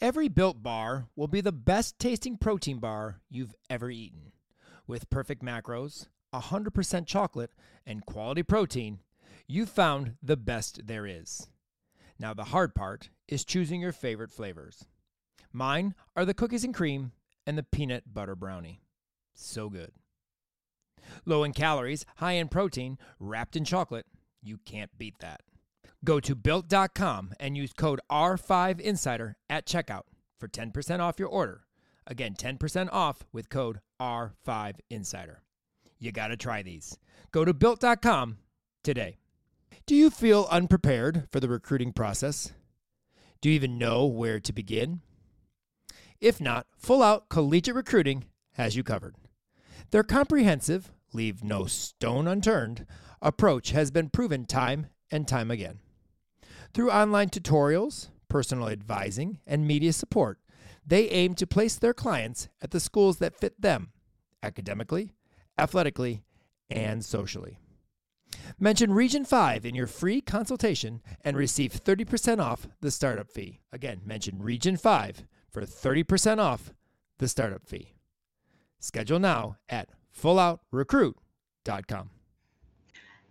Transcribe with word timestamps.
Every 0.00 0.28
built 0.28 0.62
bar 0.62 1.08
will 1.16 1.26
be 1.26 1.40
the 1.40 1.50
best 1.50 1.98
tasting 1.98 2.36
protein 2.36 2.78
bar 2.78 3.20
you've 3.28 3.54
ever 3.68 3.90
eaten. 3.90 4.30
With 4.86 5.10
perfect 5.10 5.42
macros, 5.42 6.06
100% 6.32 7.04
chocolate, 7.04 7.50
and 7.84 8.06
quality 8.06 8.44
protein, 8.44 9.00
you've 9.48 9.68
found 9.68 10.14
the 10.22 10.36
best 10.36 10.86
there 10.86 11.04
is. 11.04 11.48
Now, 12.16 12.32
the 12.32 12.44
hard 12.44 12.76
part 12.76 13.10
is 13.26 13.44
choosing 13.44 13.80
your 13.80 13.90
favorite 13.90 14.30
flavors. 14.30 14.84
Mine 15.52 15.96
are 16.14 16.24
the 16.24 16.34
cookies 16.34 16.62
and 16.62 16.74
cream 16.74 17.10
and 17.44 17.58
the 17.58 17.64
peanut 17.64 18.14
butter 18.14 18.36
brownie. 18.36 18.82
So 19.34 19.68
good. 19.68 19.90
Low 21.24 21.42
in 21.42 21.52
calories, 21.52 22.06
high 22.18 22.32
in 22.32 22.46
protein, 22.46 22.98
wrapped 23.18 23.56
in 23.56 23.64
chocolate. 23.64 24.06
You 24.42 24.58
can't 24.64 24.96
beat 24.96 25.18
that. 25.18 25.40
Go 26.04 26.20
to 26.20 26.34
built.com 26.34 27.32
and 27.40 27.56
use 27.56 27.72
code 27.72 28.00
R5Insider 28.10 29.34
at 29.50 29.66
checkout 29.66 30.02
for 30.38 30.48
10% 30.48 31.00
off 31.00 31.18
your 31.18 31.28
order. 31.28 31.62
Again, 32.06 32.34
10% 32.34 32.88
off 32.92 33.24
with 33.32 33.50
code 33.50 33.80
R5Insider. 34.00 35.36
You 35.98 36.12
got 36.12 36.28
to 36.28 36.36
try 36.36 36.62
these. 36.62 36.96
Go 37.32 37.44
to 37.44 37.52
built.com 37.52 38.38
today. 38.84 39.18
Do 39.86 39.94
you 39.94 40.10
feel 40.10 40.46
unprepared 40.50 41.28
for 41.30 41.40
the 41.40 41.48
recruiting 41.48 41.92
process? 41.92 42.52
Do 43.40 43.48
you 43.48 43.54
even 43.54 43.78
know 43.78 44.06
where 44.06 44.40
to 44.40 44.52
begin? 44.52 45.00
If 46.20 46.40
not, 46.40 46.66
Full 46.76 47.02
Out 47.02 47.28
Collegiate 47.28 47.74
Recruiting 47.74 48.24
has 48.52 48.76
you 48.76 48.82
covered. 48.82 49.16
Their 49.90 50.02
comprehensive, 50.02 50.92
leave 51.12 51.42
no 51.42 51.66
stone 51.66 52.28
unturned 52.28 52.86
approach 53.20 53.70
has 53.70 53.90
been 53.90 54.10
proven 54.10 54.44
time 54.44 54.86
and 55.10 55.26
time 55.26 55.50
again. 55.50 55.80
Through 56.74 56.90
online 56.90 57.30
tutorials, 57.30 58.08
personal 58.28 58.68
advising, 58.68 59.40
and 59.46 59.66
media 59.66 59.92
support, 59.92 60.38
they 60.86 61.08
aim 61.10 61.34
to 61.34 61.46
place 61.46 61.76
their 61.76 61.94
clients 61.94 62.48
at 62.62 62.70
the 62.70 62.80
schools 62.80 63.18
that 63.18 63.38
fit 63.38 63.60
them 63.60 63.92
academically, 64.42 65.12
athletically, 65.58 66.22
and 66.70 67.04
socially. 67.04 67.58
Mention 68.58 68.92
Region 68.92 69.24
5 69.24 69.64
in 69.64 69.74
your 69.74 69.86
free 69.86 70.20
consultation 70.20 71.00
and 71.24 71.36
receive 71.36 71.72
30% 71.72 72.40
off 72.40 72.68
the 72.80 72.90
startup 72.90 73.30
fee. 73.30 73.60
Again, 73.72 74.00
mention 74.04 74.42
Region 74.42 74.76
5 74.76 75.24
for 75.50 75.62
30% 75.62 76.38
off 76.38 76.72
the 77.18 77.28
startup 77.28 77.66
fee. 77.66 77.94
Schedule 78.78 79.18
now 79.18 79.56
at 79.68 79.88
fulloutrecruit.com. 80.16 82.10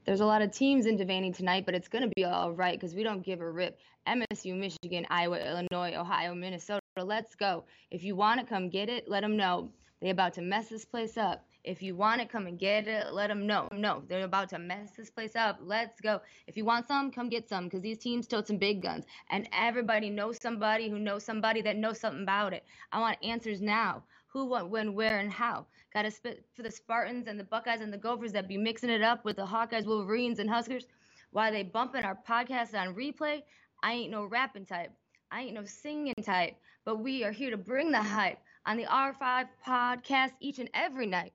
There's 0.08 0.22
a 0.22 0.26
lot 0.26 0.42
of 0.42 0.52
teams 0.52 0.86
in 0.86 0.98
Devaney 0.98 1.36
tonight, 1.36 1.66
but 1.66 1.76
it's 1.76 1.90
going 1.90 2.06
to 2.06 2.12
be 2.16 2.24
all 2.24 2.54
right 2.54 2.80
because 2.80 2.96
we 2.96 3.04
don't 3.04 3.26
give 3.26 3.42
a 3.42 3.52
rip. 3.52 3.78
MSU, 4.08 4.58
Michigan, 4.58 5.06
Iowa, 5.10 5.38
Illinois, 5.38 6.00
Ohio, 6.00 6.34
Minnesota. 6.34 6.80
Let's 6.96 7.36
go. 7.36 7.66
If 7.92 8.06
you 8.06 8.16
want 8.16 8.40
to 8.40 8.46
come 8.46 8.70
get 8.70 8.88
it. 8.88 9.10
Let 9.10 9.20
them 9.20 9.36
know. 9.36 9.70
They 10.02 10.12
about 10.12 10.34
to 10.36 10.42
mess 10.42 10.70
this 10.70 10.86
place 10.86 11.18
up. 11.18 11.46
If 11.66 11.82
you 11.84 11.94
want 11.94 12.22
to 12.22 12.26
come 12.26 12.48
and 12.48 12.58
get 12.58 12.88
it. 12.88 13.12
Let 13.12 13.28
them 13.28 13.46
know. 13.46 13.68
No, 13.74 14.02
they're 14.08 14.24
about 14.24 14.48
to 14.52 14.60
mess 14.60 14.92
this 14.96 15.10
place 15.10 15.36
up. 15.36 15.60
Let's 15.62 16.00
go. 16.00 16.22
If 16.48 16.56
you 16.56 16.64
want 16.64 16.88
some, 16.88 17.12
come 17.12 17.28
get 17.28 17.50
some 17.50 17.66
because 17.66 17.82
these 17.82 17.98
teams 17.98 18.28
tote 18.28 18.48
some 18.48 18.58
big 18.58 18.82
guns. 18.82 19.04
And 19.30 19.50
everybody 19.52 20.10
knows 20.10 20.42
somebody 20.42 20.90
who 20.90 21.00
knows 21.00 21.26
somebody 21.26 21.62
that 21.64 21.76
knows 21.76 22.00
something 22.00 22.24
about 22.24 22.54
it. 22.54 22.64
I 22.94 23.02
want 23.02 23.18
answers 23.22 23.60
now. 23.62 24.04
Who, 24.38 24.46
what, 24.46 24.70
when, 24.70 24.94
where, 24.94 25.18
and 25.18 25.32
how. 25.32 25.66
Got 25.96 26.04
to 26.04 26.12
spit 26.12 26.46
for 26.54 26.62
the 26.62 26.70
Spartans 26.70 27.28
and 27.28 27.40
the 27.40 27.44
Buckeyes 27.44 27.82
and 27.82 27.92
the 27.92 27.98
Gophers 27.98 28.34
that 28.34 28.48
be 28.48 28.56
mixing 28.56 28.92
it 28.92 29.02
up 29.02 29.26
with 29.26 29.38
the 29.38 29.48
Hawkeyes, 29.48 29.88
Wolverines, 29.88 30.38
and 30.38 30.48
Huskers. 30.48 30.86
Why 31.32 31.50
they 31.50 31.64
bumping 31.64 32.04
our 32.04 32.16
podcast 32.30 32.80
on 32.80 32.94
replay? 32.94 33.42
I 33.82 33.94
ain't 33.94 34.12
no 34.12 34.26
rapping 34.26 34.68
type. 34.68 34.92
I 35.32 35.42
ain't 35.42 35.56
no 35.56 35.66
singing 35.66 36.14
type. 36.22 36.56
But 36.86 37.00
we 37.00 37.24
are 37.24 37.32
here 37.32 37.50
to 37.50 37.58
bring 37.58 37.92
the 37.92 38.04
hype 38.04 38.38
on 38.68 38.78
the 38.78 38.86
R5 38.86 39.48
podcast 39.66 40.34
each 40.40 40.60
and 40.60 40.70
every 40.76 41.08
night. 41.08 41.34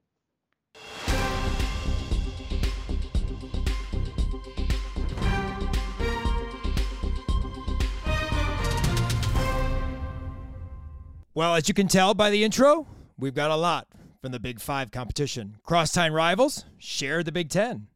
Well, 11.34 11.54
as 11.54 11.66
you 11.66 11.72
can 11.72 11.88
tell 11.88 12.12
by 12.12 12.28
the 12.28 12.44
intro, 12.44 12.87
we've 13.16 13.32
got 13.32 13.50
a 13.50 13.56
lot 13.56 13.88
from 14.20 14.32
the 14.32 14.38
Big 14.38 14.60
Five 14.60 14.91
competition. 14.91 15.56
Crosstown 15.62 16.12
rivals 16.12 16.66
share 16.76 17.22
the 17.22 17.32
Big 17.32 17.48
Ten. 17.48 17.87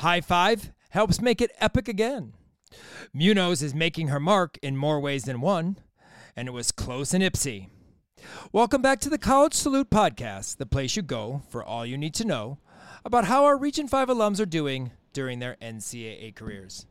High 0.00 0.20
Five 0.20 0.70
helps 0.90 1.22
make 1.22 1.40
it 1.40 1.50
epic 1.60 1.88
again. 1.88 2.34
Munoz 3.14 3.62
is 3.62 3.74
making 3.74 4.08
her 4.08 4.20
mark 4.20 4.58
in 4.62 4.76
more 4.76 5.00
ways 5.00 5.24
than 5.24 5.40
one, 5.40 5.78
and 6.36 6.46
it 6.46 6.50
was 6.50 6.70
close 6.70 7.14
in 7.14 7.22
Ypsi. 7.22 7.70
Welcome 8.52 8.82
back 8.82 9.00
to 9.00 9.08
the 9.08 9.16
College 9.16 9.54
Salute 9.54 9.88
Podcast, 9.88 10.58
the 10.58 10.66
place 10.66 10.94
you 10.94 11.00
go 11.00 11.40
for 11.48 11.64
all 11.64 11.86
you 11.86 11.96
need 11.96 12.12
to 12.16 12.26
know 12.26 12.58
about 13.02 13.24
how 13.24 13.46
our 13.46 13.56
Region 13.56 13.88
5 13.88 14.08
alums 14.08 14.40
are 14.40 14.46
doing 14.46 14.90
during 15.14 15.38
their 15.38 15.56
NCAA 15.62 16.34
careers. 16.34 16.84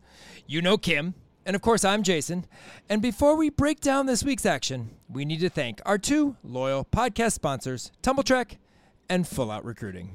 You 0.47 0.59
know 0.63 0.79
Kim, 0.79 1.13
and 1.47 1.55
of 1.55 1.61
course, 1.61 1.85
I'm 1.85 2.03
Jason. 2.03 2.45
And 2.89 3.01
before 3.01 3.37
we 3.37 3.49
break 3.49 3.79
down 3.79 4.05
this 4.05 4.21
week's 4.21 4.45
action, 4.45 4.89
we 5.07 5.23
need 5.23 5.39
to 5.39 5.49
thank 5.49 5.81
our 5.85 5.97
two 5.97 6.35
loyal 6.43 6.83
podcast 6.83 7.31
sponsors, 7.31 7.89
Tumbl 8.03 8.25
Trak 8.25 8.57
and 9.09 9.25
Full 9.25 9.49
Out 9.49 9.63
Recruiting. 9.63 10.13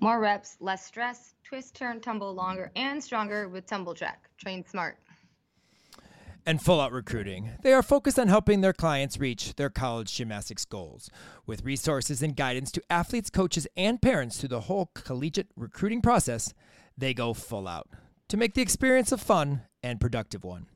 More 0.00 0.18
reps, 0.18 0.56
less 0.60 0.84
stress, 0.86 1.34
twist, 1.44 1.74
turn, 1.74 2.00
tumble 2.00 2.34
longer 2.34 2.72
and 2.76 3.04
stronger 3.04 3.46
with 3.46 3.66
Tumbl 3.66 3.94
Trak. 3.94 4.16
Train 4.38 4.64
smart. 4.66 4.96
And 6.46 6.62
Full 6.62 6.80
Out 6.80 6.92
Recruiting. 6.92 7.50
They 7.62 7.74
are 7.74 7.82
focused 7.82 8.18
on 8.18 8.28
helping 8.28 8.62
their 8.62 8.72
clients 8.72 9.20
reach 9.20 9.56
their 9.56 9.70
college 9.70 10.14
gymnastics 10.14 10.64
goals. 10.64 11.10
With 11.44 11.62
resources 11.62 12.22
and 12.22 12.34
guidance 12.34 12.72
to 12.72 12.82
athletes, 12.88 13.28
coaches, 13.28 13.66
and 13.76 14.00
parents 14.00 14.38
through 14.38 14.48
the 14.48 14.60
whole 14.60 14.90
collegiate 14.94 15.48
recruiting 15.56 16.00
process, 16.00 16.54
they 16.96 17.12
go 17.12 17.34
full 17.34 17.68
out 17.68 17.86
to 18.28 18.36
make 18.36 18.54
the 18.54 18.62
experience 18.62 19.12
of 19.12 19.20
fun 19.20 19.62
and 19.84 20.00
productive 20.00 20.42
one. 20.42 20.66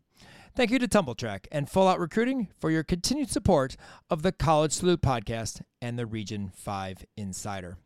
Thank 0.55 0.71
you 0.71 0.79
to 0.79 0.87
Tumbl 0.87 1.17
Trak 1.17 1.47
and 1.51 1.69
Full 1.71 1.89
Out 1.89 1.99
Recruiting 1.99 2.49
for 2.59 2.71
your 2.71 2.85
continued 2.85 3.31
support 3.31 3.77
of 4.11 4.23
the 4.23 4.33
College 4.33 4.73
Salute 4.73 5.01
podcast 5.01 5.63
and 5.81 5.99
the 5.99 6.07
Region 6.07 6.53
5 6.55 7.07
Insider. 7.17 7.79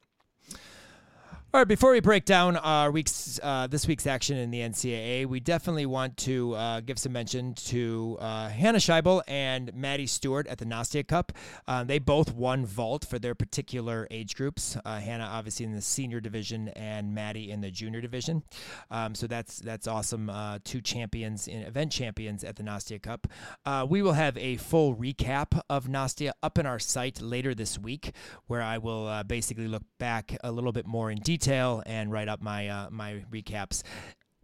All 1.54 1.60
right, 1.60 1.68
before 1.68 1.92
we 1.92 2.00
break 2.00 2.24
down 2.24 2.56
our 2.56 2.90
week's 2.90 3.38
uh, 3.42 3.66
this 3.66 3.86
week's 3.86 4.06
action 4.06 4.38
in 4.38 4.50
the 4.50 4.60
NCAA, 4.60 5.26
we 5.26 5.38
definitely 5.38 5.84
want 5.84 6.16
to 6.16 6.54
uh, 6.54 6.80
give 6.80 6.98
some 6.98 7.12
mention 7.12 7.52
to 7.66 8.16
uh, 8.20 8.48
Hannah 8.48 8.78
Scheibel 8.78 9.20
and 9.28 9.70
Maddie 9.74 10.06
Stewart 10.06 10.46
at 10.46 10.56
the 10.56 10.64
Nastia 10.64 11.06
Cup. 11.06 11.30
Um, 11.68 11.88
they 11.88 11.98
both 11.98 12.34
won 12.34 12.64
vault 12.64 13.04
for 13.04 13.18
their 13.18 13.34
particular 13.34 14.08
age 14.10 14.34
groups. 14.34 14.78
Uh, 14.82 14.98
Hannah, 14.98 15.28
obviously, 15.30 15.66
in 15.66 15.74
the 15.74 15.82
senior 15.82 16.20
division, 16.20 16.68
and 16.68 17.14
Maddie 17.14 17.50
in 17.50 17.60
the 17.60 17.70
junior 17.70 18.00
division. 18.00 18.44
Um, 18.91 19.14
so 19.14 19.26
that's 19.26 19.58
that's 19.58 19.86
awesome. 19.86 20.30
Uh, 20.30 20.58
two 20.64 20.80
champions 20.80 21.48
in 21.48 21.60
event 21.64 21.92
champions 21.92 22.44
at 22.44 22.56
the 22.56 22.62
Nastia 22.62 23.02
Cup. 23.02 23.26
Uh, 23.66 23.86
we 23.86 24.00
will 24.00 24.14
have 24.14 24.38
a 24.38 24.56
full 24.56 24.96
recap 24.96 25.60
of 25.68 25.86
Nastia 25.86 26.32
up 26.42 26.56
in 26.56 26.64
our 26.64 26.78
site 26.78 27.20
later 27.20 27.54
this 27.54 27.78
week, 27.78 28.12
where 28.46 28.62
I 28.62 28.78
will 28.78 29.22
basically 29.24 29.68
look 29.68 29.82
back 29.98 30.34
a 30.42 30.50
little 30.50 30.72
bit 30.72 30.86
more 30.86 31.10
in 31.10 31.18
detail 31.18 31.41
detail 31.42 31.82
and 31.86 32.10
write 32.10 32.28
up 32.28 32.41
my 32.41 32.69
uh, 32.69 32.88
my 32.91 33.25
recaps 33.30 33.82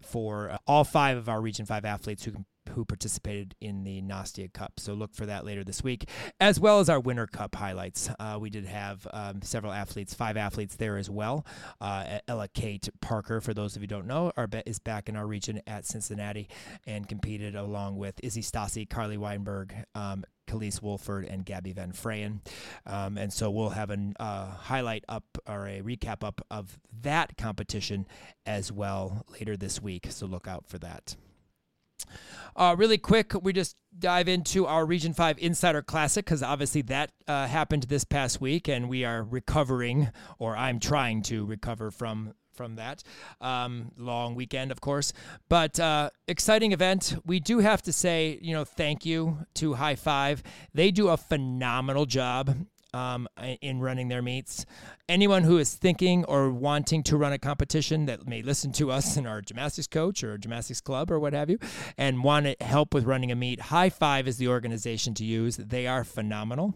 for 0.02 0.50
uh, 0.50 0.58
all 0.66 0.84
five 0.84 1.16
of 1.16 1.28
our 1.28 1.40
Region 1.40 1.66
Five 1.66 1.84
athletes 1.84 2.24
who 2.24 2.32
who 2.68 2.84
participated 2.84 3.54
in 3.60 3.84
the 3.84 4.02
Nastia 4.02 4.52
Cup. 4.52 4.78
So 4.78 4.94
look 4.94 5.14
for 5.14 5.26
that 5.26 5.44
later 5.44 5.64
this 5.64 5.82
week, 5.82 6.08
as 6.40 6.60
well 6.60 6.80
as 6.80 6.88
our 6.88 7.00
Winter 7.00 7.26
Cup 7.26 7.54
highlights. 7.54 8.10
Uh, 8.18 8.38
we 8.40 8.50
did 8.50 8.66
have 8.66 9.06
um, 9.12 9.42
several 9.42 9.72
athletes, 9.72 10.14
five 10.14 10.36
athletes 10.36 10.76
there 10.76 10.96
as 10.96 11.10
well. 11.10 11.46
Uh, 11.80 12.18
Ella 12.28 12.48
Kate 12.48 12.88
Parker, 13.00 13.40
for 13.40 13.54
those 13.54 13.76
of 13.76 13.82
you 13.82 13.86
who 13.86 13.88
don't 13.88 14.06
know, 14.06 14.32
are, 14.36 14.48
is 14.66 14.78
back 14.78 15.08
in 15.08 15.16
our 15.16 15.26
region 15.26 15.60
at 15.66 15.86
Cincinnati 15.86 16.48
and 16.86 17.08
competed 17.08 17.54
along 17.54 17.96
with 17.96 18.20
Izzy 18.22 18.42
Stassi, 18.42 18.88
Carly 18.88 19.16
Weinberg, 19.16 19.74
um, 19.94 20.24
Wolford 20.82 21.26
and 21.26 21.44
Gabby 21.44 21.72
Van 21.72 21.92
Frayen. 21.92 22.40
Um, 22.86 23.18
and 23.18 23.32
so 23.32 23.50
we'll 23.50 23.70
have 23.70 23.90
a 23.90 23.98
uh, 24.18 24.46
highlight 24.46 25.04
up 25.08 25.24
or 25.46 25.66
a 25.66 25.82
recap 25.82 26.24
up 26.24 26.40
of 26.50 26.78
that 27.02 27.36
competition 27.36 28.06
as 28.46 28.72
well 28.72 29.26
later 29.30 29.56
this 29.56 29.82
week. 29.82 30.06
So 30.10 30.26
look 30.26 30.48
out 30.48 30.66
for 30.66 30.78
that. 30.78 31.16
Uh, 32.58 32.74
really 32.76 32.98
quick, 32.98 33.32
we 33.40 33.52
just 33.52 33.76
dive 33.96 34.26
into 34.26 34.66
our 34.66 34.84
Region 34.84 35.14
5 35.14 35.38
Insider 35.38 35.80
Classic 35.80 36.24
because 36.24 36.42
obviously 36.42 36.82
that 36.82 37.12
uh, 37.28 37.46
happened 37.46 37.84
this 37.84 38.02
past 38.02 38.40
week 38.40 38.66
and 38.66 38.88
we 38.88 39.04
are 39.04 39.22
recovering, 39.22 40.10
or 40.40 40.56
I'm 40.56 40.80
trying 40.80 41.22
to 41.22 41.46
recover 41.46 41.92
from 41.92 42.34
from 42.52 42.74
that 42.74 43.04
um, 43.40 43.92
long 43.96 44.34
weekend, 44.34 44.72
of 44.72 44.80
course. 44.80 45.12
But 45.48 45.78
uh, 45.78 46.10
exciting 46.26 46.72
event. 46.72 47.16
We 47.24 47.38
do 47.38 47.60
have 47.60 47.82
to 47.82 47.92
say, 47.92 48.40
you 48.42 48.52
know, 48.52 48.64
thank 48.64 49.06
you 49.06 49.38
to 49.54 49.74
High 49.74 49.94
Five. 49.94 50.42
They 50.74 50.90
do 50.90 51.06
a 51.06 51.16
phenomenal 51.16 52.06
job 52.06 52.56
um, 52.94 53.28
in 53.60 53.80
running 53.80 54.08
their 54.08 54.22
meets. 54.22 54.64
Anyone 55.08 55.42
who 55.42 55.58
is 55.58 55.74
thinking 55.74 56.24
or 56.24 56.50
wanting 56.50 57.02
to 57.04 57.16
run 57.16 57.32
a 57.32 57.38
competition 57.38 58.06
that 58.06 58.26
may 58.26 58.42
listen 58.42 58.72
to 58.72 58.90
us 58.90 59.16
in 59.16 59.26
our 59.26 59.40
gymnastics 59.40 59.86
coach 59.86 60.24
or 60.24 60.38
gymnastics 60.38 60.80
club 60.80 61.10
or 61.10 61.18
what 61.18 61.32
have 61.32 61.50
you, 61.50 61.58
and 61.96 62.24
want 62.24 62.46
to 62.46 62.56
help 62.64 62.94
with 62.94 63.04
running 63.04 63.30
a 63.30 63.36
meet, 63.36 63.60
High 63.60 63.90
Five 63.90 64.28
is 64.28 64.38
the 64.38 64.48
organization 64.48 65.14
to 65.14 65.24
use. 65.24 65.56
They 65.56 65.86
are 65.86 66.04
phenomenal. 66.04 66.74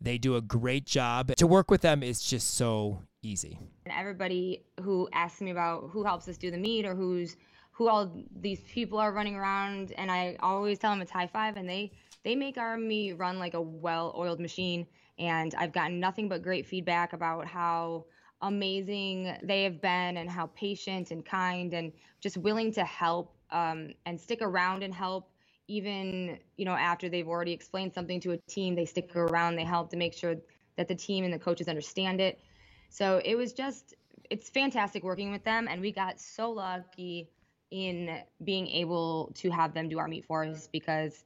They 0.00 0.18
do 0.18 0.36
a 0.36 0.42
great 0.42 0.84
job. 0.84 1.34
To 1.36 1.46
work 1.46 1.70
with 1.70 1.80
them 1.80 2.02
is 2.02 2.20
just 2.22 2.54
so 2.54 3.02
easy. 3.22 3.58
And 3.86 3.94
everybody 3.96 4.64
who 4.82 5.08
asks 5.12 5.40
me 5.40 5.50
about 5.50 5.88
who 5.90 6.04
helps 6.04 6.28
us 6.28 6.36
do 6.36 6.50
the 6.50 6.58
meet 6.58 6.84
or 6.84 6.94
who's 6.94 7.36
who 7.72 7.88
all 7.88 8.10
these 8.40 8.60
people 8.60 8.98
are 8.98 9.12
running 9.12 9.36
around, 9.36 9.92
and 9.98 10.10
I 10.10 10.36
always 10.40 10.78
tell 10.78 10.92
them 10.92 11.02
it's 11.02 11.10
High 11.10 11.26
Five, 11.26 11.56
and 11.56 11.68
they 11.68 11.92
they 12.24 12.34
make 12.34 12.56
our 12.56 12.76
meet 12.76 13.14
run 13.18 13.38
like 13.38 13.54
a 13.54 13.60
well-oiled 13.60 14.40
machine. 14.40 14.86
And 15.18 15.54
I've 15.56 15.72
gotten 15.72 15.98
nothing 15.98 16.28
but 16.28 16.42
great 16.42 16.66
feedback 16.66 17.12
about 17.12 17.46
how 17.46 18.06
amazing 18.42 19.34
they 19.42 19.64
have 19.64 19.80
been 19.80 20.18
and 20.18 20.30
how 20.30 20.46
patient 20.48 21.10
and 21.10 21.24
kind 21.24 21.72
and 21.72 21.92
just 22.20 22.36
willing 22.36 22.72
to 22.72 22.84
help 22.84 23.34
um, 23.50 23.94
and 24.04 24.20
stick 24.20 24.42
around 24.42 24.82
and 24.82 24.92
help 24.92 25.30
even 25.68 26.38
you 26.56 26.64
know 26.64 26.74
after 26.74 27.08
they've 27.08 27.26
already 27.26 27.52
explained 27.52 27.92
something 27.92 28.20
to 28.20 28.32
a 28.32 28.36
team 28.48 28.74
they 28.74 28.84
stick 28.84 29.16
around 29.16 29.56
they 29.56 29.64
help 29.64 29.90
to 29.90 29.96
make 29.96 30.12
sure 30.12 30.36
that 30.76 30.88
the 30.88 30.94
team 30.94 31.24
and 31.24 31.32
the 31.32 31.38
coaches 31.38 31.68
understand 31.68 32.20
it. 32.20 32.38
So 32.88 33.20
it 33.24 33.34
was 33.34 33.52
just 33.52 33.94
it's 34.30 34.48
fantastic 34.50 35.02
working 35.02 35.32
with 35.32 35.44
them 35.44 35.68
and 35.68 35.80
we 35.80 35.92
got 35.92 36.20
so 36.20 36.50
lucky 36.50 37.28
in 37.70 38.20
being 38.44 38.66
able 38.68 39.32
to 39.34 39.50
have 39.50 39.74
them 39.74 39.88
do 39.88 39.98
our 39.98 40.08
meet 40.08 40.24
for 40.24 40.44
us 40.44 40.68
because 40.72 41.24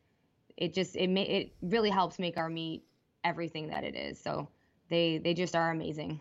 it 0.56 0.74
just 0.74 0.96
it 0.96 1.08
ma- 1.08 1.20
it 1.20 1.52
really 1.62 1.90
helps 1.90 2.18
make 2.18 2.36
our 2.36 2.48
meet 2.48 2.82
everything 3.24 3.68
that 3.68 3.84
it 3.84 3.94
is 3.94 4.20
so 4.20 4.48
they 4.88 5.18
they 5.18 5.34
just 5.34 5.54
are 5.54 5.70
amazing 5.70 6.20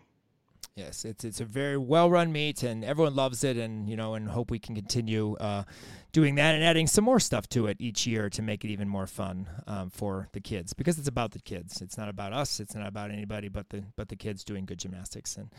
Yes, 0.76 1.04
it's 1.04 1.24
it's 1.24 1.40
a 1.40 1.44
very 1.44 1.76
well 1.76 2.08
run 2.08 2.32
meet, 2.32 2.62
and 2.62 2.84
everyone 2.84 3.14
loves 3.14 3.42
it, 3.42 3.56
and 3.56 3.88
you 3.88 3.96
know, 3.96 4.14
and 4.14 4.28
hope 4.28 4.50
we 4.50 4.58
can 4.58 4.74
continue 4.74 5.36
uh, 5.36 5.64
doing 6.12 6.36
that 6.36 6.54
and 6.54 6.62
adding 6.62 6.86
some 6.86 7.04
more 7.04 7.18
stuff 7.18 7.48
to 7.50 7.66
it 7.66 7.76
each 7.80 8.06
year 8.06 8.30
to 8.30 8.40
make 8.40 8.64
it 8.64 8.68
even 8.68 8.88
more 8.88 9.06
fun 9.06 9.48
um, 9.66 9.90
for 9.90 10.28
the 10.32 10.40
kids 10.40 10.72
because 10.72 10.98
it's 10.98 11.08
about 11.08 11.32
the 11.32 11.40
kids. 11.40 11.82
It's 11.82 11.98
not 11.98 12.08
about 12.08 12.32
us. 12.32 12.60
It's 12.60 12.74
not 12.74 12.86
about 12.86 13.10
anybody 13.10 13.48
but 13.48 13.68
the 13.70 13.84
but 13.96 14.08
the 14.08 14.16
kids 14.16 14.44
doing 14.44 14.64
good 14.64 14.78
gymnastics 14.78 15.36
and 15.36 15.50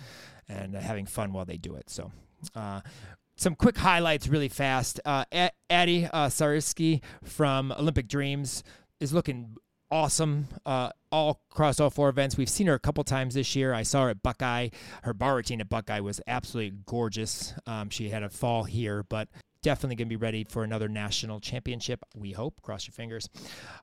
and 0.48 0.76
uh, 0.76 0.80
having 0.80 1.06
fun 1.06 1.34
while 1.34 1.46
they 1.46 1.58
do 1.58 1.76
it. 1.76 1.90
So. 1.90 2.12
Uh, 2.56 2.82
some 3.36 3.56
quick 3.56 3.78
highlights 3.78 4.28
really 4.28 4.50
fast. 4.50 5.00
Uh, 5.04 5.26
Addie 5.70 6.06
uh, 6.06 6.28
Sariski 6.28 7.02
from 7.24 7.72
Olympic 7.72 8.08
Dreams 8.08 8.64
is 9.00 9.14
looking 9.14 9.56
awesome 9.92 10.48
uh, 10.66 10.90
all 11.12 11.42
across 11.52 11.80
all 11.80 11.90
four 11.90 12.10
events. 12.10 12.38
We've 12.38 12.50
seen 12.50 12.68
her 12.68 12.74
a 12.74 12.80
couple 12.80 13.04
times 13.04 13.34
this 13.36 13.56
year. 13.56 13.74
I 13.74 13.84
saw 13.84 14.04
her 14.04 14.10
at 14.10 14.24
Buckeye. 14.24 14.70
Her 15.04 15.14
bar 15.14 15.36
routine 15.36 15.62
at 15.62 15.70
Buckeye 15.70 16.00
was 16.00 16.22
absolutely 16.28 16.78
gorgeous. 16.86 17.54
Um, 17.68 17.90
she 17.90 18.10
had 18.10 18.24
a 18.24 18.30
fall 18.30 18.64
here, 18.64 19.04
but 19.04 19.28
definitely 19.62 19.98
going 19.98 20.08
to 20.08 20.10
be 20.10 20.16
ready 20.16 20.44
for 20.44 20.64
another 20.64 20.88
national 20.88 21.40
championship. 21.40 22.04
We 22.16 22.32
hope. 22.32 22.62
Cross 22.62 22.88
your 22.88 22.94
fingers. 22.94 23.30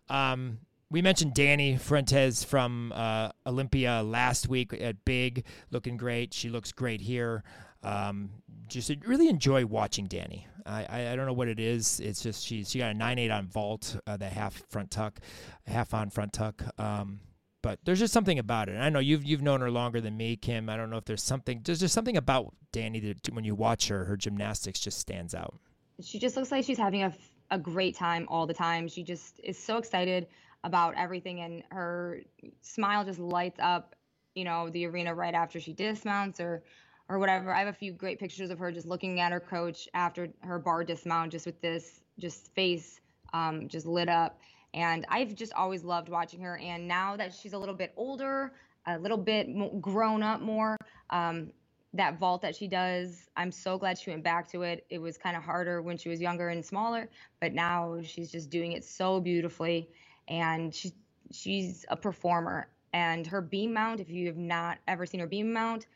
Um, 0.09 0.59
we 0.91 1.03
mentioned 1.03 1.35
Danny 1.35 1.77
Fuentes 1.77 2.43
from 2.43 2.93
uh, 2.95 3.29
Olympia 3.47 4.03
last 4.03 4.49
week 4.49 4.73
at 4.73 5.05
Big, 5.05 5.45
looking 5.71 5.99
great. 5.99 6.33
She 6.33 6.49
looks 6.49 6.73
great 6.73 7.03
here. 7.03 7.45
Um, 7.83 8.31
just 8.69 8.91
really 9.07 9.29
enjoy 9.29 9.67
watching 9.67 10.07
Danny. 10.07 10.47
I, 10.67 10.87
I, 10.89 11.13
I, 11.13 11.17
don't 11.17 11.27
know 11.27 11.33
what 11.33 11.49
it 11.49 11.59
is. 11.59 12.01
It's 12.01 12.23
just 12.23 12.45
she 12.45 12.65
she 12.65 12.79
got 12.79 12.91
a 12.91 12.95
nine 12.95 13.19
eight 13.19 13.31
on 13.31 13.47
vault, 13.47 13.97
uh, 14.07 14.17
the 14.17 14.29
half 14.29 14.63
front 14.69 14.91
tuck, 14.91 15.21
half 15.67 15.95
on 15.95 16.11
front 16.11 16.33
tuck. 16.33 16.63
Um, 16.79 17.21
but 17.63 17.81
there's 17.85 17.99
just 17.99 18.13
something 18.13 18.39
about 18.39 18.69
it. 18.69 18.75
And 18.75 18.85
I 18.85 18.89
know 18.89 18.99
you've 18.99 19.25
you've 19.25 19.43
known 19.43 19.61
her 19.61 19.71
longer 19.71 20.01
than 20.01 20.17
me, 20.17 20.37
Kim. 20.37 20.69
I 20.69 20.77
don't 20.77 20.91
know 20.91 20.99
if 20.99 21.05
there's 21.05 21.23
something. 21.23 21.63
There's 21.65 21.81
just 21.81 21.95
something 21.95 22.17
about 22.17 22.55
Danny 22.73 23.01
that 23.01 23.33
when 23.33 23.45
you 23.45 23.55
watch 23.55 23.89
her, 23.89 24.05
her 24.05 24.17
gymnastics 24.17 24.81
just 24.81 24.99
stands 24.99 25.35
out. 25.35 25.59
She 26.01 26.19
just 26.19 26.37
looks 26.37 26.53
like 26.53 26.65
she's 26.65 26.79
having 26.79 27.03
a 27.03 27.13
a 27.51 27.59
great 27.59 27.97
time 27.97 28.27
all 28.29 28.47
the 28.47 28.55
time. 28.55 28.89
She 28.89 29.03
just 29.03 29.41
is 29.43 29.59
so 29.59 29.79
excited 29.79 30.27
about 30.65 30.95
everything, 30.97 31.41
and 31.41 31.63
her 31.71 32.21
smile 32.61 33.05
just 33.05 33.19
lights 33.19 33.59
up, 33.61 33.95
you 34.35 34.45
know, 34.45 34.69
the 34.71 34.87
arena 34.87 35.15
right 35.15 35.35
after 35.35 35.61
she 35.61 35.73
dismounts 35.73 36.41
or 36.41 36.63
or 37.09 37.19
whatever. 37.19 37.53
I 37.53 37.59
have 37.61 37.69
a 37.69 37.73
few 37.73 37.93
great 37.93 38.19
pictures 38.19 38.51
of 38.51 38.59
her 38.59 38.71
just 38.71 38.87
looking 38.87 39.21
at 39.21 39.33
her 39.33 39.41
coach 39.41 39.89
after 39.95 40.29
her 40.41 40.59
bar 40.59 40.85
dismount, 40.85 41.33
just 41.33 41.47
with 41.47 41.61
this 41.61 42.01
just 42.19 42.53
face 42.55 43.01
um, 43.33 43.69
just 43.69 43.87
lit 43.87 44.09
up. 44.09 44.41
And 44.75 45.07
I've 45.09 45.35
just 45.35 45.53
always 45.55 45.85
loved 45.85 46.09
watching 46.09 46.41
her. 46.43 46.59
And 46.59 46.87
now 46.87 47.17
that 47.17 47.33
she's 47.35 47.53
a 47.53 47.59
little 47.59 47.75
bit 47.75 47.93
older, 47.97 48.53
a 48.87 48.99
little 48.99 49.19
bit 49.19 49.49
grown 49.81 50.23
up 50.23 50.41
more, 50.41 50.77
um, 51.11 51.51
that 51.95 52.19
vault 52.19 52.43
that 52.43 52.55
she 52.55 52.69
does, 52.69 53.29
I'm 53.37 53.51
so 53.51 53.79
glad 53.79 53.99
she 53.99 54.11
went 54.11 54.23
back 54.23 54.47
to 54.51 54.63
it. 54.63 54.85
It 54.91 54.99
was 54.99 55.17
kind 55.17 55.37
of 55.37 55.43
harder 55.43 55.81
when 55.81 55.97
she 55.97 56.11
was 56.11 56.21
younger 56.21 56.51
and 56.51 56.65
smaller, 56.65 57.09
but 57.41 57.55
now 57.55 58.01
she's 58.03 58.31
just 58.31 58.51
doing 58.51 58.73
it 58.73 58.85
so 58.85 59.21
beautifully. 59.21 59.89
And 60.29 60.75
she, 60.75 60.93
she's 61.33 61.87
a 61.89 61.97
performer. 61.97 62.69
And 62.93 63.27
her 63.27 63.41
beam 63.41 63.73
mount, 63.73 64.01
if 64.01 64.11
you 64.11 64.27
have 64.27 64.37
not 64.37 64.79
ever 64.87 65.07
seen 65.07 65.21
her 65.21 65.27
beam 65.27 65.53
mount, 65.53 65.87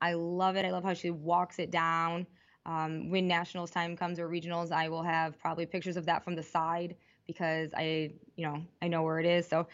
I 0.00 0.14
love 0.14 0.56
it. 0.56 0.64
I 0.64 0.70
love 0.70 0.84
how 0.84 0.94
she 0.94 1.10
walks 1.10 1.58
it 1.58 1.70
down. 1.70 2.26
Um, 2.66 3.10
when 3.10 3.26
nationals 3.26 3.70
time 3.70 3.96
comes 3.96 4.18
or 4.18 4.28
regionals, 4.28 4.70
I 4.70 4.88
will 4.88 5.02
have 5.02 5.38
probably 5.38 5.66
pictures 5.66 5.96
of 5.96 6.06
that 6.06 6.24
from 6.24 6.34
the 6.34 6.42
side 6.42 6.96
because 7.26 7.70
I, 7.76 8.12
you 8.36 8.46
know, 8.46 8.62
I 8.82 8.88
know 8.88 9.02
where 9.02 9.18
it 9.18 9.26
is. 9.26 9.46
So 9.46 9.66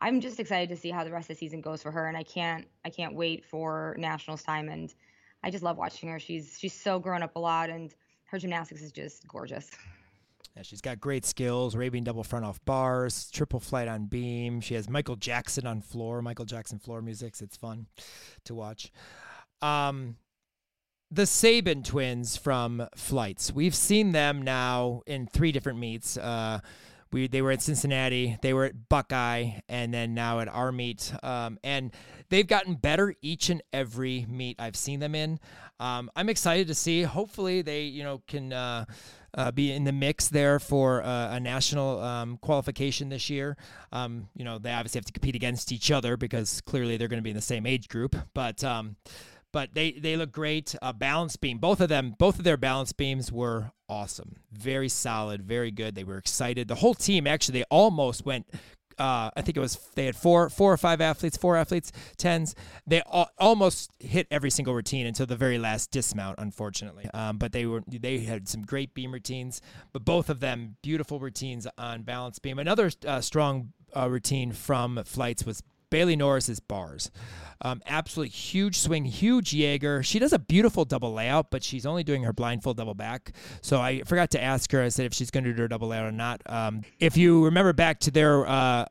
I'm 0.00 0.20
just 0.20 0.40
excited 0.40 0.68
to 0.70 0.76
see 0.76 0.90
how 0.90 1.04
the 1.04 1.10
rest 1.10 1.30
of 1.30 1.36
the 1.36 1.38
season 1.38 1.60
goes 1.60 1.82
for 1.82 1.90
her, 1.90 2.08
and 2.08 2.16
I 2.16 2.22
can't, 2.22 2.66
I 2.84 2.90
can't 2.90 3.14
wait 3.14 3.44
for 3.44 3.94
nationals 3.98 4.42
time. 4.42 4.68
And 4.68 4.92
I 5.42 5.50
just 5.50 5.62
love 5.62 5.76
watching 5.76 6.08
her. 6.10 6.18
She's 6.18 6.56
she's 6.58 6.74
so 6.74 6.98
grown 6.98 7.22
up 7.22 7.36
a 7.36 7.38
lot, 7.38 7.70
and 7.70 7.94
her 8.24 8.38
gymnastics 8.38 8.82
is 8.82 8.92
just 8.92 9.26
gorgeous. 9.28 9.70
Yeah, 10.56 10.62
she's 10.62 10.80
got 10.80 11.00
great 11.00 11.26
skills, 11.26 11.74
Arabian 11.74 12.02
double 12.02 12.24
front 12.24 12.44
off 12.44 12.64
bars, 12.64 13.30
triple 13.30 13.60
flight 13.60 13.88
on 13.88 14.06
beam. 14.06 14.60
She 14.60 14.74
has 14.74 14.88
Michael 14.88 15.16
Jackson 15.16 15.66
on 15.66 15.82
floor, 15.82 16.22
Michael 16.22 16.46
Jackson 16.46 16.78
floor 16.78 17.02
music. 17.02 17.34
It's 17.40 17.56
fun 17.56 17.86
to 18.44 18.54
watch. 18.54 18.90
Um, 19.62 20.16
the 21.10 21.26
Sabin 21.26 21.82
twins 21.82 22.36
from 22.36 22.86
Flights. 22.96 23.52
We've 23.52 23.74
seen 23.74 24.12
them 24.12 24.42
now 24.42 25.02
in 25.06 25.26
three 25.26 25.52
different 25.52 25.78
meets. 25.78 26.16
Uh, 26.16 26.60
we 27.12 27.28
they 27.28 27.40
were 27.40 27.52
at 27.52 27.62
Cincinnati, 27.62 28.36
they 28.42 28.52
were 28.52 28.64
at 28.64 28.88
Buckeye, 28.88 29.60
and 29.68 29.94
then 29.94 30.14
now 30.14 30.40
at 30.40 30.48
our 30.48 30.72
meet. 30.72 31.12
Um, 31.22 31.58
and 31.62 31.92
they've 32.28 32.46
gotten 32.46 32.74
better 32.74 33.14
each 33.22 33.48
and 33.48 33.62
every 33.72 34.26
meet 34.28 34.60
I've 34.60 34.76
seen 34.76 34.98
them 35.00 35.14
in. 35.14 35.38
Um, 35.78 36.10
I'm 36.16 36.28
excited 36.28 36.66
to 36.68 36.74
see. 36.74 37.02
Hopefully, 37.02 37.62
they 37.62 37.82
you 37.82 38.02
know 38.02 38.22
can. 38.26 38.52
Uh, 38.52 38.84
uh, 39.36 39.50
be 39.50 39.70
in 39.70 39.84
the 39.84 39.92
mix 39.92 40.28
there 40.28 40.58
for 40.58 41.02
uh, 41.02 41.34
a 41.34 41.40
national 41.40 42.00
um, 42.00 42.38
qualification 42.38 43.10
this 43.10 43.28
year. 43.28 43.54
Um, 43.92 44.30
you 44.34 44.44
know, 44.44 44.56
they 44.58 44.72
obviously 44.72 44.98
have 44.98 45.04
to 45.04 45.12
compete 45.12 45.36
against 45.36 45.72
each 45.72 45.90
other 45.90 46.16
because 46.16 46.62
clearly 46.62 46.96
they're 46.96 47.08
going 47.08 47.18
to 47.18 47.22
be 47.22 47.28
in 47.28 47.36
the 47.36 47.42
same 47.42 47.66
age 47.66 47.88
group. 47.88 48.16
But 48.32 48.64
um, 48.64 48.96
but 49.56 49.72
they 49.72 49.92
they 49.92 50.18
look 50.18 50.32
great. 50.32 50.74
Uh, 50.82 50.92
balance 50.92 51.34
beam, 51.36 51.56
both 51.56 51.80
of 51.80 51.88
them, 51.88 52.14
both 52.18 52.38
of 52.38 52.44
their 52.44 52.58
balance 52.58 52.92
beams 52.92 53.32
were 53.32 53.72
awesome, 53.88 54.36
very 54.52 54.90
solid, 54.90 55.42
very 55.42 55.70
good. 55.70 55.94
They 55.94 56.04
were 56.04 56.18
excited. 56.18 56.68
The 56.68 56.74
whole 56.74 56.92
team 56.92 57.26
actually, 57.26 57.60
they 57.60 57.64
almost 57.70 58.26
went. 58.26 58.46
Uh, 58.98 59.30
I 59.34 59.40
think 59.40 59.56
it 59.56 59.60
was 59.60 59.78
they 59.94 60.04
had 60.04 60.14
four, 60.14 60.50
four 60.50 60.74
or 60.74 60.76
five 60.76 61.00
athletes, 61.00 61.38
four 61.38 61.56
athletes, 61.56 61.90
tens. 62.18 62.54
They 62.86 63.00
all, 63.00 63.30
almost 63.38 63.92
hit 63.98 64.26
every 64.30 64.50
single 64.50 64.74
routine 64.74 65.06
until 65.06 65.24
the 65.24 65.36
very 65.36 65.58
last 65.58 65.90
dismount, 65.90 66.38
unfortunately. 66.38 67.08
Um, 67.14 67.38
but 67.38 67.52
they 67.52 67.64
were 67.64 67.82
they 67.88 68.18
had 68.18 68.48
some 68.48 68.60
great 68.60 68.92
beam 68.92 69.10
routines. 69.10 69.62
But 69.94 70.04
both 70.04 70.28
of 70.28 70.40
them 70.40 70.76
beautiful 70.82 71.18
routines 71.18 71.66
on 71.78 72.02
balance 72.02 72.38
beam. 72.38 72.58
Another 72.58 72.90
uh, 73.06 73.22
strong 73.22 73.72
uh, 73.96 74.10
routine 74.10 74.52
from 74.52 75.02
flights 75.06 75.46
was 75.46 75.62
Bailey 75.90 76.16
Norris's 76.16 76.60
bars. 76.60 77.10
Um, 77.62 77.82
absolutely 77.86 78.30
huge 78.30 78.78
swing, 78.78 79.04
huge 79.04 79.54
Jaeger. 79.54 80.02
She 80.02 80.18
does 80.18 80.32
a 80.32 80.38
beautiful 80.38 80.84
double 80.84 81.12
layout, 81.14 81.50
but 81.50 81.62
she's 81.62 81.86
only 81.86 82.04
doing 82.04 82.22
her 82.24 82.32
blindfold 82.32 82.76
double 82.76 82.94
back. 82.94 83.32
So 83.62 83.80
I 83.80 84.02
forgot 84.02 84.30
to 84.32 84.42
ask 84.42 84.70
her. 84.72 84.82
I 84.82 84.88
said 84.88 85.06
if 85.06 85.14
she's 85.14 85.30
going 85.30 85.44
to 85.44 85.52
do 85.52 85.62
her 85.62 85.68
double 85.68 85.88
layout 85.88 86.06
or 86.06 86.12
not. 86.12 86.42
Um, 86.46 86.82
if 86.98 87.16
you 87.16 87.44
remember 87.46 87.72
back 87.72 88.00
to 88.00 88.10
their 88.10 88.46
uh, 88.46 88.84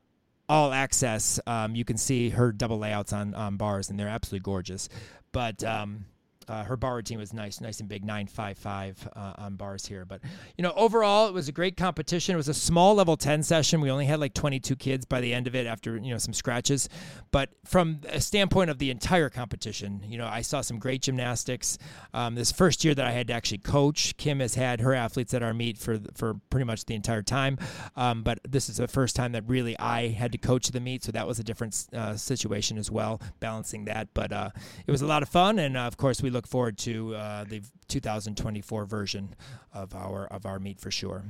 all 0.50 0.72
access, 0.74 1.40
um, 1.46 1.75
you 1.75 1.86
can 1.86 1.98
see 1.98 2.30
her 2.30 2.52
double 2.52 2.80
layouts 2.80 3.14
on, 3.14 3.36
on 3.36 3.58
bars, 3.58 3.90
and 3.90 4.00
they're 4.00 4.08
absolutely 4.08 4.44
gorgeous. 4.44 4.90
But 5.32 5.64
um, 5.64 6.06
uh, 6.48 6.64
her 6.64 6.78
bar 6.78 6.96
routine 6.96 7.18
was 7.18 7.34
nice, 7.34 7.62
nice 7.62 7.80
and 7.80 7.90
big, 7.90 8.04
955 8.04 9.10
uh, 9.16 9.34
on 9.38 9.56
bars 9.56 9.86
here. 9.86 10.06
But, 10.06 10.22
you 10.58 10.64
know, 10.64 10.74
overall, 10.75 11.28
it 11.28 11.34
was 11.34 11.48
a 11.48 11.52
great 11.52 11.78
competition. 11.78 12.34
It 12.34 12.38
was 12.38 12.50
a 12.50 12.54
small 12.54 12.96
level 12.96 13.18
10 13.18 13.44
session. 13.44 13.82
We 13.82 13.92
only 13.92 14.06
had 14.06 14.20
like 14.20 14.34
22 14.34 14.75
kids 14.75 15.06
by 15.06 15.22
the 15.22 15.34
end 15.34 15.48
of 15.48 15.56
it 15.56 15.66
after, 15.68 15.98
you 15.98 16.12
know, 16.12 16.18
some 16.18 16.34
scratches. 16.34 16.90
But 17.32 17.50
from 17.66 18.02
a 18.10 18.22
standpoint 18.22 18.70
of 18.70 18.78
the 18.78 18.92
entire 18.92 19.30
competition, 19.30 20.02
you 20.06 20.18
know, 20.18 20.28
I 20.28 20.42
saw 20.42 20.62
some 20.62 20.80
great 20.80 21.02
gymnastics. 21.02 21.78
Um, 22.14 22.36
this 22.36 22.52
first 22.52 22.86
year 22.86 22.94
that 22.96 23.06
I 23.06 23.12
had 23.12 23.28
to 23.28 23.34
actually 23.34 23.60
coach, 23.60 24.16
Kim 24.18 24.40
has 24.40 24.56
had 24.56 24.82
her 24.82 24.94
athletes 24.94 25.34
at 25.34 25.44
our 25.44 25.54
meet 25.54 25.78
for, 25.78 26.00
for 26.16 26.36
pretty 26.50 26.66
much 26.66 26.86
the 26.86 26.96
entire 26.96 27.24
time. 27.24 27.58
Um, 27.96 28.24
but 28.24 28.40
this 28.48 28.70
is 28.70 28.78
the 28.78 28.88
first 28.88 29.16
time 29.16 29.32
that 29.34 29.44
really 29.48 29.78
I 29.80 30.10
had 30.10 30.32
to 30.34 30.38
coach 30.38 30.68
the 30.70 30.80
meet. 30.80 31.04
So 31.04 31.12
that 31.12 31.28
was 31.28 31.40
a 31.40 31.44
different 31.44 31.88
uh, 31.94 32.16
situation 32.16 32.78
as 32.78 32.92
well, 32.92 33.22
balancing 33.40 33.86
that. 33.86 34.10
But 34.14 34.32
uh, 34.32 34.50
it 34.86 34.92
was 34.92 35.02
a 35.02 35.08
lot 35.08 35.24
of 35.24 35.30
fun. 35.30 35.60
And 35.60 35.75
uh, 35.78 35.82
of 35.82 35.98
course, 35.98 36.22
we 36.22 36.30
look 36.36 36.46
forward 36.46 36.77
to 36.80 37.15
uh, 37.15 37.46
the 37.46 37.63
2024 37.88 38.86
version 38.86 39.34
of 39.74 39.96
our 39.96 40.27
of 40.27 40.46
our 40.46 40.60
meet 40.60 40.80
for 40.80 40.92
sure. 40.92 41.24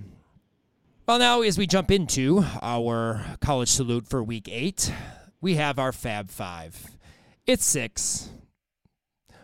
Well, 1.07 1.19
now 1.19 1.41
as 1.41 1.57
we 1.57 1.67
jump 1.67 1.91
into 1.91 2.43
our 2.61 3.23
college 3.39 3.69
salute 3.69 4.07
for 4.07 4.23
week 4.23 4.49
eight, 4.51 4.91
we 5.39 5.55
have 5.55 5.79
our 5.79 5.91
Fab 5.91 6.29
Five. 6.29 6.97
It's 7.45 7.63
six. 7.63 8.29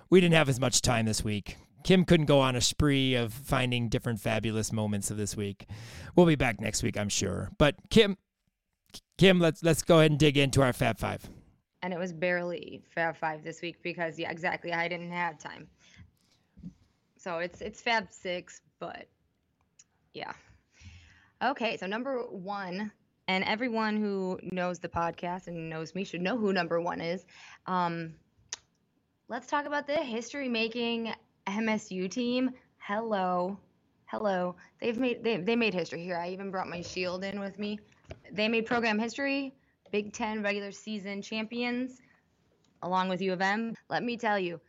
We 0.10 0.20
didn't 0.20 0.34
have 0.34 0.50
as 0.50 0.60
much 0.60 0.82
time 0.82 1.06
this 1.06 1.24
week. 1.24 1.58
Kim 1.84 2.03
couldn't 2.03 2.25
go 2.25 2.39
on 2.39 2.56
a 2.56 2.62
spree 2.62 3.15
of 3.15 3.34
finding 3.34 3.89
different 3.89 4.20
fabulous 4.20 4.72
moments 4.72 5.10
of 5.10 5.18
this 5.18 5.38
week. 5.38 5.68
We'll 6.15 6.25
be 6.25 6.36
back 6.36 6.60
next 6.60 6.84
week, 6.84 6.98
I'm 6.98 7.10
sure. 7.10 7.50
But 7.58 7.75
Kim, 7.89 8.18
Kim, 9.18 9.39
let's 9.39 9.63
let's 9.63 9.84
go 9.84 10.00
ahead 10.00 10.12
and 10.12 10.20
dig 10.20 10.38
into 10.38 10.62
our 10.62 10.74
Fab 10.74 10.98
Five 10.98 11.30
and 11.82 11.94
it 11.94 12.00
was 12.00 12.14
barely 12.14 12.84
Fab 12.94 13.18
Five 13.18 13.44
this 13.44 13.62
week 13.62 13.82
because 13.82 14.18
yeah, 14.20 14.32
exactly, 14.32 14.74
I 14.74 14.88
didn't 14.88 15.12
have 15.12 15.40
time. 15.40 15.68
So 17.18 17.40
it's 17.40 17.62
it's 17.62 17.82
Fab 17.82 18.08
Six, 18.12 18.62
but 18.80 19.08
yeah. 20.14 20.34
Okay, 21.44 21.78
so 21.78 21.88
number 21.88 22.22
one, 22.30 22.92
and 23.28 23.44
everyone 23.44 23.98
who 23.98 24.40
knows 24.44 24.80
the 24.80 24.90
podcast 24.90 25.48
and 25.48 25.70
knows 25.70 25.96
me 25.96 26.04
should 26.04 26.22
know 26.22 26.38
who 26.38 26.54
number 26.54 26.80
one 26.80 27.02
is. 27.02 27.26
Um, 27.66 28.14
let's 29.28 29.48
talk 29.48 29.66
about 29.66 29.88
the 29.88 29.96
history 29.96 30.50
making 30.50 31.14
MSU 31.48 32.10
team. 32.10 32.52
Hello, 32.78 33.58
hello. 34.06 34.56
They've 34.80 34.98
made 34.98 35.24
they 35.24 35.38
they 35.38 35.56
made 35.56 35.74
history 35.74 36.04
here. 36.04 36.18
I 36.18 36.30
even 36.30 36.52
brought 36.52 36.68
my 36.68 36.82
shield 36.82 37.24
in 37.24 37.40
with 37.40 37.58
me. 37.58 37.80
They 38.32 38.48
made 38.48 38.66
program 38.66 39.00
history 39.00 39.54
Big 39.92 40.14
Ten 40.14 40.42
regular 40.42 40.72
season 40.72 41.22
champions, 41.22 42.02
along 42.82 43.10
with 43.10 43.22
U 43.22 43.34
of 43.34 43.42
M. 43.42 43.76
Let 43.90 44.04
me 44.04 44.18
tell 44.18 44.40
you, 44.40 44.60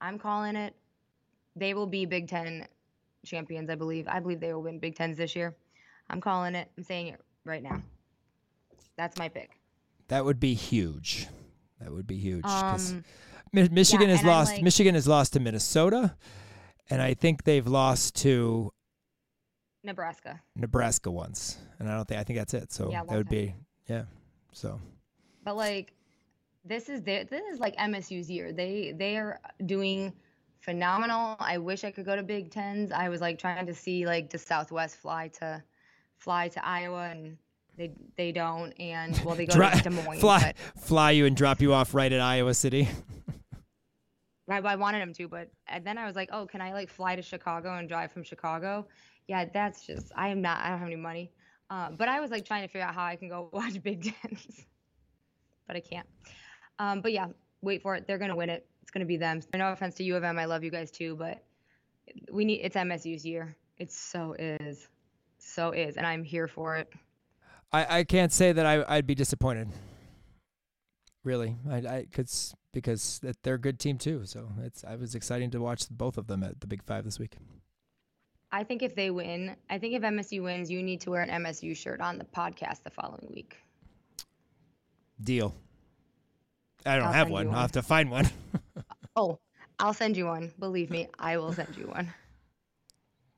I'm 0.00 0.18
calling 0.18 0.56
it. 0.56 0.74
They 1.56 1.74
will 1.74 1.86
be 1.86 2.06
Big 2.06 2.28
Ten 2.28 2.66
champions, 3.24 3.70
I 3.70 3.74
believe. 3.74 4.06
I 4.08 4.20
believe 4.20 4.40
they 4.40 4.52
will 4.52 4.62
win 4.62 4.78
Big 4.78 4.96
Tens 4.96 5.16
this 5.16 5.34
year. 5.34 5.56
I'm 6.10 6.20
calling 6.20 6.54
it. 6.54 6.70
I'm 6.76 6.84
saying 6.84 7.08
it 7.08 7.20
right 7.44 7.62
now. 7.62 7.82
That's 8.96 9.18
my 9.18 9.28
pick. 9.28 9.50
That 10.08 10.24
would 10.24 10.40
be 10.40 10.54
huge. 10.54 11.26
That 11.80 11.92
would 11.92 12.06
be 12.06 12.16
huge 12.16 12.44
um, 12.44 13.04
Michigan 13.52 14.08
yeah, 14.08 14.16
has 14.16 14.24
lost. 14.24 14.52
Like, 14.52 14.62
Michigan 14.62 14.94
has 14.94 15.08
lost 15.08 15.32
to 15.34 15.40
Minnesota, 15.40 16.16
and 16.88 17.02
I 17.02 17.14
think 17.14 17.44
they've 17.44 17.66
lost 17.66 18.14
to 18.16 18.72
Nebraska. 19.82 20.40
Nebraska 20.56 21.10
once, 21.10 21.58
and 21.78 21.88
I 21.88 21.96
don't 21.96 22.06
think 22.06 22.20
I 22.20 22.24
think 22.24 22.38
that's 22.38 22.54
it. 22.54 22.72
So 22.72 22.90
yeah, 22.90 23.04
that 23.04 23.16
would 23.16 23.28
time. 23.28 23.36
be 23.36 23.54
yeah. 23.88 24.04
So, 24.52 24.80
but 25.44 25.56
like 25.56 25.92
this 26.64 26.88
is 26.88 27.02
their, 27.02 27.24
this 27.24 27.42
is 27.52 27.58
like 27.58 27.76
MSU's 27.76 28.30
year. 28.30 28.52
They 28.52 28.94
they 28.96 29.16
are 29.16 29.40
doing 29.66 30.12
phenomenal. 30.60 31.36
I 31.40 31.58
wish 31.58 31.84
I 31.84 31.90
could 31.90 32.04
go 32.04 32.16
to 32.16 32.22
Big 32.22 32.50
Tens. 32.50 32.92
I 32.92 33.08
was 33.08 33.20
like 33.20 33.38
trying 33.38 33.66
to 33.66 33.74
see 33.74 34.06
like 34.06 34.30
the 34.30 34.38
Southwest 34.38 34.96
fly 34.96 35.28
to 35.40 35.62
fly 36.16 36.48
to 36.48 36.64
Iowa 36.64 37.10
and 37.10 37.36
they 37.76 37.92
they 38.16 38.32
don't 38.32 38.72
and 38.78 39.20
well 39.24 39.34
they 39.34 39.46
go 39.46 39.54
Dri- 39.54 39.70
to 39.70 39.82
Des 39.82 39.90
Moines. 39.90 40.20
Fly 40.20 40.54
fly 40.76 41.10
you 41.10 41.26
and 41.26 41.36
drop 41.36 41.60
you 41.60 41.72
off 41.72 41.94
right 41.94 42.12
at 42.12 42.20
Iowa 42.20 42.54
City. 42.54 42.88
I, 44.48 44.58
I 44.58 44.76
wanted 44.76 45.00
him 45.00 45.12
to, 45.14 45.28
but 45.28 45.48
and 45.66 45.84
then 45.84 45.98
I 45.98 46.06
was 46.06 46.14
like, 46.14 46.28
oh, 46.32 46.46
can 46.46 46.60
I 46.60 46.72
like 46.72 46.90
fly 46.90 47.16
to 47.16 47.22
Chicago 47.22 47.76
and 47.76 47.88
drive 47.88 48.12
from 48.12 48.22
Chicago? 48.22 48.86
Yeah, 49.26 49.46
that's 49.52 49.86
just 49.86 50.12
I 50.14 50.28
am 50.28 50.42
not. 50.42 50.58
I 50.58 50.68
don't 50.68 50.78
have 50.78 50.86
any 50.86 50.96
money. 50.96 51.32
Um, 51.72 51.96
but 51.96 52.06
I 52.06 52.20
was 52.20 52.30
like 52.30 52.44
trying 52.44 52.62
to 52.62 52.68
figure 52.68 52.86
out 52.86 52.94
how 52.94 53.04
I 53.04 53.16
can 53.16 53.30
go 53.30 53.48
watch 53.52 53.82
Big 53.82 54.02
Tens, 54.02 54.66
but 55.66 55.74
I 55.74 55.80
can't. 55.80 56.06
Um, 56.78 57.00
but 57.00 57.12
yeah, 57.12 57.28
wait 57.62 57.80
for 57.80 57.94
it. 57.94 58.06
They're 58.06 58.18
gonna 58.18 58.36
win 58.36 58.50
it. 58.50 58.66
It's 58.82 58.90
gonna 58.90 59.06
be 59.06 59.16
them. 59.16 59.40
No 59.54 59.72
offense 59.72 59.94
to 59.94 60.04
U 60.04 60.16
of 60.16 60.22
M, 60.22 60.38
I 60.38 60.44
love 60.44 60.62
you 60.62 60.70
guys 60.70 60.90
too, 60.90 61.16
but 61.16 61.42
we 62.30 62.44
need 62.44 62.60
it's 62.62 62.76
MSU's 62.76 63.24
year. 63.24 63.56
It 63.78 63.90
so 63.90 64.34
is, 64.38 64.88
so 65.38 65.70
is, 65.70 65.96
and 65.96 66.06
I'm 66.06 66.22
here 66.22 66.46
for 66.46 66.76
it. 66.76 66.92
I, 67.72 68.00
I 68.00 68.04
can't 68.04 68.32
say 68.32 68.52
that 68.52 68.66
I 68.66 68.84
I'd 68.86 69.06
be 69.06 69.14
disappointed. 69.14 69.68
Really, 71.24 71.56
I 71.70 71.76
I 71.76 72.06
could 72.12 72.28
because 72.74 73.22
they're 73.42 73.54
a 73.54 73.58
good 73.58 73.78
team 73.78 73.96
too. 73.96 74.26
So 74.26 74.48
it's 74.62 74.84
I 74.84 74.96
was 74.96 75.14
exciting 75.14 75.50
to 75.52 75.60
watch 75.62 75.88
both 75.90 76.18
of 76.18 76.26
them 76.26 76.42
at 76.42 76.60
the 76.60 76.66
Big 76.66 76.82
Five 76.82 77.04
this 77.04 77.18
week. 77.18 77.36
I 78.52 78.64
think 78.64 78.82
if 78.82 78.94
they 78.94 79.10
win, 79.10 79.56
I 79.70 79.78
think 79.78 79.94
if 79.94 80.02
MSU 80.02 80.42
wins, 80.42 80.70
you 80.70 80.82
need 80.82 81.00
to 81.00 81.10
wear 81.10 81.22
an 81.22 81.30
MSU 81.42 81.74
shirt 81.74 82.02
on 82.02 82.18
the 82.18 82.24
podcast 82.24 82.82
the 82.82 82.90
following 82.90 83.30
week. 83.34 83.56
Deal. 85.22 85.54
I 86.84 86.96
don't 86.96 87.06
I'll 87.06 87.12
have 87.12 87.30
one. 87.30 87.46
one. 87.46 87.54
I'll 87.54 87.62
have 87.62 87.72
to 87.72 87.82
find 87.82 88.10
one. 88.10 88.28
oh, 89.16 89.38
I'll 89.78 89.94
send 89.94 90.18
you 90.18 90.26
one. 90.26 90.52
Believe 90.58 90.90
me, 90.90 91.08
I 91.18 91.38
will 91.38 91.52
send 91.52 91.76
you 91.78 91.86
one. 91.86 92.12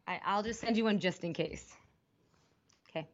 I, 0.08 0.20
I'll 0.24 0.42
just 0.42 0.60
send 0.60 0.76
you 0.76 0.84
one 0.84 0.98
just 0.98 1.22
in 1.22 1.32
case. 1.32 1.72
Okay. 2.90 3.06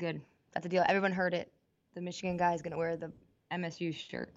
Good. 0.00 0.20
That's 0.52 0.66
a 0.66 0.68
deal. 0.68 0.84
Everyone 0.88 1.12
heard 1.12 1.34
it. 1.34 1.52
The 1.94 2.00
Michigan 2.00 2.36
guy 2.36 2.54
is 2.54 2.62
going 2.62 2.72
to 2.72 2.78
wear 2.78 2.96
the 2.96 3.12
MSU 3.52 3.94
shirt. 3.94 4.30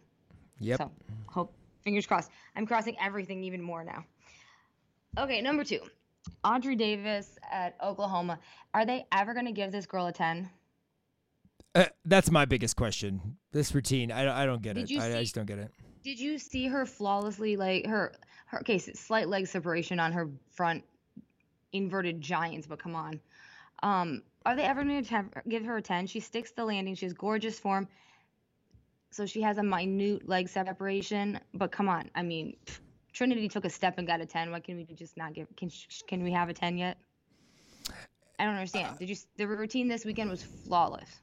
Yep. 0.59 0.77
So, 0.77 0.91
hope 1.27 1.53
fingers 1.83 2.05
crossed. 2.05 2.29
I'm 2.55 2.67
crossing 2.67 2.95
everything 3.01 3.43
even 3.43 3.61
more 3.61 3.83
now. 3.83 4.05
Okay, 5.17 5.41
number 5.41 5.63
two. 5.63 5.79
Audrey 6.43 6.75
Davis 6.75 7.37
at 7.51 7.75
Oklahoma. 7.83 8.39
Are 8.73 8.85
they 8.85 9.05
ever 9.11 9.33
going 9.33 9.45
to 9.45 9.51
give 9.51 9.71
this 9.71 9.85
girl 9.85 10.07
a 10.07 10.13
10? 10.13 10.49
Uh, 11.75 11.85
that's 12.05 12.31
my 12.31 12.45
biggest 12.45 12.75
question. 12.75 13.37
This 13.51 13.73
routine, 13.75 14.11
I, 14.11 14.43
I 14.43 14.45
don't 14.45 14.61
get 14.61 14.75
did 14.75 14.89
it. 14.89 14.97
I, 14.97 15.09
see, 15.09 15.15
I, 15.17 15.21
just 15.21 15.35
don't 15.35 15.45
get 15.45 15.59
it. 15.59 15.71
Did 16.03 16.19
you 16.19 16.37
see 16.37 16.67
her 16.67 16.85
flawlessly, 16.85 17.55
like 17.55 17.85
her, 17.85 18.13
her, 18.47 18.59
okay, 18.61 18.77
slight 18.77 19.27
leg 19.27 19.47
separation 19.47 19.99
on 19.99 20.11
her 20.11 20.29
front 20.51 20.83
inverted 21.73 22.21
giants, 22.21 22.67
but 22.67 22.79
come 22.79 22.95
on. 22.95 23.19
Um, 23.83 24.23
are 24.45 24.55
they 24.55 24.63
ever 24.63 24.83
going 24.83 25.03
to 25.03 25.25
give 25.47 25.63
her 25.65 25.77
a 25.77 25.81
10? 25.81 26.07
She 26.07 26.19
sticks 26.19 26.51
the 26.51 26.65
landing. 26.65 26.95
She 26.95 27.05
has 27.05 27.13
gorgeous 27.13 27.59
form. 27.59 27.87
So 29.11 29.25
she 29.25 29.41
has 29.41 29.57
a 29.57 29.63
minute 29.63 30.27
leg 30.27 30.49
separation, 30.49 31.39
but 31.53 31.71
come 31.71 31.89
on. 31.89 32.09
I 32.15 32.23
mean, 32.23 32.55
pff, 32.65 32.79
Trinity 33.19 33.49
took 33.49 33.65
a 33.65 33.69
step 33.69 33.95
and 33.97 34.07
got 34.07 34.21
a 34.21 34.25
10. 34.25 34.49
Why 34.49 34.61
can 34.61 34.77
we 34.77 34.85
just 34.95 35.17
not 35.17 35.33
give? 35.33 35.45
Can 35.57 35.69
can 36.07 36.23
we 36.23 36.31
have 36.31 36.47
a 36.47 36.53
10 36.53 36.77
yet? 36.77 36.97
I 38.39 38.45
don't 38.45 38.53
understand. 38.53 38.97
Did 38.97 39.09
you? 39.09 39.17
The 39.35 39.45
routine 39.45 39.89
this 39.89 40.05
weekend 40.05 40.29
was 40.29 40.41
flawless. 40.41 41.19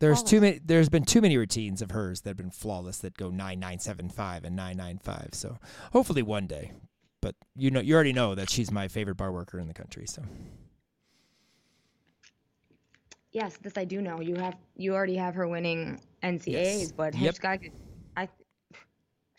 There's 0.00 0.20
flawless. 0.20 0.30
too 0.30 0.40
many. 0.40 0.60
There's 0.64 0.88
been 0.88 1.04
too 1.04 1.20
many 1.20 1.36
routines 1.36 1.82
of 1.82 1.90
hers 1.90 2.22
that 2.22 2.30
have 2.30 2.36
been 2.38 2.50
flawless 2.50 2.96
that 3.00 3.14
go 3.14 3.28
nine 3.28 3.60
nine 3.60 3.78
seven 3.78 4.08
five 4.08 4.44
and 4.44 4.56
nine 4.56 4.78
nine 4.78 4.96
five. 4.96 5.28
So 5.32 5.58
hopefully 5.92 6.22
one 6.22 6.46
day. 6.46 6.72
But 7.20 7.34
you 7.54 7.70
know, 7.70 7.80
you 7.80 7.94
already 7.94 8.14
know 8.14 8.34
that 8.34 8.48
she's 8.48 8.70
my 8.70 8.88
favorite 8.88 9.18
bar 9.18 9.32
worker 9.32 9.58
in 9.58 9.68
the 9.68 9.74
country. 9.74 10.06
So. 10.06 10.22
Yes, 13.32 13.58
this 13.60 13.74
I 13.76 13.84
do 13.84 14.00
know. 14.00 14.22
You 14.22 14.36
have 14.36 14.56
you 14.76 14.94
already 14.94 15.16
have 15.16 15.34
her 15.34 15.46
winning 15.46 16.00
NCAAs, 16.22 16.46
yes. 16.46 16.92
but 16.92 17.12
yep. 17.12 17.34
Hitchcock 17.34 17.60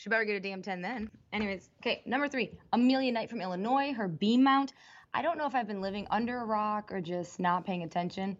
she 0.08 0.10
better 0.10 0.24
get 0.24 0.38
a 0.38 0.40
damn 0.40 0.62
10 0.62 0.82
then. 0.82 1.12
Anyways, 1.34 1.70
okay, 1.82 2.02
number 2.06 2.30
three, 2.30 2.52
Amelia 2.72 3.12
Knight 3.12 3.30
from 3.30 3.42
Illinois, 3.42 3.92
her 3.92 4.08
beam 4.08 4.42
mount. 4.42 4.72
I 5.14 5.22
don't 5.22 5.38
know 5.38 5.46
if 5.46 5.54
I've 5.54 5.68
been 5.68 5.82
living 5.82 6.08
under 6.10 6.38
a 6.38 6.46
rock 6.46 6.94
or 6.94 7.02
just 7.02 7.42
not 7.42 7.66
paying 7.66 7.84
attention, 7.84 8.38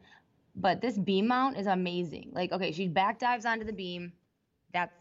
but 0.56 0.80
this 0.80 0.98
beam 0.98 1.28
mount 1.28 1.58
is 1.58 1.68
amazing. 1.68 2.30
Like, 2.32 2.54
okay, 2.54 2.72
she 2.72 2.88
back 2.88 3.20
dives 3.20 3.46
onto 3.46 3.66
the 3.66 3.74
beam. 3.74 4.14
That's, 4.72 4.96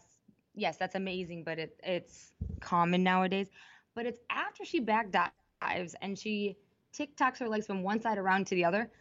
yes, 0.55 0.75
that's 0.75 0.95
amazing, 0.95 1.45
but 1.45 1.57
it, 1.57 1.79
it's 1.83 2.33
common 2.59 3.01
nowadays. 3.01 3.47
But 3.95 4.05
it's 4.05 4.19
after 4.29 4.65
she 4.65 4.81
back 4.81 5.07
dives 5.09 5.95
and 6.01 6.19
she 6.19 6.57
TikToks 6.93 7.39
her 7.39 7.47
legs 7.47 7.65
from 7.65 7.81
one 7.81 8.01
side 8.01 8.17
around 8.17 8.45
to 8.47 8.55
the 8.55 8.65
other. 8.65 8.91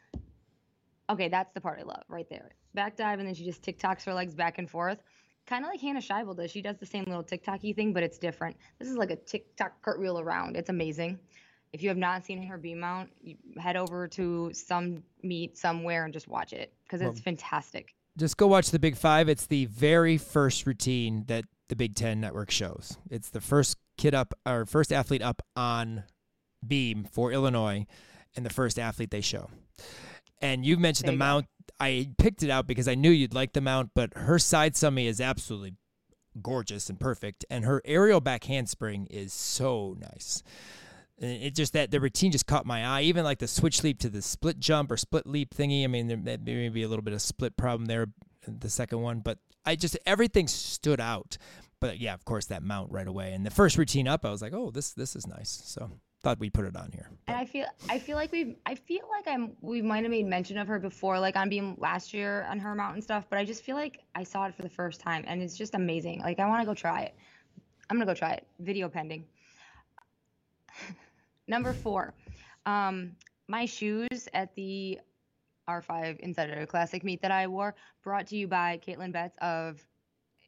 Okay, 1.11 1.29
that's 1.29 1.53
the 1.53 1.61
part 1.61 1.81
I 1.81 1.83
love 1.83 2.05
right 2.09 2.31
there. 2.31 2.53
Back 2.75 2.97
dive 2.97 3.19
and 3.19 3.27
then 3.27 3.35
she 3.35 3.45
just 3.45 3.63
TikToks 3.63 4.05
her 4.05 4.15
legs 4.15 4.37
back 4.37 4.59
and 4.59 4.71
forth 4.71 4.99
kind 5.47 5.65
of 5.65 5.71
like 5.71 5.81
Hannah 5.81 6.01
Scheibel 6.01 6.37
does. 6.37 6.51
She 6.51 6.61
does 6.61 6.77
the 6.79 6.87
same 6.87 7.05
little 7.05 7.25
TikToky 7.25 7.75
thing, 7.75 7.93
but 7.93 8.03
it's 8.03 8.19
different. 8.19 8.57
This 8.79 8.89
is 8.89 8.97
like 8.97 9.11
a 9.11 9.17
TikTok 9.17 9.81
cartwheel 9.83 10.21
around. 10.21 10.57
It's 10.57 10.69
amazing. 10.69 11.19
If 11.73 11.83
you 11.83 11.89
have 11.89 11.99
not 11.99 12.25
seen 12.25 12.43
her 12.43 12.59
beam 12.59 12.81
mount, 12.81 13.11
head 13.59 13.77
over 13.77 14.09
to 14.09 14.51
some 14.53 15.03
meet 15.23 15.59
somewhere 15.59 16.05
and 16.05 16.13
just 16.13 16.29
watch 16.29 16.53
it 16.53 16.73
because 16.85 17.01
it's 17.01 17.17
well, 17.17 17.23
fantastic. 17.23 17.95
Just 18.17 18.37
go 18.37 18.47
watch 18.47 18.71
the 18.71 18.79
Big 18.79 18.97
Five. 18.97 19.29
It's 19.29 19.47
the 19.47 19.67
very 19.67 20.17
first 20.17 20.67
routine 20.67 21.25
that 21.27 21.45
the 21.69 21.77
Big 21.77 21.95
Ten 21.95 22.21
Network 22.21 22.51
shows. 22.51 22.97
It's 23.11 23.31
the 23.31 23.41
first 23.41 23.77
kid 23.99 24.15
up, 24.15 24.33
or 24.47 24.65
first 24.65 24.93
athlete 24.93 25.23
up 25.23 25.43
on 25.55 26.05
beam 26.67 27.05
for 27.05 27.33
Illinois, 27.33 27.87
and 28.35 28.47
the 28.47 28.51
first 28.51 28.79
athlete 28.79 29.11
they 29.11 29.21
show. 29.21 29.51
And 30.41 30.65
you 30.65 30.77
mentioned 30.77 31.07
There 31.09 31.13
the 31.13 31.17
you 31.17 31.19
go. 31.19 31.25
mount. 31.25 31.47
I 31.81 32.11
picked 32.19 32.43
it 32.43 32.51
out 32.51 32.67
because 32.67 32.89
I 32.89 32.95
knew 32.95 33.11
you'd 33.11 33.35
like 33.35 33.53
the 33.53 33.61
mount, 33.61 33.91
but 33.95 34.15
her 34.15 34.39
side 34.39 34.75
summy 34.75 35.07
is 35.07 35.21
absolutely 35.21 35.75
gorgeous 36.43 36.91
and 36.91 37.01
perfect, 37.01 37.45
and 37.51 37.65
her 37.65 37.81
aerial 37.85 38.21
back 38.21 38.45
handspring 38.45 39.07
is 39.07 39.33
so 39.33 39.97
nice. 39.99 40.43
And 41.19 41.43
It 41.43 41.55
just 41.55 41.73
that 41.73 41.91
the 41.91 42.01
routine 42.01 42.31
just 42.33 42.47
caught 42.47 42.67
my 42.67 42.85
eye. 42.85 43.03
Even 43.03 43.25
like 43.25 43.39
the 43.39 43.49
switch 43.49 43.83
leap 43.83 43.99
to 44.01 44.11
the 44.11 44.21
split 44.23 44.59
jump 44.59 44.91
or 44.91 44.97
split 44.99 45.27
leap 45.27 45.55
thingy. 45.55 45.83
I 45.85 45.87
mean, 45.87 46.07
there 46.25 46.39
may 46.39 46.69
be 46.69 46.83
a 46.83 46.89
little 46.89 47.03
bit 47.03 47.15
of 47.15 47.23
split 47.23 47.57
problem 47.57 47.87
there, 47.87 48.07
the 48.47 48.69
second 48.71 49.01
one, 49.01 49.21
but 49.21 49.39
I 49.65 49.77
just 49.77 49.99
everything 50.07 50.47
stood 50.47 51.01
out. 51.01 51.39
But 51.81 51.99
yeah, 51.99 52.15
of 52.15 52.25
course, 52.25 52.47
that 52.47 52.63
mount 52.63 52.91
right 52.93 53.07
away. 53.07 53.33
And 53.33 53.45
the 53.45 53.51
first 53.51 53.77
routine 53.79 54.07
up, 54.09 54.25
I 54.25 54.31
was 54.31 54.41
like, 54.43 54.53
oh, 54.55 54.71
this 54.71 54.93
this 54.93 55.17
is 55.17 55.27
nice. 55.27 55.63
So 55.65 55.91
thought 56.27 56.41
we'd 56.41 56.53
put 56.53 56.65
it 56.65 56.75
on 56.75 56.91
here. 56.91 57.09
And 57.29 57.37
I 57.37 57.45
feel 57.45 57.67
I 57.89 58.01
feel 58.01 58.17
like 58.17 58.33
we've 58.33 58.57
I 58.67 58.75
feel 58.75 59.05
like 59.13 59.33
I'm 59.33 59.53
we 59.61 59.81
might 59.81 60.03
have 60.03 60.11
made 60.11 60.27
mention 60.27 60.59
of 60.59 60.67
her 60.67 60.81
before, 60.81 61.21
like 61.21 61.37
on 61.37 61.49
being 61.49 61.77
last 61.79 62.13
year 62.13 62.45
on 62.51 62.59
her 62.59 62.75
mountain 62.75 63.01
stuff, 63.01 63.27
but 63.31 63.39
I 63.39 63.45
just 63.45 63.63
feel 63.63 63.77
like 63.77 64.01
I 64.17 64.25
saw 64.25 64.47
it 64.47 64.55
for 64.57 64.63
the 64.63 64.69
first 64.69 65.01
time 65.01 65.25
and 65.29 65.41
it's 65.41 65.57
just 65.57 65.77
amazing. 65.77 66.23
Like 66.23 66.41
I 66.41 66.49
want 66.49 66.63
to 66.63 66.67
go 66.67 66.75
try 66.75 67.03
it. 67.03 67.15
I'm 67.89 67.97
gonna 67.97 68.07
go 68.07 68.15
try 68.15 68.33
it. 68.33 68.45
Video 68.59 68.89
pending. 68.89 69.25
Number 71.47 71.73
four, 71.73 72.13
um, 72.67 73.13
my 73.47 73.65
shoes 73.65 74.29
at 74.35 74.53
the 74.57 74.99
R5 75.69 76.19
Insider 76.19 76.67
Classic 76.67 77.05
meet 77.05 77.23
that 77.23 77.31
I 77.31 77.47
wore, 77.47 77.77
brought 78.03 78.27
to 78.29 78.37
you 78.37 78.49
by 78.49 78.81
Caitlin 78.85 79.13
Betts 79.13 79.37
of 79.41 79.81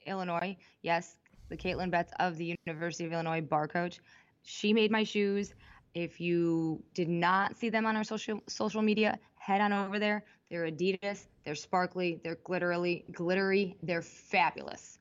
Illinois. 0.07 0.57
Yes, 0.83 1.19
the 1.51 1.57
Caitlin 1.57 1.93
Betts 1.93 2.13
of 2.19 2.37
the 2.37 2.57
University 2.67 3.05
of 3.05 3.13
Illinois 3.13 3.43
bar 3.43 3.69
coach. 3.69 4.01
She 4.43 4.73
made 4.73 4.91
my 4.91 5.05
shoes. 5.05 5.55
If 5.95 6.21
you 6.21 6.83
did 6.95 7.09
not 7.09 7.57
see 7.57 7.71
them 7.71 7.87
on 7.87 7.97
our 7.97 8.05
social 8.05 8.41
social 8.47 8.83
media, 8.83 9.19
head 9.37 9.61
on 9.61 9.73
over 9.73 9.99
there. 9.99 10.25
They're 10.51 10.71
Adidas. 10.71 11.27
They're 11.45 11.55
sparkly. 11.55 12.21
They're 12.23 12.39
glittery. 12.45 13.05
Glittery. 13.13 13.77
They're 13.83 14.03
fabulous. 14.03 14.99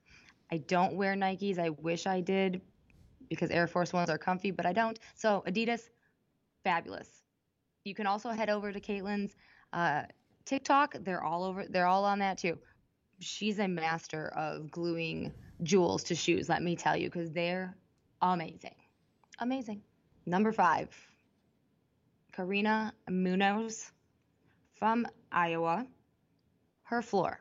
I 0.52 0.58
don't 0.58 0.96
wear 0.96 1.14
Nikes. 1.16 1.60
I 1.60 1.70
wish 1.70 2.08
I 2.08 2.22
did 2.22 2.62
because 3.30 3.52
Air 3.52 3.68
Force 3.68 3.94
Ones 3.94 4.10
are 4.10 4.18
comfy, 4.18 4.52
but 4.52 4.66
I 4.66 4.74
don't. 4.74 4.98
So 5.16 5.44
Adidas, 5.48 5.90
fabulous. 6.64 7.10
You 7.84 7.94
can 7.94 8.08
also 8.08 8.30
head 8.30 8.50
over 8.50 8.72
to 8.72 8.80
Caitlin's 8.80 9.36
uh, 9.74 10.04
TikTok. 10.46 10.96
They're 11.02 11.24
all 11.24 11.44
over. 11.44 11.66
They're 11.70 11.88
all 11.88 12.06
on 12.06 12.20
that 12.20 12.38
too. 12.38 12.58
She's 13.20 13.60
a 13.60 13.68
master 13.68 14.30
of 14.36 14.70
gluing 14.72 15.34
jewels 15.64 16.04
to 16.04 16.16
shoes. 16.16 16.50
Let 16.50 16.62
me 16.62 16.76
tell 16.76 16.96
you, 16.96 17.10
because 17.10 17.32
they're 17.32 17.76
amazing, 18.22 18.76
amazing. 19.40 19.82
Number 20.28 20.52
five, 20.52 20.90
Karina 22.34 22.94
Munoz 23.10 23.90
from 24.76 25.08
Iowa. 25.32 25.88
Her 26.84 27.02
floor, 27.02 27.40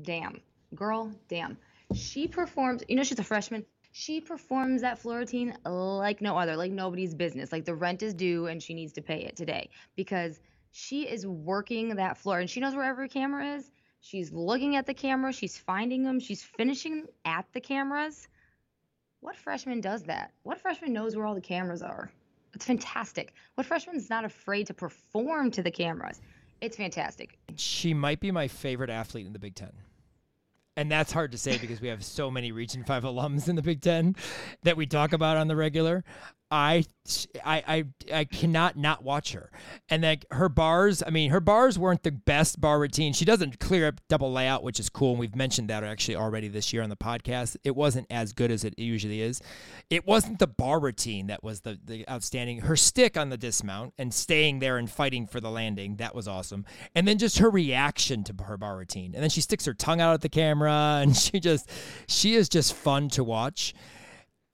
damn 0.00 0.40
girl, 0.74 1.12
damn. 1.28 1.56
She 1.94 2.26
performs. 2.26 2.82
You 2.88 2.96
know, 2.96 3.02
she's 3.04 3.18
a 3.18 3.24
freshman. 3.24 3.64
She 3.92 4.20
performs 4.20 4.80
that 4.80 4.98
floor 4.98 5.18
routine 5.18 5.56
like 5.64 6.20
no 6.20 6.36
other, 6.36 6.56
like 6.56 6.72
nobody's 6.72 7.14
business. 7.14 7.52
Like 7.52 7.64
the 7.64 7.74
rent 7.74 8.02
is 8.02 8.14
due 8.14 8.46
and 8.46 8.62
she 8.62 8.74
needs 8.74 8.94
to 8.94 9.02
pay 9.02 9.20
it 9.24 9.36
today 9.36 9.70
because 9.94 10.40
she 10.72 11.02
is 11.02 11.26
working 11.26 11.96
that 11.96 12.18
floor 12.18 12.40
and 12.40 12.50
she 12.50 12.58
knows 12.58 12.74
where 12.74 12.84
every 12.84 13.08
camera 13.08 13.56
is. 13.56 13.70
She's 14.00 14.32
looking 14.32 14.76
at 14.76 14.86
the 14.86 14.94
camera, 14.94 15.32
she's 15.32 15.56
finding 15.56 16.02
them, 16.02 16.20
she's 16.20 16.42
finishing 16.42 17.04
at 17.24 17.46
the 17.52 17.60
cameras. 17.60 18.28
What 19.24 19.36
freshman 19.36 19.80
does 19.80 20.02
that? 20.02 20.32
What 20.42 20.60
freshman 20.60 20.92
knows 20.92 21.16
where 21.16 21.24
all 21.24 21.34
the 21.34 21.40
cameras 21.40 21.80
are? 21.80 22.10
It's 22.52 22.66
fantastic. 22.66 23.32
What 23.54 23.66
freshman's 23.66 24.10
not 24.10 24.26
afraid 24.26 24.66
to 24.66 24.74
perform 24.74 25.50
to 25.52 25.62
the 25.62 25.70
cameras? 25.70 26.20
It's 26.60 26.76
fantastic. 26.76 27.38
She 27.56 27.94
might 27.94 28.20
be 28.20 28.30
my 28.30 28.48
favorite 28.48 28.90
athlete 28.90 29.26
in 29.26 29.32
the 29.32 29.38
Big 29.38 29.54
Ten. 29.54 29.72
And 30.76 30.92
that's 30.92 31.10
hard 31.10 31.32
to 31.32 31.38
say 31.38 31.56
because 31.56 31.80
we 31.80 31.88
have 31.88 32.04
so 32.04 32.30
many 32.30 32.52
Region 32.52 32.84
5 32.84 33.02
alums 33.04 33.48
in 33.48 33.56
the 33.56 33.62
Big 33.62 33.80
Ten 33.80 34.14
that 34.62 34.76
we 34.76 34.84
talk 34.84 35.14
about 35.14 35.38
on 35.38 35.48
the 35.48 35.56
regular. 35.56 36.04
I, 36.54 36.84
I, 37.44 37.62
I, 37.66 37.84
I 38.20 38.24
cannot 38.24 38.76
not 38.76 39.02
watch 39.02 39.32
her. 39.32 39.50
And 39.88 40.04
like 40.04 40.24
her 40.30 40.48
bars, 40.48 41.02
I 41.04 41.10
mean, 41.10 41.30
her 41.30 41.40
bars 41.40 41.76
weren't 41.76 42.04
the 42.04 42.12
best 42.12 42.60
bar 42.60 42.78
routine. 42.78 43.12
She 43.12 43.24
doesn't 43.24 43.58
clear 43.58 43.88
up 43.88 44.00
double 44.08 44.32
layout, 44.32 44.62
which 44.62 44.78
is 44.78 44.88
cool. 44.88 45.10
And 45.10 45.18
we've 45.18 45.34
mentioned 45.34 45.68
that 45.70 45.82
actually 45.82 46.14
already 46.14 46.46
this 46.46 46.72
year 46.72 46.84
on 46.84 46.90
the 46.90 46.96
podcast. 46.96 47.56
It 47.64 47.74
wasn't 47.74 48.06
as 48.08 48.32
good 48.32 48.52
as 48.52 48.62
it 48.62 48.78
usually 48.78 49.20
is. 49.20 49.42
It 49.90 50.06
wasn't 50.06 50.38
the 50.38 50.46
bar 50.46 50.78
routine 50.78 51.26
that 51.26 51.42
was 51.42 51.62
the, 51.62 51.76
the 51.84 52.08
outstanding. 52.08 52.60
Her 52.60 52.76
stick 52.76 53.16
on 53.16 53.30
the 53.30 53.36
dismount 53.36 53.92
and 53.98 54.14
staying 54.14 54.60
there 54.60 54.78
and 54.78 54.88
fighting 54.88 55.26
for 55.26 55.40
the 55.40 55.50
landing, 55.50 55.96
that 55.96 56.14
was 56.14 56.28
awesome. 56.28 56.64
And 56.94 57.08
then 57.08 57.18
just 57.18 57.38
her 57.38 57.50
reaction 57.50 58.22
to 58.24 58.44
her 58.44 58.56
bar 58.56 58.76
routine. 58.76 59.12
And 59.14 59.22
then 59.24 59.30
she 59.30 59.40
sticks 59.40 59.64
her 59.64 59.74
tongue 59.74 60.00
out 60.00 60.14
at 60.14 60.20
the 60.20 60.28
camera 60.28 60.70
and 61.02 61.16
she 61.16 61.40
just, 61.40 61.68
she 62.06 62.36
is 62.36 62.48
just 62.48 62.74
fun 62.74 63.08
to 63.08 63.24
watch 63.24 63.74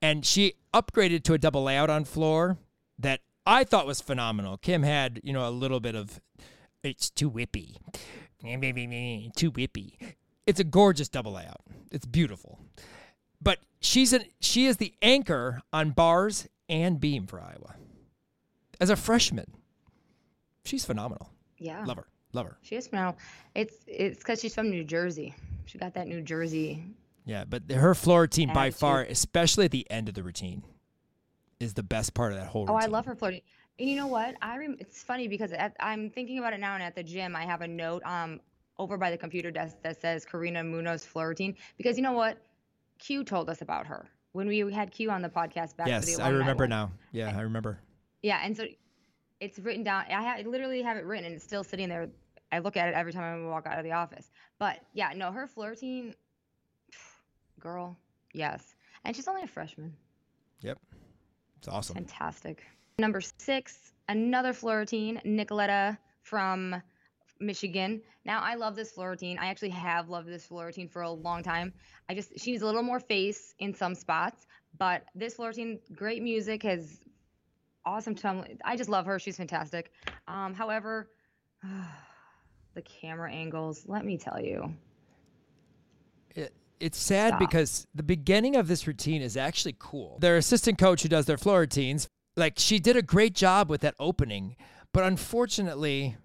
and 0.02 0.24
she 0.24 0.54
upgraded 0.74 1.24
to 1.24 1.34
a 1.34 1.38
double 1.38 1.64
layout 1.64 1.90
on 1.90 2.04
floor 2.04 2.58
that 2.98 3.20
I 3.46 3.64
thought 3.64 3.86
was 3.86 4.00
phenomenal. 4.00 4.56
Kim 4.56 4.82
had, 4.82 5.20
you 5.24 5.32
know, 5.32 5.48
a 5.48 5.50
little 5.50 5.80
bit 5.80 5.94
of 5.94 6.20
it's 6.82 7.10
too 7.10 7.30
whippy. 7.30 7.76
Too 9.36 9.52
whippy. 9.52 9.92
It's 10.46 10.60
a 10.60 10.64
gorgeous 10.64 11.08
double 11.08 11.32
layout. 11.32 11.60
It's 11.90 12.06
beautiful. 12.06 12.58
But 13.42 13.58
she's 13.80 14.12
an 14.12 14.24
she 14.40 14.66
is 14.66 14.78
the 14.78 14.94
anchor 15.02 15.60
on 15.72 15.90
bars 15.90 16.48
and 16.68 17.00
beam 17.00 17.26
for 17.26 17.40
Iowa. 17.40 17.74
As 18.80 18.90
a 18.90 18.96
freshman. 18.96 19.52
She's 20.64 20.84
phenomenal. 20.84 21.30
Yeah. 21.58 21.84
Love 21.84 21.98
her. 21.98 22.06
Love 22.32 22.46
her. 22.46 22.58
She 22.62 22.76
is 22.76 22.86
phenomenal. 22.86 23.18
It's 23.54 23.76
it's 23.86 24.18
because 24.18 24.40
she's 24.40 24.54
from 24.54 24.70
New 24.70 24.84
Jersey. 24.84 25.34
She 25.66 25.78
got 25.78 25.94
that 25.94 26.06
New 26.06 26.22
Jersey. 26.22 26.84
Yeah, 27.30 27.44
but 27.44 27.70
her 27.70 27.94
floor 27.94 28.22
routine 28.22 28.52
by 28.52 28.66
Attitude. 28.66 28.80
far, 28.80 29.02
especially 29.02 29.64
at 29.66 29.70
the 29.70 29.88
end 29.88 30.08
of 30.08 30.14
the 30.16 30.22
routine, 30.24 30.64
is 31.60 31.74
the 31.74 31.82
best 31.84 32.12
part 32.12 32.32
of 32.32 32.38
that 32.40 32.48
whole 32.48 32.62
Oh, 32.68 32.74
routine. 32.74 32.88
I 32.90 32.92
love 32.92 33.06
her 33.06 33.14
floating. 33.14 33.42
And 33.78 33.88
you 33.88 33.94
know 33.94 34.08
what? 34.08 34.34
I 34.42 34.56
rem- 34.58 34.76
it's 34.80 35.04
funny 35.04 35.28
because 35.28 35.52
at, 35.52 35.76
I'm 35.78 36.10
thinking 36.10 36.38
about 36.40 36.54
it 36.54 36.58
now, 36.58 36.74
and 36.74 36.82
at 36.82 36.96
the 36.96 37.04
gym, 37.04 37.36
I 37.36 37.44
have 37.44 37.60
a 37.60 37.68
note 37.68 38.02
um 38.04 38.40
over 38.78 38.96
by 38.96 39.12
the 39.12 39.16
computer 39.16 39.52
desk 39.52 39.76
that 39.84 40.00
says 40.00 40.24
Karina 40.24 40.64
Munoz 40.64 41.04
floor 41.04 41.28
routine 41.28 41.54
because 41.76 41.96
you 41.96 42.02
know 42.02 42.12
what? 42.14 42.36
Q 42.98 43.22
told 43.22 43.48
us 43.48 43.62
about 43.62 43.86
her 43.86 44.08
when 44.32 44.48
we 44.48 44.58
had 44.72 44.90
Q 44.90 45.10
on 45.12 45.22
the 45.22 45.28
podcast 45.28 45.76
back. 45.76 45.86
Yes, 45.86 46.16
the 46.16 46.20
I 46.20 46.30
remember 46.30 46.64
one. 46.64 46.70
now. 46.70 46.90
Yeah, 47.12 47.32
I 47.36 47.42
remember. 47.42 47.78
Yeah, 48.22 48.40
and 48.42 48.56
so 48.56 48.64
it's 49.38 49.60
written 49.60 49.84
down. 49.84 50.04
I, 50.08 50.12
ha- 50.14 50.34
I 50.38 50.42
literally 50.42 50.82
have 50.82 50.96
it 50.96 51.04
written, 51.04 51.26
and 51.26 51.34
it's 51.36 51.44
still 51.44 51.62
sitting 51.62 51.88
there. 51.88 52.08
I 52.50 52.58
look 52.58 52.76
at 52.76 52.88
it 52.88 52.94
every 52.94 53.12
time 53.12 53.44
I 53.44 53.48
walk 53.48 53.66
out 53.66 53.78
of 53.78 53.84
the 53.84 53.92
office. 53.92 54.32
But 54.58 54.80
yeah, 54.94 55.12
no, 55.14 55.30
her 55.30 55.46
floor 55.46 55.68
routine, 55.70 56.14
girl, 57.60 57.96
yes, 58.32 58.74
and 59.04 59.14
she's 59.14 59.28
only 59.28 59.42
a 59.42 59.46
freshman. 59.46 59.94
Yep. 60.60 60.78
It's 61.58 61.68
awesome. 61.68 61.94
Fantastic. 61.94 62.64
Number 62.98 63.20
six, 63.20 63.92
another 64.08 64.52
floor 64.52 64.78
routine, 64.78 65.20
Nicoletta 65.24 65.96
from 66.22 66.82
Michigan. 67.40 68.02
Now 68.24 68.40
I 68.40 68.54
love 68.54 68.76
this 68.76 68.92
floor. 68.92 69.16
I 69.38 69.46
actually 69.46 69.70
have 69.70 70.08
loved 70.08 70.28
this 70.28 70.46
floor 70.46 70.70
for 70.88 71.02
a 71.02 71.10
long 71.10 71.42
time. 71.42 71.72
I 72.08 72.14
just 72.14 72.38
she 72.38 72.52
needs 72.52 72.62
a 72.62 72.66
little 72.66 72.82
more 72.82 73.00
face 73.00 73.54
in 73.58 73.74
some 73.74 73.94
spots, 73.94 74.46
but 74.78 75.04
this 75.14 75.34
floor 75.34 75.52
great 75.94 76.22
music, 76.22 76.62
has 76.62 77.00
awesome 77.84 78.14
tone. 78.14 78.58
I 78.64 78.76
just 78.76 78.90
love 78.90 79.06
her. 79.06 79.18
She's 79.18 79.36
fantastic. 79.36 79.92
Um, 80.28 80.54
however, 80.54 81.10
the 82.74 82.82
camera 82.82 83.32
angles. 83.32 83.84
Let 83.86 84.04
me 84.04 84.18
tell 84.18 84.40
you. 84.40 84.74
It, 86.34 86.54
it's 86.80 86.98
sad 86.98 87.28
Stop. 87.30 87.40
because 87.40 87.86
the 87.94 88.02
beginning 88.02 88.56
of 88.56 88.66
this 88.68 88.86
routine 88.86 89.22
is 89.22 89.36
actually 89.36 89.76
cool. 89.78 90.18
Their 90.20 90.36
assistant 90.36 90.78
coach 90.78 91.02
who 91.02 91.08
does 91.08 91.26
their 91.26 91.38
floor 91.38 91.60
routines, 91.60 92.08
like 92.36 92.54
she 92.58 92.78
did 92.78 92.96
a 92.96 93.02
great 93.02 93.34
job 93.34 93.68
with 93.70 93.82
that 93.82 93.94
opening, 93.98 94.56
but 94.92 95.04
unfortunately, 95.04 96.16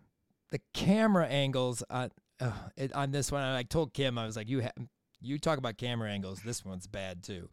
the 0.52 0.60
camera 0.74 1.28
angles 1.28 1.84
on 1.90 2.12
uh, 2.40 2.52
it, 2.76 2.92
on 2.94 3.12
this 3.12 3.32
one, 3.32 3.44
I 3.44 3.64
told 3.64 3.94
Kim, 3.94 4.18
I 4.18 4.26
was 4.26 4.36
like, 4.36 4.50
you 4.50 4.64
ha- 4.64 4.84
you 5.22 5.40
talk 5.40 5.58
about 5.58 5.78
camera 5.78 6.12
angles, 6.12 6.42
this 6.46 6.64
one's 6.66 6.86
bad 6.86 7.24
too. 7.24 7.50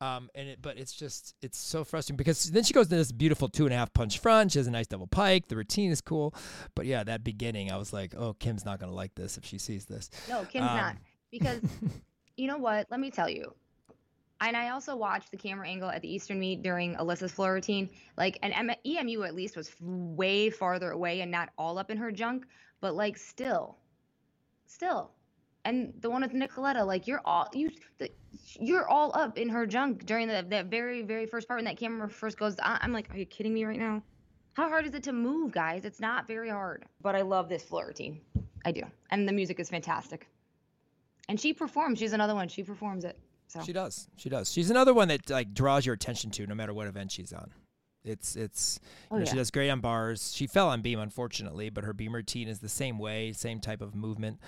Um, 0.00 0.28
and 0.34 0.48
it, 0.48 0.62
but 0.62 0.78
it's 0.78 0.92
just 0.92 1.34
it's 1.42 1.58
so 1.58 1.84
frustrating 1.84 2.16
because 2.16 2.44
then 2.44 2.64
she 2.64 2.72
goes 2.72 2.88
to 2.88 2.96
this 2.96 3.12
beautiful 3.12 3.48
two 3.48 3.66
and 3.66 3.74
a 3.74 3.76
half 3.76 3.92
punch 3.92 4.18
front. 4.18 4.52
She 4.52 4.58
has 4.58 4.66
a 4.66 4.70
nice 4.70 4.86
double 4.86 5.06
pike. 5.06 5.48
The 5.48 5.56
routine 5.56 5.90
is 5.90 6.00
cool, 6.00 6.34
but 6.74 6.86
yeah, 6.86 7.04
that 7.04 7.22
beginning, 7.22 7.70
I 7.70 7.76
was 7.76 7.92
like, 7.92 8.14
oh, 8.16 8.32
Kim's 8.34 8.64
not 8.64 8.80
gonna 8.80 8.92
like 8.92 9.14
this 9.14 9.36
if 9.38 9.44
she 9.44 9.58
sees 9.58 9.84
this. 9.86 10.10
No, 10.28 10.44
Kim's 10.44 10.68
Um, 10.68 10.76
not. 10.76 10.96
Because 11.30 11.60
you 12.40 12.48
know 12.48 12.58
what? 12.58 12.86
Let 12.90 13.00
me 13.00 13.10
tell 13.10 13.28
you. 13.28 13.54
And 14.40 14.56
I 14.56 14.70
also 14.70 14.96
watched 14.96 15.30
the 15.30 15.36
camera 15.36 15.68
angle 15.68 15.90
at 15.90 16.00
the 16.00 16.12
Eastern 16.12 16.40
meet 16.40 16.62
during 16.62 16.94
Alyssa's 16.96 17.30
floor 17.32 17.52
routine. 17.52 17.90
Like, 18.16 18.38
and 18.42 18.54
M- 18.54 18.76
EMU 18.86 19.22
at 19.22 19.34
least 19.34 19.54
was 19.54 19.70
way 19.80 20.48
farther 20.48 20.90
away 20.92 21.20
and 21.20 21.30
not 21.30 21.50
all 21.58 21.76
up 21.76 21.90
in 21.90 21.98
her 21.98 22.10
junk, 22.10 22.46
but 22.80 22.94
like 22.94 23.18
still, 23.18 23.76
still, 24.66 25.10
and 25.66 25.92
the 26.00 26.08
one 26.08 26.22
with 26.22 26.32
Nicoletta, 26.32 26.86
like 26.86 27.06
you're 27.06 27.20
all 27.26 27.48
you, 27.52 27.70
the, 27.98 28.10
you're 28.58 28.88
all 28.88 29.12
up 29.14 29.36
in 29.36 29.50
her 29.50 29.66
junk 29.66 30.06
during 30.06 30.26
the 30.26 30.44
that 30.48 30.66
very 30.66 31.02
very 31.02 31.26
first 31.26 31.46
part 31.46 31.58
when 31.58 31.66
that 31.66 31.76
camera 31.76 32.08
first 32.08 32.38
goes. 32.38 32.58
on. 32.60 32.78
I'm 32.80 32.92
like, 32.92 33.12
are 33.14 33.18
you 33.18 33.26
kidding 33.26 33.52
me 33.52 33.66
right 33.66 33.78
now? 33.78 34.02
How 34.54 34.68
hard 34.70 34.86
is 34.86 34.94
it 34.94 35.02
to 35.04 35.12
move, 35.12 35.52
guys? 35.52 35.84
It's 35.84 36.00
not 36.00 36.26
very 36.26 36.48
hard. 36.48 36.86
But 37.02 37.14
I 37.14 37.20
love 37.20 37.50
this 37.50 37.62
floor 37.62 37.86
routine. 37.86 38.22
I 38.64 38.72
do, 38.72 38.82
and 39.10 39.28
the 39.28 39.32
music 39.32 39.60
is 39.60 39.68
fantastic. 39.68 40.26
And 41.30 41.40
she 41.40 41.52
performs. 41.52 41.98
She's 41.98 42.12
another 42.12 42.34
one. 42.34 42.48
She 42.48 42.62
performs 42.62 43.04
it. 43.04 43.18
So. 43.46 43.62
She 43.62 43.72
does. 43.72 44.08
She 44.16 44.28
does. 44.28 44.52
She's 44.52 44.70
another 44.70 44.92
one 44.92 45.08
that 45.08 45.30
like 45.30 45.54
draws 45.54 45.86
your 45.86 45.94
attention 45.94 46.30
to 46.32 46.46
no 46.46 46.54
matter 46.54 46.74
what 46.74 46.86
event 46.86 47.12
she's 47.12 47.32
on. 47.32 47.52
It's 48.04 48.34
it's 48.34 48.80
oh, 49.10 49.16
know, 49.16 49.24
yeah. 49.24 49.30
she 49.30 49.36
does 49.36 49.50
great 49.50 49.70
on 49.70 49.80
bars. 49.80 50.32
She 50.34 50.46
fell 50.46 50.68
on 50.68 50.82
beam 50.82 50.98
unfortunately, 50.98 51.70
but 51.70 51.84
her 51.84 51.92
beam 51.92 52.14
routine 52.14 52.48
is 52.48 52.60
the 52.60 52.68
same 52.68 52.98
way, 52.98 53.32
same 53.32 53.60
type 53.60 53.80
of 53.82 53.94
movement. 53.94 54.38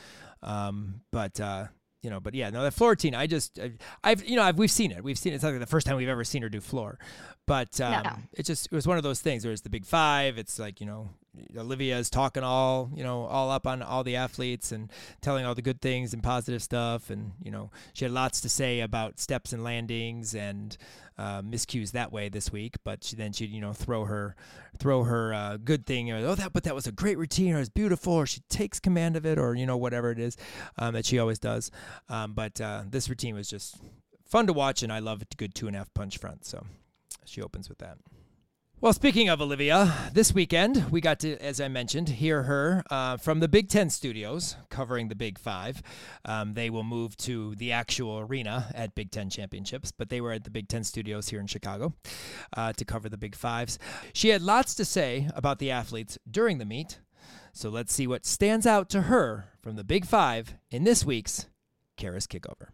Um, 0.43 1.03
but 1.11 1.39
uh, 1.39 1.67
you 2.03 2.11
know, 2.11 2.19
but 2.19 2.35
yeah, 2.35 2.51
no, 2.51 2.63
that 2.63 2.75
floor 2.75 2.91
routine. 2.91 3.15
I 3.15 3.27
just, 3.27 3.61
I've, 4.03 4.25
you 4.25 4.35
know, 4.35 4.43
I've, 4.43 4.59
we've 4.59 4.71
seen 4.71 4.91
it. 4.91 5.05
We've 5.05 5.19
seen 5.19 5.33
it. 5.33 5.37
It's 5.37 5.45
like 5.45 5.59
the 5.59 5.67
first 5.67 5.87
time 5.87 5.97
we've 5.97 6.09
ever 6.09 6.25
seen 6.25 6.43
her 6.43 6.49
do 6.49 6.61
floor, 6.61 6.99
but 7.47 7.81
um, 7.81 8.03
no. 8.03 8.13
it 8.33 8.45
just, 8.45 8.67
it 8.67 8.73
was 8.73 8.89
one 8.89 8.97
of 8.97 9.05
those 9.05 9.21
things. 9.21 9.45
There's 9.45 9.63
the 9.63 9.71
big 9.71 9.87
five. 9.87 10.39
It's 10.39 10.59
like 10.59 10.81
you 10.81 10.87
know, 10.87 11.11
Olivia 11.57 11.99
is 11.99 12.11
talking 12.11 12.43
all, 12.43 12.91
you 12.95 13.03
know, 13.03 13.25
all 13.25 13.51
up 13.51 13.67
on 13.67 13.81
all 13.83 14.05
the 14.05 14.17
athletes 14.17 14.71
and 14.71 14.91
telling 15.23 15.47
all 15.47 15.55
the 15.55 15.63
good 15.63 15.81
things 15.81 16.13
and 16.13 16.23
positive 16.23 16.63
stuff. 16.63 17.09
And, 17.09 17.33
you 17.43 17.51
know, 17.51 17.71
she 17.95 18.05
had 18.05 18.13
lots 18.13 18.41
to 18.43 18.49
say 18.51 18.81
about 18.81 19.19
steps 19.19 19.53
and 19.53 19.65
landings 19.65 20.35
and 20.35 20.77
uh, 21.17 21.41
miscues 21.41 21.93
that 21.93 22.13
way 22.13 22.29
this 22.29 22.53
week. 22.53 22.77
But 22.85 23.05
she, 23.05 23.17
then 23.17 23.33
she'd, 23.33 23.51
you 23.51 23.63
know, 23.63 23.73
throw 23.73 24.05
her, 24.05 24.37
throw 24.79 25.05
her 25.05 25.33
uh, 25.33 25.57
good 25.57 25.87
thing. 25.87 26.13
oh, 26.13 26.35
that, 26.35 26.53
but 26.53 26.65
that 26.65 26.75
was 26.75 26.87
a 26.87 26.93
great 26.93 27.17
routine 27.17 27.55
or 27.55 27.57
it 27.57 27.61
was 27.61 27.71
beautiful 27.71 28.13
or 28.13 28.27
she 28.27 28.41
takes 28.51 28.79
command 28.79 29.17
of 29.17 29.25
it 29.25 29.39
or, 29.39 29.55
you 29.55 29.65
know, 29.65 29.79
whatever 29.79 30.11
it 30.11 30.19
is 30.19 30.37
um, 30.79 30.93
that 30.93 31.07
she 31.07 31.19
always 31.19 31.39
does. 31.39 31.71
Um, 32.11 32.35
but 32.35 32.61
uh, 32.61 32.83
this 32.89 33.09
routine 33.09 33.35
was 33.35 33.49
just 33.49 33.77
fun 34.27 34.47
to 34.49 34.53
watch 34.53 34.83
and 34.83 34.93
I 34.93 34.99
love 34.99 35.23
a 35.23 35.35
good 35.37 35.55
two 35.55 35.67
and 35.67 35.77
a 35.77 35.79
half 35.79 35.95
punch 35.95 36.19
front. 36.19 36.45
So 36.45 36.67
she 37.25 37.41
opens 37.41 37.71
with 37.71 37.79
that. 37.79 37.97
Well, 38.83 38.93
speaking 38.93 39.29
of 39.29 39.41
Olivia, 39.41 40.11
this 40.13 40.35
weekend 40.35 40.91
we 40.91 41.01
got 41.01 41.21
to, 41.21 41.39
as 41.39 41.61
I 41.61 41.69
mentioned, 41.69 42.09
hear 42.09 42.43
her 42.43 42.83
uh, 42.91 43.17
from 43.17 43.39
the 43.39 43.47
Big 43.47 43.69
Ten 43.69 43.91
studios 43.91 44.57
covering 44.71 45.07
the 45.07 45.15
Big 45.15 45.39
Five. 45.39 45.85
Um, 46.25 46.55
they 46.55 46.69
will 46.69 46.83
move 46.83 47.17
to 47.19 47.55
the 47.55 47.71
actual 47.71 48.19
arena 48.19 48.73
at 48.75 48.97
Big 48.97 49.13
Ten 49.13 49.31
Championships, 49.31 49.93
but 49.93 50.09
they 50.09 50.21
were 50.21 50.33
at 50.33 50.43
the 50.43 50.51
Big 50.51 50.67
Ten 50.67 50.83
studios 50.83 51.29
here 51.29 51.39
in 51.39 51.47
Chicago 51.47 51.95
uh, 52.57 52.73
to 52.73 52.85
cover 52.85 53.09
the 53.09 53.17
Big 53.17 53.37
Fives. 53.37 53.79
She 54.13 54.31
had 54.31 54.43
lots 54.43 54.75
to 54.75 54.85
say 54.85 55.29
about 55.37 55.61
the 55.61 55.71
athletes 55.71 56.19
during 56.29 56.59
the 56.59 56.65
meet, 56.65 56.99
so 57.53 57.69
let's 57.69 57.95
see 57.95 58.09
what 58.09 58.27
stands 58.27 58.67
out 58.67 58.89
to 58.89 59.03
her 59.03 59.45
from 59.63 59.77
the 59.77 59.85
Big 59.85 60.07
Five 60.07 60.55
in 60.73 60.83
this 60.83 61.05
week's 61.05 61.47
Karas 61.97 62.27
Kickover. 62.27 62.71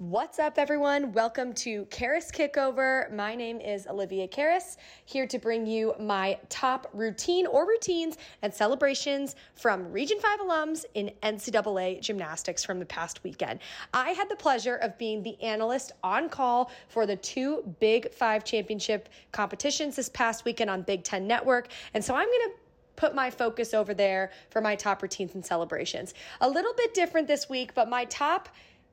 What's 0.00 0.38
up, 0.38 0.54
everyone? 0.56 1.12
Welcome 1.12 1.52
to 1.56 1.84
Karas 1.90 2.32
Kickover. 2.32 3.12
My 3.12 3.34
name 3.34 3.60
is 3.60 3.86
Olivia 3.86 4.26
Karas, 4.26 4.78
here 5.04 5.26
to 5.26 5.38
bring 5.38 5.66
you 5.66 5.92
my 6.00 6.38
top 6.48 6.88
routine 6.94 7.46
or 7.46 7.68
routines 7.68 8.16
and 8.40 8.50
celebrations 8.52 9.36
from 9.54 9.92
Region 9.92 10.18
5 10.18 10.40
alums 10.40 10.86
in 10.94 11.10
NCAA 11.22 12.00
gymnastics 12.00 12.64
from 12.64 12.78
the 12.78 12.86
past 12.86 13.22
weekend. 13.24 13.60
I 13.92 14.12
had 14.12 14.30
the 14.30 14.36
pleasure 14.36 14.76
of 14.76 14.96
being 14.96 15.22
the 15.22 15.38
analyst 15.42 15.92
on 16.02 16.30
call 16.30 16.70
for 16.88 17.04
the 17.04 17.16
two 17.16 17.62
Big 17.78 18.10
Five 18.10 18.42
championship 18.42 19.10
competitions 19.32 19.96
this 19.96 20.08
past 20.08 20.46
weekend 20.46 20.70
on 20.70 20.80
Big 20.80 21.04
Ten 21.04 21.26
Network. 21.26 21.68
And 21.92 22.02
so 22.02 22.14
I'm 22.14 22.26
going 22.26 22.48
to 22.48 22.54
put 22.96 23.14
my 23.14 23.30
focus 23.30 23.74
over 23.74 23.94
there 23.94 24.30
for 24.50 24.60
my 24.60 24.76
top 24.76 25.02
routines 25.02 25.34
and 25.34 25.44
celebrations. 25.44 26.14
A 26.40 26.48
little 26.48 26.72
bit 26.74 26.94
different 26.94 27.26
this 27.26 27.48
week, 27.48 27.74
but 27.74 27.88
my 27.88 28.04
top 28.06 28.48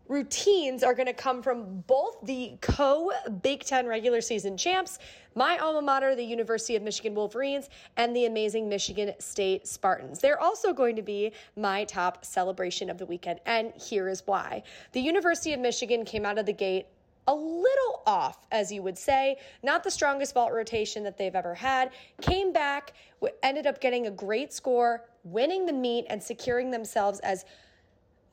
routines 0.07 0.83
are 0.83 0.93
going 0.93 1.07
to 1.07 1.13
come 1.13 1.41
from 1.41 1.83
both 1.87 2.17
the 2.23 2.57
co 2.61 3.11
Big 3.41 3.63
Ten 3.63 3.87
regular 3.87 4.21
season 4.21 4.57
champs, 4.57 4.99
my 5.35 5.57
alma 5.57 5.81
mater, 5.81 6.15
the 6.15 6.23
University 6.23 6.75
of 6.75 6.83
Michigan 6.83 7.13
Wolverines, 7.13 7.69
and 7.97 8.15
the 8.15 8.25
amazing 8.25 8.69
Michigan 8.69 9.13
State 9.19 9.67
Spartans. 9.67 10.19
They're 10.19 10.41
also 10.41 10.73
going 10.73 10.95
to 10.95 11.01
be 11.01 11.31
my 11.55 11.83
top 11.85 12.25
celebration 12.25 12.89
of 12.89 12.97
the 12.97 13.05
weekend, 13.05 13.39
and 13.45 13.73
here 13.73 14.09
is 14.09 14.23
why. 14.25 14.63
The 14.93 15.01
University 15.01 15.53
of 15.53 15.59
Michigan 15.59 16.05
came 16.05 16.25
out 16.25 16.37
of 16.37 16.45
the 16.45 16.53
gate 16.53 16.87
a 17.27 17.35
little 17.35 18.03
off, 18.05 18.47
as 18.51 18.71
you 18.71 18.81
would 18.81 18.97
say. 18.97 19.37
Not 19.61 19.83
the 19.83 19.91
strongest 19.91 20.33
vault 20.33 20.53
rotation 20.53 21.03
that 21.03 21.17
they've 21.17 21.35
ever 21.35 21.53
had. 21.53 21.91
Came 22.21 22.53
back, 22.53 22.93
ended 23.43 23.67
up 23.67 23.81
getting 23.81 24.07
a 24.07 24.11
great 24.11 24.53
score, 24.53 25.03
winning 25.25 25.65
the 25.65 25.73
meet, 25.73 26.05
and 26.09 26.23
securing 26.23 26.71
themselves 26.71 27.19
as 27.19 27.43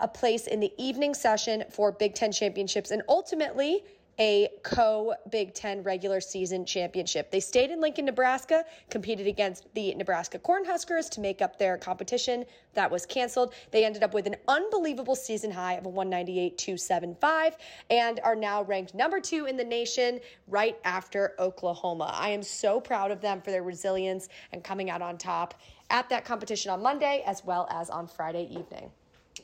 a 0.01 0.09
place 0.09 0.47
in 0.47 0.61
the 0.61 0.73
evening 0.79 1.15
session 1.15 1.65
for 1.71 1.93
Big 1.93 2.15
Ten 2.15 2.33
championships 2.33 2.91
and 2.91 3.03
ultimately 3.09 3.83
a 4.19 4.49
co 4.63 5.15
Big 5.31 5.55
Ten 5.55 5.83
regular 5.83 6.21
season 6.21 6.65
championship. 6.65 7.31
They 7.31 7.41
stayed 7.41 7.71
in 7.71 7.81
Lincoln, 7.81 8.05
Nebraska, 8.05 8.65
competed 8.91 9.27
against 9.27 9.67
the 9.75 9.95
Nebraska 9.95 10.39
Cornhuskers 10.39 11.09
to 11.11 11.21
make 11.21 11.43
up 11.43 11.59
their 11.59 11.77
competition. 11.77 12.45
That 12.75 12.91
was 12.91 13.07
canceled. 13.07 13.55
They 13.71 13.85
ended 13.85 14.03
up 14.03 14.15
with 14.15 14.27
an 14.27 14.37
unbelievable 14.49 15.17
season 15.17 15.51
high 15.51 15.75
of 15.75 15.85
198.275 15.85 17.55
and 17.91 18.21
are 18.21 18.37
now 18.37 18.63
ranked 18.63 18.95
number 18.95 19.21
two 19.21 19.47
in 19.47 19.57
the 19.57 19.65
nation 19.65 20.21
right 20.49 20.79
after 20.85 21.35
Oklahoma. 21.39 22.13
I 22.15 22.31
am 22.31 22.43
so 22.43 22.81
proud 22.81 23.11
of 23.11 23.21
them 23.21 23.41
for 23.41 23.51
their 23.51 23.63
resilience 23.63 24.29
and 24.53 24.63
coming 24.63 24.91
out 24.91 25.03
on 25.03 25.19
top 25.19 25.61
at 25.91 26.09
that 26.09 26.25
competition 26.25 26.71
on 26.71 26.83
Monday 26.83 27.23
as 27.27 27.45
well 27.45 27.67
as 27.71 27.91
on 27.91 28.07
Friday 28.07 28.49
evening. 28.51 28.91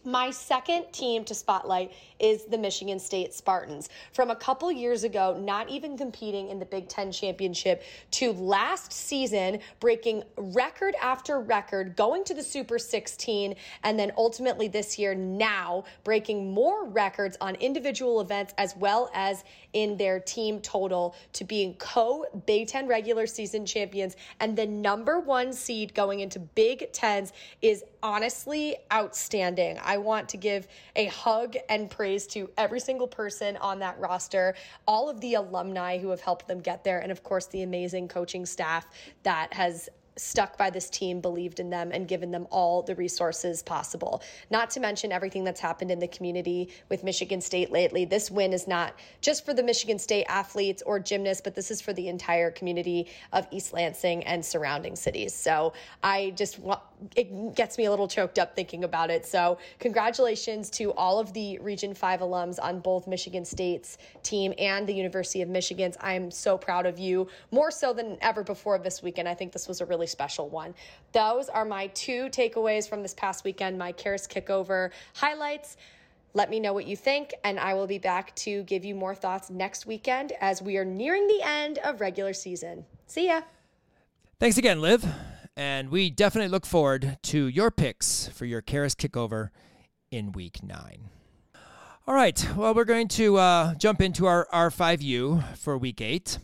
My 0.05 0.31
second 0.31 0.93
team 0.93 1.25
to 1.25 1.35
spotlight 1.35 1.93
is 2.21 2.45
the 2.45 2.57
Michigan 2.57 3.01
State 3.01 3.35
Spartans. 3.35 3.89
From 4.13 4.31
a 4.31 4.37
couple 4.37 4.71
years 4.71 5.03
ago, 5.03 5.37
not 5.39 5.69
even 5.69 5.99
competing 5.99 6.49
in 6.49 6.61
the 6.61 6.65
Big 6.65 6.89
Ten 6.89 7.11
championship, 7.11 7.83
to 8.13 8.33
last 8.33 8.93
season 8.93 9.59
breaking 9.81 10.23
record 10.37 10.95
after 11.03 11.41
record, 11.41 11.97
going 11.97 12.23
to 12.25 12.35
the 12.35 12.43
Super 12.43 12.79
16, 12.79 13.57
and 13.83 13.99
then 13.99 14.13
ultimately 14.17 14.69
this 14.69 14.97
year 14.97 15.15
now 15.15 15.85
breaking 16.05 16.55
more 16.55 16.87
records 16.87 17.37
on 17.41 17.57
individual 17.57 18.21
events 18.21 18.55
as 18.59 18.77
well 18.77 19.11
as 19.13 19.43
in 19.73 19.97
their 19.97 20.21
team 20.21 20.61
total 20.61 21.17
to 21.33 21.45
being 21.45 21.75
co 21.75 22.25
Big 22.47 22.69
Ten 22.69 22.87
regular 22.87 23.27
season 23.27 23.67
champions. 23.67 24.15
And 24.39 24.57
the 24.57 24.67
number 24.67 25.19
one 25.19 25.53
seed 25.53 25.95
going 25.95 26.21
into 26.21 26.39
Big 26.39 26.93
Tens 26.93 27.33
is 27.61 27.83
honestly 28.03 28.77
outstanding. 28.93 29.80
I 29.83 29.99
want 29.99 30.29
to 30.31 30.37
give 30.37 30.69
a 30.97 31.07
hug 31.07 31.57
and 31.69 31.91
praise 31.91 32.27
to 32.29 32.51
every 32.57 32.81
single 32.81 33.09
person 33.09 33.57
on 33.59 33.79
that 33.81 33.99
roster, 33.99 34.55
all 34.87 35.09
of 35.09 35.21
the 35.21 35.35
alumni 35.35 35.99
who 35.99 36.11
have 36.11 36.21
helped 36.21 36.49
them 36.49 36.61
get 36.61 36.85
there, 36.85 37.01
and 37.01 37.11
of 37.11 37.23
course, 37.23 37.47
the 37.47 37.63
amazing 37.63 38.09
coaching 38.09 38.47
staff 38.47 38.87
that 39.23 39.53
has 39.53 39.89
stuck 40.17 40.59
by 40.59 40.69
this 40.69 40.91
team, 40.91 41.21
believed 41.21 41.61
in 41.61 41.71
them, 41.71 41.91
and 41.93 42.07
given 42.07 42.31
them 42.31 42.47
all 42.51 42.83
the 42.83 42.95
resources 42.95 43.63
possible. 43.63 44.23
Not 44.51 44.69
to 44.71 44.81
mention 44.81 45.13
everything 45.13 45.45
that's 45.45 45.61
happened 45.61 45.91
in 45.91 45.99
the 45.99 46.09
community 46.09 46.69
with 46.91 47.05
Michigan 47.05 47.41
State 47.41 47.73
lately. 47.73 48.05
This 48.05 48.31
win 48.31 48.53
is 48.53 48.69
not 48.69 48.95
just 49.23 49.47
for 49.47 49.55
the 49.55 49.63
Michigan 49.63 49.99
State 49.99 50.27
athletes 50.29 50.83
or 50.85 51.01
gymnasts, 51.01 51.41
but 51.43 51.55
this 51.55 51.71
is 51.71 51.81
for 51.81 51.95
the 51.95 52.09
entire 52.09 52.51
community 52.51 53.09
of 53.33 53.47
East 53.51 53.73
Lansing 53.73 54.23
and 54.25 54.45
surrounding 54.45 54.95
cities. 54.95 55.35
So 55.35 55.73
I 56.03 56.35
just 56.37 56.59
want, 56.59 56.81
it 57.17 57.55
gets 57.55 57.79
me 57.79 57.87
a 57.87 57.91
little 57.91 58.09
choked 58.09 58.39
up 58.39 58.55
thinking 58.55 58.85
about 58.85 59.11
it. 59.11 59.27
So 59.27 59.59
congratulations 59.79 60.71
to 60.71 60.93
all 60.93 61.19
of 61.19 61.33
the 61.33 61.59
Region 61.59 61.95
5 61.95 62.21
alums 62.21 62.59
on 62.63 62.81
both 62.81 63.07
Michigan 63.07 63.45
State's 63.45 63.99
team 64.23 64.53
and 64.59 64.87
the 64.87 64.95
University 64.95 65.43
of 65.43 65.49
Michigan's. 65.49 65.97
I'm 66.01 66.31
so 66.31 66.59
proud 66.59 66.87
of 66.87 66.99
you, 66.99 67.29
more 67.51 67.71
so 67.71 67.93
than 67.93 68.19
ever 68.21 68.43
before 68.43 68.79
this 68.79 69.03
weekend. 69.03 69.29
I 69.29 69.35
think 69.35 69.53
this 69.53 69.69
was 69.69 69.81
a 69.81 69.87
really 69.87 70.07
special 70.07 70.49
one. 70.49 70.75
Those 71.13 71.49
are 71.49 71.65
my 71.65 71.89
two 71.89 72.29
takeaways 72.29 72.89
from 72.89 73.03
this 73.03 73.15
past 73.15 73.45
weekend, 73.45 73.79
my 73.79 73.93
Karas 73.93 74.29
Kickover 74.29 74.91
highlights. 75.15 75.77
Let 76.33 76.49
me 76.49 76.61
know 76.61 76.73
what 76.73 76.87
you 76.87 76.97
think, 76.97 77.35
and 77.43 77.59
I 77.59 77.75
will 77.75 77.89
be 77.89 77.99
back 77.99 78.35
to 78.37 78.63
give 78.63 78.85
you 78.85 78.95
more 78.95 79.17
thoughts 79.17 79.51
next 79.51 79.87
weekend 79.87 80.33
as 80.41 80.63
we 80.63 80.77
are 80.77 80.85
nearing 80.85 81.27
the 81.27 81.41
end 81.43 81.79
of 81.79 82.01
regular 82.01 82.33
season. 82.33 82.85
See 83.07 83.27
ya. 83.27 83.43
Thanks 84.39 84.57
again, 84.57 84.81
Liv. 84.81 85.05
And 85.57 85.91
we 85.91 86.11
definitely 86.11 86.49
look 86.49 86.67
forward 86.67 87.19
to 87.25 87.47
your 87.47 87.71
picks 87.71 88.29
for 88.29 88.45
your 88.45 88.63
Karas 88.63 88.95
Kickover 88.95 89.51
in 90.11 90.33
week 90.33 90.63
nine. 90.63 91.11
All 92.07 92.15
right, 92.15 92.45
well, 92.57 92.75
we're 92.75 92.85
going 92.85 93.09
to 93.09 93.37
uh, 93.37 93.75
jump 93.75 94.01
into 94.01 94.27
our 94.27 94.49
R5U 94.53 95.57
for 95.59 95.77
week 95.79 96.01
eight. 96.01 96.39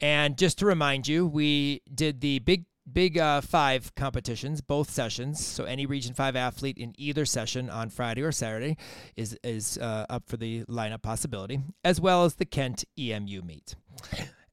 And 0.00 0.38
just 0.38 0.58
to 0.58 0.66
remind 0.66 1.08
you, 1.08 1.26
we 1.26 1.82
did 1.92 2.20
the 2.20 2.38
big 2.38 2.64
big 2.92 3.18
uh, 3.18 3.40
five 3.40 3.94
competitions, 3.94 4.60
both 4.60 4.90
sessions. 4.90 5.44
So 5.44 5.64
any 5.64 5.86
Region 5.86 6.14
Five 6.14 6.36
athlete 6.36 6.78
in 6.78 6.94
either 6.98 7.24
session 7.24 7.70
on 7.70 7.90
Friday 7.90 8.22
or 8.22 8.32
Saturday 8.32 8.76
is 9.16 9.36
is 9.42 9.78
uh, 9.78 10.06
up 10.08 10.28
for 10.28 10.36
the 10.36 10.64
lineup 10.64 11.02
possibility, 11.02 11.60
as 11.84 12.00
well 12.00 12.24
as 12.24 12.36
the 12.36 12.46
Kent 12.46 12.84
EMU 12.98 13.42
meet. 13.42 13.74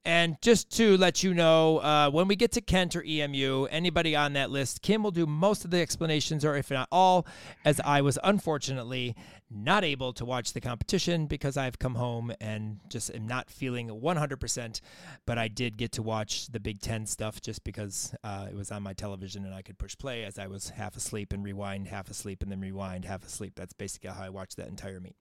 And 0.08 0.42
just 0.42 0.72
to 0.78 0.96
let 0.96 1.22
you 1.22 1.34
know, 1.34 1.80
uh, 1.80 2.10
when 2.10 2.30
we 2.30 2.38
get 2.38 2.54
to 2.54 2.62
Kent 2.62 2.96
or 2.96 3.04
EMU, 3.04 3.66
anybody 3.66 4.16
on 4.16 4.32
that 4.34 4.50
list, 4.50 4.82
Kim 4.82 5.04
will 5.04 5.12
do 5.12 5.26
most 5.26 5.66
of 5.66 5.72
the 5.72 5.82
explanations, 5.82 6.46
or 6.46 6.56
if 6.56 6.72
not 6.72 6.88
all, 6.94 7.28
as 7.66 7.82
I 7.84 8.00
was 8.00 8.18
unfortunately 8.24 9.18
not 9.52 9.84
able 9.84 10.14
to 10.14 10.24
watch 10.24 10.54
the 10.54 10.62
competition 10.62 11.26
because 11.28 11.58
I've 11.58 11.78
come 11.78 11.96
home 11.96 12.32
and 12.40 12.80
just 12.88 13.14
am 13.14 13.28
not 13.28 13.50
feeling 13.50 13.90
100%. 13.90 14.80
But 15.26 15.38
I 15.38 15.50
did 15.50 15.76
get 15.76 15.92
to 15.94 16.02
watch 16.02 16.48
the 16.48 16.62
Big 16.62 16.80
Ten 16.80 17.06
stuff 17.06 17.42
just 17.42 17.66
because 17.66 18.16
uh, 18.24 18.48
it 18.50 18.56
was 18.56 18.72
on 18.72 18.84
my 18.84 18.94
television 18.94 19.44
and 19.44 19.54
I 19.54 19.62
could 19.62 19.78
push 19.78 19.98
play 19.98 20.24
as 20.24 20.40
I 20.40 20.48
was 20.48 20.70
half 20.70 20.96
asleep 20.96 21.34
and 21.34 21.44
rewind, 21.44 21.90
half 21.90 22.10
asleep, 22.10 22.42
and 22.42 22.50
then 22.50 22.62
rewind, 22.62 23.04
half 23.04 23.26
asleep. 23.26 23.56
That's 23.58 23.74
basically 23.74 24.12
how 24.12 24.24
I 24.24 24.30
watched 24.30 24.56
that 24.56 24.70
entire 24.70 25.02
meet. 25.02 25.18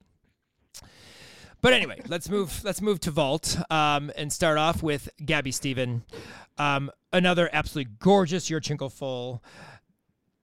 But 1.61 1.73
anyway, 1.73 2.01
let's 2.07 2.29
move. 2.29 2.62
Let's 2.64 2.81
move 2.81 3.01
to 3.01 3.11
vault 3.11 3.59
um, 3.71 4.12
and 4.16 4.33
start 4.33 4.59
off 4.59 4.83
with 4.83 5.09
Gabby 5.25 5.53
Steven, 5.53 6.05
um, 6.59 6.90
another 7.12 7.51
absolutely 7.53 7.92
gorgeous 7.99 8.51
Yurchenko 8.51 8.92
full, 8.92 9.42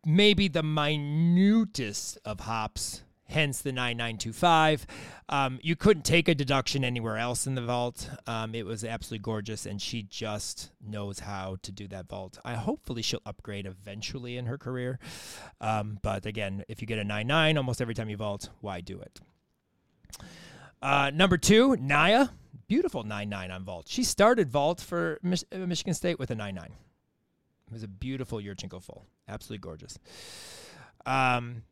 maybe 0.06 0.48
the 0.48 0.64
minutest 0.64 2.18
of 2.26 2.42
hops. 2.42 3.04
Hence 3.26 3.62
the 3.62 3.72
9925. 3.72 4.86
Um, 5.30 5.58
you 5.64 5.76
couldn't 5.76 6.04
take 6.04 6.28
a 6.28 6.36
deduction 6.36 6.84
anywhere 6.84 7.18
else 7.18 7.48
in 7.48 7.56
the 7.56 7.64
vault. 7.64 8.08
Um, 8.28 8.54
it 8.54 8.64
was 8.64 8.84
absolutely 8.84 9.24
gorgeous, 9.24 9.66
and 9.66 9.82
she 9.82 10.04
just 10.04 10.70
knows 10.86 11.20
how 11.20 11.56
to 11.64 11.72
do 11.72 11.88
that 11.88 12.08
vault. 12.08 12.38
I 12.46 12.54
hopefully 12.54 13.02
she'll 13.02 13.22
upgrade 13.26 13.66
eventually 13.66 14.38
in 14.38 14.46
her 14.46 14.60
career. 14.60 15.00
Um, 15.62 15.98
but 16.04 16.28
again, 16.28 16.64
if 16.68 16.82
you 16.82 16.86
get 16.86 17.00
a 17.00 17.04
99 17.04 17.58
almost 17.58 17.82
every 17.82 17.96
time 17.96 18.10
you 18.10 18.18
vault, 18.18 18.50
why 18.60 18.82
do 18.82 19.00
it? 19.00 19.20
Uh, 20.84 21.10
number 21.14 21.38
two, 21.38 21.78
Naya. 21.78 22.28
Beautiful 22.68 23.04
9 23.04 23.30
9 23.30 23.52
on 23.52 23.64
vault. 23.64 23.88
She 23.88 24.04
started 24.04 24.50
vault 24.50 24.82
for 24.82 25.18
Mich- 25.24 25.46
uh, 25.52 25.60
Michigan 25.60 25.94
State 25.94 26.20
with 26.20 26.30
a 26.30 26.36
9 26.36 26.54
9. 26.54 26.66
It 26.66 27.74
was 27.74 27.84
a 27.84 27.88
beautiful 27.88 28.40
Yurchenko 28.40 28.84
full. 28.84 29.06
Absolutely 29.28 29.60
gorgeous. 29.60 29.98
Um, 31.06 31.64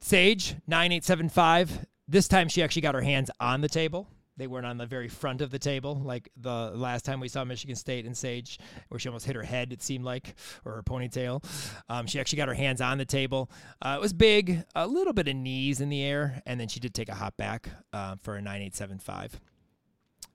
Sage, 0.00 0.54
9875. 0.66 1.86
This 2.06 2.28
time 2.28 2.48
she 2.48 2.62
actually 2.62 2.82
got 2.82 2.94
her 2.94 3.00
hands 3.00 3.30
on 3.40 3.62
the 3.62 3.68
table. 3.68 4.06
They 4.36 4.46
weren't 4.46 4.66
on 4.66 4.76
the 4.76 4.86
very 4.86 5.08
front 5.08 5.40
of 5.40 5.50
the 5.50 5.58
table 5.58 6.00
like 6.04 6.30
the 6.36 6.70
last 6.74 7.04
time 7.04 7.20
we 7.20 7.28
saw 7.28 7.44
Michigan 7.44 7.76
State 7.76 8.04
and 8.04 8.16
Sage, 8.16 8.58
where 8.88 8.98
she 8.98 9.08
almost 9.08 9.26
hit 9.26 9.34
her 9.34 9.42
head, 9.42 9.72
it 9.72 9.82
seemed 9.82 10.04
like, 10.04 10.34
or 10.64 10.72
her 10.72 10.82
ponytail. 10.82 11.42
Um, 11.88 12.06
she 12.06 12.20
actually 12.20 12.38
got 12.38 12.48
her 12.48 12.54
hands 12.54 12.80
on 12.80 12.98
the 12.98 13.04
table. 13.04 13.50
Uh, 13.80 13.96
it 13.98 14.00
was 14.00 14.12
big, 14.12 14.64
a 14.74 14.86
little 14.86 15.12
bit 15.12 15.28
of 15.28 15.36
knees 15.36 15.80
in 15.80 15.88
the 15.88 16.02
air, 16.02 16.42
and 16.44 16.60
then 16.60 16.68
she 16.68 16.80
did 16.80 16.94
take 16.94 17.08
a 17.08 17.14
hop 17.14 17.36
back 17.36 17.68
uh, 17.92 18.16
for 18.22 18.34
a 18.34 18.42
9875, 18.42 19.40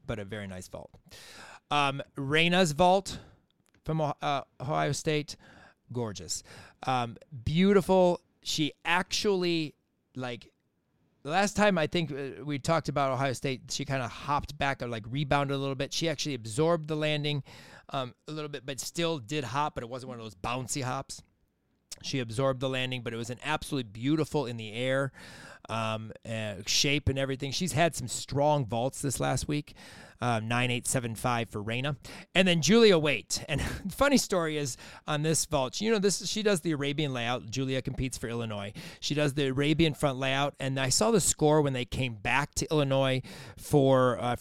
but 0.07 0.19
a 0.19 0.25
very 0.25 0.47
nice 0.47 0.67
vault. 0.67 0.91
Um, 1.69 2.01
vault 2.17 3.19
from 3.85 4.01
uh, 4.01 4.41
Ohio 4.59 4.91
State, 4.91 5.35
gorgeous. 5.93 6.43
Um, 6.85 7.17
beautiful. 7.43 8.19
She 8.43 8.73
actually, 8.83 9.75
like, 10.15 10.51
the 11.23 11.29
last 11.29 11.55
time 11.55 11.77
I 11.77 11.87
think 11.87 12.11
uh, 12.11 12.43
we 12.43 12.59
talked 12.59 12.89
about 12.89 13.11
Ohio 13.11 13.33
State, 13.33 13.61
she 13.69 13.85
kind 13.85 14.01
of 14.01 14.11
hopped 14.11 14.57
back 14.57 14.81
or 14.81 14.87
like 14.87 15.03
rebounded 15.09 15.55
a 15.55 15.59
little 15.59 15.75
bit. 15.75 15.93
She 15.93 16.09
actually 16.09 16.35
absorbed 16.35 16.87
the 16.87 16.95
landing 16.95 17.43
um, 17.89 18.13
a 18.27 18.31
little 18.31 18.49
bit, 18.49 18.65
but 18.65 18.79
still 18.79 19.19
did 19.19 19.43
hop, 19.43 19.75
but 19.75 19.83
it 19.83 19.89
wasn't 19.89 20.09
one 20.09 20.19
of 20.19 20.25
those 20.25 20.35
bouncy 20.35 20.83
hops. 20.83 21.21
She 22.01 22.19
absorbed 22.19 22.59
the 22.59 22.69
landing, 22.69 23.01
but 23.03 23.13
it 23.13 23.17
was 23.17 23.29
an 23.29 23.39
absolutely 23.43 23.91
beautiful 23.91 24.45
in 24.45 24.57
the 24.57 24.73
air 24.73 25.11
um, 25.69 26.11
uh, 26.27 26.55
shape 26.65 27.09
and 27.09 27.19
everything. 27.19 27.51
She's 27.51 27.73
had 27.73 27.95
some 27.95 28.07
strong 28.07 28.65
vaults 28.65 29.01
this 29.01 29.19
last 29.19 29.47
week. 29.47 29.75
Uh, 30.21 30.39
9875 30.39 31.49
for 31.49 31.61
Reina. 31.61 31.97
And 32.35 32.47
then 32.47 32.61
Julia 32.61 32.97
Waite. 32.97 33.43
And 33.49 33.61
funny 33.91 34.17
story 34.17 34.57
is 34.57 34.77
on 35.07 35.23
this 35.23 35.45
vault, 35.45 35.81
you 35.81 35.91
know, 35.91 35.97
this 35.97 36.27
she 36.27 36.43
does 36.43 36.61
the 36.61 36.71
Arabian 36.71 37.11
layout. 37.11 37.49
Julia 37.49 37.81
competes 37.81 38.17
for 38.17 38.27
Illinois. 38.27 38.73
She 38.99 39.15
does 39.15 39.33
the 39.33 39.47
Arabian 39.47 39.93
front 39.93 40.19
layout. 40.19 40.53
And 40.59 40.79
I 40.79 40.89
saw 40.89 41.11
the 41.11 41.21
score 41.21 41.61
when 41.61 41.73
they 41.73 41.85
came 41.85 42.13
back 42.13 42.53
to 42.55 42.67
Illinois 42.69 43.21
for 43.57 44.19
uh, 44.19 44.35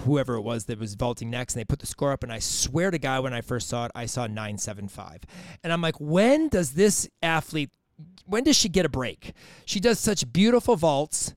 whoever 0.00 0.34
it 0.34 0.42
was 0.42 0.64
that 0.64 0.78
was 0.78 0.94
vaulting 0.94 1.30
next. 1.30 1.54
And 1.54 1.60
they 1.60 1.64
put 1.64 1.78
the 1.78 1.86
score 1.86 2.12
up. 2.12 2.22
And 2.22 2.32
I 2.32 2.40
swear 2.40 2.90
to 2.90 2.98
God, 2.98 3.22
when 3.22 3.34
I 3.34 3.42
first 3.42 3.68
saw 3.68 3.86
it, 3.86 3.92
I 3.94 4.06
saw 4.06 4.22
975. 4.22 5.20
And 5.62 5.72
I'm 5.72 5.80
like, 5.80 6.00
when 6.00 6.48
does 6.48 6.72
this 6.72 7.08
athlete 7.22 7.70
when 8.26 8.44
does 8.44 8.56
she 8.56 8.68
get 8.68 8.86
a 8.86 8.88
break? 8.88 9.32
She 9.64 9.80
does 9.80 9.98
such 9.98 10.32
beautiful 10.32 10.76
vaults 10.76 11.34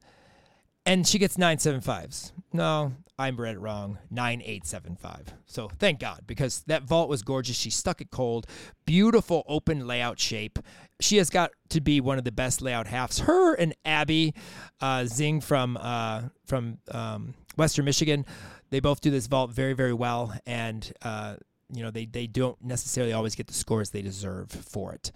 and 0.86 1.08
she 1.08 1.18
gets 1.18 1.38
975s. 1.38 2.32
No, 2.54 2.94
I 3.18 3.30
read 3.30 3.56
it 3.56 3.60
wrong. 3.60 3.98
9875. 4.12 5.34
So 5.46 5.70
thank 5.80 6.00
God 6.00 6.24
because 6.28 6.64
that 6.68 6.84
vault 6.84 7.08
was 7.08 7.22
gorgeous. 7.22 7.56
She 7.56 7.70
stuck 7.70 8.02
it 8.02 8.12
cold. 8.12 8.46
Beautiful 8.86 9.44
open 9.48 9.88
layout 9.88 10.20
shape. 10.20 10.60
She 11.00 11.16
has 11.18 11.30
got 11.30 11.52
to 11.70 11.80
be 11.82 12.02
one 12.02 12.18
of 12.18 12.26
the 12.26 12.32
best 12.32 12.62
layout 12.62 12.88
halves. 12.88 13.20
Her 13.20 13.54
and 13.54 13.74
Abby 13.86 14.34
uh, 14.82 15.06
Zing 15.06 15.40
from 15.42 15.78
uh, 15.78 16.24
from 16.46 16.80
um, 16.92 17.36
Western 17.58 17.86
Michigan, 17.86 18.26
they 18.70 18.82
both 18.82 19.00
do 19.02 19.12
this 19.12 19.28
vault 19.28 19.52
very 19.52 19.74
very 19.74 19.94
well 19.94 20.34
and. 20.46 20.92
Uh, 21.02 21.36
you 21.74 21.82
know 21.82 21.90
they, 21.90 22.06
they 22.06 22.28
don't 22.28 22.64
necessarily 22.64 23.12
always 23.12 23.34
get 23.34 23.48
the 23.48 23.54
scores 23.54 23.90
they 23.90 24.04
deserve 24.04 24.52
for 24.52 24.94
it 24.94 25.12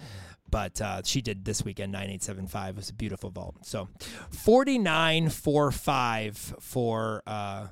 but 0.49 0.81
uh, 0.81 0.99
she 1.05 1.21
did 1.21 1.45
this 1.45 1.63
weekend 1.63 1.91
9875 1.91 2.69
it 2.69 2.75
was 2.75 2.89
a 2.89 2.93
beautiful 2.93 3.29
vault 3.29 3.57
so 3.61 3.87
4945 4.31 6.55
for 6.59 7.21
uh, 7.27 7.67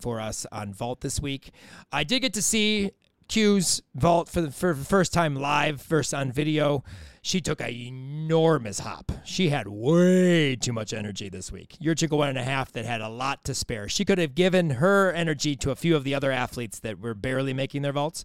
for 0.00 0.20
us 0.20 0.46
on 0.52 0.72
vault 0.72 1.00
this 1.00 1.20
week 1.20 1.50
i 1.92 2.04
did 2.04 2.20
get 2.20 2.32
to 2.34 2.42
see 2.42 2.90
q's 3.28 3.82
vault 3.94 4.28
for 4.28 4.40
the, 4.40 4.50
for 4.50 4.74
first 4.74 5.12
time 5.12 5.34
live 5.34 5.80
first 5.80 6.12
on 6.12 6.30
video 6.30 6.84
she 7.26 7.40
took 7.40 7.60
an 7.60 7.70
enormous 7.70 8.78
hop. 8.78 9.10
She 9.24 9.48
had 9.48 9.66
way 9.66 10.54
too 10.54 10.72
much 10.72 10.92
energy 10.92 11.28
this 11.28 11.50
week. 11.50 11.76
Yurchenko 11.82 12.16
one 12.16 12.28
and 12.28 12.38
a 12.38 12.44
half 12.44 12.70
that 12.70 12.84
had 12.84 13.00
a 13.00 13.08
lot 13.08 13.42
to 13.44 13.54
spare. 13.54 13.88
She 13.88 14.04
could 14.04 14.18
have 14.18 14.36
given 14.36 14.70
her 14.70 15.10
energy 15.10 15.56
to 15.56 15.72
a 15.72 15.74
few 15.74 15.96
of 15.96 16.04
the 16.04 16.14
other 16.14 16.30
athletes 16.30 16.78
that 16.80 17.00
were 17.00 17.14
barely 17.14 17.52
making 17.52 17.82
their 17.82 17.92
vaults, 17.92 18.24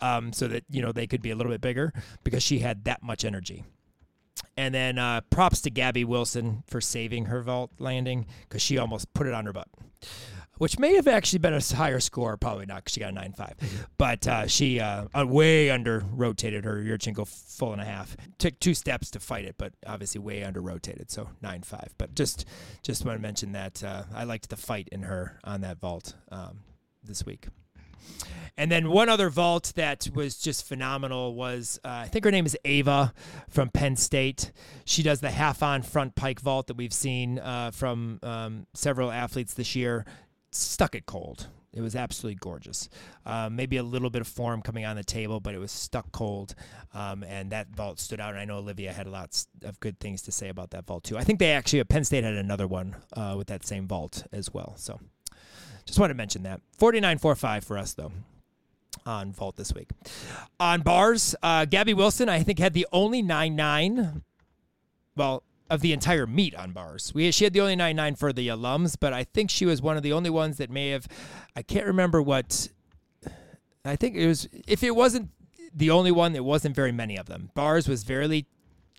um, 0.00 0.32
so 0.32 0.46
that 0.46 0.62
you 0.70 0.80
know 0.80 0.92
they 0.92 1.08
could 1.08 1.22
be 1.22 1.32
a 1.32 1.34
little 1.34 1.50
bit 1.50 1.60
bigger 1.60 1.92
because 2.22 2.44
she 2.44 2.60
had 2.60 2.84
that 2.84 3.02
much 3.02 3.24
energy. 3.24 3.64
And 4.56 4.72
then 4.72 4.96
uh, 4.96 5.22
props 5.22 5.60
to 5.62 5.70
Gabby 5.70 6.04
Wilson 6.04 6.62
for 6.68 6.80
saving 6.80 7.24
her 7.24 7.42
vault 7.42 7.72
landing 7.80 8.26
because 8.42 8.62
she 8.62 8.78
almost 8.78 9.12
put 9.12 9.26
it 9.26 9.34
on 9.34 9.46
her 9.46 9.52
butt 9.52 9.68
which 10.58 10.78
may 10.78 10.94
have 10.94 11.06
actually 11.06 11.38
been 11.38 11.54
a 11.54 11.60
higher 11.60 12.00
score. 12.00 12.36
Probably 12.36 12.66
not 12.66 12.76
because 12.84 12.94
she 12.94 13.00
got 13.00 13.10
a 13.10 13.12
9 13.12 13.32
5. 13.32 13.88
But 13.98 14.26
uh, 14.26 14.46
she 14.46 14.80
uh, 14.80 15.06
uh, 15.14 15.26
way 15.26 15.70
under 15.70 16.04
rotated 16.12 16.64
her 16.64 16.76
Yurchenko 16.76 17.26
full 17.26 17.72
and 17.72 17.80
a 17.80 17.84
half. 17.84 18.16
Took 18.38 18.58
two 18.60 18.74
steps 18.74 19.10
to 19.12 19.20
fight 19.20 19.44
it, 19.44 19.56
but 19.58 19.72
obviously 19.86 20.20
way 20.20 20.44
under 20.44 20.60
rotated. 20.60 21.10
So 21.10 21.30
9 21.42 21.62
5. 21.62 21.94
But 21.98 22.14
just 22.14 22.44
just 22.82 23.04
want 23.04 23.18
to 23.18 23.22
mention 23.22 23.52
that 23.52 23.82
uh, 23.82 24.04
I 24.14 24.24
liked 24.24 24.48
the 24.48 24.56
fight 24.56 24.88
in 24.92 25.02
her 25.02 25.38
on 25.44 25.60
that 25.62 25.78
vault 25.78 26.14
um, 26.30 26.60
this 27.02 27.24
week. 27.24 27.48
And 28.58 28.70
then 28.70 28.88
one 28.88 29.10
other 29.10 29.28
vault 29.28 29.72
that 29.76 30.08
was 30.14 30.38
just 30.38 30.66
phenomenal 30.66 31.34
was 31.34 31.78
uh, 31.84 32.04
I 32.04 32.08
think 32.08 32.24
her 32.24 32.30
name 32.30 32.46
is 32.46 32.56
Ava 32.64 33.12
from 33.50 33.68
Penn 33.68 33.96
State. 33.96 34.50
She 34.86 35.02
does 35.02 35.20
the 35.20 35.30
half 35.30 35.62
on 35.62 35.82
front 35.82 36.14
pike 36.14 36.40
vault 36.40 36.68
that 36.68 36.76
we've 36.76 36.92
seen 36.92 37.38
uh, 37.38 37.70
from 37.72 38.18
um, 38.22 38.66
several 38.72 39.10
athletes 39.10 39.54
this 39.54 39.76
year 39.76 40.06
stuck 40.52 40.94
it 40.94 41.06
cold. 41.06 41.48
It 41.72 41.82
was 41.82 41.94
absolutely 41.94 42.36
gorgeous. 42.36 42.88
Uh, 43.26 43.50
maybe 43.52 43.76
a 43.76 43.82
little 43.82 44.08
bit 44.08 44.22
of 44.22 44.28
form 44.28 44.62
coming 44.62 44.86
on 44.86 44.96
the 44.96 45.04
table, 45.04 45.40
but 45.40 45.54
it 45.54 45.58
was 45.58 45.70
stuck 45.70 46.10
cold. 46.10 46.54
Um, 46.94 47.22
and 47.22 47.52
that 47.52 47.68
vault 47.68 48.00
stood 48.00 48.18
out. 48.18 48.30
And 48.30 48.38
I 48.38 48.46
know 48.46 48.56
Olivia 48.56 48.92
had 48.92 49.06
lots 49.06 49.46
of 49.62 49.78
good 49.80 50.00
things 50.00 50.22
to 50.22 50.32
say 50.32 50.48
about 50.48 50.70
that 50.70 50.86
vault, 50.86 51.04
too. 51.04 51.18
I 51.18 51.24
think 51.24 51.38
they 51.38 51.52
actually, 51.52 51.84
Penn 51.84 52.04
State 52.04 52.24
had 52.24 52.34
another 52.34 52.66
one 52.66 52.96
uh, 53.12 53.34
with 53.36 53.48
that 53.48 53.66
same 53.66 53.86
vault 53.86 54.26
as 54.32 54.54
well. 54.54 54.74
So 54.78 54.98
just 55.84 55.98
wanted 55.98 56.14
to 56.14 56.18
mention 56.18 56.44
that. 56.44 56.62
49.45 56.78 57.64
for 57.64 57.76
us, 57.76 57.92
though 57.92 58.12
on 59.04 59.32
vault 59.32 59.56
this 59.56 59.72
week. 59.72 59.90
On 60.58 60.80
bars, 60.82 61.34
uh, 61.42 61.64
Gabby 61.64 61.94
Wilson, 61.94 62.28
I 62.28 62.42
think, 62.42 62.58
had 62.58 62.72
the 62.72 62.86
only 62.92 63.22
9 63.22 63.54
9. 63.54 64.22
Well, 65.16 65.42
of 65.68 65.80
the 65.80 65.92
entire 65.92 66.26
meet 66.26 66.54
on 66.54 66.72
bars. 66.72 67.12
We 67.14 67.30
she 67.30 67.44
had 67.44 67.52
the 67.52 67.60
only 67.60 67.76
99 67.76 68.16
for 68.16 68.32
the 68.32 68.48
alums, 68.48 68.96
but 68.98 69.12
I 69.12 69.24
think 69.24 69.50
she 69.50 69.66
was 69.66 69.82
one 69.82 69.96
of 69.96 70.02
the 70.02 70.12
only 70.12 70.30
ones 70.30 70.58
that 70.58 70.70
may 70.70 70.90
have 70.90 71.08
I 71.54 71.62
can't 71.62 71.86
remember 71.86 72.22
what 72.22 72.68
I 73.84 73.96
think 73.96 74.16
it 74.16 74.26
was 74.26 74.48
if 74.66 74.82
it 74.82 74.94
wasn't 74.94 75.30
the 75.74 75.90
only 75.90 76.10
one, 76.10 76.32
there 76.32 76.42
wasn't 76.42 76.74
very 76.74 76.92
many 76.92 77.16
of 77.16 77.26
them. 77.26 77.50
Bars 77.54 77.86
was 77.86 78.02
very 78.02 78.46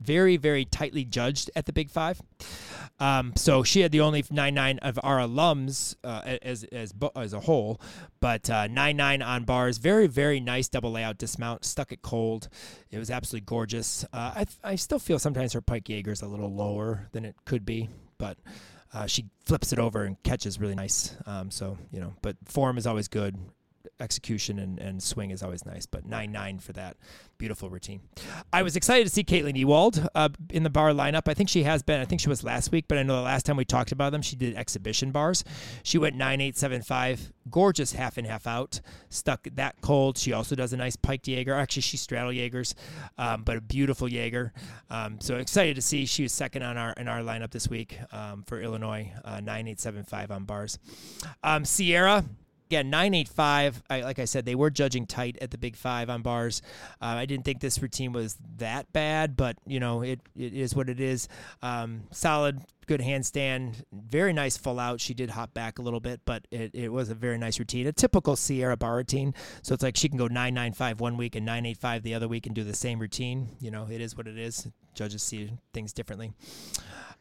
very 0.02 0.38
very 0.38 0.66
tightly 0.66 1.06
judged 1.06 1.50
at 1.56 1.66
the 1.66 1.74
Big 1.74 1.90
5. 1.90 2.22
Um, 3.00 3.34
so 3.36 3.64
she 3.64 3.82
had 3.82 3.92
the 3.92 4.02
only 4.02 4.24
nine 4.32 4.56
nine 4.56 4.80
of 4.80 5.00
our 5.04 5.20
alums 5.20 5.96
uh, 6.04 6.38
as 6.42 6.64
as 6.66 6.94
as 7.16 7.34
a 7.34 7.40
whole, 7.42 7.80
but 8.20 8.50
uh, 8.50 8.68
nine 8.68 8.98
nine 8.98 9.22
on 9.22 9.44
bars. 9.44 9.78
Very 9.78 10.08
very 10.08 10.40
nice 10.40 10.68
double 10.68 10.92
layout 10.92 11.18
dismount. 11.18 11.64
Stuck 11.64 11.92
it 11.92 12.02
cold. 12.02 12.50
It 12.90 12.98
was 12.98 13.12
absolutely 13.12 13.46
gorgeous. 13.46 14.04
Uh, 14.06 14.34
I 14.36 14.46
I 14.64 14.76
still 14.76 15.00
feel 15.00 15.20
sometimes 15.20 15.54
her 15.54 15.62
pike 15.62 15.88
Jaeger 15.88 16.12
is 16.12 16.22
a 16.22 16.28
little 16.28 16.54
lower 16.54 17.08
than 17.12 17.26
it 17.26 17.36
could 17.46 17.66
be, 17.66 17.90
but. 18.18 18.38
Uh, 18.94 19.06
she 19.06 19.26
flips 19.44 19.74
it 19.74 19.80
over 19.80 20.06
and 20.06 20.16
catches 20.24 20.62
really 20.62 20.74
nice. 20.74 21.14
Um, 21.26 21.52
so 21.52 21.78
you 21.92 22.00
know, 22.00 22.14
but 22.22 22.38
form 22.46 22.78
is 22.78 22.88
always 22.88 23.10
good 23.10 23.38
execution 24.00 24.60
and, 24.60 24.80
and 24.80 25.02
swing 25.02 25.32
is 25.32 25.44
always 25.44 25.66
nice. 25.66 25.86
But 25.86 26.06
nine 26.06 26.32
nine 26.32 26.60
for 26.60 26.74
that 26.74 26.98
beautiful 27.38 27.70
routine. 27.70 28.02
I 28.52 28.64
was 28.64 28.76
excited 28.76 29.06
to 29.06 29.14
see 29.14 29.24
Caitlin 29.24 29.56
Ewald 29.56 30.08
uh, 30.16 30.30
in 30.50 30.64
the 30.64 30.70
bar 30.70 30.92
lineup. 30.92 31.28
I 31.28 31.34
think 31.34 31.50
she 31.50 31.64
has 31.64 31.84
been. 31.84 32.00
I 32.00 32.06
think 32.06 32.22
she 32.22 32.30
was 32.30 32.44
last 32.44 32.72
week, 32.72 32.86
but 32.88 32.98
I 32.98 33.04
know 33.04 33.16
the 33.16 33.22
last 33.22 33.46
time 33.46 33.58
we 33.58 33.66
talked 33.66 33.92
about 33.92 34.12
them, 34.12 34.22
she 34.22 34.36
did 34.36 34.56
exhibition 34.56 35.12
bars. 35.12 35.44
She 35.84 35.98
went 35.98 36.16
nine 36.16 36.42
eight 36.42 36.58
seven 36.58 36.82
five, 36.82 37.32
gorgeous 37.50 37.94
half 37.94 38.18
and 38.18 38.28
half 38.28 38.48
out, 38.48 38.82
stuck 39.10 39.48
that 39.56 39.82
cold. 39.82 40.18
She 40.18 40.34
also 40.34 40.56
does 40.56 40.74
a 40.74 40.78
nice 40.78 40.96
piked 40.96 41.28
Jaeger. 41.28 41.54
Actually, 41.54 41.84
she 41.84 41.98
straddle 41.98 42.32
Jaegers, 42.32 42.76
um, 43.18 43.44
but 43.44 43.58
a 43.58 43.62
beautiful 43.62 44.08
Jaeger. 44.08 44.54
Um, 44.90 45.20
so 45.22 45.36
excited 45.36 45.76
to 45.76 45.82
see 45.82 46.06
she 46.06 46.24
was 46.24 46.32
second 46.32 46.64
on 46.64 46.78
our 46.78 46.94
in 46.94 47.08
our 47.08 47.22
lineup 47.22 47.52
this 47.52 47.68
week 47.68 47.98
um, 48.12 48.44
for 48.48 48.62
Illinois, 48.62 49.12
uh, 49.24 49.40
nine 49.40 49.68
eight 49.68 49.80
seven 49.80 50.04
five 50.04 50.32
on 50.32 50.46
bars. 50.46 50.80
Um, 51.44 51.66
Sierra 51.66 52.26
again, 52.68 52.90
985. 52.90 53.84
I, 53.90 54.02
like 54.02 54.20
I 54.20 54.26
said, 54.26 54.46
they 54.46 54.56
were 54.56 54.70
judging 54.70 55.06
tight 55.06 55.38
at 55.42 55.52
the 55.52 55.58
Big 55.58 55.76
Five 55.76 56.10
on 56.10 56.22
bars. 56.22 56.62
Uh, 57.02 57.06
I 57.06 57.26
didn't 57.26 57.46
think 57.46 57.62
this 57.62 57.82
routine 57.82 58.12
was 58.12 58.38
that 58.58 58.92
bad, 58.94 59.36
but 59.38 59.58
you 59.66 59.80
know, 59.80 60.02
it, 60.02 60.20
it 60.36 60.54
is 60.54 60.76
what 60.76 60.90
it 60.90 61.00
is. 61.00 61.28
Um, 61.62 62.04
solid, 62.12 62.62
good 62.86 63.02
handstand, 63.02 63.84
very 63.92 64.34
nice 64.34 64.58
full 64.58 64.80
out. 64.80 65.00
She 65.00 65.14
did 65.14 65.30
hop 65.30 65.54
back 65.54 65.80
a 65.80 65.82
little 65.82 66.00
bit, 66.00 66.22
but 66.26 66.46
it, 66.52 66.72
it 66.74 66.90
was 66.90 67.10
a 67.10 67.16
very 67.16 67.38
nice 67.38 67.58
routine, 67.58 67.88
a 67.88 67.94
typical 67.94 68.36
Sierra 68.36 68.76
bar 68.76 68.98
routine. 68.98 69.34
So 69.62 69.74
it's 69.74 69.84
like 69.84 69.96
she 69.96 70.10
can 70.10 70.18
go 70.18 70.28
995 70.28 71.00
one 71.00 71.18
week 71.18 71.36
and 71.36 71.46
985 71.46 72.04
the 72.04 72.14
other 72.14 72.28
week 72.28 72.46
and 72.46 72.56
do 72.56 72.64
the 72.64 72.76
same 72.76 73.00
routine. 73.00 73.50
You 73.60 73.72
know, 73.72 73.88
it 73.90 74.02
is 74.02 74.16
what 74.16 74.28
it 74.28 74.38
is. 74.38 74.68
Judges 74.94 75.24
see 75.24 75.52
things 75.74 75.94
differently. 75.94 76.34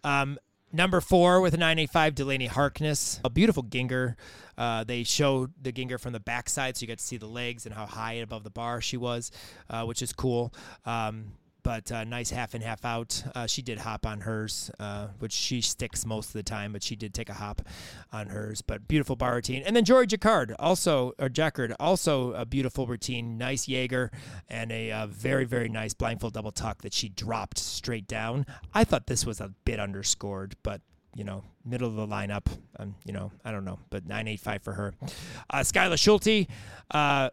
Um, 0.03 0.39
Number 0.73 1.01
four 1.01 1.41
with 1.41 1.55
a 1.55 1.59
985, 1.59 2.15
Delaney 2.15 2.47
Harkness. 2.47 3.21
A 3.25 3.31
beautiful 3.31 3.63
Ginger. 3.63 4.17
Uh, 4.59 4.85
they 4.85 5.05
showed 5.05 5.53
the 5.63 5.73
Ginger 5.73 5.99
from 5.99 6.13
the 6.13 6.21
backside, 6.21 6.77
so 6.77 6.83
you 6.83 6.89
got 6.89 6.99
to 6.99 7.05
see 7.05 7.17
the 7.17 7.27
legs 7.27 7.67
and 7.67 7.75
how 7.75 7.87
high 7.87 8.15
above 8.15 8.43
the 8.43 8.51
bar 8.51 8.81
she 8.81 8.97
was, 8.97 9.31
uh, 9.71 9.85
which 9.85 10.03
is 10.03 10.13
cool. 10.13 10.53
Um, 10.85 11.33
but 11.67 11.91
uh, 11.91 12.05
nice 12.05 12.31
half 12.31 12.55
and 12.55 12.63
half 12.63 12.85
out. 12.85 13.25
Uh, 13.35 13.45
she 13.45 13.61
did 13.61 13.79
hop 13.79 14.07
on 14.07 14.21
hers, 14.21 14.71
uh, 14.79 15.09
which 15.19 15.33
she 15.33 15.61
sticks 15.61 16.07
most 16.07 16.29
of 16.29 16.35
the 16.35 16.45
time, 16.45 16.73
but 16.73 16.81
she 16.81 16.95
did 16.95 17.13
take 17.13 17.29
a 17.29 17.35
hop 17.35 17.61
on 18.13 18.29
hers. 18.29 18.63
But 18.63 18.87
beautiful 18.87 19.17
bar 19.17 19.35
routine. 19.35 19.65
And 19.67 19.75
then 19.75 19.85
Jory 19.85 20.07
Jacquard, 20.07 20.55
also, 20.61 21.13
or 21.19 21.29
Jacquard, 21.29 21.75
also 21.81 22.35
a 22.35 22.47
beautiful 22.47 22.87
routine. 22.87 23.37
Nice 23.37 23.67
Jaeger 23.67 24.13
and 24.49 24.71
a 24.71 24.93
uh, 24.93 25.07
very, 25.09 25.45
very 25.45 25.69
nice 25.69 25.93
blindfold 25.93 26.35
double 26.35 26.53
tuck 26.53 26.83
that 26.83 26.95
she 26.95 27.09
dropped 27.09 27.59
straight 27.59 28.07
down. 28.07 28.47
I 28.73 28.85
thought 28.85 29.09
this 29.09 29.27
was 29.27 29.41
a 29.41 29.53
bit 29.65 29.81
underscored, 29.81 30.55
but 30.63 30.83
you 31.17 31.25
know, 31.25 31.43
middle 31.65 31.89
of 31.89 31.97
the 31.97 32.07
lineup. 32.07 32.47
Um, 32.79 32.95
you 33.05 33.13
know, 33.13 33.33
I 33.45 33.51
don't 33.51 33.65
know, 33.65 33.81
but 33.91 34.07
985 34.07 34.63
for 34.63 34.73
her. 34.75 34.95
Uh, 35.51 35.61
Skyla 35.61 35.99
Schulte, 35.99 36.47
uh, 36.93 37.31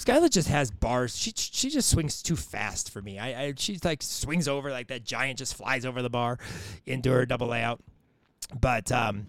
Skyla 0.00 0.30
just 0.30 0.48
has 0.48 0.70
bars. 0.70 1.14
She 1.14 1.30
she 1.36 1.68
just 1.68 1.90
swings 1.90 2.22
too 2.22 2.36
fast 2.36 2.90
for 2.90 3.02
me. 3.02 3.18
I, 3.18 3.42
I 3.42 3.54
she's 3.56 3.84
like 3.84 4.02
swings 4.02 4.48
over 4.48 4.70
like 4.70 4.88
that 4.88 5.04
giant 5.04 5.38
just 5.38 5.54
flies 5.54 5.84
over 5.84 6.00
the 6.00 6.08
bar 6.08 6.38
into 6.86 7.10
her 7.10 7.26
double 7.26 7.48
layout. 7.48 7.80
But 8.58 8.90
um, 8.90 9.26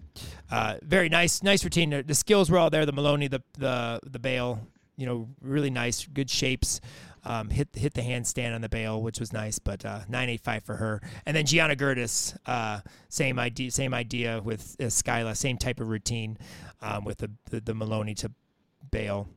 uh, 0.50 0.76
very 0.82 1.10
nice, 1.10 1.42
nice 1.42 1.62
routine. 1.62 2.02
The 2.06 2.14
skills 2.14 2.50
were 2.50 2.56
all 2.58 2.70
there. 2.70 2.86
The 2.86 2.92
Maloney, 2.92 3.28
the 3.28 3.42
the 3.58 4.00
the 4.02 4.18
bail, 4.18 4.66
you 4.96 5.04
know, 5.04 5.28
really 5.42 5.68
nice, 5.68 6.06
good 6.06 6.30
shapes. 6.30 6.80
Um, 7.24 7.50
hit 7.50 7.68
hit 7.74 7.92
the 7.92 8.00
handstand 8.00 8.54
on 8.54 8.62
the 8.62 8.70
bail, 8.70 9.02
which 9.02 9.20
was 9.20 9.30
nice. 9.30 9.58
But 9.58 9.84
uh, 9.84 10.00
nine 10.08 10.30
eight 10.30 10.40
five 10.40 10.64
for 10.64 10.76
her, 10.76 11.02
and 11.26 11.36
then 11.36 11.44
Gianna 11.44 11.76
Gertis, 11.76 12.34
uh, 12.46 12.80
same 13.10 13.38
idea, 13.38 13.70
same 13.70 13.92
idea 13.92 14.40
with 14.42 14.74
uh, 14.80 14.84
Skyla, 14.84 15.36
same 15.36 15.58
type 15.58 15.80
of 15.80 15.88
routine 15.88 16.38
um, 16.80 17.04
with 17.04 17.18
the, 17.18 17.30
the 17.50 17.60
the 17.60 17.74
Maloney 17.74 18.14
to 18.14 18.32
bail 18.90 19.28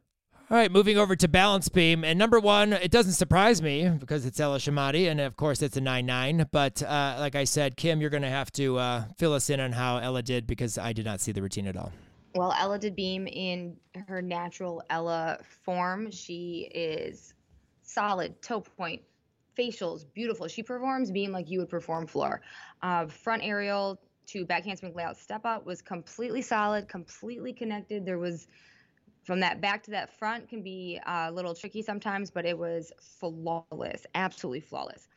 All 0.51 0.59
right, 0.59 0.71
moving 0.71 0.99
over 0.99 1.17
to 1.17 1.27
balance 1.27 1.71
beam. 1.71 2.05
And 2.05 2.19
number 2.19 2.39
one, 2.39 2.75
it 2.75 2.91
doesn't 2.91 3.15
surprise 3.15 3.63
me 3.63 3.89
because 3.89 4.27
it's 4.27 4.39
Ella 4.39 4.59
Shamati, 4.59 5.11
and 5.11 5.19
of 5.19 5.37
course 5.37 5.63
it's 5.63 5.79
a 5.79 5.81
9 5.81 6.05
9. 6.05 6.49
But 6.53 6.83
uh, 6.83 7.17
like 7.19 7.35
I 7.35 7.45
said, 7.45 7.79
Kim, 7.79 8.01
you're 8.01 8.11
going 8.11 8.23
to 8.23 8.29
have 8.29 8.53
to 8.53 8.77
uh, 8.77 9.05
fill 9.17 9.33
us 9.33 9.49
in 9.49 9.59
on 9.59 9.73
how 9.73 9.97
Ella 9.97 10.23
did 10.23 10.47
because 10.47 10.77
I 10.77 10.93
did 10.93 11.07
not 11.07 11.21
see 11.21 11.33
the 11.33 11.41
routine 11.41 11.67
at 11.67 11.77
all. 11.77 11.93
Well, 12.35 12.55
Ella 12.59 12.79
did 12.79 12.95
beam 12.95 13.27
in 13.27 13.77
her 14.07 14.21
natural 14.21 14.83
Ella 14.91 15.39
form. 15.63 16.11
She 16.11 16.69
is 16.75 17.33
solid, 17.83 18.43
toe 18.43 18.61
point, 18.61 19.01
facials, 19.57 20.05
beautiful. 20.15 20.49
She 20.49 20.63
performs 20.63 21.11
beam 21.11 21.33
like 21.33 21.51
you 21.51 21.59
would 21.61 21.69
perform 21.69 22.07
floor. 22.07 22.41
Uh, 22.83 23.07
front 23.07 23.43
aerial 23.43 24.01
to 24.27 24.45
back 24.45 24.65
handspring 24.65 24.95
layout 24.95 25.17
step 25.17 25.45
up 25.45 25.67
was 25.67 25.83
completely 25.83 26.43
solid, 26.43 26.89
completely 26.89 27.53
connected. 27.53 28.05
There 28.05 28.19
was 28.19 28.49
from 29.25 29.41
that 29.41 29.61
back 29.61 29.83
to 29.85 29.91
that 29.93 30.19
front 30.19 30.49
can 30.49 30.63
be 30.63 31.01
uh, 31.07 31.27
a 31.29 31.33
little 31.33 31.55
tricky 31.55 31.83
sometimes, 31.83 32.31
but 32.31 32.45
it 32.45 32.59
was 32.59 32.93
flawless, 33.19 34.07
absolutely 34.15 34.61
flawless. 34.61 35.09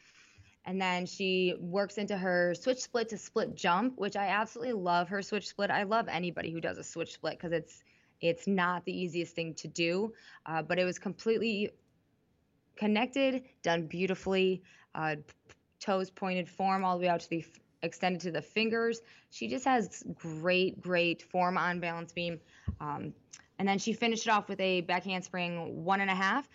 And 0.65 0.81
then 0.81 1.05
she 1.05 1.55
works 1.59 1.97
into 1.97 2.17
her 2.17 2.53
switch 2.53 2.79
split 2.79 3.09
to 3.09 3.17
split 3.17 3.55
jump, 3.55 3.97
which 3.97 4.17
I 4.17 4.27
absolutely 4.27 4.73
love 4.73 5.07
her 5.09 5.21
switch 5.21 5.47
split. 5.47 5.71
I 5.71 5.83
love 5.83 6.07
anybody 6.09 6.51
who 6.51 6.59
does 6.59 6.77
a 6.77 6.83
switch 6.83 7.13
split 7.13 7.37
because 7.37 7.53
it's 7.53 7.83
it's 8.19 8.47
not 8.47 8.83
the 8.83 8.91
easiest 8.91 9.35
thing 9.35 9.53
to 9.55 9.67
do, 9.67 10.11
uh, 10.45 10.63
but 10.63 10.79
it 10.79 10.85
was 10.85 10.97
completely 10.97 11.71
connected, 12.77 13.43
done 13.63 13.87
beautifully, 13.87 14.63
uh, 14.95 15.15
toes 15.79 16.09
pointed 16.09 16.49
form 16.49 16.83
all 16.83 16.97
the 16.97 17.03
way 17.03 17.09
out 17.09 17.19
to 17.21 17.29
the 17.29 17.45
extended 17.83 18.21
to 18.21 18.31
the 18.31 18.41
fingers. 18.41 19.01
She 19.29 19.47
just 19.47 19.65
has 19.65 20.03
great, 20.15 20.81
great 20.81 21.21
form 21.21 21.57
on 21.57 21.79
balance 21.79 22.11
beam. 22.11 22.39
Um, 22.79 23.13
and 23.59 23.67
then 23.67 23.79
she 23.79 23.93
finished 23.93 24.27
it 24.27 24.29
off 24.29 24.49
with 24.49 24.59
a 24.59 24.81
back 24.81 25.03
handspring 25.03 25.83
one 25.83 26.01
and 26.01 26.09
a 26.09 26.15
half 26.15 26.47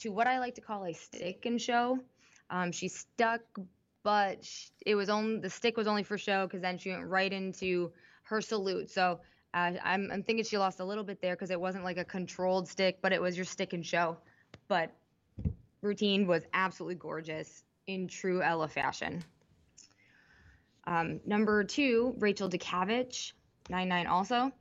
to 0.00 0.10
what 0.10 0.26
I 0.26 0.38
like 0.38 0.54
to 0.56 0.60
call 0.60 0.84
a 0.84 0.92
stick 0.92 1.46
and 1.46 1.60
show. 1.60 1.98
Um, 2.50 2.72
she 2.72 2.88
stuck, 2.88 3.40
but 4.02 4.46
it 4.84 4.94
was 4.94 5.08
only 5.08 5.40
the 5.40 5.50
stick 5.50 5.76
was 5.76 5.86
only 5.86 6.02
for 6.02 6.18
show 6.18 6.46
because 6.46 6.60
then 6.60 6.78
she 6.78 6.90
went 6.90 7.06
right 7.06 7.32
into 7.32 7.92
her 8.24 8.40
salute. 8.40 8.90
So 8.90 9.20
uh, 9.54 9.72
I'm, 9.82 10.10
I'm 10.12 10.22
thinking 10.22 10.44
she 10.44 10.58
lost 10.58 10.80
a 10.80 10.84
little 10.84 11.04
bit 11.04 11.20
there 11.20 11.34
because 11.34 11.50
it 11.50 11.60
wasn't 11.60 11.84
like 11.84 11.96
a 11.96 12.04
controlled 12.04 12.68
stick, 12.68 12.98
but 13.02 13.12
it 13.12 13.20
was 13.20 13.36
your 13.36 13.46
stick 13.46 13.72
and 13.72 13.84
show. 13.84 14.16
But 14.68 14.92
routine 15.84 16.26
was 16.26 16.42
absolutely 16.52 16.96
gorgeous 16.96 17.62
in 17.86 18.08
true 18.08 18.42
Ella 18.42 18.68
fashion. 18.68 19.22
Um, 20.86 21.20
number 21.24 21.64
two, 21.64 22.14
Rachel 22.18 22.48
Decavich, 22.48 23.32
9-9 23.70 24.08
also. 24.08 24.52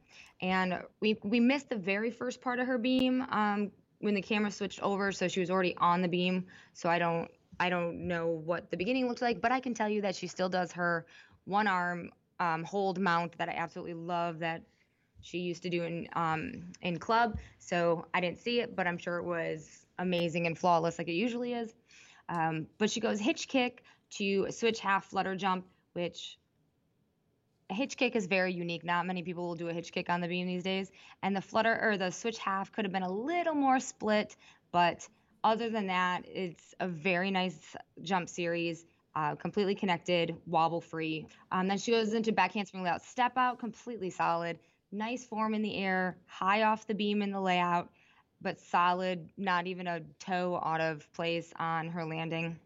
And 0.42 0.82
we, 1.00 1.18
we 1.24 1.40
missed 1.40 1.70
the 1.70 1.76
very 1.76 2.12
first 2.12 2.42
part 2.42 2.60
of 2.60 2.68
her 2.68 2.78
beam 2.78 3.26
um, 3.30 3.72
when 4.00 4.14
the 4.14 4.22
camera 4.22 4.52
switched 4.52 4.82
over, 4.82 5.12
so 5.12 5.28
she 5.28 5.40
was 5.40 5.50
already 5.50 5.76
on 5.78 6.02
the 6.02 6.08
beam. 6.08 6.46
So 6.74 6.90
I 6.90 7.00
don't 7.00 7.30
I 7.60 7.70
don't 7.70 8.08
know 8.08 8.28
what 8.28 8.72
the 8.72 8.78
beginning 8.78 9.08
looked 9.08 9.22
like, 9.22 9.40
but 9.40 9.52
I 9.52 9.60
can 9.60 9.74
tell 9.74 9.88
you 9.88 10.02
that 10.02 10.16
she 10.16 10.28
still 10.28 10.50
does 10.50 10.72
her 10.72 11.06
one 11.46 11.68
arm 11.68 12.10
um, 12.40 12.64
hold 12.64 13.00
mount 13.00 13.38
that 13.38 13.48
I 13.48 13.54
absolutely 13.54 13.94
love 13.94 14.40
that 14.40 14.64
she 15.22 15.38
used 15.38 15.64
to 15.64 15.70
do 15.70 15.84
in 15.84 16.10
um, 16.14 16.64
in 16.82 17.00
club. 17.00 17.38
So 17.60 18.06
I 18.14 18.20
didn't 18.20 18.40
see 18.40 18.60
it, 18.60 18.76
but 18.76 18.88
I'm 18.88 18.98
sure 18.98 19.18
it 19.18 19.24
was 19.24 19.83
amazing 20.00 20.48
and 20.48 20.58
flawless 20.58 20.98
like 20.98 21.08
it 21.08 21.14
usually 21.14 21.54
is. 21.54 21.74
Um, 22.30 22.68
but 22.78 22.90
she 22.90 23.00
goes 23.00 23.20
hitch 23.20 23.48
kick 23.48 23.84
to 24.12 24.48
switch 24.52 24.80
half 24.80 25.06
flutter 25.06 25.36
jump 25.36 25.66
which 25.94 26.38
a 27.70 27.74
hitch 27.74 27.98
kick 27.98 28.16
is 28.16 28.28
very 28.28 28.54
unique. 28.54 28.84
Not 28.84 29.06
many 29.06 29.24
people 29.24 29.48
will 29.48 29.56
do 29.56 29.70
a 29.70 29.74
hitch 29.74 29.92
kick 29.92 30.10
on 30.10 30.22
the 30.22 30.28
beam 30.28 30.48
these 30.48 30.64
days. 30.64 30.92
And 31.22 31.36
the 31.36 31.42
flutter 31.42 31.80
or 31.82 31.98
the 31.98 32.12
switch 32.12 32.38
half 32.38 32.72
could 32.72 32.86
have 32.86 32.92
been 32.92 33.04
a 33.04 33.12
little 33.12 33.56
more 33.56 33.80
split, 33.80 34.36
but 34.72 35.08
other 35.44 35.70
than 35.70 35.88
that, 35.88 36.24
it's 36.28 36.76
a 36.80 36.88
very 36.88 37.32
nice 37.32 37.76
jump 38.02 38.30
series. 38.30 38.86
Uh, 39.16 39.36
completely 39.36 39.76
connected, 39.76 40.36
wobble 40.48 40.82
free. 40.82 41.28
Um, 41.52 41.68
then 41.68 41.78
she 41.78 41.92
goes 41.92 42.14
into 42.14 42.32
back 42.32 42.52
handspring 42.52 42.84
layout, 42.84 43.04
step 43.04 43.38
out, 43.38 43.60
completely 43.60 44.10
solid. 44.10 44.58
Nice 44.92 45.24
form 45.24 45.54
in 45.54 45.62
the 45.62 45.78
air, 45.78 46.18
high 46.26 46.64
off 46.64 46.88
the 46.88 46.96
beam 46.96 47.22
in 47.22 47.32
the 47.32 47.40
layout, 47.40 47.90
but 48.44 48.60
solid, 48.60 49.30
not 49.38 49.66
even 49.68 49.88
a 49.88 50.02
toe 50.20 50.62
out 50.64 50.82
of 50.82 51.12
place 51.14 51.52
on 51.58 51.88
her 51.88 52.06
landing. 52.06 52.60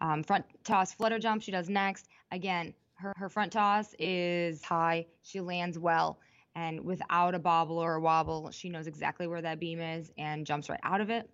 Um, 0.00 0.22
front 0.22 0.44
toss 0.64 0.92
flutter 0.92 1.18
jump, 1.18 1.42
she 1.42 1.52
does 1.52 1.68
next. 1.68 2.08
Again, 2.32 2.74
her, 2.96 3.14
her 3.16 3.28
front 3.28 3.52
toss 3.52 3.94
is 3.98 4.62
high. 4.62 5.06
She 5.22 5.40
lands 5.40 5.78
well. 5.78 6.18
And 6.54 6.84
without 6.84 7.34
a 7.34 7.38
bobble 7.38 7.78
or 7.78 7.94
a 7.94 8.00
wobble, 8.00 8.50
she 8.50 8.68
knows 8.68 8.86
exactly 8.86 9.26
where 9.26 9.40
that 9.40 9.60
beam 9.60 9.80
is 9.80 10.10
and 10.18 10.44
jumps 10.44 10.68
right 10.68 10.80
out 10.82 11.00
of 11.00 11.10
it. 11.10 11.30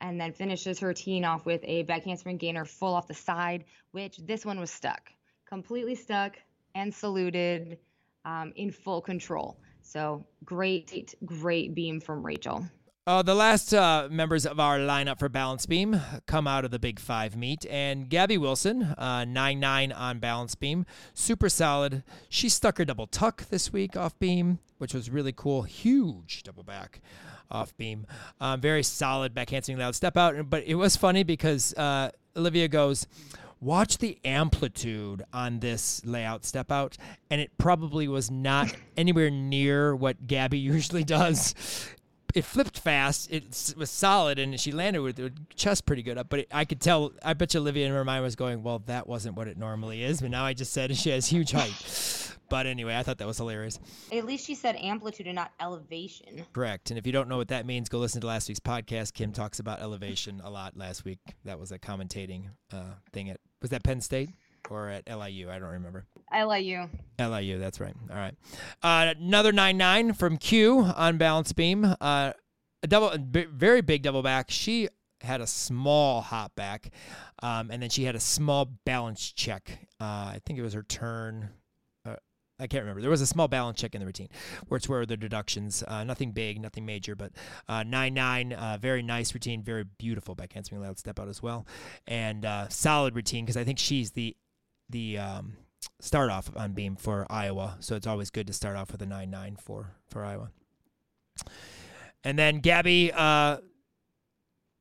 And 0.00 0.20
then 0.20 0.32
finishes 0.32 0.78
her 0.78 0.88
routine 0.88 1.24
off 1.24 1.44
with 1.44 1.60
a 1.64 1.82
back 1.82 2.04
handspring 2.04 2.38
gainer 2.38 2.64
full 2.64 2.94
off 2.94 3.08
the 3.08 3.14
side, 3.14 3.64
which 3.90 4.16
this 4.18 4.46
one 4.46 4.58
was 4.58 4.70
stuck, 4.70 5.10
completely 5.48 5.96
stuck 5.96 6.36
and 6.74 6.94
saluted 6.94 7.78
um, 8.24 8.52
in 8.56 8.70
full 8.70 9.00
control. 9.00 9.58
So 9.82 10.24
great, 10.44 11.14
great 11.24 11.74
beam 11.74 12.00
from 12.00 12.24
Rachel. 12.24 12.64
Uh, 13.08 13.22
the 13.22 13.34
last 13.34 13.72
uh, 13.72 14.06
members 14.10 14.44
of 14.44 14.60
our 14.60 14.78
lineup 14.78 15.18
for 15.18 15.30
balance 15.30 15.64
beam 15.64 15.98
come 16.26 16.46
out 16.46 16.66
of 16.66 16.70
the 16.70 16.78
Big 16.78 17.00
Five 17.00 17.34
meet, 17.34 17.64
and 17.70 18.10
Gabby 18.10 18.36
Wilson, 18.36 18.82
uh, 18.82 19.24
nine 19.24 19.58
nine 19.58 19.92
on 19.92 20.18
balance 20.18 20.54
beam, 20.54 20.84
super 21.14 21.48
solid. 21.48 22.02
She 22.28 22.50
stuck 22.50 22.76
her 22.76 22.84
double 22.84 23.06
tuck 23.06 23.46
this 23.48 23.72
week 23.72 23.96
off 23.96 24.18
beam, 24.18 24.58
which 24.76 24.92
was 24.92 25.08
really 25.08 25.32
cool. 25.34 25.62
Huge 25.62 26.42
double 26.42 26.62
back 26.62 27.00
off 27.50 27.74
beam, 27.78 28.06
um, 28.42 28.60
very 28.60 28.82
solid 28.82 29.32
back 29.32 29.48
handspring 29.48 29.78
loud 29.78 29.94
step 29.94 30.18
out. 30.18 30.50
But 30.50 30.64
it 30.64 30.74
was 30.74 30.94
funny 30.94 31.22
because 31.22 31.72
uh, 31.78 32.10
Olivia 32.36 32.68
goes. 32.68 33.06
Watch 33.60 33.98
the 33.98 34.20
amplitude 34.24 35.24
on 35.32 35.58
this 35.58 36.00
layout 36.04 36.44
step 36.44 36.70
out, 36.70 36.96
and 37.28 37.40
it 37.40 37.50
probably 37.58 38.06
was 38.06 38.30
not 38.30 38.72
anywhere 38.96 39.30
near 39.30 39.96
what 39.96 40.28
Gabby 40.28 40.58
usually 40.60 41.02
does 41.02 41.56
it 42.34 42.44
flipped 42.44 42.78
fast. 42.78 43.30
It 43.30 43.74
was 43.76 43.90
solid, 43.90 44.38
and 44.38 44.58
she 44.60 44.72
landed 44.72 45.00
with 45.00 45.18
her 45.18 45.30
chest 45.54 45.86
pretty 45.86 46.02
good 46.02 46.18
up. 46.18 46.28
But 46.28 46.40
it, 46.40 46.48
I 46.52 46.64
could 46.64 46.80
tell. 46.80 47.12
I 47.24 47.34
bet 47.34 47.54
you 47.54 47.60
Olivia 47.60 47.86
in 47.86 47.92
her 47.92 48.04
mind 48.04 48.22
was 48.22 48.36
going, 48.36 48.62
"Well, 48.62 48.80
that 48.86 49.06
wasn't 49.06 49.36
what 49.36 49.48
it 49.48 49.56
normally 49.56 50.02
is." 50.02 50.20
But 50.20 50.30
now 50.30 50.44
I 50.44 50.54
just 50.54 50.72
said 50.72 50.94
she 50.96 51.10
has 51.10 51.26
huge 51.26 51.52
height. 51.52 52.34
but 52.48 52.66
anyway, 52.66 52.96
I 52.96 53.02
thought 53.02 53.18
that 53.18 53.26
was 53.26 53.38
hilarious. 53.38 53.78
At 54.12 54.24
least 54.24 54.46
she 54.46 54.54
said 54.54 54.76
amplitude 54.76 55.26
and 55.26 55.36
not 55.36 55.52
elevation. 55.60 56.44
Correct. 56.52 56.90
And 56.90 56.98
if 56.98 57.06
you 57.06 57.12
don't 57.12 57.28
know 57.28 57.36
what 57.36 57.48
that 57.48 57.66
means, 57.66 57.88
go 57.88 57.98
listen 57.98 58.20
to 58.20 58.26
last 58.26 58.48
week's 58.48 58.60
podcast. 58.60 59.14
Kim 59.14 59.32
talks 59.32 59.58
about 59.58 59.80
elevation 59.80 60.40
a 60.44 60.50
lot 60.50 60.76
last 60.76 61.04
week. 61.04 61.18
That 61.44 61.58
was 61.58 61.72
a 61.72 61.78
commentating 61.78 62.44
uh, 62.72 62.94
thing 63.12 63.30
at 63.30 63.40
was 63.60 63.70
that 63.70 63.82
Penn 63.82 64.00
State 64.00 64.30
or 64.70 64.88
at 64.88 65.08
LIU? 65.08 65.50
I 65.50 65.58
don't 65.58 65.70
remember. 65.70 66.04
LIU. 66.32 66.88
LIU, 67.18 67.58
that's 67.58 67.80
right. 67.80 67.94
All 68.10 68.16
right. 68.16 68.34
Uh, 68.82 69.14
another 69.18 69.52
9 69.52 69.76
9 69.76 70.12
from 70.12 70.36
Q 70.36 70.80
on 70.80 71.18
balance 71.18 71.52
beam. 71.52 71.84
Uh, 72.00 72.32
a 72.82 72.86
double, 72.86 73.16
very 73.18 73.80
big 73.80 74.02
double 74.02 74.22
back. 74.22 74.50
She 74.50 74.88
had 75.22 75.40
a 75.40 75.46
small 75.46 76.20
hop 76.20 76.54
back, 76.54 76.90
um, 77.42 77.70
and 77.70 77.82
then 77.82 77.90
she 77.90 78.04
had 78.04 78.14
a 78.14 78.20
small 78.20 78.66
balance 78.84 79.32
check. 79.32 79.86
Uh, 80.00 80.04
I 80.34 80.40
think 80.46 80.58
it 80.58 80.62
was 80.62 80.74
her 80.74 80.84
turn. 80.84 81.50
Uh, 82.04 82.16
I 82.60 82.68
can't 82.68 82.82
remember. 82.82 83.00
There 83.00 83.10
was 83.10 83.20
a 83.20 83.26
small 83.26 83.48
balance 83.48 83.80
check 83.80 83.94
in 83.94 84.00
the 84.00 84.06
routine, 84.06 84.28
where 84.68 84.76
it's 84.76 84.88
where 84.88 85.04
the 85.06 85.16
deductions, 85.16 85.82
uh, 85.88 86.04
nothing 86.04 86.30
big, 86.30 86.60
nothing 86.60 86.86
major, 86.86 87.16
but 87.16 87.32
uh, 87.68 87.82
nine 87.82 88.14
nine, 88.14 88.52
uh, 88.52 88.78
very 88.80 89.02
nice 89.02 89.34
routine, 89.34 89.62
very 89.62 89.84
beautiful 89.84 90.36
back 90.36 90.52
handspring 90.52 90.80
loud 90.80 90.98
step 90.98 91.18
out 91.18 91.28
as 91.28 91.42
well, 91.42 91.66
and 92.06 92.46
solid 92.68 93.16
routine 93.16 93.44
because 93.44 93.56
I 93.56 93.64
think 93.64 93.78
she's 93.78 94.12
the 94.12 94.36
the 94.88 95.18
um, 95.18 95.56
start 96.00 96.30
off 96.30 96.50
on 96.56 96.72
beam 96.72 96.96
for 96.96 97.26
Iowa. 97.30 97.76
So 97.80 97.96
it's 97.96 98.06
always 98.06 98.30
good 98.30 98.46
to 98.46 98.52
start 98.52 98.76
off 98.76 98.92
with 98.92 99.02
a 99.02 99.06
9 99.06 99.30
9 99.30 99.56
for, 99.56 99.94
for 100.06 100.24
Iowa. 100.24 100.50
And 102.24 102.38
then 102.38 102.60
Gabby 102.60 103.12
uh, 103.12 103.58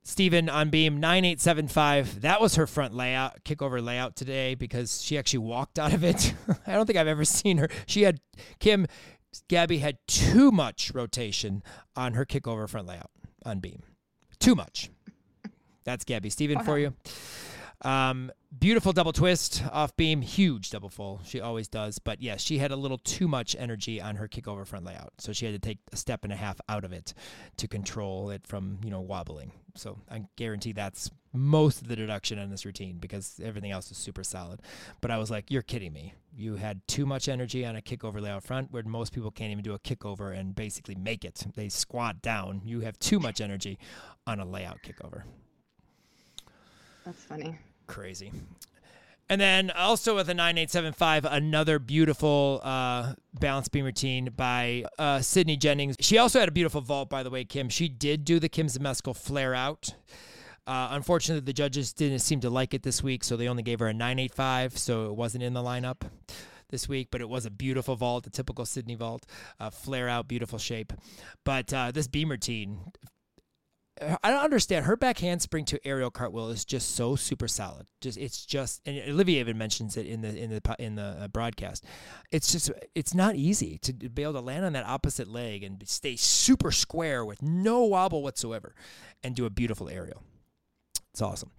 Stephen 0.07 0.47
on 0.47 0.69
beam 0.69 1.01
9875. 1.01 2.21
That 2.21 2.39
was 2.39 2.55
her 2.55 2.65
front 2.65 2.93
layout, 2.93 3.43
kickover 3.43 3.83
layout 3.83 4.15
today 4.15 4.55
because 4.55 5.01
she 5.01 5.17
actually 5.17 5.39
walked 5.39 5.77
out 5.77 5.93
of 5.93 6.03
it. 6.03 6.33
I 6.67 6.73
don't 6.73 6.85
think 6.85 6.97
I've 6.97 7.07
ever 7.07 7.25
seen 7.25 7.57
her. 7.57 7.67
She 7.85 8.03
had, 8.03 8.21
Kim, 8.59 8.87
Gabby 9.49 9.79
had 9.79 9.97
too 10.07 10.49
much 10.49 10.91
rotation 10.93 11.61
on 11.95 12.13
her 12.13 12.25
kickover 12.25 12.69
front 12.69 12.87
layout 12.87 13.11
on 13.45 13.59
beam. 13.59 13.83
Too 14.39 14.55
much. 14.55 14.89
That's 15.83 16.05
Gabby 16.05 16.29
Stephen 16.29 16.63
for 16.63 16.79
you. 16.79 16.93
Um, 17.81 18.31
beautiful 18.57 18.91
double 18.91 19.13
twist 19.13 19.63
off 19.71 19.95
beam, 19.95 20.21
huge 20.21 20.71
double 20.71 20.89
full. 20.89 21.21
She 21.23 21.39
always 21.39 21.67
does. 21.67 21.99
But 21.99 22.21
yes, 22.21 22.41
she 22.41 22.57
had 22.57 22.71
a 22.71 22.75
little 22.75 22.97
too 22.97 23.27
much 23.27 23.55
energy 23.57 24.01
on 24.01 24.15
her 24.15 24.27
kickover 24.27 24.65
front 24.65 24.85
layout. 24.85 25.13
So 25.19 25.31
she 25.31 25.45
had 25.45 25.53
to 25.53 25.59
take 25.59 25.79
a 25.91 25.95
step 25.95 26.23
and 26.23 26.33
a 26.33 26.35
half 26.35 26.59
out 26.67 26.83
of 26.83 26.91
it 26.91 27.13
to 27.57 27.67
control 27.67 28.31
it 28.31 28.47
from, 28.47 28.79
you 28.83 28.89
know, 28.89 29.01
wobbling. 29.01 29.51
So 29.75 29.99
I 30.09 30.23
guarantee 30.37 30.71
that's 30.71 31.11
most 31.33 31.81
of 31.83 31.87
the 31.87 31.95
deduction 31.95 32.39
in 32.39 32.49
this 32.49 32.65
routine 32.65 32.97
because 32.97 33.39
everything 33.43 33.69
else 33.69 33.91
is 33.91 33.97
super 33.97 34.23
solid. 34.23 34.61
But 35.01 35.11
I 35.11 35.19
was 35.19 35.29
like, 35.29 35.51
you're 35.51 35.61
kidding 35.61 35.93
me. 35.93 36.15
You 36.35 36.55
had 36.55 36.87
too 36.87 37.05
much 37.05 37.29
energy 37.29 37.63
on 37.63 37.75
a 37.75 37.81
kickover 37.81 38.19
layout 38.19 38.43
front 38.43 38.71
where 38.71 38.83
most 38.83 39.13
people 39.13 39.29
can't 39.29 39.51
even 39.51 39.63
do 39.63 39.73
a 39.73 39.79
kickover 39.79 40.35
and 40.35 40.55
basically 40.55 40.95
make 40.95 41.23
it. 41.23 41.45
They 41.55 41.69
squat 41.69 42.23
down. 42.23 42.61
You 42.65 42.79
have 42.81 42.97
too 42.97 43.19
much 43.19 43.39
energy 43.39 43.77
on 44.25 44.39
a 44.39 44.45
layout 44.45 44.79
kickover. 44.81 45.23
That's 47.05 47.23
funny. 47.23 47.57
Crazy. 47.87 48.31
And 49.29 49.41
then 49.41 49.71
also 49.71 50.15
with 50.15 50.29
a 50.29 50.33
9875, 50.33 51.25
another 51.25 51.79
beautiful 51.79 52.61
uh, 52.63 53.13
balance 53.37 53.67
beam 53.67 53.83
routine 53.83 54.29
by 54.35 54.85
uh, 54.97 55.19
Sydney 55.19 55.57
Jennings. 55.57 55.97
She 55.99 56.17
also 56.17 56.39
had 56.39 56.47
a 56.47 56.51
beautiful 56.51 56.79
vault, 56.79 57.09
by 57.09 57.23
the 57.23 57.29
way, 57.29 57.43
Kim. 57.43 57.67
She 57.67 57.89
did 57.89 58.23
do 58.23 58.39
the 58.39 58.47
Kim 58.47 58.67
Zmeskal 58.67 59.17
flare 59.17 59.53
out. 59.53 59.93
Uh, 60.65 60.89
unfortunately, 60.91 61.45
the 61.45 61.53
judges 61.53 61.91
didn't 61.91 62.19
seem 62.19 62.39
to 62.41 62.49
like 62.49 62.73
it 62.73 62.83
this 62.83 63.03
week, 63.03 63.23
so 63.23 63.35
they 63.35 63.49
only 63.49 63.63
gave 63.63 63.79
her 63.79 63.87
a 63.87 63.93
985, 63.93 64.77
so 64.77 65.05
it 65.07 65.15
wasn't 65.15 65.43
in 65.43 65.53
the 65.53 65.61
lineup 65.61 66.01
this 66.69 66.89
week, 66.89 67.09
but 67.11 67.21
it 67.21 67.29
was 67.29 67.45
a 67.45 67.49
beautiful 67.49 67.95
vault, 67.95 68.27
a 68.27 68.29
typical 68.29 68.65
Sydney 68.65 68.95
vault, 68.95 69.25
uh, 69.59 69.69
flare 69.69 70.09
out, 70.09 70.27
beautiful 70.27 70.59
shape. 70.59 70.93
But 71.45 71.73
uh, 71.73 71.91
this 71.91 72.07
beam 72.07 72.29
routine, 72.29 72.79
I 74.01 74.29
don't 74.29 74.43
understand. 74.43 74.85
Her 74.85 74.95
back 74.95 75.19
handspring 75.19 75.65
to 75.65 75.87
aerial 75.87 76.11
cartwheel 76.11 76.49
is 76.49 76.65
just 76.65 76.95
so 76.95 77.15
super 77.15 77.47
solid. 77.47 77.87
Just 78.01 78.17
it's 78.17 78.45
just, 78.45 78.81
and 78.85 79.01
Olivia 79.09 79.39
even 79.39 79.57
mentions 79.57 79.97
it 79.97 80.05
in 80.05 80.21
the 80.21 80.35
in 80.35 80.49
the 80.49 80.75
in 80.79 80.95
the 80.95 81.17
uh, 81.21 81.27
broadcast. 81.29 81.85
It's 82.31 82.51
just 82.51 82.71
it's 82.93 83.13
not 83.13 83.35
easy 83.35 83.77
to 83.79 83.93
be 83.93 84.23
able 84.23 84.33
to 84.33 84.41
land 84.41 84.65
on 84.65 84.73
that 84.73 84.85
opposite 84.85 85.27
leg 85.27 85.63
and 85.63 85.81
stay 85.87 86.15
super 86.15 86.71
square 86.71 87.25
with 87.25 87.41
no 87.41 87.83
wobble 87.83 88.21
whatsoever, 88.21 88.75
and 89.23 89.35
do 89.35 89.45
a 89.45 89.49
beautiful 89.49 89.89
aerial. 89.89 90.23
It's 91.11 91.21
awesome. 91.23 91.49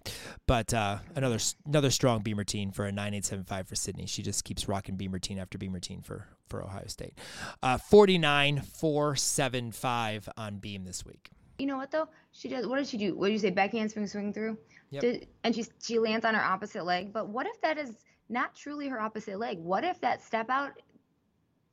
But 0.47 0.73
uh, 0.73 0.99
another 1.15 1.39
another 1.65 1.91
strong 1.91 2.21
beam 2.21 2.37
routine 2.37 2.71
for 2.71 2.85
a 2.85 2.91
9875 2.93 3.67
for 3.67 3.75
Sydney. 3.75 4.05
She 4.05 4.21
just 4.21 4.45
keeps 4.45 4.69
rocking 4.69 4.95
beam 4.95 5.11
routine 5.11 5.37
after 5.37 5.57
beam 5.57 5.73
routine 5.73 6.01
for 6.01 6.27
for 6.47 6.63
Ohio 6.63 6.87
State. 6.87 7.17
Uh, 7.61 7.77
49 7.77 8.61
475 8.61 10.29
on 10.37 10.59
beam 10.59 10.85
this 10.85 11.05
week. 11.05 11.31
You 11.59 11.67
know 11.67 11.77
what 11.77 11.91
though? 11.91 12.07
She 12.31 12.47
does. 12.49 12.65
What 12.65 12.77
does 12.77 12.89
she 12.89 12.97
do? 12.97 13.15
What 13.15 13.27
do 13.27 13.33
you 13.33 13.39
say? 13.39 13.49
Back 13.51 13.73
handspring 13.73 14.07
swing 14.07 14.33
through. 14.33 14.57
Yep. 14.91 15.01
Did, 15.01 15.27
and 15.43 15.53
she 15.53 15.65
she 15.81 15.99
lands 15.99 16.25
on 16.25 16.33
her 16.33 16.41
opposite 16.43 16.85
leg. 16.85 17.13
But 17.13 17.27
what 17.29 17.45
if 17.45 17.61
that 17.61 17.77
is 17.77 17.97
not 18.29 18.55
truly 18.55 18.87
her 18.87 18.99
opposite 18.99 19.37
leg? 19.37 19.59
What 19.59 19.83
if 19.83 19.99
that 20.01 20.23
step 20.23 20.49
out 20.49 20.71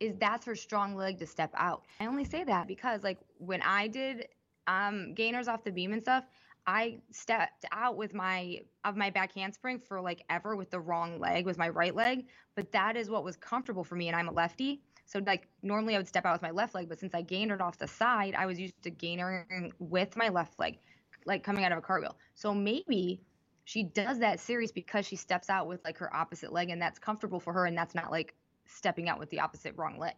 is 0.01 0.15
that's 0.19 0.45
her 0.47 0.57
strong 0.57 0.97
leg 0.97 1.19
to 1.21 1.27
step 1.27 1.53
out? 1.57 1.85
I 2.01 2.07
only 2.07 2.25
say 2.25 2.45
that 2.45 2.67
because 2.67 3.05
like 3.05 3.19
when 3.39 3.63
I 3.63 3.87
did 3.89 4.29
um, 4.67 5.15
gainers 5.15 5.49
off 5.49 5.65
the 5.65 5.71
beam 5.73 5.93
and 5.93 6.03
stuff, 6.03 6.25
I 6.67 6.99
stepped 7.13 7.65
out 7.71 7.97
with 7.97 8.13
my 8.13 8.59
of 8.85 8.97
my 8.97 9.11
back 9.11 9.33
handspring 9.35 9.79
for 9.79 10.01
like 10.01 10.25
ever 10.29 10.57
with 10.57 10.71
the 10.71 10.81
wrong 10.81 11.21
leg 11.21 11.47
with 11.47 11.59
my 11.59 11.69
right 11.69 11.95
leg, 11.95 12.27
but 12.57 12.73
that 12.73 12.97
is 12.97 13.09
what 13.09 13.23
was 13.25 13.37
comfortable 13.37 13.85
for 13.85 13.95
me 13.95 14.09
and 14.09 14.17
I'm 14.17 14.29
a 14.29 14.33
lefty. 14.33 14.83
So 15.07 15.21
like 15.25 15.49
normally 15.63 15.95
I 15.95 15.99
would 15.99 16.09
step 16.09 16.27
out 16.27 16.35
with 16.35 16.43
my 16.43 16.51
left 16.51 16.75
leg, 16.75 16.89
but 16.89 16.99
since 16.99 17.15
I 17.15 17.23
gained 17.23 17.53
it 17.53 17.61
off 17.61 17.79
the 17.79 17.87
side, 17.87 18.35
I 18.37 18.47
was 18.47 18.59
used 18.59 18.83
to 18.83 18.91
gainering 18.91 19.73
with 19.79 20.17
my 20.17 20.29
left 20.29 20.59
leg, 20.59 20.79
like 21.25 21.45
coming 21.45 21.65
out 21.65 21.73
of 21.73 21.79
a 21.79 21.81
cartwheel. 21.81 22.17
So 22.35 22.53
maybe 22.53 23.21
she 23.65 23.85
does 23.85 24.19
that 24.19 24.41
series 24.41 24.73
because 24.73 25.07
she 25.07 25.17
steps 25.17 25.49
out 25.49 25.69
with 25.69 25.83
like 25.85 25.97
her 25.99 26.15
opposite 26.15 26.53
leg 26.53 26.71
and 26.71 26.83
that's 26.83 26.99
comfortable 26.99 27.41
for 27.41 27.53
her 27.53 27.67
and 27.67 27.79
that's 27.79 27.95
not 27.95 28.11
like 28.11 28.35
stepping 28.67 29.09
out 29.09 29.19
with 29.21 29.31
the 29.31 29.41
opposite 29.41 29.75
wrong 29.77 29.99
leg. 29.99 30.15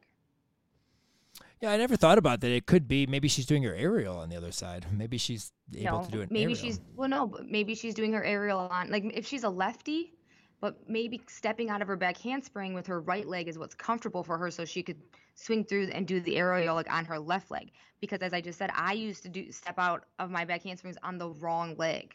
Yeah, 1.61 1.73
I 1.73 1.77
never 1.77 1.97
thought 1.97 2.19
about 2.19 2.41
that. 2.41 2.51
It 2.51 2.67
could 2.67 2.89
be 2.89 3.07
maybe 3.07 3.29
she's 3.29 3.47
doing 3.47 3.63
her 3.65 3.75
aerial 3.75 4.17
on 4.17 4.29
the 4.29 4.37
other 4.37 4.53
side. 4.53 4.87
Maybe 4.93 5.19
she's 5.19 5.53
able 5.77 5.99
no, 5.99 6.05
to 6.05 6.11
do 6.11 6.21
it. 6.21 6.31
Maybe 6.31 6.53
aerial. 6.53 6.57
she's 6.57 6.81
well, 6.95 7.09
no, 7.09 7.27
but 7.27 7.47
maybe 7.47 7.75
she's 7.75 7.95
doing 7.95 8.13
her 8.13 8.25
aerial 8.25 8.59
on 8.59 8.91
like 8.91 9.05
if 9.13 9.27
she's 9.27 9.45
a 9.45 9.51
lefty, 9.51 10.15
but 10.61 10.89
maybe 10.89 11.21
stepping 11.29 11.71
out 11.71 11.83
of 11.83 11.89
her 11.89 11.97
back 11.97 12.17
handspring 12.19 12.75
with 12.75 12.87
her 12.87 13.01
right 13.01 13.27
leg 13.27 13.49
is 13.49 13.59
what's 13.59 13.75
comfortable 13.75 14.23
for 14.25 14.37
her 14.39 14.51
so 14.51 14.65
she 14.65 14.83
could 14.83 14.97
swing 15.35 15.65
through 15.65 15.89
and 15.93 16.07
do 16.07 16.21
the 16.21 16.37
aerial 16.37 16.75
like 16.75 16.93
on 16.93 17.05
her 17.05 17.19
left 17.19 17.51
leg. 17.51 17.71
Because 18.01 18.21
as 18.23 18.33
i 18.33 18.41
just 18.41 18.59
said 18.59 18.71
i 18.75 18.93
used 18.93 19.23
to 19.25 19.29
do 19.29 19.51
step 19.53 19.79
out 19.79 20.05
of 20.19 20.31
my 20.31 20.45
back 20.45 20.63
handsprings 20.63 20.97
on 21.03 21.19
the 21.19 21.31
wrong 21.31 21.75
leg. 21.77 22.15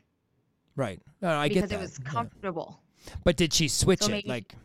Right. 0.76 1.02
No, 1.22 1.30
i 1.30 1.48
because 1.48 1.64
get 1.64 1.70
that. 1.70 1.76
it 1.76 1.82
was 1.82 2.00
Yeah. 2.04 2.10
comfortable. 2.10 2.80
But 3.24 3.36
did 3.38 3.54
she 3.54 3.68
switch 3.68 4.02
So 4.04 4.14
it? 4.14 4.26
like 4.28 4.56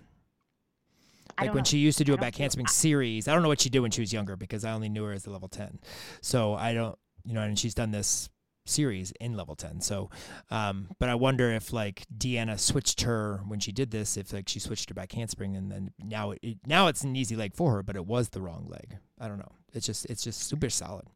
like 1.41 1.55
when 1.55 1.59
know. 1.59 1.64
she 1.64 1.79
used 1.79 1.99
to 1.99 2.05
do 2.05 2.12
I 2.12 2.16
a 2.16 2.18
back 2.18 2.35
handspring 2.37 2.66
series 2.66 3.29
i 3.29 3.33
don't 3.33 3.43
know 3.43 3.49
what 3.49 3.61
she 3.61 3.68
did 3.70 3.79
when 3.81 3.91
she 3.93 4.01
was 4.01 4.12
younger 4.12 4.37
because 4.37 4.64
i 4.64 4.72
only 4.72 4.89
knew 4.89 5.05
her 5.05 5.12
as 5.12 5.24
a 5.26 5.31
level 5.31 5.49
10 5.49 5.79
so 6.20 6.55
i 6.55 6.72
don't 6.74 6.99
you 7.24 7.33
know 7.35 7.43
and 7.43 7.57
she's 7.59 7.74
done 7.74 7.91
this 7.93 8.29
series 8.69 9.12
in 9.21 9.37
level 9.37 9.55
10 9.55 9.81
so 9.81 10.11
um 10.51 10.89
but 10.99 11.09
i 11.09 11.14
wonder 11.14 11.51
if 11.51 11.73
like 11.73 12.07
deanna 12.16 12.59
switched 12.59 13.03
her 13.03 13.41
when 13.47 13.61
she 13.61 13.73
did 13.73 13.91
this 13.91 14.16
if 14.16 14.33
like 14.33 14.49
she 14.49 14.59
switched 14.59 14.89
her 14.89 14.95
back 14.95 15.12
handspring 15.12 15.57
and 15.57 15.71
then 15.71 15.91
now 16.03 16.33
it, 16.33 16.39
it 16.43 16.59
now 16.66 16.87
it's 16.87 17.03
an 17.03 17.16
easy 17.16 17.37
leg 17.37 17.55
for 17.55 17.73
her 17.73 17.83
but 17.83 17.97
it 17.97 18.07
was 18.07 18.31
the 18.31 18.41
wrong 18.41 18.66
leg 18.69 18.97
i 19.21 19.29
don't 19.29 19.39
know 19.39 19.53
it's 19.73 19.87
just 19.87 20.07
it's 20.07 20.23
just 20.23 20.43
super 20.43 20.71
solid 20.71 21.07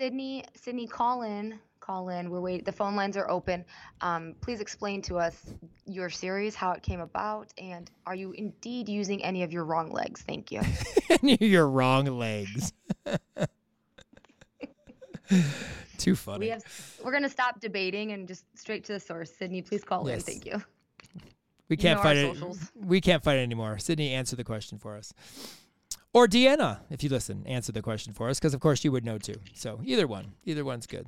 Sydney, 0.00 0.44
Sydney, 0.54 0.86
call 0.86 1.20
in, 1.24 1.58
call 1.80 2.08
in. 2.08 2.30
We're 2.30 2.40
waiting. 2.40 2.64
The 2.64 2.72
phone 2.72 2.96
lines 2.96 3.18
are 3.18 3.30
open. 3.30 3.66
Um, 4.00 4.34
please 4.40 4.60
explain 4.60 5.02
to 5.02 5.18
us 5.18 5.52
your 5.84 6.08
series, 6.08 6.54
how 6.54 6.72
it 6.72 6.82
came 6.82 7.00
about, 7.00 7.52
and 7.58 7.90
are 8.06 8.14
you 8.14 8.32
indeed 8.32 8.88
using 8.88 9.22
any 9.22 9.42
of 9.42 9.52
your 9.52 9.64
wrong 9.64 9.90
legs? 9.90 10.22
Thank 10.22 10.52
you. 10.52 10.62
your 11.22 11.68
wrong 11.68 12.06
legs 12.06 12.72
Too 16.00 16.16
funny. 16.16 16.46
We 16.46 16.48
have, 16.48 16.64
we're 17.04 17.10
going 17.10 17.22
to 17.22 17.28
stop 17.28 17.60
debating 17.60 18.12
and 18.12 18.26
just 18.26 18.44
straight 18.58 18.84
to 18.84 18.94
the 18.94 19.00
source. 19.00 19.30
Sydney, 19.30 19.62
please 19.62 19.84
call 19.84 20.08
yes. 20.08 20.26
in. 20.26 20.34
Thank 20.34 20.46
you. 20.46 20.62
We 21.68 21.76
can't 21.76 21.90
you 21.90 21.94
know 21.96 22.02
fight 22.02 22.16
it. 22.16 22.34
Socials. 22.34 22.72
We 22.74 23.00
can't 23.00 23.22
fight 23.22 23.38
it 23.38 23.42
anymore. 23.42 23.78
Sydney, 23.78 24.12
answer 24.12 24.34
the 24.34 24.44
question 24.44 24.78
for 24.78 24.96
us. 24.96 25.12
Or 26.12 26.26
Deanna, 26.26 26.80
if 26.90 27.04
you 27.04 27.08
listen, 27.10 27.46
answer 27.46 27.70
the 27.70 27.82
question 27.82 28.12
for 28.12 28.28
us 28.28 28.40
because, 28.40 28.54
of 28.54 28.60
course, 28.60 28.82
you 28.82 28.90
would 28.90 29.04
know 29.04 29.18
too. 29.18 29.36
So 29.54 29.80
either 29.84 30.06
one, 30.06 30.32
either 30.44 30.64
one's 30.64 30.86
good. 30.86 31.06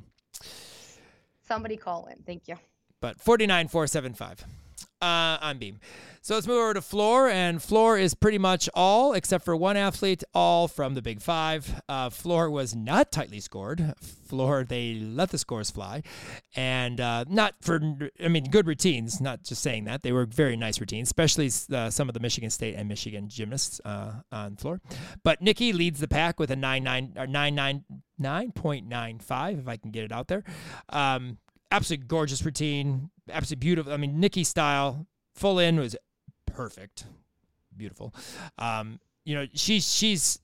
Somebody 1.43 1.76
call 1.76 2.07
in. 2.07 2.18
Thank 2.24 2.47
you. 2.47 2.57
But 3.01 3.20
49475. 3.20 4.45
Uh, 5.03 5.36
on 5.42 5.59
beam. 5.59 5.80
So 6.24 6.34
let's 6.36 6.46
move 6.46 6.59
over 6.59 6.74
to 6.74 6.80
floor, 6.80 7.28
and 7.28 7.61
floor 7.61 7.98
is 7.98 8.14
pretty 8.14 8.38
much 8.38 8.68
all 8.74 9.12
except 9.12 9.44
for 9.44 9.57
one 9.57 9.76
athlete, 9.76 10.22
all 10.32 10.68
from 10.68 10.94
the 10.94 11.03
Big 11.03 11.20
Five. 11.20 11.82
Uh, 11.88 12.11
floor 12.11 12.48
was 12.48 12.76
not 12.76 13.11
tightly 13.11 13.40
scored. 13.40 13.94
Floor 13.98 14.62
they 14.62 14.94
let 14.94 15.30
the 15.30 15.38
scores 15.38 15.72
fly, 15.72 16.05
and 16.55 17.00
uh, 17.00 17.24
not 17.28 17.57
for 17.61 17.80
I 18.22 18.28
mean 18.28 18.44
good 18.44 18.68
routines. 18.68 19.20
Not 19.20 19.42
just 19.42 19.61
saying 19.61 19.86
that 19.86 20.03
they 20.05 20.12
were 20.12 20.24
very 20.24 20.57
nice 20.57 20.78
routines, 20.78 21.09
especially 21.09 21.50
uh, 21.72 21.90
some 21.90 22.09
of 22.09 22.14
the 22.14 22.20
Michigan 22.20 22.50
State 22.50 22.76
and 22.76 22.88
Michigan 22.88 23.28
gymnasts 23.28 23.80
uh, 23.84 24.12
on 24.30 24.55
floor. 24.55 24.80
But 25.24 25.42
Nikki 25.42 25.72
leads 25.72 25.98
the 25.98 26.07
pack 26.07 26.38
with 26.38 26.53
a 26.53 26.57
nine 26.57 26.84
nine 26.84 27.14
or 27.16 27.26
nine 27.26 27.57
nine 27.57 27.84
nine 28.16 28.53
point 28.53 28.86
nine 28.86 29.18
five 29.18 29.59
if 29.59 29.66
I 29.66 29.76
can 29.76 29.90
get 29.90 30.05
it 30.05 30.12
out 30.12 30.28
there. 30.28 30.44
Um, 30.88 31.38
absolutely 31.72 32.07
gorgeous 32.07 32.44
routine, 32.44 33.11
absolutely 33.31 33.61
beautiful. 33.61 33.93
I 33.93 33.97
mean, 33.97 34.20
Nikki 34.20 34.45
style, 34.45 35.07
full 35.35 35.59
in 35.59 35.79
was 35.79 35.97
perfect, 36.47 37.07
beautiful. 37.77 38.14
Um, 38.59 39.01
you 39.25 39.35
know, 39.35 39.47
she's 39.55 39.93
she's 39.93 40.41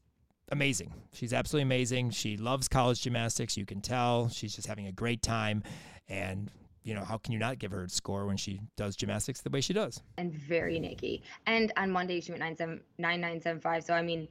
amazing. 0.50 0.92
She's 1.12 1.32
absolutely 1.32 1.62
amazing. 1.62 2.10
She 2.10 2.36
loves 2.36 2.68
college 2.68 3.02
gymnastics. 3.02 3.56
You 3.56 3.66
can 3.66 3.80
tell 3.80 4.28
she's 4.28 4.54
just 4.54 4.68
having 4.68 4.86
a 4.86 4.92
great 4.92 5.22
time, 5.22 5.62
and 6.08 6.50
you 6.84 6.94
know, 6.94 7.04
how 7.04 7.18
can 7.18 7.32
you 7.32 7.38
not 7.38 7.58
give 7.58 7.70
her 7.72 7.84
a 7.84 7.88
score 7.88 8.26
when 8.26 8.36
she 8.36 8.60
does 8.76 8.96
gymnastics 8.96 9.42
the 9.42 9.50
way 9.50 9.60
she 9.60 9.72
does? 9.72 10.02
And 10.16 10.32
very 10.32 10.78
Nikki. 10.78 11.22
And 11.46 11.72
on 11.76 11.90
Monday 11.90 12.20
she 12.20 12.32
went 12.32 12.40
nine 12.40 12.56
seven 12.56 12.80
nine 12.96 13.20
nine 13.20 13.40
seven 13.40 13.60
five. 13.60 13.84
So 13.84 13.94
I 13.94 14.02
mean, 14.02 14.28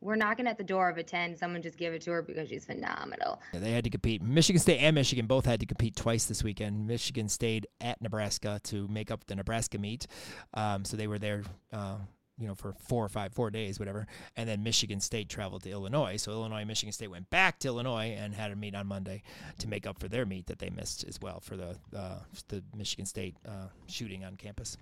we're 0.00 0.16
knocking 0.16 0.46
at 0.46 0.56
the 0.58 0.64
door 0.64 0.88
of 0.88 0.96
a 0.96 1.02
ten. 1.02 1.36
Someone 1.36 1.62
just 1.62 1.76
give 1.76 1.92
it 1.92 2.02
to 2.02 2.10
her 2.12 2.22
because 2.22 2.48
she's 2.48 2.64
phenomenal. 2.64 3.40
Yeah, 3.52 3.60
they 3.60 3.72
had 3.72 3.84
to 3.84 3.90
compete. 3.90 4.22
Michigan 4.22 4.60
State 4.60 4.78
and 4.78 4.94
Michigan 4.94 5.26
both 5.26 5.44
had 5.44 5.60
to 5.60 5.66
compete 5.66 5.96
twice 5.96 6.24
this 6.24 6.42
weekend. 6.42 6.86
Michigan 6.86 7.28
stayed 7.28 7.66
at 7.80 8.00
Nebraska 8.00 8.60
to 8.64 8.88
make 8.88 9.10
up 9.10 9.26
the 9.26 9.34
Nebraska 9.34 9.78
meet, 9.78 10.06
um, 10.54 10.84
so 10.84 10.96
they 10.96 11.06
were 11.06 11.18
there, 11.18 11.42
uh, 11.72 11.96
you 12.38 12.46
know, 12.46 12.54
for 12.54 12.72
four 12.72 13.04
or 13.04 13.08
five, 13.08 13.34
four 13.34 13.50
days, 13.50 13.78
whatever. 13.78 14.06
And 14.36 14.48
then 14.48 14.62
Michigan 14.62 15.00
State 15.00 15.28
traveled 15.28 15.62
to 15.64 15.70
Illinois, 15.70 16.16
so 16.16 16.32
Illinois 16.32 16.60
and 16.60 16.68
Michigan 16.68 16.92
State 16.92 17.08
went 17.08 17.28
back 17.28 17.58
to 17.60 17.68
Illinois 17.68 18.16
and 18.18 18.34
had 18.34 18.50
a 18.50 18.56
meet 18.56 18.74
on 18.74 18.86
Monday 18.86 19.22
to 19.58 19.68
make 19.68 19.86
up 19.86 19.98
for 19.98 20.08
their 20.08 20.24
meet 20.24 20.46
that 20.46 20.58
they 20.58 20.70
missed 20.70 21.04
as 21.06 21.20
well 21.20 21.40
for 21.40 21.56
the 21.56 21.76
uh, 21.94 22.20
the 22.48 22.62
Michigan 22.74 23.04
State 23.04 23.36
uh, 23.46 23.66
shooting 23.86 24.24
on 24.24 24.36
campus. 24.36 24.78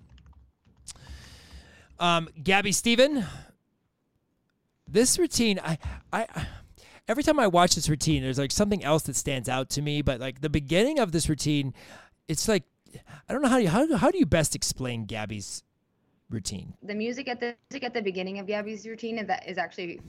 Um, 2.01 2.29
Gabby 2.45 2.71
Steven, 2.71 3.27
this 4.89 5.19
routine, 5.19 5.61
I, 5.63 5.79
I, 6.13 6.27
every 7.07 7.23
time 7.23 7.39
I 7.39 7.47
watch 7.47 7.75
this 7.75 7.89
routine, 7.89 8.23
there's 8.23 8.39
like 8.39 8.53
something 8.53 8.83
else 8.83 9.03
that 9.05 9.17
stands 9.17 9.49
out 9.49 9.71
to 9.71 9.83
me. 9.83 10.03
But 10.03 10.21
like 10.21 10.41
the 10.41 10.51
beginning 10.51 10.99
of 10.99 11.13
this 11.13 11.29
routine, 11.29 11.75
it's 12.29 12.49
like 12.49 12.65
I 13.29 13.33
don't 13.33 13.43
know 13.43 13.49
how 13.49 13.59
you 13.59 13.69
how, 13.69 13.97
how 13.97 14.11
do 14.11 14.19
you 14.19 14.27
best 14.27 14.55
explain 14.55 15.07
Gabby's 15.07 15.63
routine? 16.31 16.75
The 16.83 16.95
music 16.95 17.29
at 17.29 17.41
the 17.41 17.57
music 17.71 17.85
at 17.85 17.95
the 17.95 18.03
beginning 18.03 18.39
of 18.39 18.47
Gabby's 18.47 18.87
routine 18.87 19.19
is 19.19 19.27
that 19.27 19.49
is 19.49 19.59
actually 19.59 20.01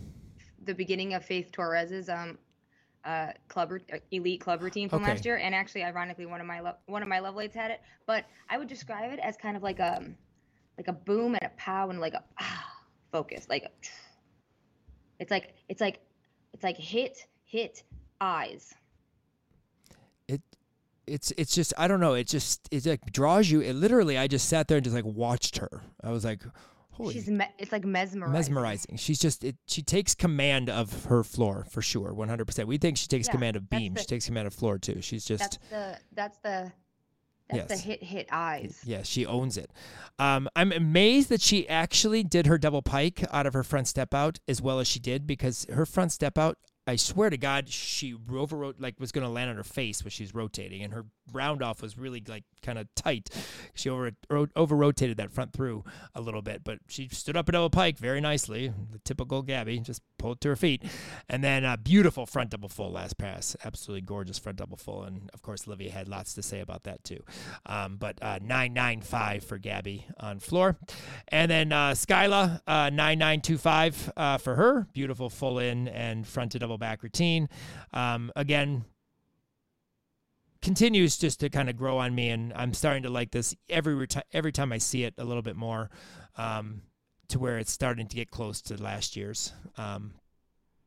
the 0.65 0.73
beginning 0.73 1.13
of 1.13 1.25
Faith 1.25 1.51
Torres's 1.51 2.09
um 2.09 2.37
uh 3.05 3.27
club 3.47 3.71
uh, 3.93 3.97
elite 4.11 4.41
club 4.41 4.61
routine 4.61 4.89
from 4.89 5.01
Okay. 5.01 5.11
last 5.11 5.25
year 5.25 5.37
and 5.37 5.55
actually 5.55 5.83
ironically 5.83 6.25
one 6.25 6.41
of 6.41 6.47
my 6.47 6.59
lo- 6.59 6.75
one 6.87 7.01
of 7.01 7.07
my 7.07 7.19
lovelights 7.19 7.55
had 7.55 7.71
it 7.71 7.79
but 8.05 8.25
I 8.49 8.57
would 8.57 8.67
describe 8.67 9.13
it 9.13 9.19
as 9.19 9.37
kind 9.37 9.55
of 9.55 9.63
like 9.63 9.79
a 9.79 10.03
like 10.77 10.89
a 10.89 10.93
boom 10.93 11.35
and 11.35 11.43
a 11.43 11.51
pow 11.55 11.89
and 11.89 12.01
like 12.01 12.13
a 12.13 12.23
ah, 12.41 12.65
focus 13.09 13.47
like 13.49 13.63
a, 13.63 13.69
it's 15.19 15.31
like 15.31 15.53
it's 15.67 15.81
like 15.81 15.99
it's 16.53 16.63
like 16.63 16.77
hit 16.77 17.25
hit 17.45 17.83
eyes 18.21 18.73
It 20.27 20.41
it's 21.07 21.31
it's 21.37 21.55
just 21.55 21.73
I 21.77 21.87
don't 21.87 21.99
know. 21.99 22.13
It 22.13 22.27
just 22.27 22.67
it 22.71 22.85
like 22.85 23.11
draws 23.11 23.49
you. 23.49 23.61
It 23.61 23.73
literally 23.73 24.17
I 24.17 24.27
just 24.27 24.47
sat 24.47 24.67
there 24.67 24.77
and 24.77 24.83
just 24.83 24.95
like 24.95 25.05
watched 25.05 25.57
her. 25.57 25.81
I 26.03 26.11
was 26.11 26.23
like, 26.23 26.43
holy 26.91 27.13
she's 27.15 27.27
me- 27.27 27.45
it's 27.57 27.71
like 27.71 27.83
mesmerizing 27.85 28.33
mesmerizing. 28.33 28.97
She's 28.97 29.17
just 29.19 29.43
it. 29.43 29.55
She 29.65 29.81
takes 29.81 30.13
command 30.13 30.69
of 30.69 31.05
her 31.05 31.23
floor 31.23 31.65
for 31.71 31.81
sure, 31.81 32.13
one 32.13 32.29
hundred 32.29 32.45
percent. 32.45 32.67
We 32.67 32.77
think 32.77 32.97
she 32.97 33.07
takes 33.07 33.27
Yeah, 33.27 33.31
command 33.33 33.55
of 33.57 33.69
beam. 33.69 33.95
the- 33.95 34.01
she 34.01 34.05
takes 34.05 34.25
command 34.27 34.45
of 34.47 34.53
floor 34.53 34.77
too. 34.77 35.01
She's 35.01 35.25
just 35.25 35.39
that's 35.39 35.57
the 35.69 35.97
that's 36.13 36.37
the 36.39 36.71
that's 37.49 37.67
the 37.67 37.75
Yes. 37.75 37.83
hit 37.83 38.03
hit 38.03 38.27
eyes 38.31 38.79
Yeah, 38.85 39.03
she 39.03 39.25
owns 39.25 39.57
it. 39.57 39.71
Um, 40.17 40.47
I'm 40.55 40.71
amazed 40.71 41.29
that 41.29 41.41
she 41.41 41.67
actually 41.69 42.23
did 42.23 42.45
her 42.47 42.57
double 42.57 42.81
pike 42.81 43.23
out 43.31 43.45
of 43.45 43.53
her 43.53 43.63
front 43.63 43.87
step 43.87 44.13
out 44.13 44.39
as 44.47 44.61
well 44.61 44.79
as 44.79 44.87
she 44.87 44.99
did 44.99 45.25
because 45.25 45.65
her 45.71 45.85
front 45.85 46.11
step 46.11 46.37
out, 46.37 46.57
I 46.89 46.95
swear 46.95 47.29
to 47.29 47.37
God, 47.37 47.69
she 47.69 48.15
over 48.33 48.73
like 48.79 48.99
was 48.99 49.11
going 49.11 49.23
to 49.23 49.29
land 49.29 49.51
on 49.51 49.57
her 49.57 49.63
face 49.63 50.03
when 50.03 50.09
she's 50.09 50.33
rotating, 50.33 50.81
and 50.81 50.91
her 50.91 51.05
round 51.31 51.61
off 51.61 51.83
was 51.83 51.99
really 51.99 52.23
like 52.27 52.43
kind 52.63 52.79
of 52.79 52.87
tight. 52.95 53.29
She 53.75 53.89
over 53.89 54.09
over 54.55 54.75
rotated 54.75 55.17
that 55.17 55.31
front 55.31 55.53
through 55.53 55.83
a 56.15 56.21
little 56.21 56.41
bit, 56.41 56.63
but 56.63 56.79
she 56.87 57.07
stood 57.09 57.37
up 57.37 57.47
a 57.47 57.51
double 57.51 57.69
pike 57.69 57.99
very 57.99 58.19
nicely, 58.21 58.73
the 58.91 58.97
typical 58.99 59.43
Gabby, 59.43 59.77
just 59.79 60.01
pulled 60.17 60.41
to 60.41 60.49
her 60.49 60.55
feet, 60.55 60.83
and 61.29 61.43
then 61.43 61.63
a 61.63 61.77
beautiful 61.77 62.25
front 62.25 62.49
double 62.49 62.69
full 62.69 62.91
last 62.91 63.19
pass, 63.19 63.55
absolutely 63.63 64.01
gorgeous 64.01 64.39
front 64.39 64.57
double 64.57 64.77
full, 64.77 65.03
and 65.03 65.29
of 65.35 65.43
course 65.43 65.67
Olivia 65.67 65.91
had 65.91 66.07
lots 66.07 66.33
to 66.33 66.41
say 66.41 66.59
about 66.59 66.85
that 66.85 67.03
too. 67.03 67.23
Um, 67.67 67.97
but 67.97 68.17
uh, 68.23 68.39
nine 68.41 68.73
nine 68.73 69.01
five 69.01 69.43
for 69.43 69.59
Gabby 69.59 70.07
on 70.19 70.39
floor, 70.39 70.75
and 71.27 71.51
then 71.51 71.71
uh, 71.71 71.91
Skyla 71.91 72.61
uh, 72.65 72.89
nine 72.89 73.19
nine 73.19 73.41
two 73.41 73.59
five 73.59 74.11
uh, 74.17 74.39
for 74.39 74.55
her, 74.55 74.87
beautiful 74.91 75.29
full 75.29 75.59
in 75.59 75.87
and 75.87 76.25
front 76.27 76.53
to 76.53 76.59
double 76.59 76.78
back 76.79 77.03
routine. 77.03 77.49
Um, 77.93 78.31
again, 78.35 78.85
continues 80.61 81.17
just 81.17 81.39
to 81.41 81.49
kind 81.49 81.69
of 81.69 81.77
grow 81.77 81.97
on 81.97 82.13
me, 82.15 82.29
and 82.29 82.53
I'm 82.53 82.73
starting 82.73 83.03
to 83.03 83.09
like 83.09 83.31
this 83.31 83.55
every 83.69 83.93
reti- 83.93 84.23
every 84.33 84.51
time 84.51 84.71
I 84.71 84.77
see 84.77 85.03
it 85.03 85.13
a 85.17 85.23
little 85.23 85.43
bit 85.43 85.55
more, 85.55 85.89
um, 86.37 86.81
to 87.29 87.39
where 87.39 87.57
it's 87.57 87.71
starting 87.71 88.07
to 88.07 88.15
get 88.15 88.31
close 88.31 88.61
to 88.63 88.81
last 88.81 89.15
year's. 89.15 89.53
Um, 89.77 90.13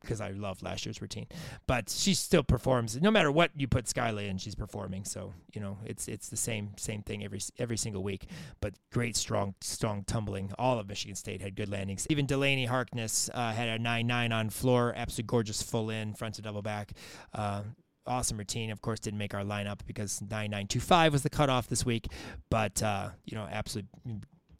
because 0.03 0.21
I 0.21 0.31
love 0.31 0.63
last 0.63 0.85
year's 0.85 1.01
routine, 1.01 1.27
but 1.67 1.89
she 1.89 2.15
still 2.15 2.43
performs 2.43 3.01
no 3.01 3.11
matter 3.11 3.33
what 3.33 3.51
you 3.57 3.67
put 3.67 3.87
Skyla 3.87 4.29
in. 4.29 4.39
She's 4.39 4.55
performing, 4.55 5.05
so 5.05 5.33
you 5.53 5.61
know 5.61 5.79
it's 5.85 6.09
it's 6.09 6.29
the 6.29 6.37
same 6.37 6.71
same 6.77 7.03
thing 7.03 7.25
every 7.25 7.41
every 7.59 7.77
single 7.77 8.03
week. 8.03 8.27
But 8.61 8.75
great, 8.93 9.17
strong, 9.17 9.55
strong 9.61 10.05
tumbling. 10.05 10.53
All 10.59 10.79
of 10.79 10.89
Michigan 10.89 11.17
State 11.17 11.41
had 11.41 11.55
good 11.55 11.69
landings. 11.69 12.07
Even 12.11 12.27
Delaney 12.27 12.67
Harkness 12.67 13.31
uh, 13.33 13.53
had 13.53 13.69
a 13.69 13.79
nine 13.79 14.07
nine 14.07 14.33
on 14.33 14.51
floor, 14.51 14.93
absolutely 14.97 15.29
gorgeous 15.29 15.63
full 15.63 15.91
in 15.91 16.15
front 16.15 16.35
to 16.37 16.43
double 16.43 16.63
back. 16.63 16.93
Uh, 17.33 17.63
awesome 18.07 18.39
routine. 18.39 18.71
Of 18.71 18.81
course, 18.81 19.01
didn't 19.01 19.19
make 19.19 19.35
our 19.35 19.43
lineup 19.43 19.81
because 19.87 20.21
9925 20.23 21.13
was 21.13 21.23
the 21.23 21.31
cutoff 21.31 21.69
this 21.69 21.85
week. 21.85 22.09
But, 22.51 22.83
uh, 22.83 23.11
you 23.25 23.37
know, 23.37 23.47
absolutely 23.51 23.91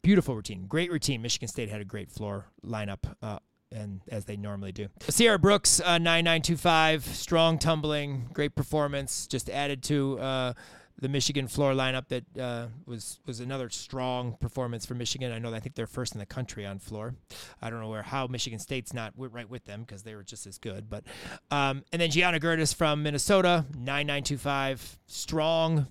beautiful 0.01 0.35
routine. 0.35 0.65
Great 0.67 0.91
routine. 0.91 1.21
Michigan 1.21 1.47
State 1.47 1.69
had 1.69 1.81
a 1.81 1.85
great 1.85 2.11
floor 2.11 2.45
lineup. 2.65 2.99
Uh, 3.21 3.39
and 3.73 4.01
as 4.09 4.25
they 4.25 4.37
normally 4.37 4.71
do. 4.71 4.87
Sierra 5.09 5.39
Brooks, 5.39 5.79
uh, 5.79 5.97
9925, 5.97 7.05
strong 7.05 7.57
tumbling, 7.57 8.29
great 8.33 8.55
performance, 8.55 9.27
just 9.27 9.49
added 9.49 9.83
to 9.83 10.19
uh, 10.19 10.53
the 10.99 11.09
Michigan 11.09 11.47
floor 11.47 11.73
lineup 11.73 12.07
that 12.09 12.23
uh, 12.39 12.67
was 12.85 13.19
was 13.25 13.39
another 13.39 13.69
strong 13.69 14.37
performance 14.39 14.85
for 14.85 14.93
Michigan. 14.93 15.31
I 15.31 15.39
know 15.39 15.53
I 15.53 15.59
think 15.59 15.75
they're 15.75 15.87
first 15.87 16.13
in 16.13 16.19
the 16.19 16.25
country 16.25 16.65
on 16.65 16.79
floor. 16.79 17.15
I 17.61 17.69
don't 17.69 17.81
know 17.81 17.89
where 17.89 18.03
how 18.03 18.27
Michigan 18.27 18.59
State's 18.59 18.93
not 18.93 19.13
right 19.17 19.49
with 19.49 19.65
them 19.65 19.81
because 19.81 20.03
they 20.03 20.15
were 20.15 20.23
just 20.23 20.47
as 20.47 20.57
good. 20.57 20.89
But 20.89 21.03
um, 21.51 21.83
and 21.91 22.01
then 22.01 22.11
Gianna 22.11 22.39
Gertis 22.39 22.73
from 22.73 23.03
Minnesota, 23.03 23.65
nine 23.77 24.07
nine 24.07 24.23
two 24.23 24.37
five, 24.37 24.97
strong 25.07 25.87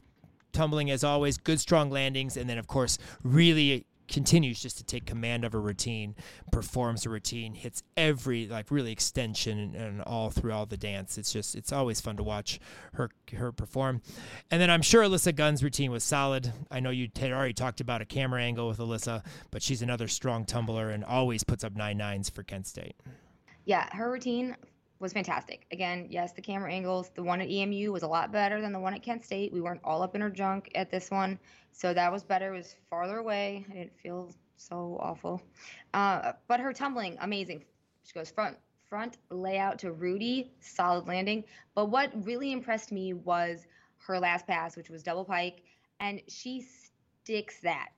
tumbling 0.52 0.90
as 0.90 1.02
always, 1.02 1.36
good 1.36 1.60
strong 1.60 1.90
landings, 1.90 2.36
and 2.36 2.48
then 2.48 2.58
of 2.58 2.66
course 2.66 2.98
really 3.22 3.86
continues 4.12 4.60
just 4.60 4.76
to 4.76 4.84
take 4.84 5.06
command 5.06 5.44
of 5.44 5.54
a 5.54 5.58
routine, 5.58 6.14
performs 6.52 7.06
a 7.06 7.10
routine, 7.10 7.54
hits 7.54 7.82
every 7.96 8.46
like 8.46 8.70
really 8.70 8.92
extension 8.92 9.58
and, 9.58 9.74
and, 9.74 10.02
all 10.02 10.30
through 10.30 10.52
all 10.52 10.66
the 10.66 10.76
dance. 10.76 11.16
It's 11.18 11.32
just 11.32 11.54
it's 11.54 11.72
always 11.72 12.00
fun 12.00 12.16
to 12.18 12.22
watch 12.22 12.60
her 12.94 13.10
her 13.32 13.50
perform. 13.50 14.02
And 14.50 14.60
then 14.60 14.70
I'm 14.70 14.82
sure 14.82 15.02
Alyssa 15.02 15.34
Gunn's 15.34 15.64
routine 15.64 15.90
was 15.90 16.04
solid. 16.04 16.52
I 16.70 16.80
know 16.80 16.90
you 16.90 17.08
had 17.16 17.32
already 17.32 17.54
talked 17.54 17.80
about 17.80 18.02
a 18.02 18.04
camera 18.04 18.42
angle 18.42 18.68
with 18.68 18.78
Alyssa, 18.78 19.24
but 19.50 19.62
she's 19.62 19.82
another 19.82 20.06
strong 20.06 20.44
tumbler 20.44 20.90
and 20.90 21.04
always 21.04 21.42
puts 21.42 21.64
up 21.64 21.74
nine 21.74 21.96
nines 21.96 22.28
for 22.28 22.42
Kent 22.42 22.66
State. 22.66 22.96
Yeah, 23.64 23.88
her 23.94 24.10
routine 24.10 24.56
was 25.02 25.12
fantastic. 25.12 25.66
Again, 25.72 26.06
yes, 26.08 26.32
the 26.32 26.40
camera 26.40 26.72
angles. 26.72 27.10
The 27.14 27.24
one 27.24 27.40
at 27.40 27.50
EMU 27.50 27.90
was 27.90 28.04
a 28.04 28.06
lot 28.06 28.30
better 28.32 28.60
than 28.60 28.72
the 28.72 28.78
one 28.78 28.94
at 28.94 29.02
Kent 29.02 29.24
State. 29.24 29.52
We 29.52 29.60
weren't 29.60 29.80
all 29.82 30.00
up 30.00 30.14
in 30.14 30.20
her 30.20 30.30
junk 30.30 30.70
at 30.76 30.90
this 30.90 31.10
one. 31.10 31.40
So 31.72 31.92
that 31.92 32.12
was 32.12 32.22
better. 32.22 32.54
It 32.54 32.58
was 32.58 32.76
farther 32.88 33.18
away. 33.18 33.66
I 33.68 33.74
didn't 33.74 33.98
feel 34.00 34.32
so 34.56 34.96
awful. 35.00 35.42
Uh, 35.92 36.32
but 36.46 36.60
her 36.60 36.72
tumbling, 36.72 37.18
amazing. 37.20 37.64
She 38.04 38.12
goes 38.14 38.30
front 38.30 38.56
front 38.88 39.16
layout 39.30 39.78
to 39.80 39.90
Rudy, 39.90 40.52
solid 40.60 41.08
landing. 41.08 41.44
But 41.74 41.86
what 41.86 42.10
really 42.24 42.52
impressed 42.52 42.92
me 42.92 43.12
was 43.12 43.66
her 44.06 44.20
last 44.20 44.46
pass, 44.46 44.76
which 44.76 44.88
was 44.90 45.02
double 45.02 45.24
pike, 45.24 45.62
and 45.98 46.20
she 46.28 46.64
sticks 47.22 47.58
that. 47.60 47.88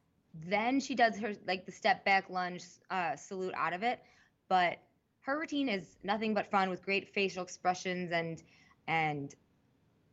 Then 0.46 0.80
she 0.80 0.94
does 0.94 1.18
her 1.18 1.34
like 1.46 1.66
the 1.66 1.72
step 1.72 2.04
back 2.04 2.30
lunge 2.30 2.64
uh, 2.90 3.16
salute 3.16 3.54
out 3.56 3.72
of 3.72 3.82
it. 3.82 4.00
But 4.48 4.78
her 5.24 5.38
routine 5.38 5.68
is 5.68 5.96
nothing 6.02 6.34
but 6.34 6.50
fun 6.50 6.68
with 6.70 6.82
great 6.82 7.08
facial 7.08 7.42
expressions 7.42 8.12
and 8.12 8.42
and 8.86 9.34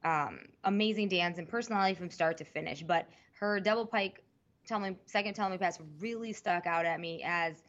um, 0.04 0.40
amazing 0.64 1.10
dance 1.10 1.38
and 1.38 1.48
personality 1.48 1.94
from 1.94 2.10
start 2.10 2.38
to 2.38 2.46
finish. 2.46 2.82
But 2.82 3.08
her 3.40 3.60
double 3.60 3.86
pike 3.86 4.24
second 5.06 5.34
tumbling 5.36 5.60
pass 5.60 5.80
really 6.00 6.32
stuck 6.32 6.66
out 6.66 6.86
at 6.86 7.00
me 7.00 7.24
as 7.26 7.62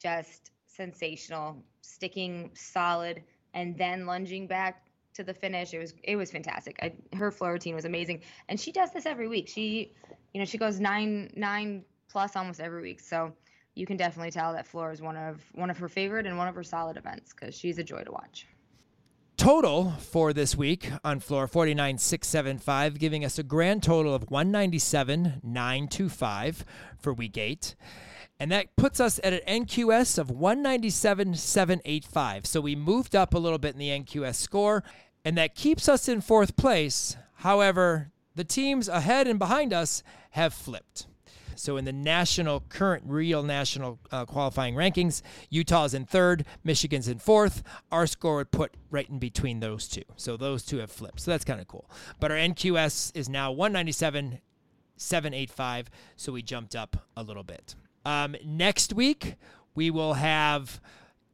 just 0.00 0.50
sensational, 0.66 1.62
sticking 1.80 2.50
solid, 2.54 3.22
and 3.54 3.76
then 3.78 4.04
lunging 4.04 4.46
back 4.46 4.84
to 5.14 5.24
the 5.24 5.32
finish. 5.32 5.72
It 5.72 5.78
was 5.78 5.94
it 6.02 6.16
was 6.16 6.30
fantastic. 6.30 6.78
I, 6.82 6.92
her 7.16 7.30
floor 7.30 7.52
routine 7.52 7.74
was 7.74 7.86
amazing, 7.86 8.22
and 8.48 8.60
she 8.60 8.72
does 8.72 8.92
this 8.92 9.06
every 9.06 9.26
week. 9.26 9.48
She, 9.48 9.94
you 10.34 10.40
know, 10.40 10.44
she 10.44 10.58
goes 10.58 10.80
nine 10.80 11.32
nine 11.34 11.84
plus 12.10 12.36
almost 12.36 12.60
every 12.60 12.82
week. 12.82 13.00
So 13.00 13.32
you 13.80 13.86
can 13.86 13.96
definitely 13.96 14.30
tell 14.30 14.52
that 14.52 14.66
floor 14.66 14.92
is 14.92 15.00
one 15.00 15.16
of 15.16 15.42
one 15.54 15.70
of 15.70 15.78
her 15.78 15.88
favorite 15.88 16.26
and 16.26 16.36
one 16.36 16.46
of 16.46 16.54
her 16.54 16.62
solid 16.62 16.98
events 16.98 17.32
because 17.32 17.58
she's 17.58 17.78
a 17.78 17.84
joy 17.84 18.04
to 18.04 18.12
watch 18.12 18.46
total 19.40 19.90
for 19.92 20.34
this 20.34 20.54
week 20.54 20.90
on 21.02 21.18
floor 21.18 21.48
49675, 21.48 22.98
giving 22.98 23.24
us 23.24 23.38
a 23.38 23.42
grand 23.42 23.82
total 23.82 24.14
of 24.14 24.30
197,925 24.30 26.64
for 26.98 27.14
week 27.14 27.38
eight. 27.38 27.74
And 28.38 28.52
that 28.52 28.76
puts 28.76 29.00
us 29.00 29.18
at 29.24 29.32
an 29.32 29.64
NQS 29.64 30.18
of 30.18 30.30
197,785. 30.30 32.44
So 32.44 32.60
we 32.60 32.76
moved 32.76 33.16
up 33.16 33.32
a 33.32 33.38
little 33.38 33.58
bit 33.58 33.72
in 33.72 33.78
the 33.78 33.88
NQS 33.88 34.34
score, 34.34 34.84
and 35.24 35.38
that 35.38 35.54
keeps 35.54 35.88
us 35.88 36.06
in 36.06 36.20
fourth 36.20 36.54
place. 36.56 37.16
However, 37.36 38.12
the 38.34 38.44
teams 38.44 38.88
ahead 38.88 39.26
and 39.26 39.38
behind 39.38 39.72
us 39.72 40.02
have 40.32 40.52
flipped. 40.52 41.06
So 41.60 41.76
in 41.76 41.84
the 41.84 41.92
national, 41.92 42.60
current 42.68 43.04
real 43.06 43.42
national 43.42 43.98
uh, 44.10 44.24
qualifying 44.24 44.74
rankings, 44.74 45.22
Utah's 45.50 45.94
in 45.94 46.06
third, 46.06 46.46
Michigan's 46.64 47.06
in 47.06 47.18
fourth. 47.18 47.62
Our 47.92 48.06
score 48.06 48.36
would 48.36 48.50
put 48.50 48.74
right 48.90 49.08
in 49.08 49.18
between 49.18 49.60
those 49.60 49.86
two. 49.86 50.04
So 50.16 50.36
those 50.36 50.64
two 50.64 50.78
have 50.78 50.90
flipped. 50.90 51.20
So 51.20 51.30
that's 51.30 51.44
kind 51.44 51.60
of 51.60 51.68
cool. 51.68 51.90
But 52.18 52.30
our 52.30 52.38
NQS 52.38 53.12
is 53.14 53.28
now 53.28 53.52
197, 53.52 54.40
785. 54.96 55.90
So 56.16 56.32
we 56.32 56.42
jumped 56.42 56.74
up 56.74 57.08
a 57.16 57.22
little 57.22 57.44
bit. 57.44 57.74
Um, 58.04 58.36
next 58.44 58.94
week, 58.94 59.34
we 59.74 59.90
will 59.90 60.14
have 60.14 60.80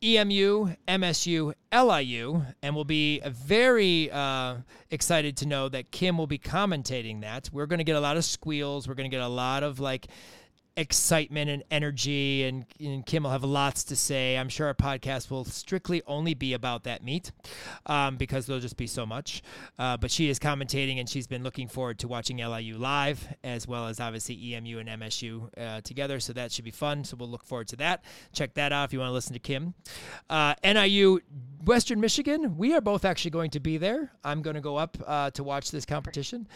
EMU, 0.02 0.74
MSU, 0.86 1.54
LIU, 1.72 2.42
and 2.62 2.74
we'll 2.74 2.84
be 2.84 3.20
very 3.26 4.10
uh, 4.10 4.56
excited 4.90 5.36
to 5.38 5.46
know 5.46 5.68
that 5.68 5.90
Kim 5.90 6.18
will 6.18 6.26
be 6.26 6.38
commentating 6.38 7.22
that. 7.22 7.48
We're 7.52 7.66
going 7.66 7.78
to 7.78 7.84
get 7.84 7.96
a 7.96 8.00
lot 8.00 8.16
of 8.16 8.24
squeals. 8.24 8.86
We're 8.86 8.94
going 8.94 9.10
to 9.10 9.14
get 9.14 9.24
a 9.24 9.28
lot 9.28 9.62
of 9.62 9.80
like 9.80 10.08
excitement 10.76 11.50
and 11.50 11.62
energy, 11.70 12.44
and, 12.44 12.66
and, 12.78 13.06
Kim 13.06 13.22
will 13.22 13.30
have 13.30 13.44
lots 13.44 13.84
to 13.84 13.96
say. 13.96 14.36
I'm 14.36 14.48
sure 14.48 14.66
our 14.66 14.74
podcast 14.74 15.30
will 15.30 15.44
strictly 15.44 16.02
only 16.06 16.34
be 16.34 16.52
about 16.52 16.84
that 16.84 17.02
meet 17.02 17.32
um, 17.86 18.16
because 18.16 18.46
there'll 18.46 18.60
just 18.60 18.76
be 18.76 18.86
so 18.86 19.06
much. 19.06 19.42
Uh, 19.78 19.96
but 19.96 20.10
she 20.10 20.28
is 20.28 20.38
commentating, 20.38 20.98
and 21.00 21.08
she's 21.08 21.26
been 21.26 21.42
looking 21.42 21.68
forward 21.68 21.98
to 22.00 22.08
watching 22.08 22.38
LIU 22.38 22.76
live, 22.76 23.26
as 23.42 23.66
well 23.66 23.86
as 23.86 24.00
obviously 24.00 24.54
EMU 24.54 24.78
and 24.78 24.88
MSU 24.88 25.48
uh, 25.58 25.80
together. 25.80 26.20
So 26.20 26.32
that 26.34 26.52
should 26.52 26.64
be 26.64 26.70
fun. 26.70 27.04
So 27.04 27.16
we'll 27.16 27.28
look 27.28 27.44
forward 27.44 27.68
to 27.68 27.76
that. 27.76 28.04
Check 28.32 28.54
that 28.54 28.72
out 28.72 28.84
if 28.84 28.92
you 28.92 28.98
want 28.98 29.10
to 29.10 29.14
listen 29.14 29.32
to 29.32 29.38
Kim. 29.38 29.74
Uh, 30.28 30.54
NIU, 30.62 31.20
Western 31.64 32.00
Michigan, 32.00 32.56
we 32.56 32.74
are 32.74 32.80
both 32.80 33.04
actually 33.04 33.30
going 33.30 33.50
to 33.50 33.60
be 33.60 33.78
there. 33.78 34.12
I'm 34.22 34.42
going 34.42 34.56
to 34.56 34.60
go 34.60 34.76
up 34.76 34.96
uh, 35.06 35.30
to 35.32 35.42
watch 35.42 35.70
this 35.70 35.86
competition 35.86 36.46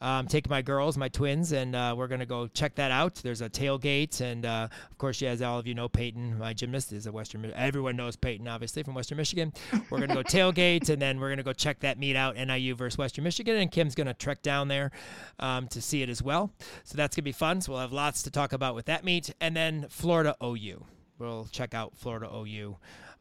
um, 0.00 0.26
take 0.26 0.48
my 0.48 0.62
girls, 0.62 0.96
my 0.96 1.08
twins, 1.08 1.52
and 1.52 1.74
uh, 1.74 1.94
we're 1.96 2.06
going 2.08 2.20
to 2.20 2.26
go 2.26 2.46
check 2.46 2.74
that 2.76 2.90
out. 2.90 3.16
There's 3.16 3.40
a 3.40 3.50
tailgate, 3.50 4.20
and 4.20 4.46
uh, 4.46 4.68
of 4.90 4.98
course, 4.98 5.20
as 5.22 5.42
all 5.42 5.58
of 5.58 5.66
you 5.66 5.74
know, 5.74 5.88
Peyton, 5.88 6.38
my 6.38 6.52
gymnast, 6.52 6.92
is 6.92 7.06
a 7.06 7.12
Western. 7.12 7.50
Everyone 7.54 7.96
knows 7.96 8.16
Peyton, 8.16 8.46
obviously, 8.46 8.82
from 8.82 8.94
Western 8.94 9.18
Michigan. 9.18 9.52
We're 9.90 9.98
going 9.98 10.10
to 10.10 10.14
go 10.14 10.22
tailgate, 10.24 10.88
and 10.88 11.00
then 11.02 11.18
we're 11.18 11.28
going 11.28 11.38
to 11.38 11.42
go 11.42 11.52
check 11.52 11.80
that 11.80 11.98
meet 11.98 12.16
out, 12.16 12.36
NIU 12.36 12.74
versus 12.74 12.98
Western 12.98 13.24
Michigan, 13.24 13.56
and 13.56 13.70
Kim's 13.70 13.94
going 13.94 14.06
to 14.06 14.14
trek 14.14 14.42
down 14.42 14.68
there 14.68 14.90
um, 15.38 15.68
to 15.68 15.80
see 15.80 16.02
it 16.02 16.08
as 16.08 16.22
well. 16.22 16.52
So 16.84 16.96
that's 16.96 17.16
going 17.16 17.22
to 17.22 17.28
be 17.28 17.32
fun. 17.32 17.60
So 17.60 17.72
we'll 17.72 17.80
have 17.80 17.92
lots 17.92 18.22
to 18.22 18.30
talk 18.30 18.52
about 18.52 18.74
with 18.74 18.86
that 18.86 19.04
meet, 19.04 19.34
and 19.40 19.56
then 19.56 19.86
Florida 19.88 20.36
OU. 20.42 20.84
We'll 21.18 21.48
check 21.50 21.74
out 21.74 21.96
Florida 21.96 22.30
OU 22.32 22.76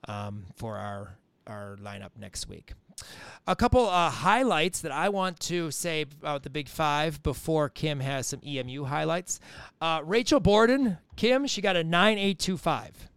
um, 0.08 0.46
for 0.56 0.78
our 0.78 1.18
our 1.48 1.78
lineup 1.82 2.12
next 2.20 2.50
week. 2.50 2.74
A 3.50 3.56
couple 3.56 3.88
uh, 3.88 4.10
highlights 4.10 4.82
that 4.82 4.92
I 4.92 5.08
want 5.08 5.40
to 5.42 5.72
say 5.72 6.02
about 6.02 6.44
the 6.44 6.50
Big 6.50 6.68
Five 6.68 7.24
before 7.24 7.70
Kim 7.70 8.02
has 8.02 8.28
some 8.28 8.42
EMU 8.46 8.84
highlights. 8.84 9.40
Uh, 9.80 10.02
Rachel 10.04 10.42
Borden, 10.42 10.98
Kim, 11.16 11.48
she 11.48 11.62
got 11.62 11.78
a 11.78 11.84
9825. 11.84 13.10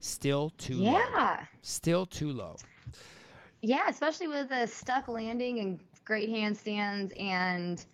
Still 0.00 0.50
too 0.58 0.74
yeah. 0.74 0.92
low. 0.92 0.98
Yeah. 0.98 1.44
Still 1.62 2.04
too 2.04 2.32
low. 2.32 2.56
Yeah, 3.62 3.88
especially 3.88 4.28
with 4.28 4.50
a 4.50 4.66
stuck 4.66 5.06
landing 5.08 5.60
and 5.60 5.80
great 6.04 6.28
handstands 6.28 7.18
and 7.18 7.84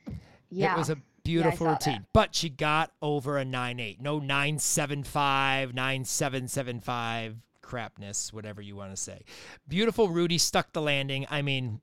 yeah. 0.51 0.75
It 0.75 0.79
was 0.79 0.91
a 0.91 0.97
beautiful 1.23 1.67
yeah, 1.67 1.73
routine. 1.73 1.95
That. 1.95 2.13
But 2.13 2.35
she 2.35 2.49
got 2.49 2.91
over 3.03 3.39
a 3.39 3.45
9.8. 3.45 4.01
No 4.01 4.21
9.75, 4.21 5.75
9.775 5.75 7.37
crapness, 7.71 8.33
whatever 8.33 8.61
you 8.61 8.75
want 8.75 8.91
to 8.91 8.97
say. 8.97 9.23
Beautiful 9.69 10.09
Rudy 10.09 10.39
stuck 10.39 10.73
the 10.73 10.83
landing. 10.83 11.25
I 11.31 11.41
mean, 11.41 11.81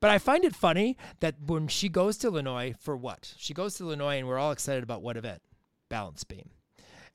but 0.00 0.10
I 0.10 0.18
find 0.18 0.44
it 0.44 0.52
funny 0.52 0.96
that 1.20 1.36
when 1.46 1.68
she 1.68 1.88
goes 1.88 2.16
to 2.18 2.26
Illinois 2.26 2.74
for 2.80 2.96
what? 2.96 3.32
She 3.38 3.54
goes 3.54 3.76
to 3.76 3.84
Illinois 3.84 4.18
and 4.18 4.26
we're 4.26 4.38
all 4.38 4.50
excited 4.50 4.82
about 4.82 5.00
what 5.00 5.16
event? 5.16 5.40
Balance 5.88 6.24
beam. 6.24 6.50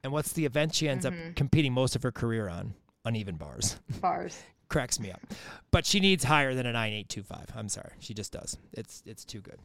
And 0.05 0.13
what's 0.13 0.31
the 0.31 0.45
event 0.45 0.73
she 0.73 0.87
ends 0.87 1.05
mm-hmm. 1.05 1.29
up 1.29 1.35
competing 1.35 1.73
most 1.73 1.97
of 1.97 2.03
her 2.03 2.13
career 2.13 2.47
on? 2.47 2.75
Uneven 3.03 3.35
bars. 3.35 3.77
Bars. 4.01 4.41
Cracks 4.69 5.01
me 5.01 5.11
up. 5.11 5.21
But 5.71 5.85
she 5.85 5.99
needs 5.99 6.23
higher 6.23 6.55
than 6.55 6.65
a 6.65 6.71
9825. 6.71 7.57
I'm 7.57 7.67
sorry. 7.67 7.91
She 7.99 8.13
just 8.13 8.31
does. 8.31 8.57
It's 8.71 9.03
it's 9.05 9.25
too 9.25 9.41
good. 9.41 9.59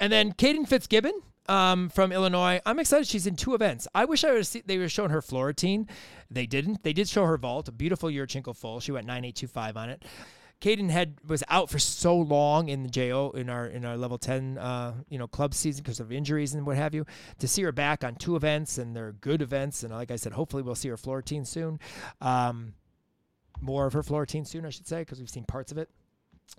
And 0.00 0.12
then 0.12 0.32
Kaden 0.32 0.68
Fitzgibbon, 0.68 1.22
um, 1.48 1.88
from 1.88 2.12
Illinois. 2.12 2.60
I'm 2.64 2.78
excited. 2.78 3.06
She's 3.06 3.26
in 3.26 3.36
two 3.36 3.54
events. 3.54 3.86
I 3.94 4.04
wish 4.04 4.24
I 4.24 4.28
would 4.28 4.38
have 4.38 4.46
seen, 4.46 4.62
they 4.66 4.78
were 4.78 4.88
shown 4.88 5.10
her 5.10 5.22
floor 5.22 5.46
routine. 5.46 5.88
They 6.30 6.46
didn't. 6.46 6.82
They 6.82 6.92
did 6.92 7.08
show 7.08 7.24
her 7.26 7.36
vault, 7.36 7.68
a 7.68 7.72
beautiful 7.72 8.08
Yurchenko 8.08 8.56
full. 8.56 8.80
She 8.80 8.92
went 8.92 9.06
9825 9.06 9.76
on 9.76 9.90
it. 9.90 10.04
Kaden 10.60 10.88
had 10.88 11.16
was 11.26 11.42
out 11.48 11.68
for 11.68 11.78
so 11.78 12.16
long 12.16 12.68
in 12.68 12.82
the 12.82 12.88
JO 12.88 13.32
in 13.34 13.50
our 13.50 13.66
in 13.66 13.84
our 13.84 13.98
level 13.98 14.16
10 14.16 14.56
uh, 14.56 14.94
you 15.10 15.18
know 15.18 15.26
club 15.26 15.52
season 15.52 15.82
because 15.82 16.00
of 16.00 16.10
injuries 16.10 16.54
and 16.54 16.64
what 16.66 16.76
have 16.76 16.94
you. 16.94 17.04
To 17.40 17.48
see 17.48 17.62
her 17.62 17.72
back 17.72 18.02
on 18.02 18.14
two 18.14 18.34
events 18.34 18.78
and 18.78 18.96
they're 18.96 19.12
good 19.12 19.42
events 19.42 19.82
and 19.82 19.92
like 19.92 20.10
I 20.10 20.16
said, 20.16 20.32
hopefully 20.32 20.62
we'll 20.62 20.74
see 20.74 20.88
her 20.88 20.96
floor 20.96 21.16
routine 21.16 21.44
soon. 21.44 21.80
Um, 22.20 22.74
more 23.60 23.86
of 23.86 23.92
her 23.92 24.02
floor 24.02 24.20
routine 24.20 24.44
soon, 24.44 24.64
I 24.64 24.70
should 24.70 24.86
say, 24.86 25.00
because 25.00 25.18
we've 25.18 25.28
seen 25.28 25.44
parts 25.44 25.70
of 25.70 25.78
it. 25.78 25.90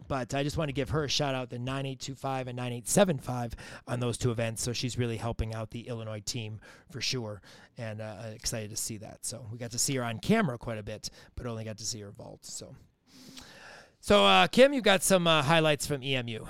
But 0.07 0.33
I 0.33 0.43
just 0.43 0.57
want 0.57 0.69
to 0.69 0.73
give 0.73 0.89
her 0.89 1.05
a 1.05 1.09
shout 1.09 1.35
out 1.35 1.49
the 1.49 1.57
9825 1.57 2.47
and 2.47 2.57
9875 2.57 3.55
on 3.87 3.99
those 3.99 4.17
two 4.17 4.29
events. 4.31 4.61
So 4.61 4.73
she's 4.73 4.97
really 4.97 5.17
helping 5.17 5.53
out 5.53 5.71
the 5.71 5.87
Illinois 5.87 6.21
team 6.23 6.59
for 6.91 7.01
sure. 7.01 7.41
And 7.77 8.01
uh, 8.01 8.15
excited 8.33 8.69
to 8.71 8.75
see 8.75 8.97
that. 8.97 9.25
So 9.25 9.47
we 9.51 9.57
got 9.57 9.71
to 9.71 9.79
see 9.79 9.95
her 9.95 10.03
on 10.03 10.19
camera 10.19 10.57
quite 10.57 10.77
a 10.77 10.83
bit, 10.83 11.09
but 11.35 11.45
only 11.45 11.63
got 11.63 11.77
to 11.77 11.85
see 11.85 12.01
her 12.01 12.11
vault. 12.11 12.45
So, 12.45 12.75
so 14.01 14.25
uh, 14.25 14.47
Kim, 14.47 14.73
you 14.73 14.81
got 14.81 15.01
some 15.01 15.27
uh, 15.27 15.41
highlights 15.41 15.87
from 15.87 16.03
EMU. 16.03 16.45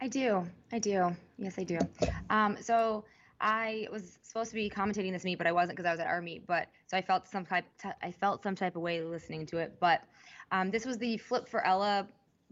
I 0.00 0.08
do. 0.08 0.46
I 0.72 0.78
do. 0.78 1.14
Yes, 1.38 1.58
I 1.58 1.64
do. 1.64 1.78
Um, 2.30 2.56
so 2.60 3.04
I 3.40 3.88
was 3.90 4.18
supposed 4.22 4.50
to 4.50 4.54
be 4.54 4.70
commentating 4.70 5.12
this 5.12 5.24
meet, 5.24 5.38
but 5.38 5.46
I 5.46 5.52
wasn't 5.52 5.76
because 5.76 5.88
I 5.88 5.92
was 5.92 6.00
at 6.00 6.06
our 6.06 6.22
meet. 6.22 6.46
But 6.46 6.68
so 6.86 6.96
I 6.96 7.02
felt 7.02 7.26
some 7.26 7.44
type. 7.44 7.64
T- 7.82 7.90
I 8.00 8.12
felt 8.12 8.42
some 8.42 8.54
type 8.54 8.76
of 8.76 8.82
way 8.82 9.02
listening 9.02 9.44
to 9.46 9.58
it. 9.58 9.74
But 9.80 10.02
um, 10.52 10.70
this 10.70 10.84
was 10.86 10.98
the 10.98 11.16
Flip 11.16 11.48
for 11.48 11.64
Ella 11.66 12.06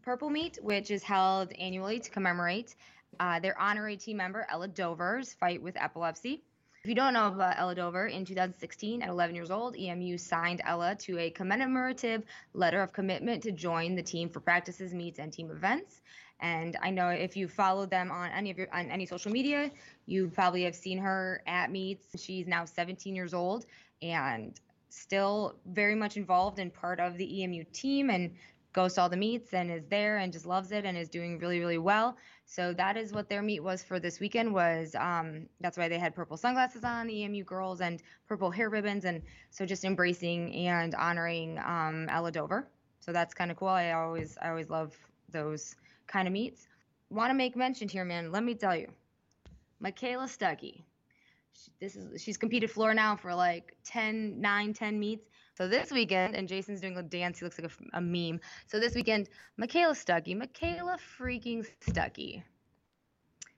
Purple 0.06 0.30
Meet, 0.30 0.60
which 0.62 0.92
is 0.92 1.02
held 1.02 1.50
annually 1.58 1.98
to 1.98 2.10
commemorate 2.12 2.76
uh, 3.18 3.40
their 3.40 3.58
honorary 3.58 3.96
team 3.96 4.18
member 4.18 4.46
Ella 4.48 4.68
Dover's 4.68 5.34
fight 5.34 5.60
with 5.60 5.76
epilepsy. 5.76 6.44
If 6.84 6.88
you 6.88 6.94
don't 6.94 7.12
know 7.12 7.26
about 7.26 7.58
Ella 7.58 7.74
Dover, 7.74 8.06
in 8.06 8.24
2016, 8.24 9.02
at 9.02 9.08
11 9.08 9.34
years 9.34 9.50
old, 9.50 9.76
EMU 9.76 10.16
signed 10.16 10.62
Ella 10.64 10.94
to 11.00 11.18
a 11.18 11.30
commemorative 11.30 12.22
letter 12.54 12.82
of 12.82 12.92
commitment 12.92 13.42
to 13.42 13.50
join 13.50 13.96
the 13.96 14.02
team 14.04 14.28
for 14.28 14.38
practices, 14.38 14.94
meets, 14.94 15.18
and 15.18 15.32
team 15.32 15.50
events. 15.50 16.02
And 16.38 16.76
I 16.80 16.90
know 16.90 17.08
if 17.08 17.36
you 17.36 17.48
follow 17.48 17.84
them 17.84 18.12
on 18.12 18.30
any 18.30 18.52
of 18.52 18.58
your 18.58 18.68
on 18.72 18.88
any 18.92 19.06
social 19.06 19.32
media, 19.32 19.72
you 20.06 20.28
probably 20.28 20.62
have 20.62 20.76
seen 20.76 20.98
her 20.98 21.42
at 21.48 21.72
meets. 21.72 22.22
She's 22.22 22.46
now 22.46 22.64
17 22.64 23.16
years 23.16 23.34
old 23.34 23.66
and 24.00 24.56
still 24.88 25.56
very 25.66 25.96
much 25.96 26.16
involved 26.16 26.60
and 26.60 26.72
part 26.72 27.00
of 27.00 27.16
the 27.18 27.42
EMU 27.42 27.64
team 27.72 28.08
and 28.08 28.30
goes 28.76 28.92
to 28.92 29.00
all 29.00 29.08
the 29.08 29.16
meets 29.16 29.54
and 29.54 29.70
is 29.70 29.86
there 29.88 30.18
and 30.18 30.32
just 30.32 30.44
loves 30.44 30.70
it 30.70 30.84
and 30.84 30.96
is 30.96 31.08
doing 31.08 31.38
really 31.38 31.58
really 31.58 31.78
well. 31.78 32.16
So 32.44 32.72
that 32.74 32.96
is 32.96 33.12
what 33.12 33.28
their 33.28 33.42
meet 33.42 33.60
was 33.60 33.82
for 33.82 33.98
this 33.98 34.20
weekend. 34.20 34.52
Was 34.52 34.94
um, 34.94 35.48
that's 35.60 35.78
why 35.78 35.88
they 35.88 35.98
had 35.98 36.14
purple 36.14 36.36
sunglasses 36.36 36.84
on, 36.84 37.08
the 37.08 37.24
EMU 37.24 37.42
girls, 37.42 37.80
and 37.80 38.02
purple 38.28 38.50
hair 38.50 38.68
ribbons, 38.68 39.04
and 39.06 39.22
so 39.50 39.66
just 39.66 39.84
embracing 39.84 40.54
and 40.54 40.94
honoring 40.94 41.58
um, 41.58 42.06
Ella 42.10 42.30
Dover. 42.30 42.68
So 43.00 43.12
that's 43.12 43.34
kind 43.34 43.50
of 43.50 43.56
cool. 43.56 43.68
I 43.68 43.92
always 43.92 44.36
I 44.40 44.50
always 44.50 44.68
love 44.68 44.94
those 45.30 45.74
kind 46.06 46.28
of 46.28 46.32
meets. 46.32 46.68
Want 47.10 47.30
to 47.30 47.34
make 47.34 47.56
mention 47.56 47.88
here, 47.88 48.04
man? 48.04 48.30
Let 48.30 48.44
me 48.44 48.54
tell 48.54 48.76
you, 48.76 48.88
Michaela 49.80 50.26
Stuckey. 50.26 50.82
She, 51.52 51.70
this 51.80 51.96
is 51.96 52.22
she's 52.22 52.36
competed 52.36 52.70
floor 52.70 52.92
now 52.92 53.16
for 53.16 53.34
like 53.34 53.74
10, 53.84 54.38
9, 54.40 54.74
10 54.74 55.00
meets. 55.00 55.26
So 55.56 55.68
this 55.68 55.90
weekend, 55.90 56.36
and 56.36 56.46
Jason's 56.46 56.82
doing 56.82 56.98
a 56.98 57.02
dance. 57.02 57.38
He 57.38 57.44
looks 57.46 57.58
like 57.58 57.72
a, 57.72 57.96
a 57.96 58.00
meme. 58.00 58.40
So 58.66 58.78
this 58.78 58.94
weekend, 58.94 59.30
Michaela 59.56 59.94
Stuckey, 59.94 60.36
Michaela 60.36 60.98
freaking 61.18 61.66
Stuckey. 61.80 62.42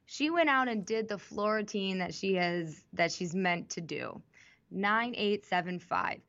She 0.06 0.30
went 0.30 0.48
out 0.48 0.68
and 0.68 0.86
did 0.86 1.08
the 1.08 1.18
floor 1.18 1.56
routine 1.56 1.98
that 1.98 2.14
she 2.14 2.34
has 2.34 2.84
that 2.92 3.10
she's 3.10 3.34
meant 3.34 3.70
to 3.70 3.80
do. 3.80 4.22
9875. 4.70 6.20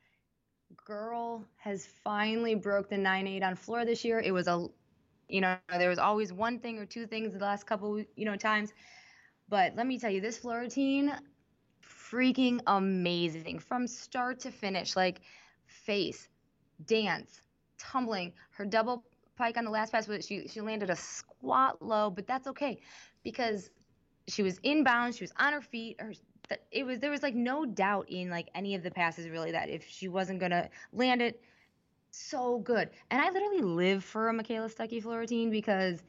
Girl 0.86 1.45
has 1.57 1.86
finally 2.03 2.55
broke 2.55 2.89
the 2.89 2.95
9-8 2.95 3.43
on 3.43 3.55
floor 3.55 3.86
this 3.86 4.03
year. 4.03 4.20
It 4.20 4.32
was 4.32 4.47
a 4.47 4.67
you 5.28 5.41
know, 5.41 5.57
there 5.70 5.89
was 5.89 5.99
always 5.99 6.34
one 6.34 6.57
thing 6.57 6.80
or 6.80 6.88
two 6.88 7.05
things 7.05 7.34
the 7.34 7.39
last 7.39 7.67
couple, 7.67 8.03
you 8.15 8.26
know, 8.26 8.36
times. 8.36 8.74
But 9.47 9.76
let 9.76 9.86
me 9.86 9.99
tell 9.99 10.09
you, 10.09 10.22
this 10.22 10.39
floor 10.39 10.61
routine, 10.61 11.13
freaking 11.84 12.59
amazing 12.65 13.59
from 13.59 13.88
start 13.88 14.39
to 14.41 14.51
finish. 14.51 14.95
Like 14.95 15.22
face, 15.89 16.29
dance, 16.85 17.41
tumbling. 17.79 18.31
Her 18.51 18.63
double 18.63 19.03
pike 19.35 19.57
on 19.57 19.65
the 19.65 19.71
last 19.71 19.91
pass, 19.91 20.07
she 20.23 20.47
she 20.47 20.61
landed 20.61 20.91
a 20.91 20.95
squat 20.95 21.81
low, 21.81 22.11
but 22.11 22.27
that's 22.27 22.45
okay 22.45 22.79
because 23.23 23.71
she 24.27 24.43
was 24.43 24.59
inbound. 24.61 25.15
She 25.15 25.23
was 25.23 25.33
on 25.37 25.51
her 25.51 25.61
feet. 25.61 25.99
Her 25.99 26.13
it 26.71 26.85
was 26.85 26.99
there 26.99 27.09
was 27.09 27.23
like 27.23 27.33
no 27.33 27.65
doubt 27.65 28.05
in 28.07 28.29
like 28.29 28.49
any 28.53 28.75
of 28.75 28.83
the 28.83 28.91
passes 28.91 29.29
really 29.29 29.51
that 29.51 29.67
if 29.67 29.87
she 29.87 30.07
wasn't 30.07 30.39
gonna 30.39 30.69
land 30.93 31.23
it 31.23 31.41
so 32.11 32.59
good. 32.59 32.91
And 33.09 33.19
I 33.19 33.31
literally 33.31 33.61
live 33.61 34.03
for 34.03 34.29
a 34.29 34.33
Michaela 34.33 34.67
Stuckey 34.67 35.01
floor 35.01 35.17
routine 35.17 35.49
because 35.49 36.03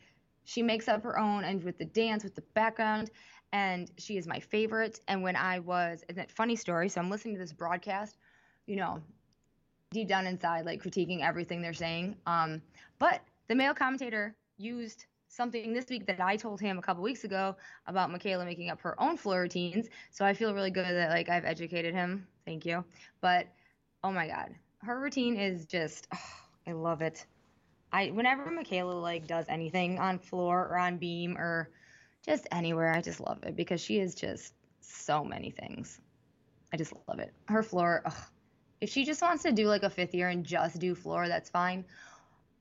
she 0.44 0.62
makes 0.62 0.88
up 0.88 1.02
her 1.04 1.18
own 1.18 1.44
and 1.44 1.64
with 1.64 1.78
the 1.78 1.86
dance, 1.86 2.22
with 2.22 2.34
the 2.34 2.44
background, 2.52 3.10
and 3.52 3.90
she 3.96 4.18
is 4.18 4.26
my 4.26 4.40
favorite. 4.40 5.00
And 5.08 5.22
when 5.22 5.36
I 5.36 5.58
was, 5.60 6.04
and 6.10 6.18
that 6.18 6.30
funny 6.30 6.56
story, 6.56 6.90
so 6.90 7.00
I'm 7.00 7.08
listening 7.08 7.34
to 7.36 7.40
this 7.40 7.52
broadcast, 7.54 8.18
you 8.66 8.76
know, 8.76 9.00
deep 9.92 10.06
down 10.06 10.26
inside, 10.26 10.64
like 10.64 10.82
critiquing 10.82 11.20
everything 11.20 11.60
they're 11.60 11.72
saying. 11.72 12.16
Um, 12.26 12.62
but 13.00 13.22
the 13.48 13.56
male 13.56 13.74
commentator 13.74 14.36
used 14.56 15.06
something 15.26 15.72
this 15.72 15.88
week 15.88 16.06
that 16.06 16.20
I 16.20 16.36
told 16.36 16.60
him 16.60 16.78
a 16.78 16.82
couple 16.82 17.02
weeks 17.02 17.24
ago 17.24 17.56
about 17.88 18.10
Michaela 18.10 18.44
making 18.44 18.70
up 18.70 18.80
her 18.82 19.00
own 19.00 19.16
floor 19.16 19.40
routines. 19.40 19.88
So 20.10 20.24
I 20.24 20.32
feel 20.34 20.54
really 20.54 20.70
good 20.70 20.86
that 20.86 21.10
like 21.10 21.28
I've 21.28 21.44
educated 21.44 21.92
him. 21.92 22.26
Thank 22.44 22.64
you. 22.64 22.84
But 23.20 23.48
oh 24.04 24.12
my 24.12 24.28
God, 24.28 24.54
her 24.82 25.00
routine 25.00 25.36
is 25.36 25.66
just 25.66 26.06
oh, 26.14 26.18
I 26.68 26.72
love 26.72 27.02
it. 27.02 27.26
I 27.92 28.10
whenever 28.10 28.48
Michaela 28.48 28.92
like 28.92 29.26
does 29.26 29.46
anything 29.48 29.98
on 29.98 30.20
floor 30.20 30.68
or 30.68 30.78
on 30.78 30.98
beam 30.98 31.36
or 31.36 31.70
just 32.24 32.46
anywhere, 32.52 32.92
I 32.94 33.00
just 33.00 33.18
love 33.18 33.42
it 33.42 33.56
because 33.56 33.80
she 33.80 33.98
is 33.98 34.14
just 34.14 34.54
so 34.80 35.24
many 35.24 35.50
things. 35.50 36.00
I 36.72 36.76
just 36.76 36.92
love 37.08 37.18
it. 37.18 37.32
Her 37.48 37.64
floor, 37.64 38.02
ugh. 38.04 38.14
If 38.80 38.90
she 38.90 39.04
just 39.04 39.20
wants 39.22 39.42
to 39.42 39.52
do 39.52 39.66
like 39.66 39.82
a 39.82 39.90
fifth 39.90 40.14
year 40.14 40.28
and 40.28 40.44
just 40.44 40.78
do 40.78 40.94
floor, 40.94 41.28
that's 41.28 41.50
fine. 41.50 41.84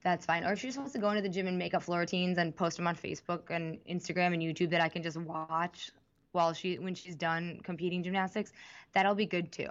That's 0.03 0.25
fine. 0.25 0.43
Or 0.43 0.53
if 0.53 0.59
she 0.59 0.67
just 0.67 0.77
wants 0.77 0.93
to 0.93 0.99
go 0.99 1.09
into 1.09 1.21
the 1.21 1.29
gym 1.29 1.47
and 1.47 1.57
make 1.57 1.73
up 1.73 1.83
floor 1.83 1.99
routines 1.99 2.37
and 2.37 2.55
post 2.55 2.77
them 2.77 2.87
on 2.87 2.95
Facebook 2.95 3.49
and 3.49 3.77
Instagram 3.85 4.33
and 4.33 4.41
YouTube 4.41 4.69
that 4.71 4.81
I 4.81 4.89
can 4.89 5.03
just 5.03 5.17
watch 5.17 5.91
while 6.31 6.53
she 6.53 6.77
when 6.77 6.93
she's 6.95 7.15
done 7.15 7.59
competing 7.63 8.03
gymnastics, 8.03 8.51
that'll 8.93 9.15
be 9.15 9.25
good 9.25 9.51
too. 9.51 9.69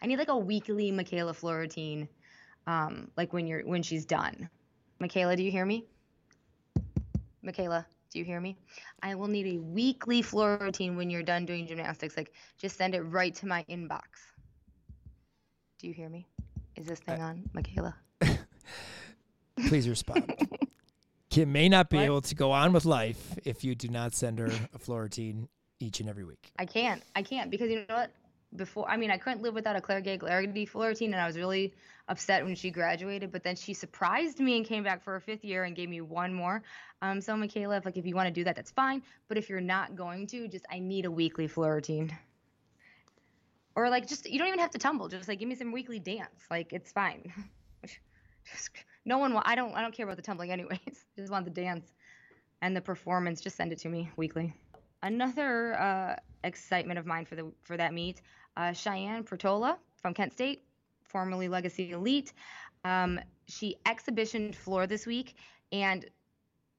I 0.00 0.06
need 0.06 0.18
like 0.18 0.28
a 0.28 0.36
weekly 0.36 0.90
Michaela 0.92 1.34
floor 1.34 1.58
routine, 1.58 2.08
um, 2.66 3.10
like 3.16 3.32
when 3.32 3.46
you're 3.46 3.62
when 3.62 3.82
she's 3.82 4.04
done. 4.04 4.48
Michaela, 4.98 5.36
do 5.36 5.42
you 5.42 5.50
hear 5.50 5.66
me? 5.66 5.84
Michaela, 7.42 7.86
do 8.10 8.18
you 8.18 8.24
hear 8.24 8.40
me? 8.40 8.56
I 9.02 9.14
will 9.14 9.28
need 9.28 9.46
a 9.46 9.60
weekly 9.60 10.22
floor 10.22 10.58
routine 10.60 10.96
when 10.96 11.10
you're 11.10 11.22
done 11.22 11.46
doing 11.46 11.66
gymnastics. 11.66 12.16
Like 12.16 12.32
just 12.58 12.76
send 12.76 12.94
it 12.94 13.02
right 13.02 13.34
to 13.36 13.46
my 13.46 13.64
inbox. 13.68 14.02
Do 15.86 15.90
you 15.90 15.94
hear 15.94 16.08
me? 16.08 16.26
Is 16.74 16.84
this 16.86 16.98
thing 16.98 17.22
on, 17.22 17.48
Michaela? 17.52 17.94
Please 19.68 19.88
respond. 19.88 20.34
Kim 21.30 21.52
may 21.52 21.68
not 21.68 21.90
be 21.90 21.98
What? 21.98 22.04
able 22.06 22.20
to 22.22 22.34
go 22.34 22.50
on 22.50 22.72
with 22.72 22.84
life 22.84 23.38
if 23.44 23.62
you 23.62 23.76
do 23.76 23.86
not 23.86 24.12
send 24.12 24.40
her 24.40 24.50
a 24.74 24.80
floor 24.80 25.02
routine 25.02 25.48
each 25.78 26.00
and 26.00 26.08
every 26.08 26.24
week. 26.24 26.50
I 26.58 26.66
can't. 26.66 27.04
I 27.14 27.22
can't 27.22 27.52
because 27.52 27.70
you 27.70 27.84
know 27.88 27.94
what? 27.94 28.10
Before, 28.56 28.90
I 28.90 28.96
mean, 28.96 29.12
I 29.12 29.16
couldn't 29.16 29.42
live 29.42 29.54
without 29.54 29.76
a 29.76 29.80
Claire 29.80 30.00
Gay 30.00 30.16
Glarity 30.16 30.66
floor 30.66 30.88
routine, 30.88 31.12
and 31.12 31.20
I 31.22 31.26
was 31.28 31.36
really 31.36 31.72
upset 32.08 32.44
when 32.44 32.56
she 32.56 32.72
graduated. 32.72 33.30
But 33.30 33.44
then 33.44 33.54
she 33.54 33.72
surprised 33.72 34.40
me 34.40 34.56
and 34.56 34.66
came 34.66 34.82
back 34.82 35.04
for 35.04 35.12
her 35.12 35.20
fifth 35.20 35.44
year 35.44 35.62
and 35.62 35.76
gave 35.76 35.88
me 35.88 36.00
one 36.00 36.34
more. 36.34 36.64
Um, 37.00 37.20
so 37.20 37.36
Michaela, 37.36 37.76
if 37.76 37.84
like 37.84 37.96
if 37.96 38.04
you 38.06 38.16
want 38.16 38.26
to 38.26 38.32
do 38.34 38.42
that, 38.42 38.56
that's 38.56 38.72
fine. 38.72 39.04
But 39.28 39.38
if 39.38 39.48
you're 39.48 39.60
not 39.60 39.94
going 39.94 40.26
to, 40.28 40.48
just 40.48 40.66
I 40.68 40.80
need 40.80 41.04
a 41.04 41.12
weekly 41.12 41.46
floor 41.46 41.74
routine. 41.74 42.12
Or 43.76 43.90
like 43.90 44.08
just 44.08 44.28
you 44.28 44.38
don't 44.38 44.48
even 44.48 44.58
have 44.58 44.70
to 44.70 44.78
tumble. 44.78 45.08
Just 45.08 45.28
like 45.28 45.38
give 45.38 45.48
me 45.48 45.54
some 45.54 45.70
weekly 45.70 45.98
dance. 46.00 46.46
Like 46.50 46.72
it's 46.72 46.90
fine. 46.90 47.32
just, 48.50 48.70
no 49.04 49.18
one. 49.18 49.34
wa- 49.34 49.42
I 49.44 49.54
don't. 49.54 49.74
I 49.74 49.82
don't 49.82 49.94
care 49.94 50.06
about 50.06 50.16
the 50.16 50.22
tumbling 50.22 50.50
anyways. 50.50 51.04
just 51.16 51.30
want 51.30 51.44
the 51.44 51.50
dance 51.50 51.92
and 52.62 52.74
the 52.74 52.80
performance. 52.80 53.40
Just 53.42 53.56
send 53.56 53.72
it 53.72 53.78
to 53.80 53.88
me 53.88 54.10
weekly. 54.16 54.54
Another 55.02 55.78
uh, 55.78 56.16
excitement 56.42 56.98
of 56.98 57.06
mine 57.06 57.26
for 57.26 57.36
the 57.36 57.52
for 57.64 57.76
that 57.76 57.92
meet, 57.92 58.22
uh, 58.56 58.72
Cheyenne 58.72 59.24
Pertola 59.24 59.76
from 60.00 60.14
Kent 60.14 60.32
State, 60.32 60.62
formerly 61.04 61.48
Legacy 61.48 61.92
Elite. 61.92 62.32
Um, 62.84 63.20
she 63.46 63.76
exhibition 63.84 64.52
floor 64.54 64.86
this 64.86 65.06
week, 65.06 65.36
and 65.70 66.06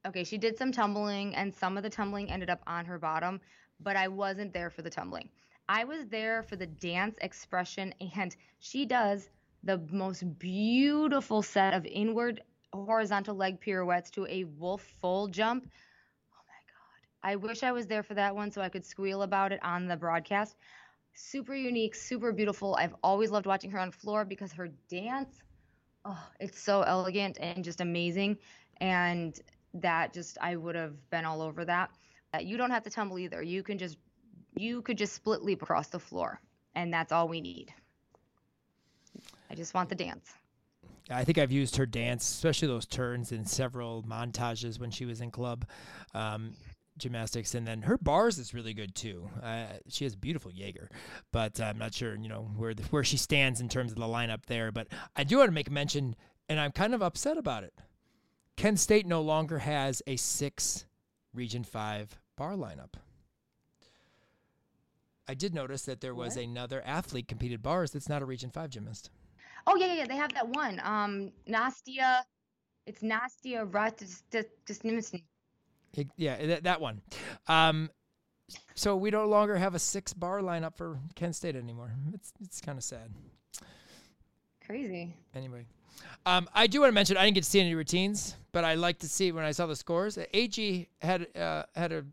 okay, 0.06 0.24
she 0.24 0.38
did 0.40 0.58
some 0.58 0.72
tumbling, 0.72 1.36
and 1.36 1.54
some 1.54 1.78
of 1.78 1.84
the 1.84 1.90
tumbling 1.90 2.32
ended 2.32 2.50
up 2.50 2.62
on 2.66 2.86
her 2.86 2.98
bottom, 2.98 3.40
but 3.80 3.96
I 3.96 4.08
wasn't 4.08 4.52
there 4.52 4.72
for 4.72 4.82
the 4.82 4.90
tumbling. 4.90 5.30
I 5.70 5.84
was 5.84 6.08
there 6.08 6.44
for 6.44 6.56
the 6.56 6.66
dance 6.66 7.18
expression, 7.22 7.94
and 8.16 8.36
she 8.60 8.86
does 8.86 9.30
the 9.64 9.82
most 9.92 10.24
beautiful 10.40 11.42
set 11.42 11.74
of 11.74 11.86
inward 11.86 12.42
horizontal 12.74 13.36
leg 13.36 13.60
pirouettes 13.60 14.10
to 14.12 14.26
a 14.28 14.44
wolf 14.46 14.82
full 15.02 15.28
jump. 15.28 15.66
Oh 15.66 16.44
my 16.48 16.62
God. 16.70 17.32
I 17.32 17.36
wish 17.36 17.64
I 17.64 17.72
was 17.72 17.88
there 17.88 18.04
for 18.04 18.14
that 18.14 18.36
one 18.36 18.52
so 18.52 18.62
I 18.62 18.70
could 18.70 18.86
squeal 18.86 19.24
about 19.24 19.52
it 19.52 19.60
on 19.64 19.88
the 19.88 19.98
broadcast. 19.98 20.56
Super 21.14 21.56
unique, 21.56 21.96
super 21.96 22.32
beautiful. 22.32 22.76
I've 22.76 22.96
always 23.04 23.32
loved 23.32 23.46
watching 23.48 23.72
her 23.72 23.80
on 23.80 23.92
floor 23.92 24.24
because 24.24 24.54
her 24.54 24.70
dance, 24.90 25.42
oh, 26.06 26.30
it's 26.40 26.60
so 26.60 26.84
elegant 26.84 27.38
and 27.40 27.64
just 27.64 27.82
amazing. 27.82 28.38
And 28.80 29.40
that 29.74 30.14
just, 30.14 30.38
I 30.40 30.56
would 30.56 30.76
have 30.76 31.10
been 31.10 31.26
all 31.26 31.42
over 31.42 31.66
that. 31.66 31.90
Uh, 32.34 32.40
You 32.40 32.58
don't 32.58 32.72
have 32.72 32.84
to 32.84 32.90
tumble 32.90 33.18
either. 33.18 33.42
You 33.42 33.64
can 33.64 33.78
just, 33.78 33.98
you 34.58 34.82
could 34.82 34.98
just 34.98 35.14
split 35.14 35.44
leap 35.44 35.62
across 35.62 35.88
the 35.88 36.00
floor, 36.00 36.40
and 36.76 36.94
that's 36.94 37.12
all 37.12 37.28
we 37.28 37.42
need. 37.42 37.74
I 39.50 39.56
just 39.56 39.74
want 39.74 39.90
the 39.90 39.96
dance. 39.96 40.32
I 41.10 41.24
think 41.24 41.38
I've 41.38 41.52
used 41.52 41.78
her 41.78 41.86
dance, 41.86 42.28
especially 42.28 42.68
those 42.68 42.86
turns, 42.86 43.32
in 43.32 43.46
several 43.46 44.04
montages 44.04 44.80
when 44.80 44.92
she 44.92 45.06
was 45.06 45.22
in 45.22 45.32
club 45.32 45.66
um, 46.14 46.54
gymnastics, 46.98 47.56
and 47.56 47.66
then 47.66 47.82
her 47.84 47.98
bars 47.98 48.38
is 48.38 48.54
really 48.54 48.74
good 48.74 48.94
too. 48.94 49.30
Uh, 49.42 49.66
she 49.88 50.04
has 50.04 50.16
beautiful 50.16 50.52
Jaeger, 50.52 50.90
but 51.32 51.62
I'm 51.62 51.78
not 51.78 51.94
sure, 51.94 52.16
you 52.16 52.28
know, 52.28 52.50
where 52.58 52.74
the, 52.74 52.84
where 52.84 53.04
she 53.04 53.18
stands 53.18 53.62
in 53.62 53.70
terms 53.70 53.92
of 53.92 53.98
the 53.98 54.06
lineup 54.06 54.46
there. 54.48 54.72
But 54.72 54.88
I 55.16 55.24
do 55.24 55.38
want 55.38 55.48
to 55.48 55.54
make 55.54 55.72
mention, 55.72 56.16
and 56.50 56.60
I'm 56.60 56.72
kind 56.72 56.94
of 56.94 57.02
upset 57.02 57.38
about 57.38 57.64
it. 57.64 57.74
Kent 58.58 58.80
State 58.80 59.06
no 59.06 59.22
longer 59.22 59.60
has 59.60 60.02
a 60.08 60.16
six 60.18 60.86
Region 61.34 61.64
5 61.64 62.18
bar 62.36 62.54
lineup. 62.54 62.96
I 65.28 65.34
did 65.34 65.54
notice 65.54 65.84
that 65.84 66.02
there 66.02 66.16
was 66.16 66.36
What? 66.36 66.46
another 66.46 66.82
athlete 66.86 67.28
competed 67.28 67.62
bars 67.62 67.92
that's 67.92 68.08
not 68.10 68.22
a 68.22 68.26
Region 68.26 68.50
5 68.50 68.70
gymnast. 68.70 69.10
Oh 69.66 69.76
yeah, 69.76 69.88
yeah, 69.88 69.94
yeah. 69.96 70.06
They 70.08 70.16
have 70.16 70.34
that 70.34 70.48
one. 70.48 70.80
Um, 70.84 71.32
Nastia. 71.50 72.22
It's 72.86 73.02
Nastia 73.02 73.70
Ratisnimson. 73.70 75.24
It- 75.94 76.08
yeah, 76.16 76.46
that, 76.46 76.64
that 76.64 76.80
one. 76.82 77.02
Um, 77.48 77.90
so 78.76 78.96
we 78.96 79.10
no 79.12 79.26
longer 79.28 79.58
have 79.58 79.76
a 79.76 79.80
six 79.80 80.14
bar 80.14 80.40
lineup 80.40 80.76
for 80.78 81.00
Kent 81.16 81.36
State 81.36 81.56
anymore. 81.58 81.92
It's 82.14 82.32
it's 82.42 82.62
kind 82.62 82.78
of 82.78 82.84
sad. 82.84 83.12
Crazy. 84.66 85.14
Anyway, 85.34 85.66
um, 86.26 86.48
I 86.54 86.68
do 86.68 86.82
want 86.82 86.90
to 86.90 86.94
mention 86.94 87.18
I 87.18 87.24
didn't 87.26 87.36
get 87.36 87.44
to 87.44 87.50
see 87.50 87.60
any 87.60 87.74
routines, 87.76 88.36
but 88.52 88.64
I 88.64 88.76
like 88.76 89.00
to 89.00 89.08
see 89.10 89.32
when 89.32 89.44
I 89.44 89.52
saw 89.52 89.66
the 89.66 89.76
scores. 89.76 90.18
AG 90.34 90.88
had 91.02 91.28
uh, 91.36 91.64
had 91.76 91.92
a 91.92 92.06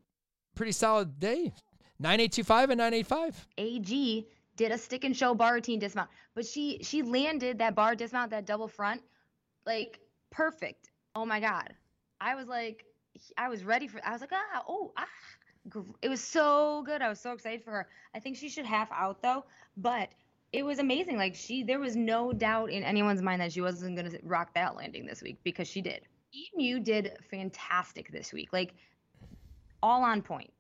pretty 0.55 0.73
solid 0.73 1.19
day, 1.21 1.53
nine 1.99 2.21
eight 2.21 2.33
two 2.33 2.45
five 2.45 2.71
and 2.71 2.79
nine 2.79 2.95
eight 2.95 3.07
five. 3.07 3.47
AG 3.59 4.27
did 4.57 4.73
a 4.73 4.79
stick 4.79 5.05
and 5.05 5.17
show 5.17 5.35
bar 5.35 5.55
routine 5.55 5.79
dismount, 5.79 6.11
but 6.35 6.47
she 6.47 6.79
she 6.83 7.03
landed 7.03 7.59
that 7.59 7.75
bar 7.75 7.95
dismount, 7.95 8.31
that 8.31 8.47
double 8.47 8.69
front, 8.69 9.03
like 9.67 10.01
perfect. 10.31 10.91
Oh 11.15 11.25
my 11.25 11.41
god, 11.41 11.75
I 12.21 12.35
was 12.35 12.49
like, 12.49 12.85
I 13.37 13.49
was 13.49 13.65
ready 13.65 13.87
for. 13.89 14.01
I 14.05 14.13
was 14.13 14.21
like, 14.21 14.33
ah, 14.33 14.63
oh, 14.69 14.93
ah. 14.97 15.07
It 16.03 16.11
was 16.11 16.21
so 16.21 16.83
good. 16.85 17.01
I 17.01 17.09
was 17.09 17.19
so 17.19 17.33
excited 17.33 17.65
for 17.65 17.71
her. 17.71 17.89
I 18.15 18.21
think 18.21 18.37
she 18.37 18.51
should 18.51 18.67
half 18.67 18.93
out 18.93 19.23
though, 19.23 19.45
but 19.79 20.11
it 20.53 20.65
was 20.65 20.79
amazing. 20.79 21.17
Like 21.17 21.35
she, 21.35 21.63
there 21.63 21.81
was 21.81 21.97
no 21.97 22.33
doubt 22.33 22.71
in 22.71 22.85
anyone's 22.85 23.23
mind 23.23 23.41
that 23.41 23.53
she 23.53 23.61
wasn't 23.61 23.97
gonna 23.97 24.11
rock 24.23 24.53
that 24.55 24.77
landing 24.77 25.07
this 25.07 25.23
week 25.23 25.39
because 25.43 25.67
she 25.67 25.81
did. 25.81 26.03
EMU 26.35 26.81
did 26.81 27.17
fantastic 27.31 28.13
this 28.13 28.33
week. 28.33 28.53
Like 28.53 28.75
all 29.83 30.03
on 30.03 30.23
point. 30.23 30.51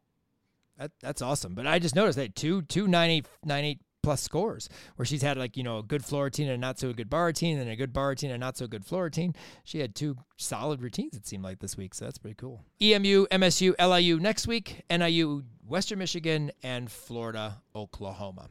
That, 0.78 0.90
that's 1.00 1.22
awesome. 1.22 1.54
But 1.54 1.66
I 1.66 1.78
just 1.78 1.94
noticed 1.94 2.18
that 2.18 2.34
two 2.34 2.62
two 2.62 2.86
nine 2.88 3.10
eight 3.10 3.26
nine 3.44 3.64
eight 3.64 3.80
plus 4.02 4.22
scores 4.22 4.68
where 4.96 5.06
she's 5.06 5.22
had 5.22 5.38
like 5.38 5.56
you 5.56 5.62
know 5.62 5.78
a 5.78 5.82
good 5.82 6.04
floor 6.04 6.24
routine 6.24 6.48
and 6.48 6.60
not 6.60 6.78
so 6.78 6.92
good 6.92 7.08
bar 7.08 7.26
routine 7.26 7.58
and 7.58 7.70
a 7.70 7.76
good 7.76 7.92
bar 7.92 8.08
routine 8.08 8.30
and 8.30 8.40
not 8.40 8.56
so 8.56 8.66
good 8.66 8.84
floor 8.84 9.04
routine. 9.04 9.34
She 9.64 9.78
had 9.78 9.94
two 9.94 10.16
solid 10.36 10.82
routines 10.82 11.16
it 11.16 11.26
seemed 11.26 11.44
like 11.44 11.58
this 11.58 11.76
week, 11.76 11.94
so 11.94 12.04
that's 12.04 12.18
pretty 12.18 12.36
cool. 12.36 12.62
EMU, 12.82 13.26
MSU, 13.28 13.74
LIU 13.80 14.20
next 14.20 14.46
week, 14.46 14.82
NIU, 14.90 15.44
Western 15.66 15.98
Michigan, 15.98 16.50
and 16.62 16.90
Florida, 16.90 17.62
Oklahoma. 17.74 18.48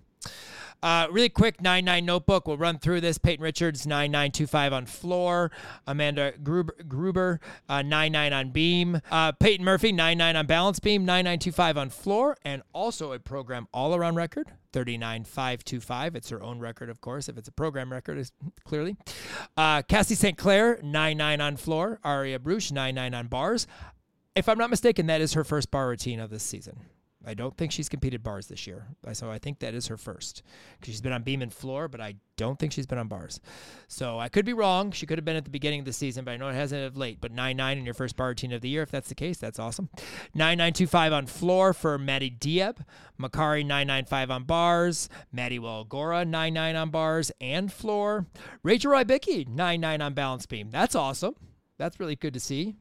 Uh, 0.83 1.07
really 1.09 1.29
quick, 1.29 1.61
9 1.61 1.85
9 1.85 2.05
notebook. 2.05 2.45
We'll 2.45 2.57
run 2.57 2.77
through 2.77 2.99
this. 2.99 3.17
Peyton 3.17 3.41
Richards, 3.41 3.87
9 3.87 4.11
9 4.11 4.31
2 4.31 4.45
5 4.45 4.73
on 4.73 4.85
floor. 4.85 5.49
Amanda 5.87 6.33
Gruber, 6.43 6.75
Gruber 6.85 7.39
uh, 7.69 7.81
9 7.81 8.11
9 8.11 8.33
on 8.33 8.49
beam. 8.49 8.99
Uh, 9.09 9.31
Peyton 9.31 9.65
Murphy, 9.65 9.93
9 9.93 10.17
9 10.17 10.35
on 10.35 10.45
balance 10.45 10.79
beam, 10.79 11.05
9 11.05 11.23
9 11.23 11.39
2 11.39 11.51
5 11.53 11.77
on 11.77 11.89
floor, 11.89 12.35
and 12.43 12.61
also 12.73 13.13
a 13.13 13.19
program 13.19 13.65
all 13.73 13.95
around 13.95 14.15
record, 14.15 14.51
39 14.73 15.23
5 15.23 15.63
2 15.63 15.79
5. 15.79 16.15
It's 16.15 16.29
her 16.29 16.43
own 16.43 16.59
record, 16.59 16.89
of 16.89 16.99
course, 16.99 17.29
if 17.29 17.37
it's 17.37 17.47
a 17.47 17.53
program 17.53 17.89
record, 17.89 18.17
is 18.17 18.33
clearly. 18.65 18.97
Uh, 19.55 19.83
Cassie 19.83 20.15
St. 20.15 20.37
Clair, 20.37 20.79
9 20.83 21.17
9 21.17 21.39
on 21.39 21.55
floor. 21.55 22.01
Aria 22.03 22.39
Bruce, 22.39 22.73
9 22.73 22.93
9 22.93 23.13
on 23.13 23.27
bars. 23.27 23.67
If 24.35 24.49
I'm 24.49 24.57
not 24.57 24.69
mistaken, 24.69 25.05
that 25.05 25.21
is 25.21 25.33
her 25.33 25.45
first 25.45 25.71
bar 25.71 25.87
routine 25.87 26.19
of 26.19 26.29
this 26.29 26.43
season. 26.43 26.77
I 27.25 27.33
don't 27.33 27.55
think 27.55 27.71
she's 27.71 27.87
competed 27.87 28.21
bars 28.21 28.47
this 28.47 28.67
year. 28.67 28.87
So 29.13 29.31
I 29.31 29.39
think 29.39 29.59
that 29.59 29.73
is 29.73 29.87
her 29.87 29.97
first 29.97 30.43
because 30.79 30.93
she's 30.93 31.01
been 31.01 31.13
on 31.13 31.23
beam 31.23 31.41
and 31.41 31.53
floor, 31.53 31.87
but 31.87 32.01
I 32.01 32.15
don't 32.35 32.59
think 32.59 32.73
she's 32.73 32.85
been 32.85 32.97
on 32.97 33.07
bars. 33.07 33.39
So 33.87 34.19
I 34.19 34.27
could 34.27 34.45
be 34.45 34.53
wrong. 34.53 34.91
She 34.91 35.05
could 35.05 35.17
have 35.17 35.25
been 35.25 35.35
at 35.35 35.45
the 35.45 35.49
beginning 35.51 35.79
of 35.79 35.85
the 35.85 35.93
season, 35.93 36.25
but 36.25 36.31
I 36.31 36.37
know 36.37 36.49
it 36.49 36.55
hasn't 36.55 36.83
of 36.83 36.97
late. 36.97 37.19
But 37.21 37.31
9 37.31 37.55
9 37.55 37.77
in 37.77 37.85
your 37.85 37.93
first 37.93 38.15
bar 38.15 38.29
routine 38.29 38.51
of 38.51 38.61
the 38.61 38.69
year, 38.69 38.83
if 38.83 38.91
that's 38.91 39.09
the 39.09 39.15
case, 39.15 39.37
that's 39.37 39.59
awesome. 39.59 39.89
9 40.33 40.57
9 40.57 40.73
2 40.73 40.87
5 40.87 41.13
on 41.13 41.25
floor 41.27 41.73
for 41.73 41.97
Maddie 41.97 42.31
Dieb. 42.31 42.77
Makari 43.19 43.65
9 43.65 43.87
9 43.87 44.05
5 44.05 44.31
on 44.31 44.43
bars. 44.43 45.09
Maddie 45.31 45.59
Walgora 45.59 46.27
9 46.27 46.53
9 46.53 46.75
on 46.75 46.89
bars 46.89 47.31
and 47.39 47.71
floor. 47.71 48.27
Rachel 48.63 48.91
Rybicki 48.91 49.47
9 49.47 49.79
9 49.79 50.01
on 50.01 50.13
balance 50.13 50.45
beam. 50.45 50.69
That's 50.71 50.95
awesome. 50.95 51.35
That's 51.83 51.99
really 51.99 52.15
good 52.15 52.33
to 52.35 52.39
see. 52.39 52.75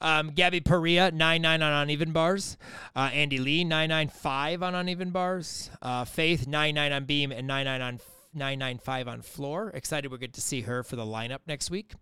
Um, 0.00 0.32
Gabby 0.32 0.60
Perea, 0.60 1.12
9 1.12 1.42
9 1.42 1.62
on 1.62 1.72
uneven 1.72 2.10
bars. 2.10 2.56
Uh, 2.96 3.08
Andy 3.12 3.38
Lee, 3.38 3.62
9 3.62 3.88
9 3.88 4.08
5 4.08 4.62
on 4.64 4.74
uneven 4.74 5.10
bars. 5.10 5.70
Uh, 5.80 6.04
Faith, 6.04 6.48
9 6.48 6.74
9 6.74 6.92
on 6.92 7.04
beam 7.04 7.30
and 7.30 7.46
9 7.46 7.64
9 7.66 7.80
on 7.80 8.00
995 8.34 9.06
on 9.06 9.22
floor. 9.22 9.70
Excited 9.74 10.10
we're 10.10 10.18
good 10.18 10.34
to 10.34 10.40
see 10.40 10.62
her 10.62 10.82
for 10.82 10.96
the 10.96 11.04
lineup 11.04 11.38
next 11.46 11.70
week. 11.70 11.94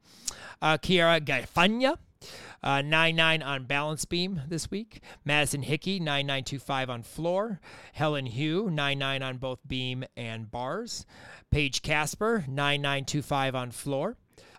Uh, 0.63 0.79
Kiara 0.79 1.21
Gaifanya, 1.21 1.99
uh, 2.63 2.81
9 2.81 3.15
9 3.15 3.43
on 3.43 3.65
balance 3.65 4.07
beam 4.07 4.41
this 4.49 4.71
week. 4.71 5.03
Madison 5.27 5.61
Hickey, 5.61 6.01
9925 6.01 6.89
on 6.89 7.03
floor. 7.03 7.61
Helen 7.93 8.25
Hugh, 8.25 8.71
9 8.71 8.99
9 8.99 9.23
on 9.23 9.37
both 9.37 9.59
beam 9.69 10.05
and 10.17 10.51
bars. 10.51 11.05
Paige 11.51 11.83
Casper, 11.83 12.47
9925 12.49 13.55
on 13.55 13.71
floor. 13.73 14.17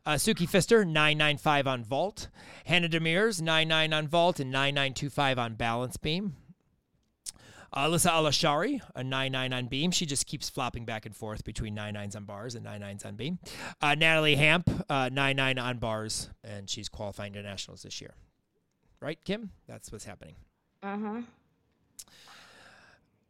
Uh, 0.08 0.12
Suki 0.12 0.50
Fister, 0.50 0.88
995 0.88 1.68
on 1.68 1.84
vault. 1.84 2.30
Hannah 2.64 2.88
Demirs, 2.88 3.42
99 3.42 3.92
on 3.92 4.08
vault 4.08 4.40
and 4.40 4.50
9925 4.50 5.38
on 5.38 5.56
balance 5.56 5.98
beam. 5.98 6.38
Uh, 7.74 7.90
Alyssa 7.90 8.12
Alashari, 8.12 8.80
a 8.96 9.02
9-9 9.02 9.54
on 9.54 9.66
beam. 9.68 9.92
She 9.92 10.06
just 10.06 10.26
keeps 10.26 10.50
flopping 10.50 10.86
back 10.86 11.06
and 11.06 11.14
forth 11.14 11.44
between 11.44 11.76
9-9s 11.76 12.16
on 12.16 12.24
bars 12.24 12.56
and 12.56 12.66
9-9s 12.66 13.06
on 13.06 13.16
beam. 13.16 13.40
Uh, 13.82 13.96
Natalie 13.96 14.38
Hamp, 14.38 14.70
uh, 14.90 15.10
9-9 15.10 15.62
on 15.62 15.78
bars, 15.78 16.30
and 16.42 16.70
she's 16.70 16.88
qualifying 16.88 17.34
to 17.34 17.42
nationals 17.44 17.84
this 17.84 18.00
year. 18.00 18.14
Right, 19.02 19.20
Kim? 19.26 19.52
That's 19.68 19.92
what's 19.92 20.06
happening. 20.06 20.36
Uh 20.82 20.98
huh. 20.98 21.22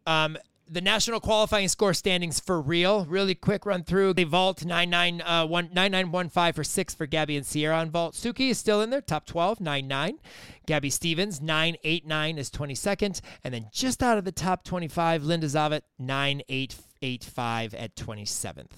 Um, 0.05 0.37
the 0.69 0.81
national 0.81 1.19
qualifying 1.19 1.67
score 1.67 1.93
standings 1.93 2.39
for 2.39 2.61
real. 2.61 3.05
Really 3.05 3.35
quick 3.35 3.65
run 3.65 3.83
through. 3.83 4.13
The 4.13 4.23
vault 4.23 4.65
99 4.65 5.21
uh, 5.21 5.45
9915 5.45 6.53
for 6.53 6.63
six 6.63 6.93
for 6.93 7.05
Gabby 7.05 7.37
and 7.37 7.45
Sierra 7.45 7.77
on 7.77 7.89
vault. 7.89 8.13
Suki 8.13 8.49
is 8.49 8.57
still 8.57 8.81
in 8.81 8.89
there, 8.89 9.01
top 9.01 9.25
12, 9.25 9.59
99. 9.59 10.19
Gabby 10.65 10.89
Stevens 10.89 11.41
989 11.41 12.37
is 12.37 12.49
22nd, 12.49 13.21
and 13.43 13.53
then 13.53 13.67
just 13.71 14.03
out 14.03 14.17
of 14.17 14.25
the 14.25 14.31
top 14.31 14.63
25, 14.63 15.23
Linda 15.23 15.47
Zavet 15.47 15.81
9885 17.01 17.73
at 17.73 17.95
27th. 17.95 18.71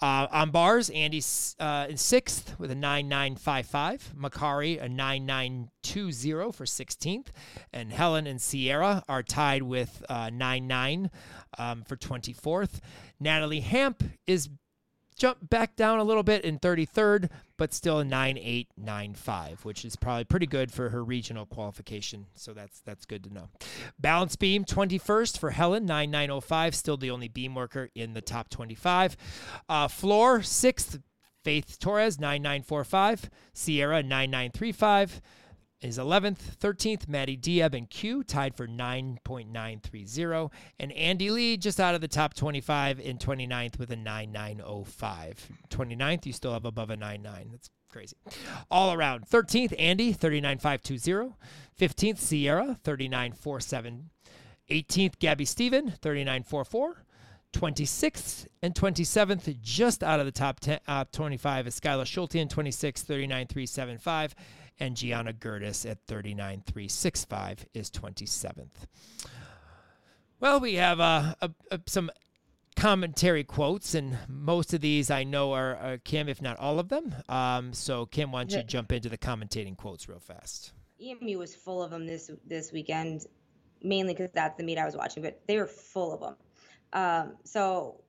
Uh, 0.00 0.26
on 0.30 0.50
bars, 0.50 0.90
Andy's 0.90 1.56
uh, 1.58 1.86
in 1.88 1.96
sixth 1.96 2.58
with 2.58 2.70
a 2.70 2.74
9955. 2.74 4.14
Makari 4.16 4.82
a 4.82 4.88
9920 4.88 6.52
for 6.52 6.64
16th, 6.64 7.26
and 7.72 7.92
Helen 7.92 8.26
and 8.26 8.40
Sierra 8.40 9.02
are 9.08 9.22
tied 9.22 9.62
with 9.62 10.04
uh, 10.08 10.30
99 10.32 11.10
um, 11.58 11.82
for 11.84 11.96
24th. 11.96 12.80
Natalie 13.20 13.60
Hamp 13.60 14.04
is 14.26 14.48
jumped 15.16 15.48
back 15.50 15.74
down 15.76 15.98
a 15.98 16.04
little 16.04 16.22
bit 16.22 16.44
in 16.44 16.58
33rd, 16.58 17.28
but 17.58 17.74
still 17.74 17.98
a 17.98 18.04
9895, 18.04 19.64
which 19.64 19.84
is 19.84 19.96
probably 19.96 20.24
pretty 20.24 20.46
good 20.46 20.72
for 20.72 20.88
her 20.88 21.04
regional 21.04 21.44
qualification. 21.44 22.26
So 22.34 22.54
that's 22.54 22.80
that's 22.80 23.04
good 23.04 23.24
to 23.24 23.34
know. 23.34 23.48
Balance 23.98 24.36
beam 24.36 24.64
21st 24.64 25.38
for 25.38 25.50
Helen 25.50 25.84
9905, 25.84 26.74
still 26.74 26.96
the 26.96 27.10
only 27.10 27.28
beam 27.28 27.54
worker 27.54 27.90
in 27.94 28.14
the 28.14 28.22
top 28.22 28.48
25. 28.48 29.16
Uh, 29.68 29.88
floor 29.88 30.42
sixth. 30.42 31.00
Faith 31.44 31.78
Torres 31.78 32.18
9945, 32.18 33.30
Sierra 33.54 34.02
9935 34.02 35.22
is 35.80 35.98
11th, 35.98 36.56
13th, 36.60 37.08
Maddie 37.08 37.36
Diab 37.36 37.74
and 37.74 37.88
Q 37.88 38.24
tied 38.24 38.56
for 38.56 38.66
9.930, 38.66 40.50
and 40.80 40.92
Andy 40.92 41.30
Lee 41.30 41.56
just 41.56 41.78
out 41.78 41.94
of 41.94 42.00
the 42.00 42.08
top 42.08 42.34
25 42.34 42.98
in 42.98 43.18
29th 43.18 43.78
with 43.78 43.90
a 43.90 43.96
9905. 43.96 45.48
29th, 45.70 46.26
you 46.26 46.32
still 46.32 46.52
have 46.52 46.64
above 46.64 46.90
a 46.90 46.96
99. 46.96 47.48
That's 47.52 47.70
crazy. 47.90 48.16
All 48.70 48.92
around, 48.92 49.28
13th, 49.28 49.74
Andy 49.78 50.12
39520, 50.12 51.36
15th, 51.78 52.18
Sierra 52.18 52.78
39447, 52.82 54.10
18th, 54.70 55.18
Gabby 55.18 55.44
Steven 55.44 55.92
3944. 56.02 57.04
26th 57.54 58.46
and 58.62 58.74
27th, 58.74 59.58
just 59.62 60.04
out 60.04 60.20
of 60.20 60.26
the 60.26 60.32
top 60.32 60.60
10, 60.60 60.80
uh, 60.86 61.04
25 61.10 61.66
is 61.66 61.80
Skyla 61.80 62.04
Schulte 62.04 62.34
in 62.34 62.46
26, 62.46 63.02
39375, 63.02 64.34
and 64.80 64.96
Gianna 64.96 65.32
Gertis 65.32 65.88
at 65.88 66.06
39365 66.06 67.66
is 67.74 67.90
27th. 67.90 68.86
Well, 70.40 70.60
we 70.60 70.74
have 70.74 71.00
uh, 71.00 71.34
a, 71.40 71.50
a, 71.70 71.80
some 71.86 72.10
commentary 72.76 73.42
quotes, 73.42 73.94
and 73.94 74.16
most 74.28 74.72
of 74.72 74.80
these 74.80 75.10
I 75.10 75.24
know 75.24 75.52
are, 75.52 75.76
are 75.76 75.98
Kim, 75.98 76.28
if 76.28 76.40
not 76.40 76.58
all 76.58 76.78
of 76.78 76.88
them. 76.88 77.14
Um, 77.28 77.72
so, 77.72 78.06
Kim, 78.06 78.30
why 78.30 78.44
don't 78.44 78.56
you 78.56 78.64
jump 78.64 78.92
into 78.92 79.08
the 79.08 79.18
commentating 79.18 79.76
quotes 79.76 80.08
real 80.08 80.20
fast? 80.20 80.72
EMU 81.00 81.38
was 81.38 81.54
full 81.54 81.82
of 81.82 81.90
them 81.90 82.06
this 82.06 82.30
this 82.46 82.72
weekend, 82.72 83.26
mainly 83.82 84.14
because 84.14 84.30
that's 84.32 84.56
the 84.56 84.64
meet 84.64 84.78
I 84.78 84.84
was 84.84 84.96
watching, 84.96 85.22
but 85.22 85.40
they 85.46 85.56
were 85.56 85.66
full 85.66 86.12
of 86.12 86.20
them. 86.20 86.36
Um, 86.92 87.36
so 87.44 88.00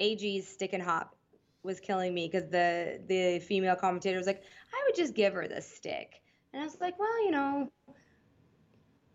AG's 0.00 0.48
stick 0.48 0.72
and 0.72 0.82
hop 0.82 1.14
was 1.62 1.80
killing 1.80 2.14
me 2.14 2.28
because 2.28 2.48
the 2.50 3.00
the 3.06 3.38
female 3.40 3.76
commentator 3.76 4.18
was 4.18 4.26
like, 4.26 4.42
I 4.72 4.82
would 4.86 4.96
just 4.96 5.14
give 5.14 5.34
her 5.34 5.46
the 5.46 5.60
stick, 5.60 6.20
and 6.52 6.62
I 6.62 6.64
was 6.64 6.80
like, 6.80 6.98
well, 6.98 7.24
you 7.24 7.30
know, 7.30 7.70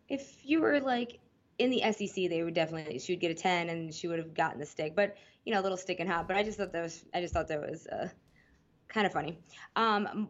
if 0.10 0.38
you 0.44 0.62
were 0.62 0.80
like 0.80 1.20
in 1.60 1.70
the 1.70 1.82
SEC, 1.92 2.30
they 2.30 2.44
would 2.44 2.54
definitely 2.54 3.00
she 3.00 3.14
would 3.14 3.20
get 3.20 3.32
a 3.32 3.36
ten 3.36 3.70
and 3.70 3.94
she 3.94 4.08
would 4.08 4.20
have 4.20 4.34
gotten 4.34 4.60
the 4.60 4.66
stick. 4.66 4.96
But 4.96 5.16
you 5.46 5.54
know, 5.54 5.60
a 5.60 5.64
little 5.64 5.78
stick 5.78 6.00
and 6.00 6.10
hop. 6.10 6.28
But 6.28 6.38
I 6.38 6.44
just 6.44 6.58
thought 6.58 6.72
that 6.74 6.84
was 6.84 7.06
I 7.14 7.22
just 7.22 7.34
thought 7.34 7.48
that 7.48 7.62
was 7.62 7.88
uh, 7.88 8.10
kind 8.88 9.06
of 9.06 9.14
funny. 9.14 9.40
Um, 9.76 10.30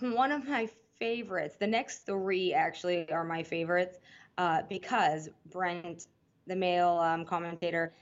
one 0.00 0.32
of 0.32 0.46
my 0.46 0.68
favorites. 0.98 1.56
The 1.58 1.66
next 1.66 2.06
three 2.06 2.54
actually 2.54 3.10
are 3.10 3.24
my 3.24 3.42
favorites 3.42 3.98
uh, 4.38 4.62
because 4.68 5.28
Brent, 5.50 6.06
the 6.46 6.54
male 6.54 6.98
um, 7.02 7.24
commentator, 7.24 7.92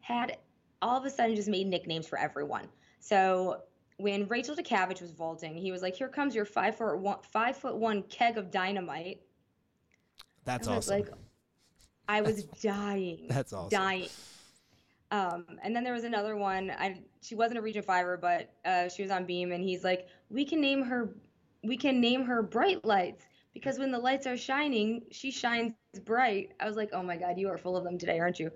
had 0.00 0.36
all 0.80 0.96
of 0.96 1.04
a 1.04 1.10
sudden 1.10 1.34
just 1.34 1.48
made 1.48 1.66
nicknames 1.66 2.06
for 2.06 2.18
everyone. 2.18 2.68
So 3.06 3.62
when 3.98 4.26
Rachel 4.26 4.56
Dukavich 4.56 5.00
was 5.00 5.12
vaulting, 5.12 5.56
he 5.56 5.70
was 5.70 5.80
like, 5.80 5.94
"Here 5.94 6.08
comes 6.08 6.34
your 6.34 6.44
five 6.44 6.76
foot 6.76 6.98
one, 6.98 7.18
five 7.22 7.56
foot 7.56 7.76
one 7.76 8.02
keg 8.04 8.36
of 8.36 8.50
dynamite." 8.50 9.20
That's 10.44 10.66
awesome. 10.66 10.98
Like, 10.98 11.08
I 12.08 12.20
was 12.20 12.42
dying. 12.62 13.26
That's 13.28 13.52
awesome. 13.52 13.70
Dying. 13.70 14.08
Um, 15.12 15.46
and 15.62 15.74
then 15.74 15.84
there 15.84 15.92
was 15.92 16.02
another 16.02 16.36
one. 16.36 16.72
I 16.72 17.00
she 17.22 17.36
wasn't 17.36 17.58
a 17.58 17.62
region 17.62 17.84
fiver, 17.84 18.16
but 18.16 18.52
uh, 18.64 18.88
she 18.88 19.02
was 19.02 19.12
on 19.12 19.24
beam, 19.24 19.52
and 19.52 19.62
he's 19.62 19.84
like, 19.84 20.08
"We 20.28 20.44
can 20.44 20.60
name 20.60 20.82
her, 20.82 21.14
we 21.62 21.76
can 21.76 22.00
name 22.00 22.24
her 22.24 22.42
Bright 22.42 22.84
Lights 22.84 23.24
because 23.54 23.78
when 23.78 23.92
the 23.92 24.00
lights 24.00 24.26
are 24.26 24.36
shining, 24.36 25.02
she 25.12 25.30
shines 25.30 25.74
bright." 26.04 26.54
I 26.58 26.66
was 26.66 26.74
like, 26.74 26.90
"Oh 26.92 27.04
my 27.04 27.16
God, 27.16 27.38
you 27.38 27.48
are 27.50 27.58
full 27.58 27.76
of 27.76 27.84
them 27.84 27.98
today, 27.98 28.18
aren't 28.18 28.40
you?" 28.40 28.50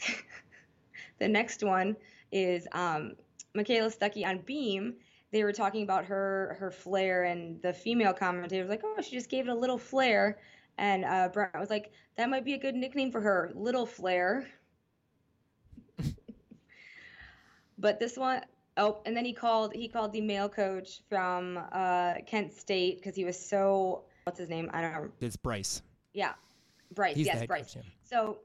the 1.20 1.28
next 1.28 1.62
one 1.62 1.96
is 2.32 2.66
um, 2.72 3.12
Michaela 3.56 3.90
Stuckey 3.90 4.24
on 4.24 4.38
beam. 4.38 4.94
They 5.32 5.42
were 5.42 5.52
talking 5.52 5.82
about 5.82 6.04
her 6.04 6.56
her 6.60 6.70
flair, 6.70 7.24
and 7.24 7.60
the 7.62 7.72
female 7.72 8.12
commentator 8.12 8.62
was 8.62 8.70
like, 8.70 8.82
"Oh, 8.84 9.00
she 9.02 9.10
just 9.16 9.28
gave 9.28 9.48
it 9.48 9.50
a 9.50 9.54
little 9.54 9.78
flair." 9.78 10.38
And 10.78 11.04
uh, 11.04 11.28
Brent 11.32 11.58
was 11.58 11.70
like, 11.70 11.90
"That 12.16 12.28
might 12.28 12.44
be 12.44 12.54
a 12.54 12.58
good 12.58 12.74
nickname 12.74 13.10
for 13.10 13.20
her, 13.20 13.50
Little 13.54 13.86
Flair." 13.86 14.46
but 17.78 17.98
this 17.98 18.16
one, 18.16 18.42
oh, 18.76 19.00
and 19.06 19.16
then 19.16 19.24
he 19.24 19.32
called 19.32 19.72
he 19.74 19.88
called 19.88 20.12
the 20.12 20.20
male 20.20 20.48
coach 20.48 21.00
from 21.08 21.58
uh, 21.72 22.14
Kent 22.26 22.52
State 22.52 22.98
because 22.98 23.16
he 23.16 23.24
was 23.24 23.38
so 23.38 24.04
what's 24.24 24.38
his 24.38 24.48
name? 24.48 24.70
I 24.72 24.82
don't 24.82 24.92
know. 24.92 25.08
It's 25.20 25.36
Bryce. 25.36 25.82
Yeah, 26.12 26.34
Bryce. 26.94 27.16
He's 27.16 27.26
yes, 27.26 27.46
Bryce. 27.46 27.74
Coach, 27.74 27.84
yeah. 27.84 27.90
So 28.04 28.38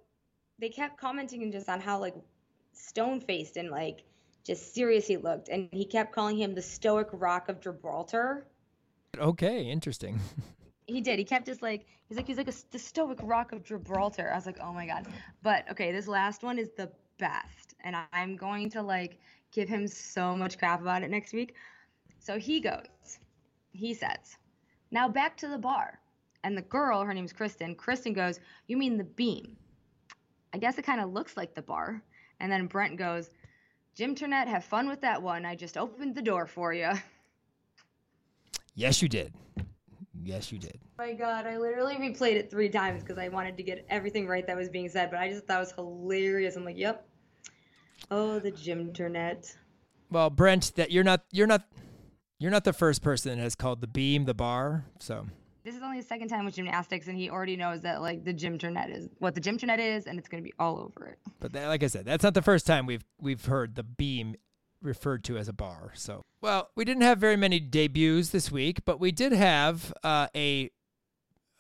they 0.58 0.70
kept 0.70 0.98
commenting 0.98 1.52
just 1.52 1.70
on 1.70 1.82
how 1.82 2.00
like 2.00 2.16
stone 2.74 3.20
faced 3.20 3.58
and 3.58 3.70
like 3.70 4.04
just 4.44 4.74
serious 4.74 5.08
he 5.08 5.18
looked, 5.18 5.50
and 5.50 5.70
he 5.72 5.86
kept 5.86 6.14
calling 6.14 6.38
him 6.38 6.56
the 6.56 6.62
stoic 6.62 7.08
rock 7.12 7.50
of 7.50 7.62
Gibraltar. 7.62 8.48
Okay, 9.18 9.64
interesting. 9.64 10.20
he 10.88 11.02
did. 11.02 11.20
He 11.20 11.26
kept 11.26 11.46
just 11.46 11.62
like 11.62 11.86
he's 12.08 12.18
like 12.18 12.28
he's 12.28 12.38
like 12.38 12.50
a, 12.50 12.54
the 12.72 12.80
stoic 12.80 13.20
rock 13.24 13.52
of 13.52 13.64
Gibraltar. 13.64 14.30
I 14.32 14.36
was 14.36 14.46
like, 14.46 14.60
oh 14.62 14.74
my 14.74 14.86
god. 14.86 15.08
But 15.44 15.70
okay, 15.72 15.92
this 15.92 16.08
last 16.08 16.44
one 16.44 16.58
is 16.58 16.72
the 16.76 16.92
best, 17.18 17.76
and 17.82 17.96
I'm 18.14 18.36
going 18.36 18.70
to 18.72 18.82
like 18.82 19.20
give 19.52 19.68
him 19.68 19.88
so 19.88 20.36
much 20.36 20.58
crap 20.58 20.82
about 20.82 21.04
it 21.04 21.10
next 21.10 21.34
week. 21.34 21.56
So 22.20 22.38
he 22.38 22.60
goes, 22.60 23.20
he 23.72 23.94
says, 23.94 24.38
now 24.92 25.10
back 25.10 25.38
to 25.38 25.48
the 25.48 25.58
bar, 25.58 26.00
and 26.44 26.58
the 26.58 26.62
girl, 26.62 27.04
her 27.04 27.14
name's 27.14 27.34
Kristen. 27.34 27.76
Kristen 27.76 28.14
goes, 28.14 28.40
you 28.68 28.78
mean 28.78 28.98
the 28.98 29.04
beam? 29.04 29.56
I 30.54 30.58
guess 30.58 30.78
it 30.78 30.86
kind 30.86 31.02
of 31.02 31.14
looks 31.14 31.38
like 31.38 31.56
the 31.56 31.62
bar. 31.62 32.04
And 32.40 32.52
then 32.52 32.68
Brent 32.68 32.98
goes, 32.98 33.30
Jim 33.96 34.16
Turnett, 34.16 34.48
have 34.48 34.64
fun 34.64 34.88
with 34.88 35.02
that 35.02 35.22
one. 35.22 35.46
I 35.46 35.56
just 35.56 35.78
opened 35.78 36.16
the 36.16 36.22
door 36.22 36.46
for 36.46 36.74
you. 36.74 36.92
Yes, 38.74 39.02
you 39.02 39.10
did. 39.10 39.34
Yes, 40.24 40.52
you 40.52 40.60
did. 40.60 40.80
Oh 41.00 41.06
my 41.06 41.14
God, 41.14 41.46
I 41.46 41.58
literally 41.58 41.96
replayed 41.96 42.36
it 42.36 42.50
three 42.50 42.70
times 42.70 43.02
because 43.02 43.18
I 43.18 43.28
wanted 43.28 43.58
to 43.58 43.64
get 43.64 43.86
everything 43.90 44.28
right 44.28 44.46
that 44.48 44.56
was 44.56 44.70
being 44.70 44.88
said, 44.88 45.12
but 45.12 45.20
I 45.20 45.30
just 45.30 45.46
thought 45.46 45.58
it 45.58 45.60
was 45.60 45.72
hilarious. 45.74 46.56
I'm 46.56 46.64
like, 46.64 46.78
yep. 46.78 47.08
Oh, 48.10 48.40
the 48.40 48.52
Jim 48.52 48.94
Turnett. 48.94 49.56
Well, 50.10 50.30
Brent, 50.30 50.76
that 50.76 50.92
you're 50.92 51.04
not 51.04 51.24
you're 51.32 51.48
not 51.48 51.64
you're 52.40 52.52
not 52.52 52.64
the 52.64 52.74
first 52.74 53.02
person 53.02 53.38
that 53.38 53.44
has 53.44 53.56
called 53.56 53.82
the 53.82 53.88
beam 53.88 54.26
the 54.26 54.34
bar. 54.34 54.86
So 55.00 55.28
this 55.64 55.76
is 55.76 55.82
only 55.84 56.00
the 56.00 56.06
second 56.06 56.28
time 56.28 56.46
with 56.46 56.56
gymnastics, 56.56 57.08
and 57.08 57.18
he 57.18 57.30
already 57.30 57.56
knows 57.56 57.82
that 57.82 58.02
like 58.02 58.24
the 58.24 58.34
gym 58.34 58.58
Turnett 58.58 58.90
is 58.90 59.10
what 59.20 59.36
the 59.36 59.42
gym 59.42 59.58
Turnett 59.58 59.80
is, 59.80 60.06
and 60.08 60.18
it's 60.18 60.28
gonna 60.28 60.44
be 60.44 60.54
all 60.60 60.80
over 60.80 61.08
it. 61.08 61.20
But 61.40 61.54
that, 61.54 61.68
like 61.68 61.84
I 61.84 61.88
said, 61.88 62.06
that's 62.06 62.24
not 62.24 62.34
the 62.34 62.42
first 62.42 62.66
time 62.66 62.86
we've 62.86 63.06
we've 63.20 63.46
heard 63.46 63.76
the 63.76 63.84
beam 63.84 64.36
referred 64.82 65.24
to 65.26 65.38
as 65.38 65.48
a 65.48 65.54
bar. 65.54 65.92
So, 65.96 66.24
well, 66.42 66.70
we 66.76 66.86
didn't 66.86 67.04
have 67.04 67.20
very 67.20 67.36
many 67.38 67.60
debuts 67.60 68.30
this 68.30 68.52
week, 68.52 68.84
but 68.86 69.00
we 69.00 69.12
did 69.12 69.32
have 69.32 69.94
uh, 70.04 70.28
a 70.36 70.72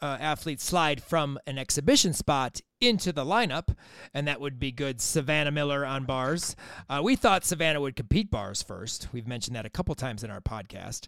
uh, 0.01 0.17
athlete 0.19 0.59
slide 0.59 1.01
from 1.03 1.37
an 1.45 1.57
exhibition 1.57 2.13
spot 2.13 2.59
into 2.79 3.13
the 3.13 3.23
lineup, 3.23 3.75
and 4.13 4.27
that 4.27 4.41
would 4.41 4.59
be 4.59 4.71
good. 4.71 4.99
Savannah 4.99 5.51
Miller 5.51 5.85
on 5.85 6.05
bars. 6.05 6.55
Uh, 6.89 7.01
we 7.03 7.15
thought 7.15 7.45
Savannah 7.45 7.79
would 7.79 7.95
compete 7.95 8.31
bars 8.31 8.63
first. 8.63 9.09
We've 9.13 9.27
mentioned 9.27 9.55
that 9.55 9.65
a 9.65 9.69
couple 9.69 9.93
times 9.93 10.23
in 10.23 10.31
our 10.31 10.41
podcast, 10.41 11.07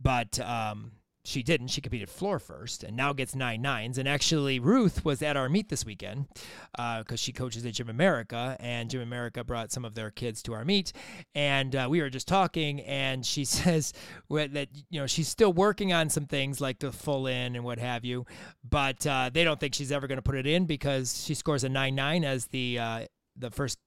but 0.00 0.38
um, 0.40 0.92
she 1.24 1.42
didn't. 1.42 1.68
She 1.68 1.80
competed 1.80 2.10
floor 2.10 2.38
first 2.38 2.84
and 2.84 2.96
now 2.96 3.12
gets 3.14 3.34
nine 3.34 3.62
nines. 3.62 3.96
And 3.96 4.06
actually, 4.06 4.60
Ruth 4.60 5.04
was 5.04 5.22
at 5.22 5.36
our 5.36 5.48
meet 5.48 5.70
this 5.70 5.84
weekend 5.86 6.26
because 6.72 7.04
uh, 7.12 7.16
she 7.16 7.32
coaches 7.32 7.64
at 7.64 7.72
Gym 7.72 7.88
America, 7.88 8.56
and 8.60 8.90
Gym 8.90 9.00
America 9.00 9.42
brought 9.42 9.72
some 9.72 9.84
of 9.84 9.94
their 9.94 10.10
kids 10.10 10.42
to 10.42 10.52
our 10.52 10.64
meet. 10.64 10.92
And 11.34 11.74
uh, 11.74 11.86
we 11.88 12.02
were 12.02 12.10
just 12.10 12.28
talking, 12.28 12.80
and 12.82 13.24
she 13.24 13.44
says 13.44 13.94
that 14.30 14.68
you 14.90 15.00
know 15.00 15.06
she's 15.06 15.28
still 15.28 15.52
working 15.52 15.92
on 15.92 16.10
some 16.10 16.26
things 16.26 16.60
like 16.60 16.78
the 16.78 16.92
full 16.92 17.26
in 17.26 17.56
and 17.56 17.64
what 17.64 17.78
have 17.78 18.04
you, 18.04 18.26
but 18.68 19.06
uh, 19.06 19.30
they 19.32 19.44
don't 19.44 19.58
think 19.58 19.74
she's 19.74 19.92
ever 19.92 20.06
going 20.06 20.18
to 20.18 20.22
put 20.22 20.36
it 20.36 20.46
in 20.46 20.66
because 20.66 21.24
she 21.24 21.34
scores 21.34 21.64
a 21.64 21.68
nine 21.68 21.94
nine 21.94 22.24
as 22.24 22.46
the 22.46 22.78
uh, 22.78 23.06
the 23.36 23.50
first 23.50 23.78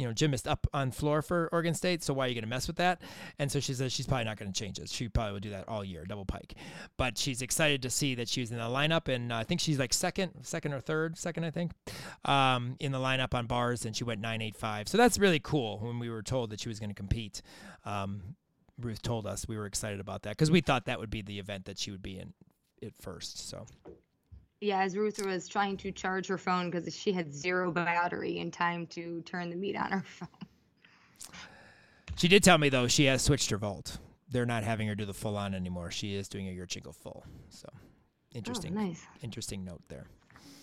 you 0.00 0.06
know, 0.06 0.14
gymnast 0.14 0.48
up 0.48 0.66
on 0.72 0.90
floor 0.90 1.20
for 1.20 1.50
Oregon 1.52 1.74
State. 1.74 2.02
So 2.02 2.14
why 2.14 2.24
are 2.24 2.28
you 2.28 2.34
going 2.34 2.42
to 2.42 2.48
mess 2.48 2.66
with 2.66 2.76
that? 2.76 3.02
And 3.38 3.52
so 3.52 3.60
she 3.60 3.74
says 3.74 3.92
she's 3.92 4.06
probably 4.06 4.24
not 4.24 4.38
going 4.38 4.50
to 4.50 4.58
change 4.58 4.78
it. 4.78 4.88
She 4.88 5.08
probably 5.08 5.34
will 5.34 5.40
do 5.40 5.50
that 5.50 5.68
all 5.68 5.84
year, 5.84 6.04
double 6.06 6.24
pike. 6.24 6.54
But 6.96 7.18
she's 7.18 7.42
excited 7.42 7.82
to 7.82 7.90
see 7.90 8.14
that 8.14 8.26
she's 8.26 8.50
in 8.50 8.56
the 8.56 8.64
lineup, 8.64 9.08
and 9.08 9.30
uh, 9.30 9.36
I 9.36 9.44
think 9.44 9.60
she's 9.60 9.78
like 9.78 9.92
second, 9.92 10.32
second 10.42 10.72
or 10.72 10.80
third, 10.80 11.18
second, 11.18 11.44
I 11.44 11.50
think, 11.50 11.72
um, 12.24 12.76
in 12.80 12.92
the 12.92 12.98
lineup 12.98 13.34
on 13.34 13.46
bars, 13.46 13.84
and 13.84 13.94
she 13.94 14.04
went 14.04 14.22
nine 14.22 14.40
eight 14.40 14.56
five. 14.56 14.88
So 14.88 14.96
that's 14.96 15.18
really 15.18 15.40
cool. 15.40 15.78
When 15.80 15.98
we 15.98 16.08
were 16.08 16.22
told 16.22 16.48
that 16.50 16.60
she 16.60 16.70
was 16.70 16.80
going 16.80 16.90
to 16.90 16.94
compete, 16.94 17.42
um, 17.84 18.22
Ruth 18.80 19.02
told 19.02 19.26
us 19.26 19.46
we 19.46 19.58
were 19.58 19.66
excited 19.66 20.00
about 20.00 20.22
that 20.22 20.30
because 20.30 20.50
we 20.50 20.62
thought 20.62 20.86
that 20.86 20.98
would 20.98 21.10
be 21.10 21.20
the 21.20 21.38
event 21.38 21.66
that 21.66 21.78
she 21.78 21.90
would 21.90 22.02
be 22.02 22.18
in 22.18 22.32
at 22.82 22.94
first. 22.98 23.50
So 23.50 23.66
yeah, 24.60 24.82
as 24.82 24.96
Ruth 24.96 25.24
was 25.24 25.48
trying 25.48 25.76
to 25.78 25.90
charge 25.90 26.26
her 26.26 26.38
phone 26.38 26.70
because 26.70 26.94
she 26.94 27.12
had 27.12 27.32
zero 27.32 27.70
battery 27.70 28.38
in 28.38 28.50
time 28.50 28.86
to 28.88 29.22
turn 29.22 29.50
the 29.50 29.56
meet 29.56 29.76
on 29.76 29.90
her 29.90 30.02
phone. 30.06 30.28
She 32.16 32.28
did 32.28 32.44
tell 32.44 32.58
me 32.58 32.68
though 32.68 32.86
she 32.86 33.06
has 33.06 33.22
switched 33.22 33.50
her 33.50 33.56
vault. 33.56 33.98
They're 34.30 34.46
not 34.46 34.62
having 34.62 34.86
her 34.88 34.94
do 34.94 35.06
the 35.06 35.14
full 35.14 35.36
on 35.36 35.54
anymore. 35.54 35.90
She 35.90 36.14
is 36.14 36.28
doing 36.28 36.48
a 36.48 36.52
Yurchenko 36.52 36.94
full. 36.94 37.24
So 37.48 37.68
interesting. 38.34 38.76
Oh, 38.76 38.82
nice. 38.82 39.02
Interesting 39.22 39.64
note 39.64 39.82
there. 39.88 40.06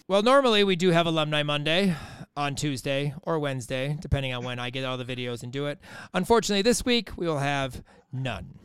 Well, 0.07 0.21
normally 0.21 0.63
we 0.63 0.77
do 0.77 0.91
have 0.91 1.05
Alumni 1.05 1.43
Monday 1.43 1.93
on 2.37 2.55
Tuesday 2.55 3.13
or 3.23 3.39
Wednesday, 3.39 3.97
depending 3.99 4.33
on 4.33 4.45
when 4.45 4.57
I 4.57 4.69
get 4.69 4.85
all 4.85 4.97
the 4.97 5.03
videos 5.03 5.43
and 5.43 5.51
do 5.51 5.65
it. 5.65 5.79
Unfortunately, 6.13 6.61
this 6.61 6.85
week 6.85 7.09
we 7.17 7.27
will 7.27 7.39
have 7.39 7.83
none. 8.13 8.57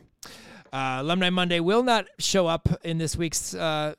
Uh, 0.71 0.99
Alumni 0.99 1.29
Monday 1.29 1.59
will 1.59 1.83
not 1.83 2.05
show 2.17 2.47
up 2.47 2.69
in 2.83 2.97
this 2.97 3.17
week's 3.17 3.53
uh, 3.53 3.93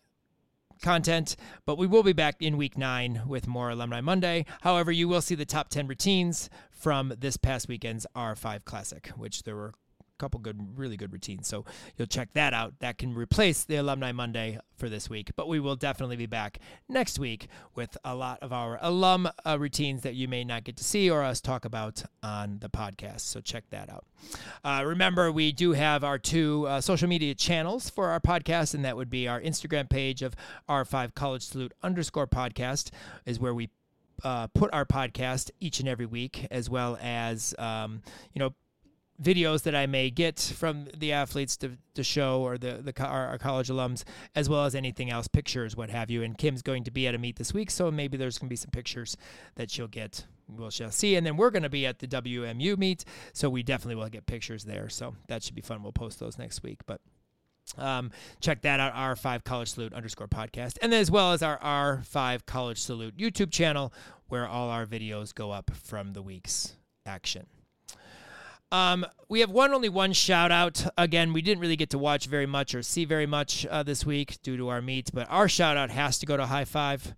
content, 0.82 1.36
but 1.66 1.78
we 1.78 1.86
will 1.86 2.02
be 2.02 2.12
back 2.12 2.40
in 2.40 2.56
week 2.56 2.76
nine 2.76 3.22
with 3.26 3.46
more 3.46 3.70
Alumni 3.70 4.00
Monday. 4.00 4.44
However, 4.62 4.92
you 4.92 5.08
will 5.08 5.20
see 5.20 5.34
the 5.34 5.44
top 5.44 5.68
10 5.68 5.86
routines 5.86 6.50
from 6.70 7.12
this 7.18 7.36
past 7.36 7.68
weekend's 7.68 8.06
R5 8.14 8.64
Classic, 8.64 9.08
which 9.16 9.44
there 9.44 9.56
were 9.56 9.74
couple 10.18 10.40
good, 10.40 10.78
really 10.78 10.96
good 10.96 11.12
routines. 11.12 11.48
So 11.48 11.64
you'll 11.96 12.06
check 12.06 12.32
that 12.34 12.54
out. 12.54 12.78
That 12.80 12.98
can 12.98 13.14
replace 13.14 13.64
the 13.64 13.76
Alumni 13.76 14.12
Monday 14.12 14.58
for 14.76 14.88
this 14.88 15.08
week. 15.08 15.30
But 15.36 15.48
we 15.48 15.60
will 15.60 15.76
definitely 15.76 16.16
be 16.16 16.26
back 16.26 16.58
next 16.88 17.18
week 17.18 17.48
with 17.74 17.96
a 18.04 18.14
lot 18.14 18.38
of 18.42 18.52
our 18.52 18.78
alum 18.80 19.28
uh, 19.44 19.58
routines 19.58 20.02
that 20.02 20.14
you 20.14 20.28
may 20.28 20.44
not 20.44 20.64
get 20.64 20.76
to 20.76 20.84
see 20.84 21.10
or 21.10 21.22
us 21.22 21.40
talk 21.40 21.64
about 21.64 22.02
on 22.22 22.58
the 22.60 22.68
podcast. 22.68 23.20
So 23.20 23.40
check 23.40 23.64
that 23.70 23.90
out. 23.90 24.04
Uh, 24.64 24.82
remember, 24.86 25.30
we 25.30 25.52
do 25.52 25.72
have 25.72 26.04
our 26.04 26.18
two 26.18 26.66
uh, 26.66 26.80
social 26.80 27.08
media 27.08 27.34
channels 27.34 27.90
for 27.90 28.08
our 28.08 28.20
podcast, 28.20 28.74
and 28.74 28.84
that 28.84 28.96
would 28.96 29.10
be 29.10 29.28
our 29.28 29.40
Instagram 29.40 29.88
page 29.88 30.22
of 30.22 30.34
R5 30.68 31.14
College 31.14 31.42
Salute 31.42 31.72
underscore 31.82 32.26
podcast, 32.26 32.90
is 33.26 33.38
where 33.38 33.54
we 33.54 33.70
uh, 34.22 34.46
put 34.48 34.72
our 34.72 34.84
podcast 34.84 35.50
each 35.60 35.80
and 35.80 35.88
every 35.88 36.06
week, 36.06 36.46
as 36.50 36.70
well 36.70 36.98
as 37.00 37.54
um, 37.58 38.02
you 38.32 38.38
know 38.38 38.54
videos 39.22 39.62
that 39.62 39.74
I 39.74 39.86
may 39.86 40.10
get 40.10 40.40
from 40.40 40.88
the 40.96 41.12
athletes 41.12 41.56
to, 41.58 41.78
to 41.94 42.02
show 42.02 42.40
or 42.40 42.58
the, 42.58 42.80
the 42.82 43.04
our, 43.04 43.28
our, 43.28 43.38
college 43.38 43.68
alums, 43.68 44.02
as 44.34 44.48
well 44.48 44.64
as 44.64 44.74
anything 44.74 45.10
else, 45.10 45.28
pictures, 45.28 45.76
what 45.76 45.90
have 45.90 46.10
you. 46.10 46.22
And 46.22 46.36
Kim's 46.36 46.62
going 46.62 46.84
to 46.84 46.90
be 46.90 47.06
at 47.06 47.14
a 47.14 47.18
meet 47.18 47.36
this 47.36 47.54
week, 47.54 47.70
so 47.70 47.90
maybe 47.90 48.16
there's 48.16 48.38
going 48.38 48.48
to 48.48 48.52
be 48.52 48.56
some 48.56 48.70
pictures 48.70 49.16
that 49.54 49.70
she'll 49.70 49.86
get. 49.88 50.24
We'll 50.48 50.70
shall 50.70 50.90
see. 50.90 51.16
And 51.16 51.26
then 51.26 51.36
we're 51.36 51.50
going 51.50 51.62
to 51.62 51.70
be 51.70 51.86
at 51.86 52.00
the 52.00 52.06
WMU 52.06 52.76
meet, 52.76 53.04
so 53.32 53.48
we 53.48 53.62
definitely 53.62 53.96
will 53.96 54.08
get 54.08 54.26
pictures 54.26 54.64
there. 54.64 54.88
So 54.88 55.14
that 55.28 55.42
should 55.42 55.54
be 55.54 55.62
fun. 55.62 55.82
We'll 55.82 55.92
post 55.92 56.18
those 56.18 56.38
next 56.38 56.62
week. 56.62 56.80
But 56.86 57.00
Um, 57.78 58.10
check 58.40 58.60
that 58.62 58.78
out, 58.78 58.94
R5 58.94 59.42
College 59.42 59.70
Salute 59.70 59.94
underscore 59.94 60.28
podcast, 60.28 60.76
and 60.82 60.92
as 60.92 61.10
well 61.10 61.32
as 61.32 61.42
our 61.42 61.58
R5 61.60 62.44
College 62.44 62.78
Salute 62.78 63.16
YouTube 63.16 63.50
channel, 63.50 63.92
where 64.28 64.46
all 64.46 64.68
our 64.68 64.84
videos 64.84 65.34
go 65.34 65.50
up 65.50 65.70
from 65.74 66.12
the 66.12 66.20
week's 66.20 66.76
action. 67.06 67.46
Um, 68.74 69.06
we 69.28 69.38
have 69.38 69.52
one 69.52 69.72
only 69.72 69.88
one 69.88 70.12
shout 70.12 70.50
out. 70.50 70.84
Again, 70.98 71.32
we 71.32 71.42
didn't 71.42 71.60
really 71.60 71.76
get 71.76 71.90
to 71.90 71.98
watch 71.98 72.26
very 72.26 72.44
much 72.46 72.74
or 72.74 72.82
see 72.82 73.04
very 73.04 73.24
much 73.24 73.64
uh, 73.66 73.84
this 73.84 74.04
week 74.04 74.42
due 74.42 74.56
to 74.56 74.68
our 74.68 74.82
meet, 74.82 75.10
but 75.14 75.28
our 75.30 75.48
shout 75.48 75.76
out 75.76 75.90
has 75.90 76.18
to 76.18 76.26
go 76.26 76.36
to 76.36 76.44
High 76.44 76.64
Five. 76.64 77.14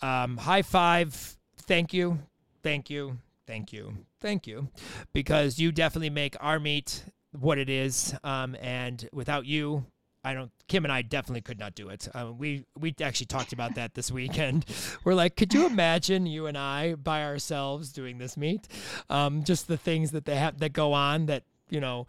Um, 0.00 0.36
high 0.36 0.62
Five, 0.62 1.36
thank 1.62 1.92
you, 1.92 2.20
thank 2.62 2.88
you, 2.88 3.18
thank 3.48 3.72
you, 3.72 3.96
thank 4.20 4.46
you, 4.46 4.68
because 5.12 5.58
you 5.58 5.72
definitely 5.72 6.10
make 6.10 6.36
our 6.38 6.60
meet 6.60 7.02
what 7.32 7.58
it 7.58 7.68
is. 7.68 8.14
Um, 8.22 8.56
and 8.60 9.08
without 9.12 9.44
you, 9.44 9.86
I 10.26 10.34
don't. 10.34 10.50
Kim 10.66 10.84
and 10.84 10.92
I 10.92 11.02
definitely 11.02 11.42
could 11.42 11.60
not 11.60 11.76
do 11.76 11.88
it. 11.88 12.08
Um, 12.12 12.36
we 12.36 12.64
we 12.76 12.92
actually 13.00 13.26
talked 13.26 13.52
about 13.52 13.76
that 13.76 13.94
this 13.94 14.10
weekend. 14.10 14.64
We're 15.04 15.14
like, 15.14 15.36
could 15.36 15.54
you 15.54 15.66
imagine 15.66 16.26
you 16.26 16.46
and 16.46 16.58
I 16.58 16.96
by 16.96 17.22
ourselves 17.22 17.92
doing 17.92 18.18
this 18.18 18.36
meet? 18.36 18.66
Um, 19.08 19.44
just 19.44 19.68
the 19.68 19.76
things 19.76 20.10
that 20.10 20.24
they 20.24 20.34
have 20.34 20.58
that 20.58 20.72
go 20.72 20.92
on 20.92 21.26
that 21.26 21.44
you 21.70 21.80
know 21.80 22.08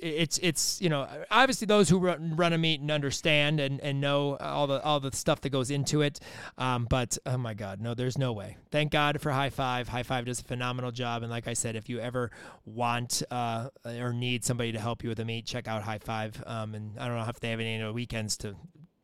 it's 0.00 0.38
it's 0.42 0.80
you 0.80 0.88
know 0.88 1.06
obviously 1.30 1.66
those 1.66 1.88
who 1.88 1.98
run, 1.98 2.36
run 2.36 2.52
a 2.52 2.58
meet 2.58 2.80
and 2.80 2.90
understand 2.90 3.60
and, 3.60 3.80
and 3.80 4.00
know 4.00 4.36
all 4.36 4.66
the 4.66 4.82
all 4.82 5.00
the 5.00 5.12
stuff 5.12 5.40
that 5.42 5.50
goes 5.50 5.70
into 5.70 6.02
it. 6.02 6.20
Um, 6.58 6.86
but 6.88 7.18
oh 7.26 7.36
my 7.36 7.54
god 7.54 7.80
no 7.80 7.94
there's 7.94 8.18
no 8.18 8.32
way. 8.32 8.56
Thank 8.70 8.92
god 8.92 9.20
for 9.20 9.30
high 9.30 9.50
five. 9.50 9.88
High 9.88 10.02
five 10.02 10.24
does 10.26 10.40
a 10.40 10.44
phenomenal 10.44 10.90
job. 10.90 11.22
And 11.22 11.30
like 11.30 11.48
i 11.48 11.52
said 11.52 11.76
if 11.76 11.88
you 11.88 12.00
ever 12.00 12.30
want 12.64 13.22
uh, 13.30 13.68
or 13.84 14.12
need 14.12 14.44
somebody 14.44 14.72
to 14.72 14.80
help 14.80 15.02
you 15.02 15.08
with 15.08 15.20
a 15.20 15.24
meet 15.24 15.46
check 15.46 15.68
out 15.68 15.82
high 15.82 15.98
five. 15.98 16.42
Um, 16.46 16.74
and 16.74 16.98
i 16.98 17.06
don't 17.06 17.16
know 17.16 17.28
if 17.28 17.40
they 17.40 17.50
have 17.50 17.60
any 17.60 17.92
weekends 17.92 18.36
to 18.38 18.56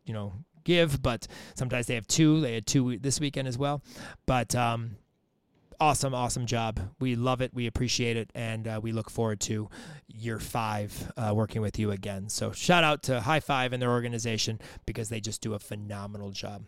you 0.04 0.14
know 0.14 0.32
give 0.64 1.02
but 1.02 1.26
sometimes 1.54 1.86
they 1.86 1.94
have 1.94 2.06
two. 2.06 2.40
They 2.40 2.54
had 2.54 2.66
two 2.66 2.98
this 2.98 3.20
weekend 3.20 3.48
as 3.48 3.58
well. 3.58 3.82
But 4.26 4.54
um, 4.54 4.96
awesome, 5.80 6.14
awesome 6.14 6.46
job. 6.46 6.80
We 7.00 7.16
love 7.16 7.40
it. 7.40 7.52
We 7.54 7.66
appreciate 7.66 8.16
it. 8.16 8.30
And 8.34 8.68
uh, 8.68 8.80
we 8.82 8.92
look 8.92 9.10
forward 9.10 9.40
to 9.40 9.68
year 10.06 10.38
five 10.38 11.12
uh, 11.16 11.32
working 11.34 11.62
with 11.62 11.78
you 11.78 11.90
again. 11.90 12.28
So, 12.28 12.52
shout 12.52 12.84
out 12.84 13.02
to 13.04 13.20
High 13.20 13.40
Five 13.40 13.72
and 13.72 13.82
their 13.82 13.90
organization 13.90 14.60
because 14.86 15.08
they 15.08 15.20
just 15.20 15.40
do 15.40 15.54
a 15.54 15.58
phenomenal 15.58 16.30
job. 16.30 16.64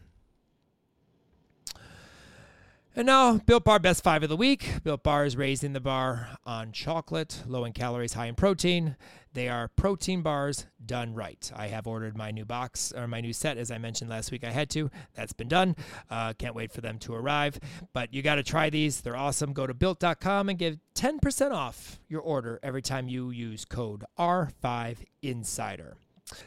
And 2.95 3.07
now, 3.07 3.39
Built 3.39 3.65
Bar 3.65 3.79
Best 3.79 4.05
Five 4.05 4.23
of 4.23 4.29
the 4.29 4.37
Week. 4.37 4.85
Built 4.85 5.03
Bar 5.03 5.25
is 5.25 5.35
raising 5.35 5.73
the 5.73 5.81
bar 5.81 6.37
on 6.45 6.73
chocolate, 6.73 7.43
low 7.47 7.65
in 7.65 7.73
calories, 7.73 8.13
high 8.13 8.27
in 8.27 8.35
protein. 8.35 8.97
They 9.33 9.49
are 9.49 9.69
protein 9.69 10.21
bars 10.21 10.67
done 10.85 11.15
right. 11.15 11.51
I 11.57 11.69
have 11.69 11.87
ordered 11.87 12.19
my 12.19 12.31
new 12.33 12.45
box 12.45 12.93
or 12.95 13.09
my 13.09 13.23
new 13.23 13.33
set, 13.33 13.57
as 13.57 13.71
I 13.71 13.79
mentioned 13.79 14.11
last 14.11 14.31
week. 14.31 14.45
I 14.45 14.51
had 14.51 14.69
to. 14.71 14.91
That's 15.15 15.33
been 15.33 15.49
done. 15.49 15.75
Uh, 16.11 16.35
can't 16.35 16.55
wait 16.55 16.71
for 16.71 16.83
them 16.83 16.99
to 16.99 17.15
arrive. 17.15 17.59
But 17.95 18.13
you 18.13 18.21
got 18.21 18.35
to 18.35 18.43
try 18.43 18.69
these. 18.69 19.01
They're 19.01 19.17
awesome. 19.17 19.55
Go 19.55 19.67
to 19.67 19.73
built.com 19.73 20.51
and 20.51 20.59
give 20.59 20.79
10% 20.95 21.51
off 21.51 21.99
your 22.09 22.21
order 22.21 22.61
every 22.63 22.83
time 22.83 23.09
you 23.09 23.31
use 23.31 23.65
code 23.65 24.05
R5Insider. 24.19 25.95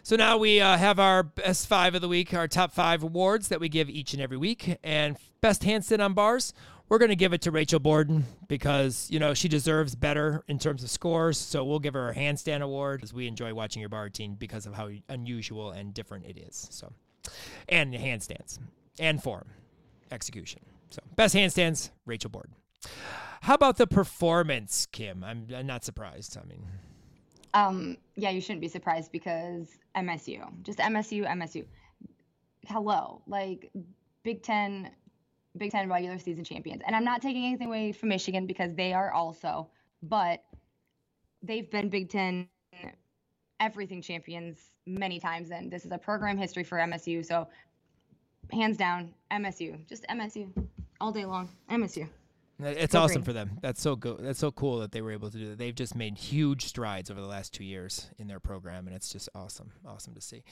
So 0.04 0.16
now 0.16 0.38
we 0.38 0.62
uh, 0.62 0.78
have 0.78 1.00
our 1.00 1.24
best 1.24 1.68
five 1.68 1.96
of 1.96 2.02
the 2.02 2.08
week, 2.08 2.34
our 2.34 2.48
top 2.48 2.74
five 2.74 3.04
awards 3.04 3.48
that 3.50 3.60
we 3.60 3.70
give 3.70 3.90
each 3.90 4.14
and 4.14 4.22
every 4.22 4.38
week. 4.38 4.78
And 4.84 5.18
best 5.42 5.62
handstand 5.64 6.04
on 6.04 6.14
bars, 6.14 6.54
we're 6.88 6.98
going 6.98 7.10
to 7.10 7.16
give 7.16 7.34
it 7.34 7.42
to 7.42 7.52
Rachel 7.52 7.80
Borden 7.80 8.26
because, 8.48 9.08
you 9.10 9.20
know, 9.20 9.34
she 9.34 9.48
deserves 9.48 9.96
better 9.96 10.44
in 10.48 10.60
terms 10.60 10.84
of 10.84 10.90
scores. 10.90 11.38
So 11.38 11.64
we'll 11.64 11.80
give 11.80 11.94
her 11.94 12.10
a 12.10 12.16
handstand 12.16 12.62
award 12.62 13.00
because 13.00 13.14
we 13.14 13.28
enjoy 13.28 13.54
watching 13.54 13.80
your 13.80 13.90
bar 13.90 14.04
routine 14.04 14.36
because 14.36 14.66
of 14.66 14.74
how 14.74 14.90
unusual 15.10 15.72
and 15.72 15.94
different 15.94 16.26
it 16.26 16.38
is. 16.38 16.68
So, 16.72 16.92
and 17.68 17.94
handstands 17.94 18.60
and 19.00 19.22
form, 19.22 19.48
execution. 20.12 20.62
So, 20.92 21.02
best 21.16 21.36
handstands, 21.36 21.90
Rachel 22.06 22.30
Borden. 22.30 22.54
How 23.42 23.56
about 23.56 23.78
the 23.78 23.88
performance, 23.88 24.88
Kim? 24.92 25.24
I'm, 25.24 25.48
I'm 25.56 25.68
not 25.68 25.84
surprised. 25.84 26.38
I 26.38 26.46
mean, 26.48 26.66
um, 27.56 27.98
yeah, 28.18 28.30
you 28.30 28.42
shouldn't 28.42 28.62
be 28.62 28.68
surprised 28.68 29.12
because 29.12 29.70
MSU, 29.96 30.46
just 30.62 30.78
MSU, 30.80 31.26
MSU. 31.26 31.66
Hello, 32.68 33.22
like 33.28 33.72
Big 34.24 34.44
Ten, 34.44 34.92
Big 35.58 35.72
Ten 35.72 35.90
regular 35.90 36.20
season 36.20 36.44
champions. 36.44 36.82
And 36.86 36.96
I'm 36.96 37.06
not 37.06 37.22
taking 37.22 37.46
anything 37.46 37.68
away 37.68 37.94
from 37.94 38.10
Michigan 38.10 38.46
because 38.46 38.76
they 38.76 38.92
are 38.92 39.12
also, 39.12 39.70
but 40.04 40.44
they've 41.42 41.70
been 41.72 41.90
Big 41.90 42.10
Ten 42.10 42.48
everything 43.62 44.02
champions 44.02 44.72
many 44.86 45.18
times. 45.18 45.50
And 45.50 45.72
this 45.72 45.86
is 45.86 45.92
a 45.94 45.98
program 45.98 46.38
history 46.38 46.66
for 46.66 46.78
MSU. 46.78 47.26
So 47.26 47.48
hands 48.52 48.76
down, 48.76 49.14
MSU, 49.32 49.88
just 49.88 50.06
MSU 50.08 50.52
all 51.00 51.14
day 51.14 51.24
long. 51.24 51.50
MSU. 51.72 52.06
It's 52.60 52.96
awesome 52.96 53.24
for 53.24 53.34
them. 53.34 53.60
That's 53.62 53.82
so 53.82 53.96
good. 53.96 54.20
That's 54.22 54.40
so 54.40 54.52
cool 54.52 54.80
that 54.80 54.92
they 54.92 55.02
were 55.02 55.12
able 55.12 55.30
to 55.30 55.38
do 55.38 55.50
that. 55.50 55.58
They've 55.58 55.76
just 55.76 55.96
made 55.96 56.18
huge 56.18 56.66
strides 56.66 57.12
over 57.12 57.20
the 57.20 57.28
last 57.28 57.54
two 57.54 57.66
years 57.66 58.10
in 58.18 58.28
their 58.28 58.40
program, 58.40 58.88
and 58.88 58.96
it's 58.96 59.12
just 59.12 59.28
awesome. 59.36 59.72
Awesome 59.86 60.14
to 60.14 60.22
see. 60.22 60.44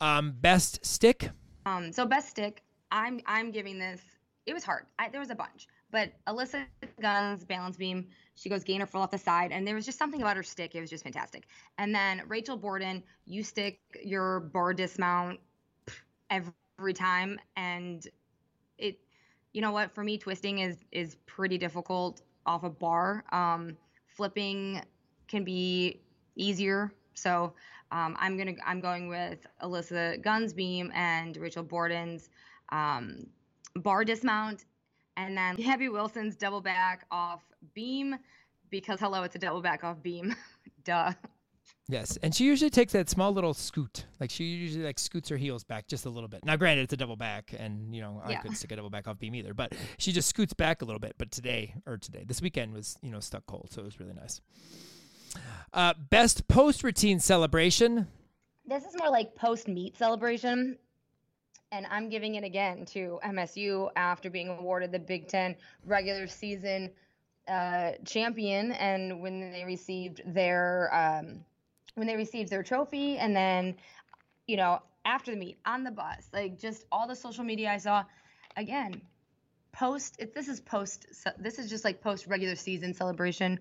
Um, 0.00 0.32
best 0.40 0.84
stick. 0.84 1.30
Um, 1.66 1.92
so 1.92 2.06
best 2.06 2.30
stick. 2.30 2.62
I'm 2.90 3.20
I'm 3.26 3.50
giving 3.50 3.78
this. 3.78 4.00
It 4.46 4.54
was 4.54 4.64
hard. 4.64 4.86
I, 4.98 5.10
there 5.10 5.20
was 5.20 5.30
a 5.30 5.34
bunch, 5.34 5.68
but 5.90 6.12
Alyssa 6.26 6.64
Guns 7.00 7.44
balance 7.44 7.76
beam. 7.76 8.08
She 8.36 8.48
goes 8.48 8.64
gainer 8.64 8.86
full 8.86 9.02
off 9.02 9.10
the 9.10 9.18
side, 9.18 9.52
and 9.52 9.66
there 9.66 9.74
was 9.74 9.84
just 9.84 9.98
something 9.98 10.22
about 10.22 10.36
her 10.36 10.42
stick. 10.42 10.74
It 10.74 10.80
was 10.80 10.88
just 10.88 11.04
fantastic. 11.04 11.46
And 11.76 11.94
then 11.94 12.22
Rachel 12.26 12.56
Borden, 12.56 13.02
you 13.26 13.42
stick 13.42 13.80
your 14.02 14.40
bar 14.40 14.72
dismount 14.72 15.40
every 16.30 16.94
time, 16.94 17.38
and 17.54 18.06
it 18.78 18.98
you 19.52 19.60
know 19.60 19.72
what? 19.72 19.94
For 19.94 20.04
me, 20.04 20.18
twisting 20.18 20.60
is 20.60 20.84
is 20.92 21.16
pretty 21.26 21.58
difficult 21.58 22.22
off 22.46 22.62
a 22.64 22.70
bar. 22.70 23.24
Um, 23.32 23.76
flipping 24.06 24.82
can 25.28 25.44
be 25.44 26.00
easier. 26.36 26.92
So 27.14 27.52
um, 27.92 28.16
I'm 28.18 28.36
gonna 28.36 28.54
I'm 28.64 28.80
going 28.80 29.08
with 29.08 29.46
Alyssa 29.62 30.22
Guns 30.22 30.52
beam 30.52 30.90
and 30.94 31.36
Rachel 31.36 31.64
Borden's 31.64 32.30
um, 32.70 33.26
bar 33.76 34.04
dismount, 34.04 34.64
and 35.16 35.36
then 35.36 35.56
Heavy 35.60 35.88
Wilson's 35.88 36.36
double 36.36 36.60
back 36.60 37.06
off 37.10 37.42
beam 37.74 38.16
because 38.70 39.00
hello, 39.00 39.22
it's 39.22 39.34
a 39.34 39.38
double 39.38 39.60
back 39.60 39.84
off 39.84 40.02
beam. 40.02 40.34
Duh. 40.84 41.12
Yes, 41.90 42.16
and 42.22 42.32
she 42.32 42.44
usually 42.44 42.70
takes 42.70 42.92
that 42.92 43.10
small 43.10 43.32
little 43.32 43.52
scoot. 43.52 44.04
Like 44.20 44.30
she 44.30 44.44
usually 44.44 44.84
like 44.84 44.98
scoots 44.98 45.28
her 45.28 45.36
heels 45.36 45.64
back 45.64 45.88
just 45.88 46.06
a 46.06 46.10
little 46.10 46.28
bit. 46.28 46.44
Now, 46.44 46.54
granted, 46.54 46.82
it's 46.82 46.92
a 46.92 46.96
double 46.96 47.16
back, 47.16 47.52
and 47.58 47.92
you 47.94 48.00
know 48.00 48.22
I 48.24 48.30
yeah. 48.30 48.40
couldn't 48.40 48.56
stick 48.56 48.70
a 48.70 48.76
double 48.76 48.90
back 48.90 49.08
off 49.08 49.18
beam 49.18 49.34
either. 49.34 49.54
But 49.54 49.74
she 49.98 50.12
just 50.12 50.28
scoots 50.28 50.52
back 50.52 50.82
a 50.82 50.84
little 50.84 51.00
bit. 51.00 51.16
But 51.18 51.32
today 51.32 51.74
or 51.86 51.96
today, 51.98 52.22
this 52.24 52.40
weekend 52.40 52.72
was 52.74 52.96
you 53.02 53.10
know 53.10 53.18
stuck 53.18 53.44
cold, 53.46 53.70
so 53.72 53.82
it 53.82 53.86
was 53.86 53.98
really 53.98 54.14
nice. 54.14 54.40
Uh, 55.74 55.94
best 56.10 56.46
post 56.46 56.84
routine 56.84 57.18
celebration. 57.18 58.06
This 58.66 58.84
is 58.84 58.94
more 58.96 59.10
like 59.10 59.34
post 59.34 59.66
meet 59.66 59.96
celebration, 59.96 60.78
and 61.72 61.86
I'm 61.90 62.08
giving 62.08 62.36
it 62.36 62.44
again 62.44 62.84
to 62.86 63.18
MSU 63.24 63.90
after 63.96 64.30
being 64.30 64.48
awarded 64.48 64.92
the 64.92 65.00
Big 65.00 65.26
Ten 65.26 65.56
regular 65.84 66.28
season 66.28 66.90
uh, 67.48 67.92
champion, 68.04 68.72
and 68.72 69.20
when 69.20 69.50
they 69.50 69.64
received 69.64 70.22
their 70.24 70.94
um, 70.94 71.40
when 71.94 72.06
they 72.06 72.16
received 72.16 72.50
their 72.50 72.62
trophy 72.62 73.18
and 73.18 73.34
then 73.34 73.74
you 74.46 74.56
know 74.56 74.80
after 75.04 75.32
the 75.32 75.36
meet 75.36 75.58
on 75.64 75.84
the 75.84 75.90
bus 75.90 76.28
like 76.32 76.58
just 76.58 76.84
all 76.92 77.06
the 77.06 77.16
social 77.16 77.44
media 77.44 77.70
i 77.70 77.76
saw 77.76 78.04
again 78.56 79.00
post 79.72 80.16
it, 80.18 80.34
this 80.34 80.48
is 80.48 80.60
post 80.60 81.06
this 81.38 81.58
is 81.58 81.70
just 81.70 81.84
like 81.84 82.00
post 82.00 82.26
regular 82.26 82.54
season 82.54 82.92
celebration 82.92 83.58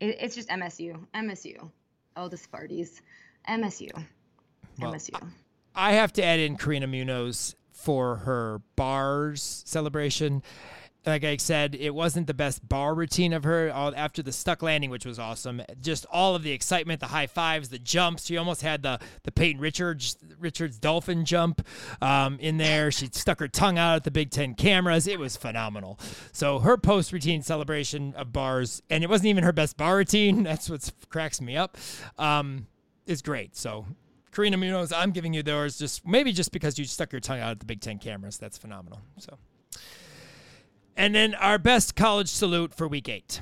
it, 0.00 0.16
it's 0.20 0.34
just 0.34 0.48
msu 0.48 0.98
msu 1.14 1.70
oh 2.16 2.28
the 2.28 2.36
sparties 2.36 3.00
msu 3.48 3.90
well, 4.80 4.92
msu 4.92 5.30
i 5.74 5.92
have 5.92 6.12
to 6.12 6.24
add 6.24 6.40
in 6.40 6.56
karina 6.56 6.86
munoz 6.86 7.54
for 7.72 8.16
her 8.16 8.60
bars 8.76 9.62
celebration 9.66 10.42
like 11.04 11.24
I 11.24 11.36
said, 11.36 11.74
it 11.74 11.94
wasn't 11.94 12.28
the 12.28 12.34
best 12.34 12.68
bar 12.68 12.94
routine 12.94 13.32
of 13.32 13.42
her. 13.44 13.72
All 13.72 13.92
after 13.96 14.22
the 14.22 14.30
stuck 14.30 14.62
landing, 14.62 14.88
which 14.90 15.04
was 15.04 15.18
awesome, 15.18 15.62
just 15.80 16.06
all 16.06 16.36
of 16.36 16.42
the 16.44 16.52
excitement, 16.52 17.00
the 17.00 17.08
high 17.08 17.26
fives, 17.26 17.70
the 17.70 17.78
jumps. 17.78 18.26
She 18.26 18.36
almost 18.36 18.62
had 18.62 18.82
the 18.82 19.00
the 19.24 19.32
Peyton 19.32 19.60
Richards 19.60 20.16
Richards 20.38 20.78
dolphin 20.78 21.24
jump 21.24 21.66
um, 22.00 22.38
in 22.38 22.56
there. 22.56 22.90
She 22.92 23.08
stuck 23.12 23.40
her 23.40 23.48
tongue 23.48 23.78
out 23.78 23.96
at 23.96 24.04
the 24.04 24.10
Big 24.12 24.30
Ten 24.30 24.54
cameras. 24.54 25.08
It 25.08 25.18
was 25.18 25.36
phenomenal. 25.36 25.98
So 26.32 26.60
her 26.60 26.76
post 26.76 27.12
routine 27.12 27.42
celebration 27.42 28.14
of 28.14 28.32
bars, 28.32 28.80
and 28.88 29.02
it 29.02 29.10
wasn't 29.10 29.26
even 29.26 29.42
her 29.44 29.52
best 29.52 29.76
bar 29.76 29.96
routine. 29.96 30.42
That's 30.52 30.70
what 30.70 30.88
cracks 31.08 31.40
me 31.40 31.56
up. 31.56 31.76
Um, 32.16 32.68
is 33.06 33.22
great. 33.22 33.56
So 33.56 33.86
Karina 34.30 34.56
Munoz, 34.56 34.92
I'm 34.92 35.10
giving 35.10 35.34
you 35.34 35.42
those 35.42 35.78
just 35.78 36.06
maybe 36.06 36.32
just 36.32 36.52
because 36.52 36.78
you 36.78 36.84
stuck 36.84 37.10
your 37.10 37.20
tongue 37.20 37.40
out 37.40 37.50
at 37.50 37.58
the 37.58 37.66
Big 37.66 37.80
Ten 37.80 37.98
cameras. 37.98 38.38
That's 38.38 38.56
phenomenal. 38.56 39.00
So. 39.18 39.36
And 41.02 41.16
then 41.16 41.34
our 41.34 41.58
best 41.58 41.96
college 41.96 42.28
salute 42.28 42.72
for 42.72 42.86
week 42.86 43.08
eight. 43.08 43.40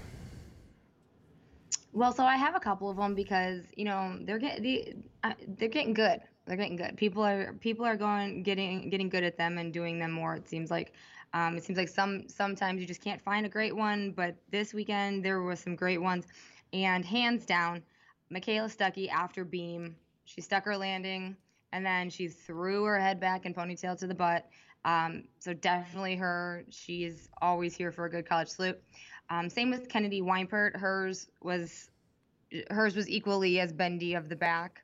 Well, 1.93 2.11
so 2.11 2.25
I 2.25 2.37
have 2.37 2.55
a 2.55 2.59
couple 2.59 2.89
of 2.89 2.97
them 2.97 3.15
because 3.15 3.61
you 3.77 3.85
know 3.85 4.17
they're 4.23 4.39
getting 4.39 5.05
uh, 5.23 5.35
they're 5.59 5.69
getting 5.69 5.93
good. 5.93 6.23
They're 6.47 6.57
getting 6.57 6.77
good. 6.77 6.97
People 6.97 7.23
are 7.23 7.53
people 7.61 7.85
are 7.85 7.99
going 7.99 8.45
getting 8.45 8.89
getting 8.89 9.11
good 9.11 9.25
at 9.25 9.37
them 9.37 9.59
and 9.59 9.75
doing 9.75 9.99
them 9.99 10.11
more. 10.11 10.37
It 10.37 10.49
seems 10.49 10.71
like. 10.71 10.95
Um, 11.35 11.55
it 11.57 11.63
seems 11.63 11.79
like 11.79 11.91
some 11.91 12.27
sometimes 12.29 12.81
you 12.81 12.87
just 12.87 13.05
can't 13.05 13.21
find 13.21 13.45
a 13.45 13.49
great 13.49 13.77
one, 13.77 14.13
but 14.13 14.35
this 14.51 14.73
weekend 14.73 15.23
there 15.23 15.43
were 15.43 15.55
some 15.55 15.77
great 15.77 16.01
ones, 16.01 16.27
and 16.73 17.05
hands 17.05 17.45
down, 17.45 17.83
Michaela 18.31 18.69
Stuckey 18.69 19.11
after 19.11 19.45
beam, 19.45 19.95
she 20.25 20.41
stuck 20.41 20.65
her 20.65 20.79
landing 20.79 21.37
and 21.73 21.85
then 21.85 22.11
she 22.11 22.29
threw 22.29 22.85
her 22.85 22.99
head 22.99 23.21
back 23.21 23.45
and 23.45 23.55
ponytail 23.55 23.99
to 23.99 24.07
the 24.07 24.15
butt. 24.15 24.49
Um, 24.85 25.25
so 25.39 25.53
definitely 25.53 26.17
her. 26.17 26.65
She 26.71 27.05
is 27.05 27.29
always 27.43 27.77
here 27.77 27.93
for 27.93 28.07
a 28.07 28.11
good 28.11 28.27
college 28.27 28.49
salute. 28.49 28.81
Um, 29.29 29.49
same 29.49 29.71
with 29.71 29.89
Kennedy 29.89 30.23
Weinpert. 30.23 30.77
Hers 30.77 31.29
was 31.43 31.91
hers 32.71 32.97
was 32.97 33.09
equally 33.09 33.61
as 33.61 33.73
bendy 33.73 34.15
of 34.15 34.29
the 34.29 34.37
back. 34.37 34.83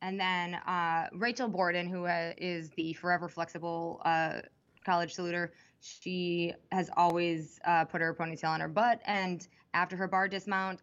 And 0.00 0.20
then 0.20 0.54
uh, 0.54 1.08
Rachel 1.12 1.48
Borden, 1.48 1.88
who 1.88 2.06
uh, 2.06 2.32
is 2.36 2.70
the 2.70 2.92
forever 2.92 3.28
flexible 3.28 4.00
uh, 4.04 4.42
college 4.84 5.16
saluter, 5.16 5.48
she 5.80 6.52
has 6.70 6.90
always 6.96 7.58
uh, 7.64 7.84
put 7.84 8.00
her 8.00 8.14
ponytail 8.14 8.50
on 8.50 8.60
her 8.60 8.68
butt. 8.68 9.00
And 9.04 9.46
after 9.74 9.96
her 9.96 10.06
bar 10.06 10.28
dismount, 10.28 10.80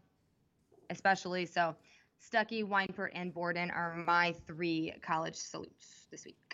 especially 0.90 1.46
so, 1.46 1.76
Stuckey, 2.22 2.68
Weinpert, 2.68 3.10
and 3.14 3.34
Borden 3.34 3.72
are 3.72 3.96
my 3.96 4.34
three 4.48 4.94
college 5.02 5.36
salutes 5.36 6.08
this 6.12 6.26
week. 6.26 6.45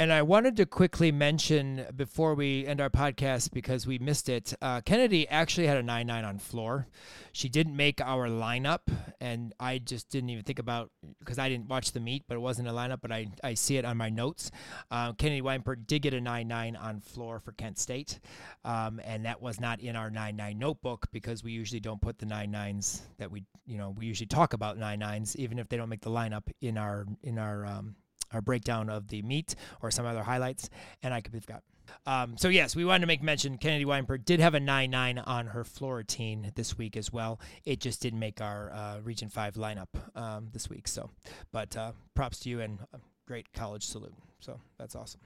And 0.00 0.10
I 0.14 0.22
wanted 0.22 0.56
to 0.56 0.64
quickly 0.64 1.12
mention 1.12 1.84
before 1.94 2.34
we 2.34 2.66
end 2.66 2.80
our 2.80 2.88
podcast 2.88 3.52
because 3.52 3.86
we 3.86 3.98
missed 3.98 4.30
it. 4.30 4.54
Uh, 4.62 4.80
Kennedy 4.80 5.28
actually 5.28 5.66
had 5.66 5.76
a 5.76 5.82
9 5.82 6.06
9 6.06 6.24
on 6.24 6.38
floor. 6.38 6.86
She 7.32 7.50
didn't 7.50 7.76
make 7.76 8.00
our 8.00 8.26
lineup, 8.26 8.80
and 9.20 9.52
I 9.60 9.76
just 9.76 10.08
didn't 10.08 10.30
even 10.30 10.42
think 10.42 10.58
about 10.58 10.90
because 11.18 11.38
I 11.38 11.50
didn't 11.50 11.68
watch 11.68 11.92
the 11.92 12.00
meet, 12.00 12.24
but 12.26 12.36
it 12.36 12.40
wasn't 12.40 12.68
a 12.68 12.70
lineup, 12.70 13.02
but 13.02 13.12
I, 13.12 13.26
I 13.44 13.52
see 13.52 13.76
it 13.76 13.84
on 13.84 13.98
my 13.98 14.08
notes. 14.08 14.50
Uh, 14.90 15.12
Kennedy 15.12 15.42
Weinberg 15.42 15.86
did 15.86 16.00
get 16.00 16.14
a 16.14 16.20
9 16.22 16.48
9 16.48 16.76
on 16.76 17.00
floor 17.00 17.38
for 17.38 17.52
Kent 17.52 17.78
State, 17.78 18.20
um, 18.64 19.02
and 19.04 19.26
that 19.26 19.42
was 19.42 19.60
not 19.60 19.80
in 19.80 19.96
our 19.96 20.10
9 20.10 20.34
9 20.34 20.58
notebook 20.58 21.08
because 21.12 21.44
we 21.44 21.52
usually 21.52 21.78
don't 21.78 22.00
put 22.00 22.18
the 22.18 22.24
9 22.24 22.50
9s 22.50 23.02
that 23.18 23.30
we, 23.30 23.44
you 23.66 23.76
know, 23.76 23.90
we 23.90 24.06
usually 24.06 24.26
talk 24.26 24.54
about 24.54 24.78
9 24.78 24.98
9s, 24.98 25.36
even 25.36 25.58
if 25.58 25.68
they 25.68 25.76
don't 25.76 25.90
make 25.90 26.00
the 26.00 26.08
lineup 26.08 26.44
in 26.62 26.78
our, 26.78 27.04
in 27.22 27.38
our, 27.38 27.66
um, 27.66 27.96
our 28.32 28.40
breakdown 28.40 28.88
of 28.88 29.08
the 29.08 29.22
meet 29.22 29.54
or 29.82 29.90
some 29.90 30.06
other 30.06 30.22
highlights, 30.22 30.70
and 31.02 31.12
I 31.14 31.20
could 31.20 31.46
got. 31.46 31.62
Um, 32.06 32.36
so 32.36 32.48
yes, 32.48 32.76
we 32.76 32.84
wanted 32.84 33.00
to 33.00 33.06
make 33.06 33.22
mention. 33.22 33.58
Kennedy 33.58 33.84
Weinberg 33.84 34.24
did 34.24 34.40
have 34.40 34.54
a 34.54 34.60
nine 34.60 34.90
nine 34.90 35.18
on 35.18 35.46
her 35.48 35.64
floor 35.64 35.96
routine 35.96 36.52
this 36.54 36.78
week 36.78 36.96
as 36.96 37.12
well. 37.12 37.40
It 37.64 37.80
just 37.80 38.00
didn't 38.00 38.20
make 38.20 38.40
our 38.40 38.72
uh, 38.72 39.00
Region 39.02 39.28
Five 39.28 39.54
lineup 39.54 39.88
um, 40.14 40.48
this 40.52 40.68
week. 40.68 40.86
So, 40.88 41.10
but 41.52 41.76
uh, 41.76 41.92
props 42.14 42.40
to 42.40 42.48
you 42.48 42.60
and 42.60 42.78
great 43.26 43.52
college 43.52 43.84
salute. 43.84 44.14
So 44.40 44.60
that's 44.78 44.94
awesome. 44.94 45.20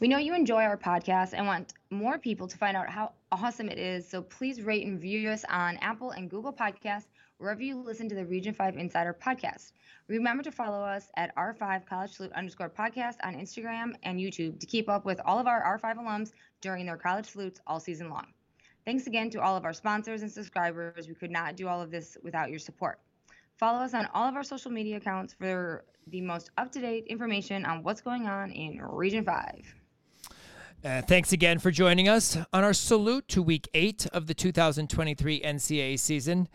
We 0.00 0.06
know 0.06 0.18
you 0.18 0.34
enjoy 0.34 0.62
our 0.62 0.76
podcast 0.76 1.34
and 1.34 1.44
want 1.46 1.74
more 1.90 2.18
people 2.18 2.46
to 2.46 2.56
find 2.56 2.76
out 2.76 2.88
how 2.88 3.12
awesome 3.32 3.68
it 3.68 3.78
is. 3.78 4.08
So 4.08 4.22
please 4.22 4.62
rate 4.62 4.86
and 4.86 4.94
review 4.94 5.28
us 5.30 5.44
on 5.50 5.76
Apple 5.78 6.12
and 6.12 6.30
Google 6.30 6.52
Podcasts, 6.52 7.06
wherever 7.38 7.62
you 7.62 7.80
listen 7.80 8.08
to 8.08 8.14
the 8.14 8.26
Region 8.26 8.52
5 8.52 8.76
Insider 8.76 9.16
podcast. 9.24 9.72
Remember 10.08 10.42
to 10.42 10.50
follow 10.50 10.80
us 10.80 11.10
at 11.16 11.34
R5 11.36 11.86
College 11.86 12.12
Salute 12.12 12.32
underscore 12.32 12.68
podcast 12.68 13.14
on 13.22 13.34
Instagram 13.34 13.94
and 14.02 14.18
YouTube 14.18 14.58
to 14.58 14.66
keep 14.66 14.88
up 14.88 15.04
with 15.04 15.20
all 15.24 15.38
of 15.38 15.46
our 15.46 15.78
R5 15.80 15.98
alums 15.98 16.32
during 16.60 16.86
their 16.86 16.96
college 16.96 17.26
salutes 17.26 17.60
all 17.66 17.78
season 17.78 18.10
long. 18.10 18.26
Thanks 18.84 19.06
again 19.06 19.30
to 19.30 19.40
all 19.40 19.56
of 19.56 19.64
our 19.64 19.72
sponsors 19.72 20.22
and 20.22 20.30
subscribers. 20.30 21.08
We 21.08 21.14
could 21.14 21.30
not 21.30 21.56
do 21.56 21.68
all 21.68 21.80
of 21.80 21.90
this 21.90 22.16
without 22.22 22.50
your 22.50 22.58
support. 22.58 22.98
Follow 23.56 23.78
us 23.78 23.94
on 23.94 24.08
all 24.14 24.28
of 24.28 24.34
our 24.34 24.44
social 24.44 24.70
media 24.70 24.96
accounts 24.96 25.34
for 25.34 25.84
the 26.08 26.20
most 26.20 26.50
up 26.56 26.72
to 26.72 26.80
date 26.80 27.04
information 27.06 27.64
on 27.64 27.82
what's 27.82 28.00
going 28.00 28.26
on 28.26 28.50
in 28.50 28.80
Region 28.82 29.24
5. 29.24 29.74
Uh, 30.84 31.02
thanks 31.02 31.32
again 31.32 31.58
for 31.58 31.70
joining 31.70 32.08
us 32.08 32.36
on 32.52 32.64
our 32.64 32.72
salute 32.72 33.26
to 33.28 33.42
week 33.42 33.68
eight 33.74 34.06
of 34.12 34.26
the 34.26 34.34
2023 34.34 35.40
NCAA 35.40 35.98
season 35.98 36.48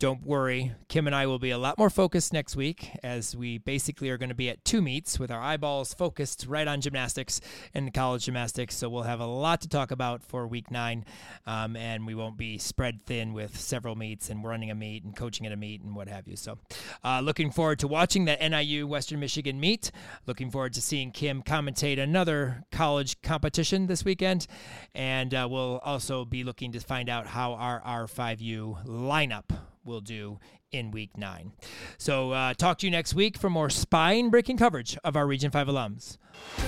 don't 0.00 0.26
worry, 0.26 0.72
Kim 0.88 1.06
and 1.06 1.14
I 1.14 1.26
will 1.26 1.38
be 1.38 1.50
a 1.50 1.58
lot 1.58 1.78
more 1.78 1.88
focused 1.88 2.32
next 2.32 2.56
week 2.56 2.90
as 3.04 3.36
we 3.36 3.58
basically 3.58 4.10
are 4.10 4.18
going 4.18 4.28
to 4.28 4.34
be 4.34 4.48
at 4.48 4.64
two 4.64 4.82
meets 4.82 5.20
with 5.20 5.30
our 5.30 5.40
eyeballs 5.40 5.94
focused 5.94 6.46
right 6.48 6.66
on 6.66 6.80
gymnastics 6.80 7.40
and 7.72 7.94
college 7.94 8.24
gymnastics. 8.24 8.74
So 8.74 8.88
we'll 8.88 9.04
have 9.04 9.20
a 9.20 9.26
lot 9.26 9.60
to 9.60 9.68
talk 9.68 9.92
about 9.92 10.24
for 10.24 10.48
week 10.48 10.68
nine, 10.68 11.04
um, 11.46 11.76
and 11.76 12.06
we 12.06 12.14
won't 12.16 12.36
be 12.36 12.58
spread 12.58 13.06
thin 13.06 13.32
with 13.32 13.56
several 13.56 13.94
meets 13.94 14.30
and 14.30 14.44
running 14.44 14.70
a 14.70 14.74
meet 14.74 15.04
and 15.04 15.14
coaching 15.14 15.46
at 15.46 15.52
a 15.52 15.56
meet 15.56 15.80
and 15.80 15.94
what 15.94 16.08
have 16.08 16.26
you. 16.26 16.34
So 16.34 16.58
uh, 17.04 17.20
looking 17.20 17.52
forward 17.52 17.78
to 17.78 17.88
watching 17.88 18.24
that 18.24 18.40
NIU 18.40 18.88
Western 18.88 19.20
Michigan 19.20 19.60
meet. 19.60 19.92
Looking 20.26 20.50
forward 20.50 20.72
to 20.72 20.82
seeing 20.82 21.12
Kim 21.12 21.40
commentate 21.40 22.00
another 22.00 22.64
college 22.72 23.22
competition 23.22 23.86
this 23.86 24.04
weekend, 24.04 24.48
and 24.92 25.32
uh, 25.32 25.46
we'll 25.48 25.78
also 25.84 26.24
be 26.24 26.42
looking 26.42 26.72
to 26.72 26.80
find 26.80 27.08
out 27.08 27.28
how 27.28 27.52
our 27.52 27.80
R5U 27.80 28.86
lineup 28.86 29.56
will 29.84 30.00
do 30.00 30.38
in 30.72 30.90
week 30.90 31.16
nine. 31.16 31.52
So, 31.98 32.32
uh, 32.32 32.54
talk 32.54 32.78
to 32.78 32.86
you 32.86 32.90
next 32.90 33.14
week 33.14 33.38
for 33.38 33.48
more 33.48 33.70
spine 33.70 34.30
breaking 34.30 34.56
coverage 34.56 34.98
of 35.04 35.16
our 35.16 35.26
Region 35.26 35.50
5 35.50 35.68
alums. 35.68 36.18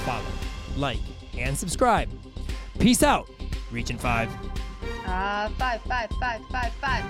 Follow, 0.05 0.25
like, 0.77 1.01
and 1.37 1.57
subscribe. 1.57 2.09
Peace 2.79 3.03
out, 3.03 3.29
Region 3.71 3.99
5. 3.99 4.29
Uh, 5.07 5.49
five, 5.51 5.81
five, 5.83 6.11
five, 6.21 6.41
five, 6.51 6.73
five. 6.75 7.05